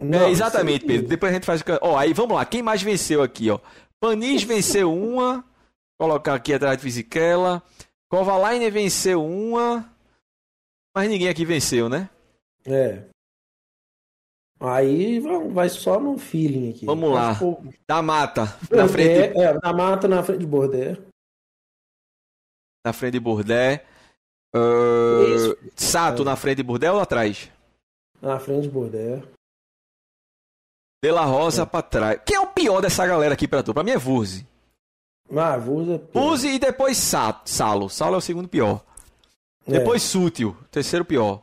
Não, 0.00 0.26
é, 0.26 0.30
exatamente, 0.30 0.84
Pedro. 0.84 1.08
Depois 1.08 1.30
a 1.30 1.34
gente 1.34 1.46
faz. 1.46 1.62
Ó, 1.80 1.96
aí 1.96 2.12
vamos 2.12 2.36
lá. 2.36 2.44
Quem 2.44 2.62
mais 2.62 2.82
venceu 2.82 3.22
aqui, 3.22 3.50
ó? 3.50 3.58
Panis 4.00 4.42
venceu 4.42 4.92
uma. 4.92 5.44
Colocar 6.04 6.34
aqui 6.34 6.52
atrás 6.52 6.76
de 6.76 6.82
Fisichella. 6.82 7.62
Kovalainen 8.10 8.70
venceu 8.70 9.24
uma. 9.24 9.90
Mas 10.94 11.08
ninguém 11.08 11.28
aqui 11.30 11.46
venceu, 11.46 11.88
né? 11.88 12.10
É. 12.66 13.04
Aí 14.60 15.18
vai 15.50 15.68
só 15.70 15.98
no 15.98 16.18
feeling 16.18 16.70
aqui. 16.70 16.84
Vamos 16.84 17.10
lá. 17.10 17.32
Da 17.88 18.02
mata. 18.02 18.42
Na 18.70 18.86
frente, 18.86 19.38
É, 19.38 19.54
na 19.62 19.72
mata, 19.72 20.06
na 20.06 20.22
frente 20.22 20.40
de 20.40 20.46
Bordet. 20.46 21.02
na 22.84 22.92
frente 22.92 23.12
de 23.14 23.20
Bourdais. 23.20 23.80
Uh. 24.54 25.56
Sato 25.74 26.20
É. 26.20 26.24
na 26.26 26.36
frente 26.36 26.58
de 26.58 26.62
Bourdais 26.62 26.92
ou 26.94 27.00
atrás? 27.00 27.50
Na 28.20 28.38
frente 28.38 28.64
de 28.64 28.68
Bordet. 28.68 29.26
De 31.02 31.10
La 31.10 31.24
Rosa 31.24 31.62
É. 31.62 31.66
pra 31.66 31.80
trás. 31.80 32.20
Quem 32.26 32.36
é 32.36 32.40
o 32.40 32.46
pior 32.46 32.82
dessa 32.82 33.06
galera 33.06 33.32
aqui 33.32 33.48
pra 33.48 33.62
tu? 33.62 33.72
Pra 33.72 33.82
mim 33.82 33.90
é 33.92 33.96
Vurzi. 33.98 34.46
Ah, 35.30 35.56
Vurza. 35.56 36.02
Vurzi 36.12 36.48
e 36.48 36.58
depois 36.58 36.96
Sato, 36.96 37.48
Salo. 37.48 37.88
Salo 37.88 38.14
é 38.14 38.18
o 38.18 38.20
segundo 38.20 38.48
pior. 38.48 38.84
É. 39.66 39.78
Depois 39.78 40.02
Sutil, 40.02 40.56
terceiro 40.70 41.04
pior. 41.04 41.42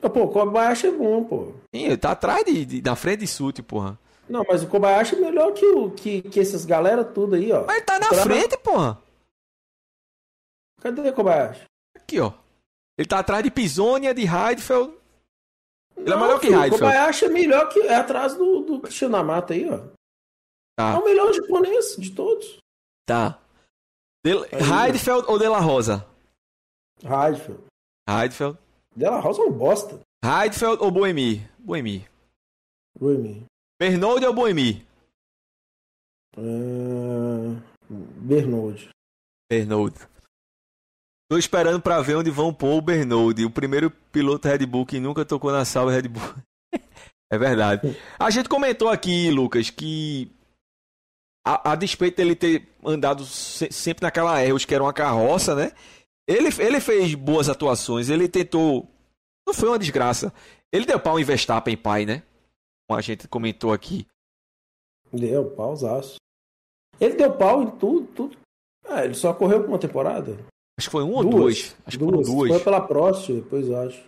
Pô, 0.00 0.22
o 0.22 0.28
Kobayashi 0.28 0.86
é 0.86 0.90
bom, 0.90 1.24
pô. 1.24 1.52
Sim, 1.74 1.84
ele 1.84 1.96
tá 1.96 2.12
atrás 2.12 2.44
de, 2.44 2.64
de, 2.64 2.82
na 2.82 2.96
frente 2.96 3.20
de 3.20 3.26
Sutil, 3.26 3.62
porra. 3.62 3.98
Não, 4.28 4.44
mas 4.48 4.62
o 4.62 4.66
Kobayashi 4.66 5.16
é 5.16 5.20
melhor 5.20 5.52
que, 5.52 5.66
o, 5.66 5.90
que, 5.90 6.22
que 6.22 6.40
essas 6.40 6.64
galera 6.64 7.04
tudo 7.04 7.34
aí, 7.34 7.52
ó. 7.52 7.66
Mas 7.66 7.76
ele 7.76 7.84
tá 7.84 7.98
na 7.98 8.14
frente, 8.14 8.56
porra. 8.58 8.98
Cadê 10.80 11.10
o 11.10 11.12
Kobayashi? 11.12 11.64
Aqui, 11.94 12.20
ó. 12.20 12.32
Ele 12.96 13.08
tá 13.08 13.18
atrás 13.18 13.44
de 13.44 13.50
Pisonia, 13.50 14.14
de 14.14 14.22
Heidfeld. 14.22 14.94
Ele 15.96 16.06
é 16.06 16.10
não, 16.10 16.16
é 16.16 16.20
melhor 16.22 16.40
que 16.40 16.46
Heidfeld. 16.46 16.74
O 16.74 16.78
Kobayashi 16.78 17.24
é 17.26 17.28
melhor 17.28 17.68
que 17.68 17.80
é 17.80 17.94
atrás 17.96 18.34
do, 18.34 18.60
do 18.60 19.24
Mata 19.24 19.52
aí, 19.52 19.68
ó. 19.68 19.99
Tá. 20.80 20.94
É 20.94 20.96
o 20.96 21.04
melhor 21.04 21.32
japonês 21.34 21.96
de 21.98 22.10
todos. 22.10 22.56
Tá. 23.04 23.38
De... 24.24 24.32
Heidfeld 24.32 25.26
ou 25.28 25.38
De 25.38 25.46
La 25.46 25.60
Rosa? 25.60 26.06
Heidfeld. 27.04 27.62
Heidfeld. 28.08 28.58
De 28.96 29.04
La 29.04 29.20
Rosa 29.20 29.42
é 29.42 29.44
um 29.44 29.52
bosta. 29.52 30.00
Heidfeld 30.24 30.82
ou 30.82 30.90
Boemi? 30.90 31.46
Boemi. 31.58 32.08
Boemi. 32.98 33.44
Bernold 33.78 34.24
ou 34.24 34.32
Boemi? 34.32 34.86
Uh... 36.38 37.60
Bernold. 37.90 38.88
Bernold. 39.50 39.98
Tô 41.30 41.36
esperando 41.36 41.80
para 41.82 42.00
ver 42.00 42.16
onde 42.16 42.30
vão 42.30 42.54
pôr 42.54 42.78
o 42.78 42.80
Bernold, 42.80 43.44
o 43.44 43.50
primeiro 43.50 43.90
piloto 44.10 44.48
Red 44.48 44.64
Bull 44.64 44.86
que 44.86 44.98
nunca 44.98 45.26
tocou 45.26 45.52
na 45.52 45.66
salva 45.66 45.92
Red 45.92 46.08
Bull. 46.08 46.34
é 47.30 47.38
verdade. 47.38 47.96
A 48.18 48.30
gente 48.30 48.48
comentou 48.48 48.88
aqui, 48.88 49.30
Lucas, 49.30 49.68
que 49.68 50.30
a, 51.44 51.72
a 51.72 51.74
despeito 51.74 52.16
dele 52.16 52.34
ter 52.34 52.68
andado 52.84 53.24
se, 53.24 53.70
sempre 53.72 54.02
naquela 54.02 54.44
Erros, 54.44 54.64
que 54.64 54.74
era 54.74 54.84
uma 54.84 54.92
carroça, 54.92 55.54
né? 55.54 55.72
Ele, 56.26 56.48
ele 56.58 56.80
fez 56.80 57.14
boas 57.14 57.48
atuações, 57.48 58.08
ele 58.08 58.28
tentou. 58.28 58.88
Não 59.46 59.54
foi 59.54 59.68
uma 59.68 59.78
desgraça. 59.78 60.32
Ele 60.72 60.86
deu 60.86 61.00
pau 61.00 61.18
em 61.18 61.24
Verstappen, 61.24 61.76
pai, 61.76 62.06
né? 62.06 62.22
Como 62.88 62.98
a 62.98 63.02
gente 63.02 63.26
comentou 63.26 63.72
aqui. 63.72 64.06
Deu, 65.12 65.50
pausaço. 65.50 66.16
Ele 67.00 67.14
deu 67.14 67.36
pau 67.36 67.62
em 67.62 67.70
tudo, 67.70 68.06
tudo. 68.08 68.36
Ah, 68.86 69.04
ele 69.04 69.14
só 69.14 69.32
correu 69.34 69.60
por 69.60 69.70
uma 69.70 69.78
temporada. 69.78 70.32
Acho 70.78 70.88
que 70.88 70.92
foi 70.92 71.02
um 71.02 71.10
duas, 71.10 71.24
ou 71.24 71.30
dois. 71.30 71.76
Acho 71.86 71.98
duas. 71.98 72.10
que 72.10 72.24
foram 72.24 72.36
duas. 72.36 72.50
Foi 72.50 72.60
pela 72.60 72.80
próxima, 72.80 73.40
depois 73.40 73.68
eu 73.68 73.80
acho. 73.80 74.04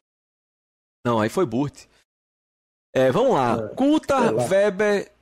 Não, 1.04 1.20
aí 1.20 1.28
foi 1.28 1.44
Burt. 1.44 1.86
É, 2.94 3.10
vamos 3.10 3.32
lá. 3.32 3.56
É, 3.64 3.74
Coulter, 3.74 4.34
Weber, 4.48 5.12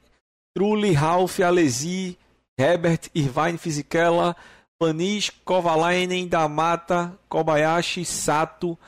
Trulli, 0.57 0.93
Ralph, 0.93 1.39
Alesi, 1.41 2.19
Herbert, 2.59 3.11
Irvine 3.15 3.59
Fisichella, 3.59 4.37
Panis, 4.79 5.31
Kovalainen, 5.45 6.29
Damata, 6.29 7.19
Kobayashi, 7.29 8.05
Sato, 8.05 8.79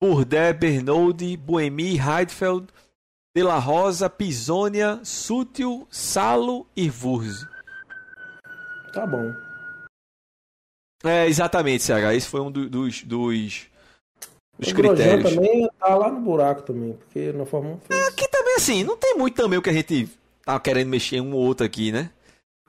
Burdé, 0.00 0.52
Bernoldi, 0.52 1.36
Boemi, 1.36 1.98
Heidfeld, 1.98 2.68
De 3.34 3.42
La 3.42 3.58
Rosa, 3.58 4.08
Pisonia, 4.08 5.00
Sutil, 5.02 5.86
Salo 5.90 6.66
e 6.76 6.88
Vurz. 6.88 7.46
Tá 8.92 9.06
bom. 9.06 9.32
É, 11.04 11.26
exatamente, 11.26 11.84
CH. 11.84 12.14
Esse 12.14 12.28
foi 12.28 12.40
um 12.40 12.50
do, 12.50 12.68
dos, 12.68 13.02
dos, 13.04 13.66
dos 14.58 14.68
o 14.70 14.74
critérios. 14.74 15.34
também 15.34 15.68
tá 15.78 15.94
lá 15.94 16.10
no 16.10 16.20
buraco 16.20 16.62
também, 16.62 16.92
porque 16.94 17.32
na 17.32 17.46
Fórmula 17.46 17.78
1 17.90 17.94
é, 17.94 18.08
Aqui 18.08 18.28
também, 18.28 18.56
assim, 18.56 18.82
não 18.82 18.96
tem 18.96 19.16
muito 19.16 19.36
também 19.36 19.58
o 19.58 19.62
que 19.62 19.70
a 19.70 19.72
gente 19.72 20.08
tá 20.48 20.58
querendo 20.58 20.88
mexer 20.88 21.20
um 21.20 21.34
ou 21.34 21.40
outro 21.40 21.66
aqui, 21.66 21.92
né? 21.92 22.10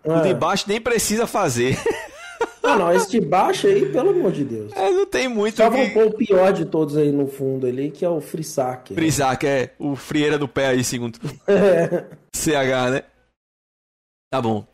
É. 0.03 0.11
O 0.11 0.21
de 0.21 0.33
baixo 0.33 0.65
nem 0.67 0.81
precisa 0.81 1.25
fazer. 1.25 1.77
Ah, 2.61 2.77
não, 2.77 2.91
esse 2.93 3.09
de 3.09 3.21
baixo 3.21 3.67
aí, 3.67 3.85
pelo 3.89 4.09
amor 4.09 4.31
de 4.33 4.43
Deus. 4.43 4.71
É, 4.73 4.91
não 4.91 5.05
tem 5.05 5.29
muito. 5.29 5.55
Só 5.55 5.71
que... 5.71 5.89
pôr 5.89 6.07
o 6.07 6.13
pior 6.13 6.51
de 6.51 6.65
todos 6.65 6.97
aí 6.97 7.09
no 7.11 7.25
fundo 7.25 7.65
ali, 7.65 7.89
que 7.89 8.03
é 8.03 8.09
o 8.09 8.19
Frisac. 8.19 8.91
Né? 8.91 8.99
Frisac, 8.99 9.47
é 9.47 9.73
o 9.79 9.95
frieira 9.95 10.37
do 10.37 10.47
pé 10.47 10.67
aí, 10.67 10.83
segundo 10.83 11.17
é. 11.47 12.05
CH, 12.35 12.91
né? 12.91 13.03
Tá 14.31 14.41
bom. 14.41 14.67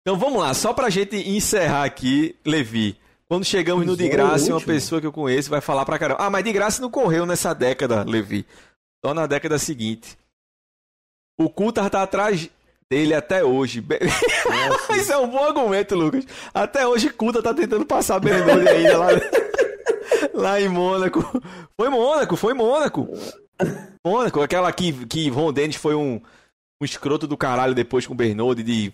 Então 0.00 0.18
vamos 0.18 0.40
lá, 0.40 0.52
só 0.54 0.72
pra 0.72 0.90
gente 0.90 1.16
encerrar 1.16 1.84
aqui, 1.84 2.34
Levi. 2.44 2.98
Quando 3.28 3.44
chegamos 3.44 3.86
no 3.86 3.96
de 3.96 4.08
graça, 4.08 4.50
uma 4.50 4.60
pessoa 4.60 5.00
que 5.00 5.06
eu 5.06 5.12
conheço 5.12 5.50
vai 5.50 5.60
falar 5.60 5.84
pra 5.84 5.98
caramba. 5.98 6.20
Ah, 6.22 6.30
mas 6.30 6.42
de 6.42 6.52
graça 6.52 6.80
não 6.80 6.90
correu 6.90 7.26
nessa 7.26 7.54
década, 7.54 8.04
Levi. 8.04 8.44
Só 9.04 9.12
na 9.12 9.26
década 9.26 9.58
seguinte. 9.58 10.16
O 11.38 11.48
Coulthard 11.48 11.90
tá 11.90 12.02
atrás 12.02 12.50
dele 12.90 13.14
até 13.14 13.44
hoje. 13.44 13.84
Isso 14.96 15.12
é 15.12 15.18
um 15.18 15.28
bom 15.28 15.44
argumento, 15.44 15.94
Lucas. 15.94 16.26
Até 16.52 16.86
hoje 16.86 17.10
Kuta 17.10 17.42
tá 17.42 17.54
tentando 17.54 17.86
passar 17.86 18.18
Bernoulli 18.18 18.68
ainda 18.68 18.98
lá, 18.98 19.08
lá 20.34 20.60
em 20.60 20.68
Mônaco. 20.68 21.20
Foi 21.78 21.88
Mônaco, 21.88 22.36
foi 22.36 22.54
Mônaco. 22.54 23.08
Mônaco, 24.04 24.40
aquela 24.40 24.72
que, 24.72 25.06
que 25.06 25.28
Ron 25.28 25.52
Dennis 25.52 25.76
foi 25.76 25.94
um, 25.94 26.20
um 26.80 26.84
escroto 26.84 27.26
do 27.26 27.36
caralho 27.36 27.74
depois 27.74 28.06
com 28.06 28.14
o 28.14 28.16
Bernoulli 28.16 28.62
de 28.62 28.92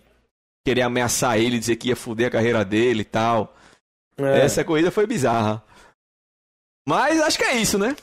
querer 0.67 0.83
ameaçar 0.83 1.39
ele, 1.39 1.59
dizer 1.59 1.77
que 1.77 1.89
ia 1.89 1.97
foder 1.97 2.27
a 2.27 2.31
carreira 2.31 2.65
dele 2.65 3.03
e 3.03 3.07
tal. 3.07 3.55
É. 4.19 4.41
Essa 4.41 4.65
corrida 4.65 4.91
foi 4.91 5.07
bizarra. 5.07 5.63
Mas 6.87 7.21
acho 7.21 7.39
que 7.39 7.45
é 7.45 7.57
isso, 7.57 7.79
né? 7.79 7.97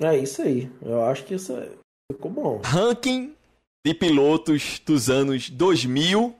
É 0.00 0.16
isso 0.16 0.42
aí. 0.42 0.70
Eu 0.82 1.04
acho 1.04 1.24
que 1.24 1.34
isso 1.34 1.56
é... 1.56 1.68
ficou 2.12 2.30
bom. 2.30 2.60
Ranking 2.64 3.34
de 3.84 3.94
pilotos 3.94 4.80
dos 4.84 5.08
anos 5.08 5.48
2000, 5.48 6.34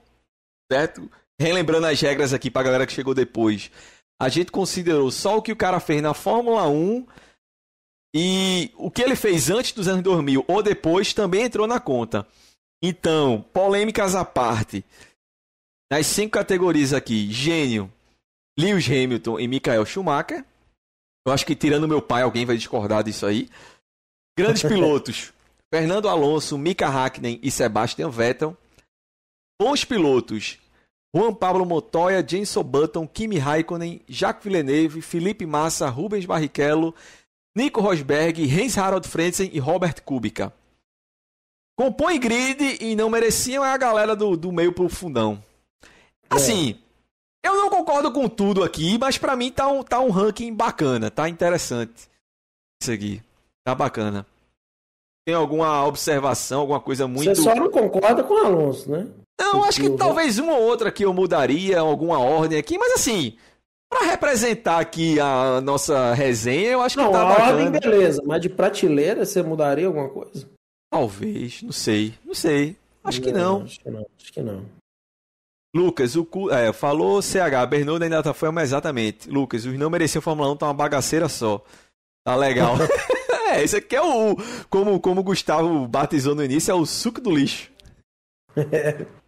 certo? 0.71 1.09
Relembrando 1.39 1.87
as 1.87 1.99
regras 1.99 2.33
aqui 2.33 2.51
para 2.51 2.61
a 2.61 2.65
galera 2.65 2.87
que 2.87 2.93
chegou 2.93 3.13
depois. 3.13 3.71
A 4.21 4.29
gente 4.29 4.51
considerou 4.51 5.09
só 5.09 5.37
o 5.37 5.41
que 5.41 5.51
o 5.51 5.55
cara 5.55 5.79
fez 5.79 6.01
na 6.01 6.13
Fórmula 6.13 6.67
1 6.67 7.07
e 8.15 8.71
o 8.75 8.91
que 8.91 9.01
ele 9.01 9.15
fez 9.15 9.49
antes 9.49 9.71
dos 9.71 9.87
anos 9.87 10.03
2000 10.03 10.45
ou 10.47 10.61
depois 10.61 11.13
também 11.13 11.43
entrou 11.43 11.65
na 11.65 11.79
conta. 11.79 12.27
Então, 12.83 13.43
polêmicas 13.53 14.15
à 14.15 14.23
parte. 14.25 14.83
Nas 15.91 16.07
cinco 16.07 16.31
categorias 16.31 16.93
aqui, 16.93 17.31
gênio, 17.31 17.91
Lewis 18.57 18.87
Hamilton 18.87 19.39
e 19.39 19.47
Michael 19.47 19.85
Schumacher. 19.85 20.45
Eu 21.25 21.33
acho 21.33 21.45
que 21.45 21.55
tirando 21.55 21.87
meu 21.87 22.01
pai, 22.01 22.23
alguém 22.23 22.45
vai 22.45 22.57
discordar 22.57 23.03
disso 23.03 23.25
aí. 23.25 23.49
Grandes 24.37 24.63
pilotos, 24.63 25.33
Fernando 25.73 26.09
Alonso, 26.09 26.57
Mika 26.57 26.89
Hakkinen 26.89 27.39
e 27.41 27.49
Sebastian 27.49 28.09
Vettel. 28.09 28.57
Bons 29.59 29.85
pilotos: 29.85 30.59
Juan 31.15 31.33
Pablo 31.33 31.65
Montoya, 31.65 32.21
Jenson 32.27 32.63
Button, 32.63 33.07
Kimi 33.07 33.37
Raikkonen, 33.37 34.01
Jacques 34.07 34.43
Villeneuve, 34.43 35.01
Felipe 35.01 35.45
Massa, 35.45 35.87
Rubens 35.87 36.25
Barrichello, 36.25 36.93
Nico 37.55 37.79
Rosberg, 37.79 38.43
Heinz 38.43 38.77
Harald 38.77 39.07
Frentzen 39.07 39.49
e 39.53 39.59
Robert 39.59 40.01
Kubica. 40.03 40.53
Compõe 41.77 42.19
grid 42.19 42.77
e 42.81 42.93
não 42.95 43.09
mereciam 43.09 43.63
é 43.63 43.71
a 43.71 43.77
galera 43.77 44.13
do, 44.13 44.35
do 44.35 44.51
meio 44.51 44.73
pro 44.73 44.89
fundão. 44.89 45.41
Assim, 46.29 46.77
é. 47.43 47.47
eu 47.47 47.55
não 47.55 47.69
concordo 47.69 48.11
com 48.11 48.27
tudo 48.27 48.61
aqui, 48.61 48.97
mas 48.97 49.17
para 49.17 49.37
mim 49.37 49.51
tá 49.51 49.67
um, 49.67 49.81
tá 49.81 50.01
um 50.01 50.09
ranking 50.09 50.53
bacana, 50.53 51.09
tá 51.09 51.29
interessante. 51.29 52.09
Isso 52.81 52.91
aqui. 52.91 53.23
Tá 53.63 53.73
bacana 53.73 54.25
tem 55.25 55.35
alguma 55.35 55.85
observação, 55.85 56.61
alguma 56.61 56.79
coisa 56.79 57.07
muito. 57.07 57.35
Você 57.35 57.41
só 57.41 57.55
não 57.55 57.69
concorda 57.69 58.23
com 58.23 58.33
o 58.33 58.45
Alonso, 58.45 58.89
né? 58.89 59.07
Não, 59.39 59.63
acho 59.63 59.81
que 59.81 59.89
talvez 59.91 60.37
uma 60.37 60.53
ou 60.53 60.63
outra 60.63 60.91
que 60.91 61.03
eu 61.03 61.13
mudaria, 61.13 61.79
alguma 61.79 62.19
ordem 62.19 62.59
aqui, 62.59 62.77
mas 62.77 62.93
assim, 62.93 63.35
para 63.89 64.05
representar 64.05 64.79
aqui 64.79 65.19
a 65.19 65.59
nossa 65.61 66.13
resenha, 66.13 66.71
eu 66.71 66.81
acho 66.81 66.95
que 66.95 67.03
não, 67.03 67.11
tá 67.11 67.21
a 67.21 67.25
bacana. 67.25 67.47
ordem 67.47 67.71
beleza, 67.71 68.21
mas 68.25 68.41
de 68.41 68.49
prateleira 68.49 69.25
você 69.25 69.41
mudaria 69.41 69.87
alguma 69.87 70.09
coisa? 70.09 70.47
Talvez, 70.91 71.61
não 71.63 71.71
sei, 71.71 72.13
não 72.23 72.35
sei. 72.35 72.75
Acho 73.03 73.19
não, 73.19 73.27
que 73.27 73.31
não. 73.33 73.61
Acho 73.63 73.79
que 73.79 73.89
não, 73.89 74.05
acho 74.19 74.33
que 74.33 74.41
não. 74.41 74.65
Lucas, 75.73 76.15
o 76.15 76.27
é, 76.51 76.73
falou 76.73 77.21
CH, 77.21 77.65
Bernardo 77.69 78.03
ainda 78.03 78.21
tá 78.21 78.33
foi, 78.33 78.51
mas 78.51 78.69
exatamente. 78.69 79.29
Lucas, 79.29 79.65
os 79.65 79.77
não 79.77 79.89
mereciam 79.89 80.21
Fórmula 80.21 80.51
1 80.51 80.57
tá 80.57 80.67
uma 80.67 80.73
bagaceira 80.73 81.29
só. 81.29 81.63
Tá 82.25 82.35
legal. 82.35 82.75
É, 83.51 83.63
esse 83.63 83.75
aqui 83.75 83.95
é 83.95 84.01
o. 84.01 84.35
Como, 84.69 84.99
como 84.99 85.21
o 85.21 85.23
Gustavo 85.23 85.87
batizou 85.87 86.33
no 86.33 86.43
início, 86.43 86.71
é 86.71 86.75
o 86.75 86.85
suco 86.85 87.19
do 87.19 87.29
lixo. 87.29 87.69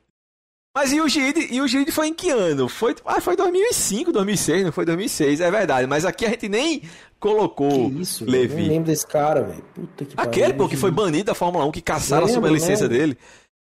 Mas 0.76 0.92
e 0.92 1.00
o 1.00 1.08
Gide, 1.08 1.54
e 1.54 1.62
o 1.62 1.68
Gide 1.68 1.92
foi 1.92 2.08
em 2.08 2.14
que 2.16 2.32
ano? 2.32 2.68
Foi, 2.68 2.96
ah, 3.06 3.22
foi 3.22 3.36
2005, 3.36 4.12
2006, 4.12 4.64
não 4.64 4.72
foi 4.72 4.86
2006, 4.86 5.40
é 5.40 5.52
verdade. 5.52 5.86
Mas 5.86 6.04
aqui 6.04 6.26
a 6.26 6.30
gente 6.30 6.50
nem 6.50 6.82
colocou 7.20 7.92
que 7.92 8.02
isso, 8.02 8.26
Levi. 8.26 8.54
Eu 8.54 8.62
não 8.62 8.68
lembro 8.70 8.86
desse 8.88 9.06
cara, 9.06 9.44
velho. 9.44 9.64
Puta 9.76 10.04
que 10.04 10.16
Aquele, 10.18 10.46
pariu, 10.46 10.58
pô, 10.58 10.70
que 10.70 10.76
foi 10.76 10.90
banido 10.90 11.26
da 11.26 11.36
Fórmula 11.36 11.64
1, 11.66 11.72
que 11.72 11.82
caçaram 11.82 12.26
lembro, 12.26 12.48
a 12.48 12.52
licença 12.52 12.90
dele. 12.90 13.16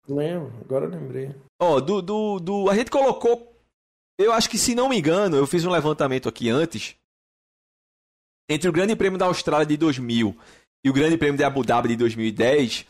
Lembro, 0.07 0.53
agora 0.63 0.85
eu 0.85 0.89
lembrei. 0.89 1.35
Ó, 1.61 1.81
do, 1.81 2.01
do, 2.01 2.39
do. 2.39 2.69
A 2.69 2.75
gente 2.75 2.89
colocou. 2.89 3.51
Eu 4.17 4.31
acho 4.31 4.49
que, 4.49 4.57
se 4.57 4.73
não 4.73 4.88
me 4.88 4.97
engano, 4.97 5.35
eu 5.35 5.45
fiz 5.45 5.65
um 5.65 5.69
levantamento 5.69 6.29
aqui 6.29 6.49
antes 6.49 6.95
entre 8.52 8.69
o 8.69 8.72
Grande 8.72 8.95
Prêmio 8.95 9.18
da 9.18 9.26
Austrália 9.26 9.65
de 9.65 9.78
2000 9.78 10.36
e 10.84 10.90
o 10.90 10.94
Grande 10.94 11.18
Prêmio 11.18 11.38
de 11.38 11.44
Abu 11.44 11.64
Dhabi 11.64 11.90
de 11.90 11.95
2010, 11.95 12.86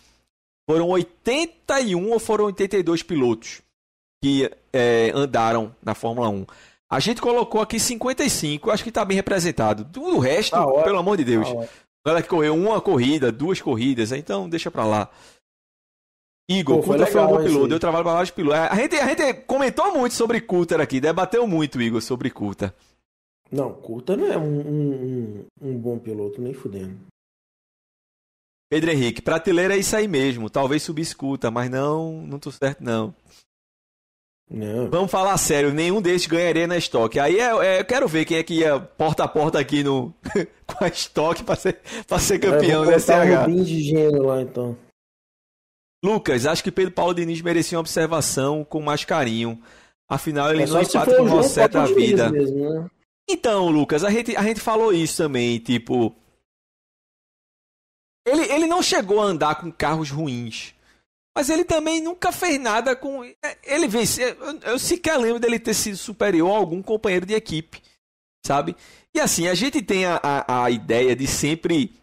foram 0.69 0.89
81 0.89 2.09
ou 2.11 2.19
foram 2.19 2.45
82 2.45 3.03
pilotos 3.03 3.61
que 4.23 4.49
é, 4.71 5.11
andaram 5.13 5.75
na 5.83 5.93
Fórmula 5.93 6.29
1. 6.29 6.45
A 6.89 6.99
gente 6.99 7.21
colocou 7.21 7.61
aqui 7.61 7.79
55, 7.79 8.69
acho 8.71 8.83
que 8.83 8.89
está 8.89 9.03
bem 9.03 9.15
representado. 9.15 9.87
O 9.99 10.19
resto, 10.19 10.51
tá 10.51 10.83
pelo 10.83 10.99
amor 10.99 11.17
de 11.17 11.23
Deus. 11.23 11.47
Tá 11.47 11.67
Galera 12.05 12.23
que 12.23 12.29
correu 12.29 12.55
uma 12.55 12.81
corrida, 12.81 13.31
duas 13.31 13.61
corridas, 13.61 14.11
então 14.11 14.49
deixa 14.49 14.71
pra 14.71 14.85
lá. 14.85 15.09
Igor, 16.49 16.77
Pô, 16.77 16.83
foi, 16.83 17.05
foi 17.05 17.21
um 17.21 17.27
bom 17.27 17.43
piloto, 17.43 17.67
deu 17.67 17.79
trabalho 17.79 18.03
para 18.03 18.13
vários 18.13 18.31
pilotos. 18.31 18.59
A 18.59 18.75
gente, 18.75 18.95
a 18.95 19.07
gente 19.07 19.33
comentou 19.45 19.93
muito 19.93 20.13
sobre 20.13 20.41
Coulter 20.41 20.81
aqui, 20.81 20.99
debateu 20.99 21.47
muito, 21.47 21.81
Igor, 21.81 22.01
sobre 22.01 22.29
Coulter. 22.29 22.73
Não, 23.51 23.73
Coulter 23.73 24.17
não 24.17 24.31
é 24.31 24.37
um, 24.37 24.59
um, 24.61 25.45
um, 25.61 25.77
bom 25.77 25.99
piloto, 25.99 26.41
nem 26.41 26.53
fudendo. 26.53 26.97
Pedro 28.69 28.91
Henrique, 28.91 29.21
prateleira 29.21 29.75
é 29.75 29.79
isso 29.79 29.95
aí 29.95 30.07
mesmo. 30.07 30.49
Talvez 30.49 30.81
subisse 30.81 31.13
Coulter, 31.13 31.51
mas 31.51 31.69
não, 31.69 32.25
não 32.25 32.39
tô 32.39 32.49
certo 32.51 32.81
não. 32.81 33.13
Não. 34.49 34.89
Vamos 34.89 35.11
falar 35.11 35.37
sério, 35.37 35.73
nenhum 35.73 36.01
desses 36.01 36.27
ganharia 36.27 36.67
na 36.67 36.77
estoque. 36.77 37.19
Aí 37.19 37.39
é, 37.39 37.51
é, 37.65 37.79
eu 37.79 37.85
quero 37.85 38.07
ver 38.07 38.25
quem 38.25 38.37
é 38.37 38.43
que 38.43 38.55
ia 38.55 38.79
porta 38.79 39.23
a 39.23 39.27
porta 39.27 39.59
aqui 39.59 39.81
no 39.81 40.13
com 40.67 40.83
a 40.83 40.87
estoque 40.87 41.43
para 41.43 41.55
ser, 41.55 41.79
pra 42.05 42.19
ser 42.19 42.39
campeão, 42.39 42.85
né, 42.85 42.99
CH? 42.99 43.47
Um 43.47 43.63
de 43.63 43.81
gênero 43.81 44.25
lá 44.25 44.41
então. 44.41 44.77
Lucas, 46.03 46.45
acho 46.45 46.63
que 46.63 46.71
Pedro 46.71 46.93
Paulo 46.93 47.13
Diniz 47.13 47.41
merecia 47.41 47.77
uma 47.77 47.81
observação 47.81 48.63
com 48.65 48.81
mais 48.81 49.05
carinho. 49.05 49.61
Afinal, 50.09 50.51
ele 50.51 50.63
é 50.63 50.65
não 50.65 50.81
empata 50.81 51.15
com 51.15 51.23
o 51.23 51.27
Rosset 51.27 51.73
da 51.73 51.85
vida. 51.85 52.29
Mesmo, 52.29 52.69
né? 52.69 52.89
Então, 53.31 53.69
Lucas, 53.69 54.03
a 54.03 54.09
gente, 54.09 54.35
a 54.35 54.43
gente 54.43 54.59
falou 54.59 54.93
isso 54.93 55.17
também, 55.17 55.57
tipo. 55.57 56.13
Ele, 58.27 58.43
ele 58.51 58.67
não 58.67 58.83
chegou 58.83 59.21
a 59.21 59.25
andar 59.25 59.55
com 59.55 59.71
carros 59.71 60.11
ruins. 60.11 60.75
Mas 61.35 61.49
ele 61.49 61.63
também 61.63 62.01
nunca 62.01 62.31
fez 62.31 62.59
nada 62.59 62.93
com. 62.93 63.23
Ele 63.63 63.87
venceu. 63.87 64.27
Eu, 64.27 64.59
eu 64.59 64.79
sequer 64.79 65.17
lembro 65.17 65.39
dele 65.39 65.57
ter 65.57 65.73
sido 65.73 65.95
superior 65.95 66.51
a 66.51 66.57
algum 66.57 66.81
companheiro 66.81 67.25
de 67.25 67.33
equipe. 67.33 67.81
Sabe? 68.45 68.75
E 69.15 69.19
assim, 69.19 69.47
a 69.47 69.53
gente 69.53 69.81
tem 69.81 70.05
a, 70.05 70.19
a, 70.21 70.65
a 70.65 70.69
ideia 70.69 71.15
de 71.15 71.25
sempre. 71.25 71.95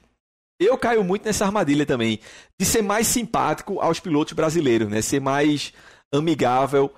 Eu 0.58 0.78
caio 0.78 1.04
muito 1.04 1.26
nessa 1.26 1.44
armadilha 1.44 1.84
também. 1.84 2.20
De 2.58 2.64
ser 2.64 2.82
mais 2.82 3.06
simpático 3.06 3.80
aos 3.80 4.00
pilotos 4.00 4.32
brasileiros, 4.32 4.88
né? 4.88 5.02
Ser 5.02 5.20
mais 5.20 5.74
amigável 6.12 6.92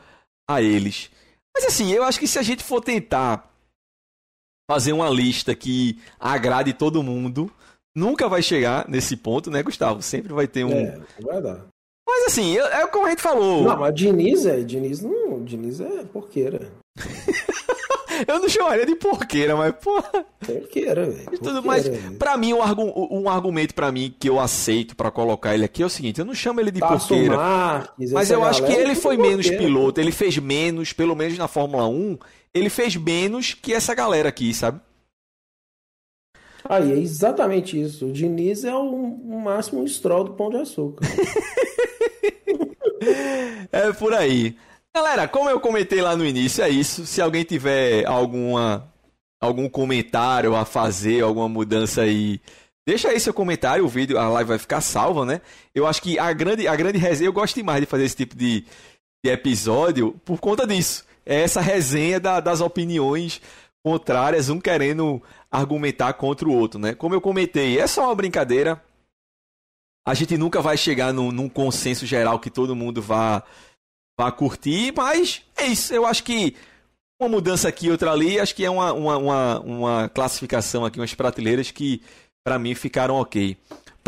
a 0.49 0.63
eles. 0.63 1.11
Mas 1.53 1.65
assim, 1.65 1.93
eu 1.93 2.05
acho 2.05 2.21
que 2.21 2.29
se 2.29 2.39
a 2.39 2.43
gente 2.43 2.63
for 2.63 2.81
tentar 2.81 3.50
fazer 4.71 4.93
uma 4.93 5.11
lista 5.11 5.53
que 5.53 5.99
agrade 6.21 6.73
todo 6.73 7.03
mundo, 7.03 7.51
nunca 7.93 8.29
vai 8.29 8.41
chegar 8.41 8.89
nesse 8.89 9.17
ponto, 9.17 9.51
né, 9.51 9.65
Gustavo? 9.65 10.01
Sempre 10.01 10.33
vai 10.33 10.47
ter 10.47 10.63
um. 10.63 10.71
É, 10.71 11.01
vai 11.21 11.43
dar. 11.43 11.67
Mas 12.09 12.27
assim, 12.29 12.57
é 12.57 12.87
como 12.87 13.07
a 13.07 13.11
gente 13.11 13.21
falou. 13.21 13.65
Não, 13.65 13.77
mas 13.77 13.93
Diniz 13.93 14.47
é. 14.47 14.61
Diniz 14.61 15.01
não. 15.01 15.43
Diniz 15.43 15.81
é 15.81 16.05
porqueira. 16.05 16.71
Eu 18.29 18.39
não 18.39 18.49
chamaria 18.49 18.85
de 18.85 18.95
porqueira, 18.97 19.57
mas, 19.57 19.75
porra. 19.77 20.27
Porqueira, 20.45 21.07
velho. 21.07 21.39
Tudo, 21.39 21.63
mas, 21.63 21.89
pra 22.19 22.37
mim, 22.37 22.53
um, 22.53 22.63
argu 22.63 22.93
um 23.11 23.31
argumento 23.31 23.75
para 23.75 23.91
mim 23.91 24.15
que 24.19 24.29
eu 24.29 24.39
aceito 24.39 24.95
para 24.95 25.11
colocar 25.11 25.55
ele 25.55 25.65
aqui 25.65 25.83
é 25.83 25.87
o 25.87 25.91
seguinte: 25.91 26.21
eu 26.21 26.27
não 26.27 26.35
chamo 26.35 26.61
ele 26.61 26.71
de 26.71 26.81
Tasso 26.81 27.09
porqueira. 27.09 27.37
Marques, 27.37 28.13
mas 28.13 28.31
eu 28.31 28.45
acho 28.45 28.65
que 28.65 28.73
ele 28.73 28.95
foi 28.95 29.17
menos 29.17 29.47
porqueira. 29.47 29.65
piloto, 29.65 30.01
ele 30.01 30.13
fez 30.13 30.37
menos, 30.37 30.93
pelo 30.93 31.17
menos 31.17 31.39
na 31.39 31.49
Fórmula 31.49 31.89
1, 31.89 32.19
ele 32.55 32.71
fez 32.71 32.97
menos 32.97 33.55
que 33.55 33.73
essa 33.73 33.95
galera 33.95 34.29
aqui, 34.29 34.53
sabe? 34.53 34.81
Aí, 36.65 36.93
é 36.93 36.97
exatamente 36.97 37.81
isso. 37.81 38.07
O 38.07 38.13
Diniz 38.13 38.65
é 38.65 38.75
o, 38.75 38.85
o 38.85 39.41
máximo 39.41 39.87
stroll 39.89 40.25
do 40.25 40.35
pão 40.35 40.51
de 40.51 40.59
açúcar. 40.59 41.07
é 43.73 43.93
por 43.93 44.13
aí. 44.13 44.57
Galera, 44.95 45.29
como 45.29 45.49
eu 45.49 45.61
comentei 45.61 46.03
lá 46.03 46.17
no 46.17 46.25
início, 46.25 46.63
é 46.63 46.69
isso. 46.69 47.07
Se 47.07 47.21
alguém 47.21 47.45
tiver 47.45 48.05
alguma 48.07 48.89
algum 49.41 49.69
comentário 49.69 50.55
a 50.55 50.67
fazer, 50.67 51.23
alguma 51.23 51.49
mudança 51.49 52.03
aí, 52.03 52.41
deixa 52.87 53.09
aí 53.09 53.19
seu 53.19 53.33
comentário, 53.33 53.85
o 53.85 53.89
vídeo, 53.89 54.19
a 54.19 54.29
live 54.29 54.49
vai 54.49 54.59
ficar 54.59 54.83
salva, 54.83 55.25
né? 55.25 55.41
Eu 55.75 55.87
acho 55.87 56.03
que 56.03 56.19
a 56.19 56.31
grande 56.33 56.69
a 56.69 56.77
grande 56.77 56.99
resenha, 56.99 57.29
eu 57.29 57.33
gosto 57.33 57.55
demais 57.55 57.81
de 57.81 57.87
fazer 57.87 58.05
esse 58.05 58.17
tipo 58.17 58.37
de, 58.37 58.67
de 59.25 59.31
episódio 59.31 60.13
por 60.25 60.41
conta 60.41 60.67
disso. 60.67 61.05
É 61.25 61.43
essa 61.43 61.61
resenha 61.61 62.19
da, 62.19 62.41
das 62.41 62.61
opiniões 62.61 63.41
contrárias, 63.83 64.49
um 64.49 64.61
querendo 64.61 65.23
argumentar 65.51 66.13
contra 66.15 66.49
o 66.49 66.53
outro, 66.53 66.79
né? 66.79 66.95
Como 66.95 67.15
eu 67.15 67.21
comentei, 67.21 67.79
é 67.79 67.87
só 67.87 68.05
uma 68.05 68.15
brincadeira. 68.15 68.83
A 70.07 70.15
gente 70.15 70.37
nunca 70.37 70.61
vai 70.61 70.77
chegar 70.77 71.13
num, 71.13 71.31
num 71.31 71.49
consenso 71.49 72.07
geral 72.07 72.39
que 72.39 72.51
todo 72.51 72.77
mundo 72.77 73.03
vá 73.03 73.43
vá 74.19 74.31
curtir, 74.31 74.93
mas 74.95 75.43
é 75.57 75.67
isso. 75.67 75.95
Eu 75.95 76.05
acho 76.05 76.23
que 76.25 76.55
uma 77.21 77.29
mudança 77.29 77.69
aqui, 77.69 77.91
outra 77.91 78.13
ali, 78.13 78.39
acho 78.39 78.55
que 78.55 78.65
é 78.65 78.71
uma, 78.71 78.93
uma, 78.93 79.17
uma, 79.17 79.61
uma 79.61 80.09
classificação 80.09 80.85
aqui, 80.85 80.99
umas 80.99 81.15
prateleiras 81.15 81.71
que 81.71 82.03
para 82.45 82.59
mim 82.59 82.75
ficaram 82.75 83.15
ok. 83.15 83.57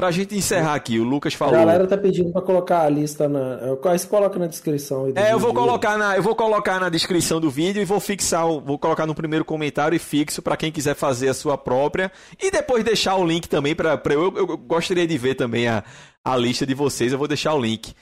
Pra 0.03 0.11
gente 0.11 0.35
encerrar 0.35 0.75
aqui, 0.75 0.99
o 0.99 1.05
Lucas 1.05 1.33
falou. 1.33 1.55
A 1.55 1.59
galera 1.59 1.87
tá 1.87 1.97
pedindo 1.97 2.33
para 2.33 2.43
colocar 2.43 2.81
a 2.81 2.89
lista 2.89 3.29
na. 3.29 3.77
Você 3.81 4.09
coloca 4.09 4.37
na 4.37 4.49
descrição. 4.49 5.13
é, 5.15 5.33
eu 5.33 5.39
vou 5.39 5.55
colocar 5.55 5.97
na, 5.97 6.17
eu 6.17 6.23
vou 6.25 6.35
colocar 6.35 6.81
na 6.81 6.89
descrição 6.89 7.41
do 7.41 7.49
vídeo 7.49 7.81
e 7.81 7.85
vou 7.85 8.01
fixar, 8.01 8.45
vou 8.45 8.77
colocar 8.81 9.07
no 9.07 9.15
primeiro 9.15 9.45
comentário 9.45 9.95
e 9.95 10.01
fixo 10.01 10.43
para 10.43 10.57
quem 10.57 10.73
quiser 10.73 10.97
fazer 10.97 11.29
a 11.29 11.35
sua 11.35 11.57
própria 11.57 12.11
e 12.43 12.51
depois 12.51 12.83
deixar 12.83 13.15
o 13.15 13.25
link 13.25 13.49
também 13.49 13.77
para 13.77 13.97
eu, 14.07 14.37
eu 14.37 14.59
gostaria 14.59 15.07
de 15.07 15.17
ver 15.17 15.37
também 15.37 15.69
a, 15.69 15.85
a 16.25 16.37
lista 16.37 16.67
de 16.67 16.75
vocês. 16.75 17.13
Eu 17.13 17.19
vou 17.19 17.29
deixar 17.29 17.55
o 17.55 17.61
link, 17.61 17.95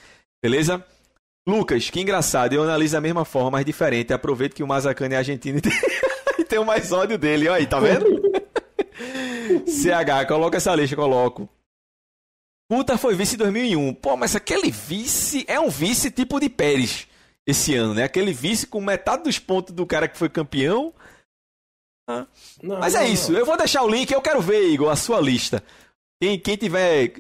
beleza? 0.42 0.82
Lucas, 1.46 1.90
que 1.90 2.00
engraçado, 2.00 2.54
eu 2.54 2.62
analiso 2.62 2.94
da 2.94 3.00
mesma 3.02 3.26
forma, 3.26 3.50
mas 3.50 3.66
diferente. 3.66 4.10
Aproveito 4.10 4.54
que 4.54 4.62
o 4.62 4.66
Mazacane 4.66 5.16
é 5.16 5.18
argentino 5.18 5.58
e 5.58 5.60
tem, 5.60 5.72
e 6.38 6.44
tem 6.44 6.64
mais 6.64 6.92
ódio 6.92 7.18
dele. 7.18 7.46
Olha 7.46 7.58
aí, 7.58 7.66
tá 7.66 7.78
vendo? 7.78 8.06
CH, 9.68 10.26
coloca 10.26 10.56
essa 10.56 10.74
lista, 10.74 10.96
coloco. 10.96 11.46
Puta 12.70 12.96
foi 12.96 13.16
vice 13.16 13.34
em 13.34 13.38
2001. 13.38 13.94
Pô, 13.94 14.16
mas 14.16 14.36
aquele 14.36 14.70
vice 14.70 15.44
é 15.48 15.58
um 15.58 15.68
vice 15.68 16.08
tipo 16.08 16.38
de 16.38 16.48
Pérez 16.48 17.08
esse 17.44 17.74
ano, 17.74 17.94
né? 17.94 18.04
Aquele 18.04 18.32
vice 18.32 18.64
com 18.64 18.80
metade 18.80 19.24
dos 19.24 19.40
pontos 19.40 19.74
do 19.74 19.84
cara 19.84 20.06
que 20.06 20.16
foi 20.16 20.28
campeão. 20.28 20.94
Ah. 22.08 22.28
Não, 22.62 22.78
mas 22.78 22.94
é 22.94 23.00
não, 23.00 23.06
isso. 23.08 23.32
Não. 23.32 23.40
Eu 23.40 23.44
vou 23.44 23.56
deixar 23.56 23.82
o 23.82 23.88
link. 23.88 24.12
Eu 24.12 24.22
quero 24.22 24.40
ver, 24.40 24.68
Igor, 24.68 24.88
a 24.88 24.94
sua 24.94 25.20
lista. 25.20 25.64
Quem, 26.22 26.38
quem 26.38 26.56
tiver 26.56 27.14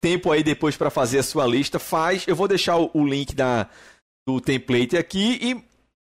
tempo 0.00 0.30
aí 0.30 0.44
depois 0.44 0.76
para 0.76 0.88
fazer 0.88 1.18
a 1.18 1.24
sua 1.24 1.44
lista, 1.48 1.80
faz. 1.80 2.24
Eu 2.28 2.36
vou 2.36 2.46
deixar 2.46 2.76
o, 2.76 2.88
o 2.94 3.04
link 3.04 3.34
da, 3.34 3.68
do 4.24 4.40
template 4.40 4.96
aqui 4.96 5.36
e 5.42 5.64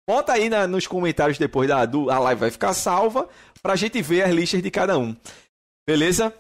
bota 0.06 0.34
aí 0.34 0.50
na, 0.50 0.68
nos 0.68 0.86
comentários 0.86 1.38
depois 1.38 1.70
da 1.70 1.86
do, 1.86 2.12
a 2.12 2.20
live 2.20 2.42
vai 2.42 2.52
ficar 2.52 2.74
salva 2.74 3.30
pra 3.64 3.78
gente 3.78 4.02
ver 4.02 4.24
as 4.24 4.32
listas 4.34 4.62
de 4.62 4.70
cada 4.70 4.98
um. 4.98 5.16
Beleza? 5.88 6.34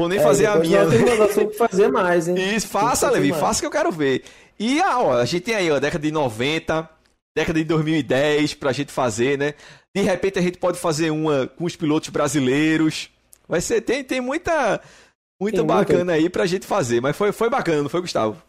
Vou 0.00 0.08
nem 0.08 0.18
é, 0.18 0.22
fazer 0.22 0.46
a 0.46 0.56
minha. 0.56 0.86
Tem 0.86 1.52
fazer 1.52 1.88
mais, 1.88 2.26
hein? 2.26 2.34
Isso, 2.56 2.68
faça, 2.68 3.10
Levi, 3.10 3.34
faça 3.34 3.60
que 3.60 3.66
eu 3.66 3.70
quero 3.70 3.92
ver. 3.92 4.22
E 4.58 4.80
ah, 4.80 4.98
ó, 4.98 5.12
a 5.18 5.26
gente 5.26 5.42
tem 5.42 5.54
aí, 5.54 5.70
ó, 5.70 5.78
década 5.78 6.02
de 6.02 6.10
90, 6.10 6.88
década 7.36 7.58
de 7.58 7.66
2010 7.66 8.54
pra 8.54 8.72
gente 8.72 8.90
fazer, 8.90 9.36
né? 9.36 9.52
De 9.94 10.00
repente 10.00 10.38
a 10.38 10.42
gente 10.42 10.56
pode 10.56 10.78
fazer 10.78 11.10
uma 11.10 11.46
com 11.48 11.64
os 11.64 11.76
pilotos 11.76 12.08
brasileiros. 12.08 13.10
Vai 13.46 13.60
ser, 13.60 13.82
tem, 13.82 14.02
tem 14.02 14.22
muita 14.22 14.80
muito 15.38 15.62
bacana 15.66 16.14
aí 16.14 16.30
pra 16.30 16.46
gente 16.46 16.66
fazer, 16.66 17.02
mas 17.02 17.14
foi, 17.14 17.30
foi 17.30 17.50
bacana, 17.50 17.82
não 17.82 17.90
foi, 17.90 18.00
Gustavo? 18.00 18.42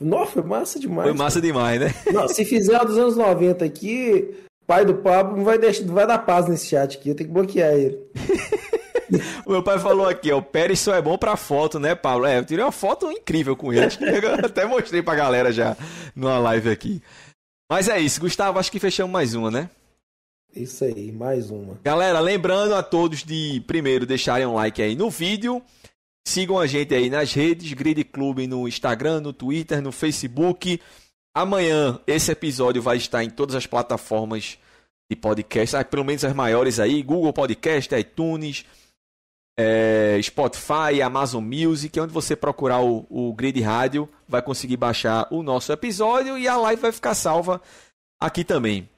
Nossa, 0.00 0.32
foi 0.32 0.42
massa 0.44 0.80
demais. 0.80 1.10
Foi 1.10 1.18
massa 1.18 1.42
cara. 1.42 1.46
demais, 1.46 1.80
né? 1.80 1.94
Não, 2.10 2.26
se 2.26 2.42
fizer 2.42 2.76
a 2.76 2.84
dos 2.84 2.96
anos 2.96 3.18
90 3.18 3.62
aqui, 3.66 4.34
pai 4.66 4.86
do 4.86 4.94
Pablo 4.94 5.36
não 5.36 5.44
vai, 5.44 5.58
deixar, 5.58 5.84
não 5.84 5.92
vai 5.92 6.06
dar 6.06 6.20
paz 6.20 6.48
nesse 6.48 6.68
chat 6.68 6.96
aqui, 6.96 7.10
eu 7.10 7.14
tenho 7.14 7.28
que 7.28 7.34
bloquear 7.34 7.74
ele. 7.74 7.98
o 9.46 9.52
meu 9.52 9.62
pai 9.62 9.78
falou 9.78 10.08
aqui, 10.08 10.30
ó, 10.32 10.38
o 10.38 10.42
Pérez 10.42 10.80
só 10.80 10.94
é 10.94 11.02
bom 11.02 11.16
pra 11.18 11.36
foto, 11.36 11.78
né, 11.78 11.94
Pablo? 11.94 12.26
É, 12.26 12.38
eu 12.38 12.44
tirei 12.44 12.64
uma 12.64 12.72
foto 12.72 13.10
incrível 13.10 13.56
com 13.56 13.72
ele, 13.72 13.86
eu 14.00 14.34
até 14.46 14.66
mostrei 14.66 15.02
pra 15.02 15.14
galera 15.14 15.52
já 15.52 15.76
numa 16.14 16.38
live 16.38 16.70
aqui. 16.70 17.02
Mas 17.70 17.88
é 17.88 18.00
isso, 18.00 18.20
Gustavo, 18.20 18.58
acho 18.58 18.72
que 18.72 18.80
fechamos 18.80 19.12
mais 19.12 19.34
uma, 19.34 19.50
né? 19.50 19.70
Isso 20.54 20.84
aí, 20.84 21.12
mais 21.12 21.50
uma. 21.50 21.78
Galera, 21.84 22.18
lembrando 22.18 22.74
a 22.74 22.82
todos 22.82 23.22
de 23.22 23.62
primeiro 23.66 24.04
deixarem 24.04 24.46
um 24.46 24.54
like 24.54 24.82
aí 24.82 24.96
no 24.96 25.08
vídeo 25.08 25.62
Sigam 26.26 26.58
a 26.58 26.66
gente 26.66 26.94
aí 26.94 27.10
nas 27.10 27.32
redes, 27.32 27.72
Grid 27.72 28.04
Clube 28.04 28.46
no 28.46 28.68
Instagram, 28.68 29.20
no 29.20 29.32
Twitter, 29.32 29.82
no 29.82 29.90
Facebook. 29.90 30.80
Amanhã 31.34 31.98
esse 32.06 32.30
episódio 32.30 32.82
vai 32.82 32.96
estar 32.98 33.24
em 33.24 33.30
todas 33.30 33.54
as 33.54 33.66
plataformas 33.66 34.58
de 35.10 35.16
podcast, 35.16 35.76
ah, 35.76 35.84
pelo 35.84 36.04
menos 36.04 36.24
as 36.24 36.32
maiores 36.32 36.78
aí, 36.78 37.02
Google 37.02 37.32
Podcast, 37.32 37.92
iTunes, 37.96 38.64
é, 39.58 40.18
Spotify, 40.22 41.02
Amazon 41.04 41.44
Music, 41.44 41.98
onde 42.00 42.12
você 42.12 42.34
procurar 42.34 42.80
o, 42.80 43.06
o 43.10 43.32
Grid 43.34 43.60
Rádio, 43.60 44.08
vai 44.28 44.40
conseguir 44.40 44.76
baixar 44.76 45.26
o 45.30 45.42
nosso 45.42 45.72
episódio 45.72 46.38
e 46.38 46.48
a 46.48 46.56
live 46.56 46.82
vai 46.82 46.92
ficar 46.92 47.14
salva 47.14 47.60
aqui 48.20 48.44
também. 48.44 48.88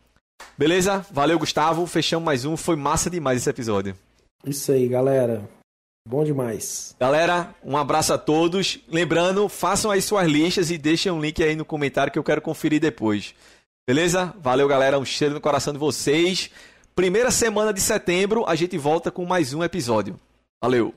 Beleza? 0.57 1.05
Valeu, 1.11 1.39
Gustavo. 1.39 1.87
Fechamos 1.87 2.25
mais 2.25 2.45
um. 2.45 2.57
Foi 2.57 2.77
massa 2.77 3.09
demais 3.09 3.39
esse 3.39 3.51
episódio. 3.51 3.97
Isso 4.45 4.73
aí, 4.73 4.89
galera. 4.89 5.49
Bom 6.07 6.25
demais. 6.25 6.97
Galera, 6.99 7.55
um 7.65 7.77
abraço 7.77 8.13
a 8.13 8.19
todos. 8.19 8.81
Lembrando, 8.89 9.49
façam 9.49 9.91
aí 9.91 10.03
suas 10.03 10.29
listas 10.29 10.71
e 10.71 10.77
deixem 10.77 11.13
um 11.13 11.21
link 11.21 11.43
aí 11.43 11.55
no 11.55 11.65
comentário 11.65 12.13
que 12.13 12.19
eu 12.19 12.25
quero 12.25 12.43
conferir 12.43 12.81
depois. 12.81 13.35
Beleza? 13.87 14.35
Valeu, 14.41 14.67
galera. 14.67 14.99
Um 14.99 15.05
cheiro 15.05 15.35
no 15.35 15.41
coração 15.41 15.73
de 15.73 15.79
vocês. 15.79 16.51
Primeira 16.95 17.31
semana 17.31 17.73
de 17.73 17.81
setembro, 17.81 18.45
a 18.47 18.55
gente 18.55 18.77
volta 18.77 19.11
com 19.11 19.25
mais 19.25 19.55
um 19.55 19.63
episódio. 19.63 20.19
Valeu! 20.63 20.95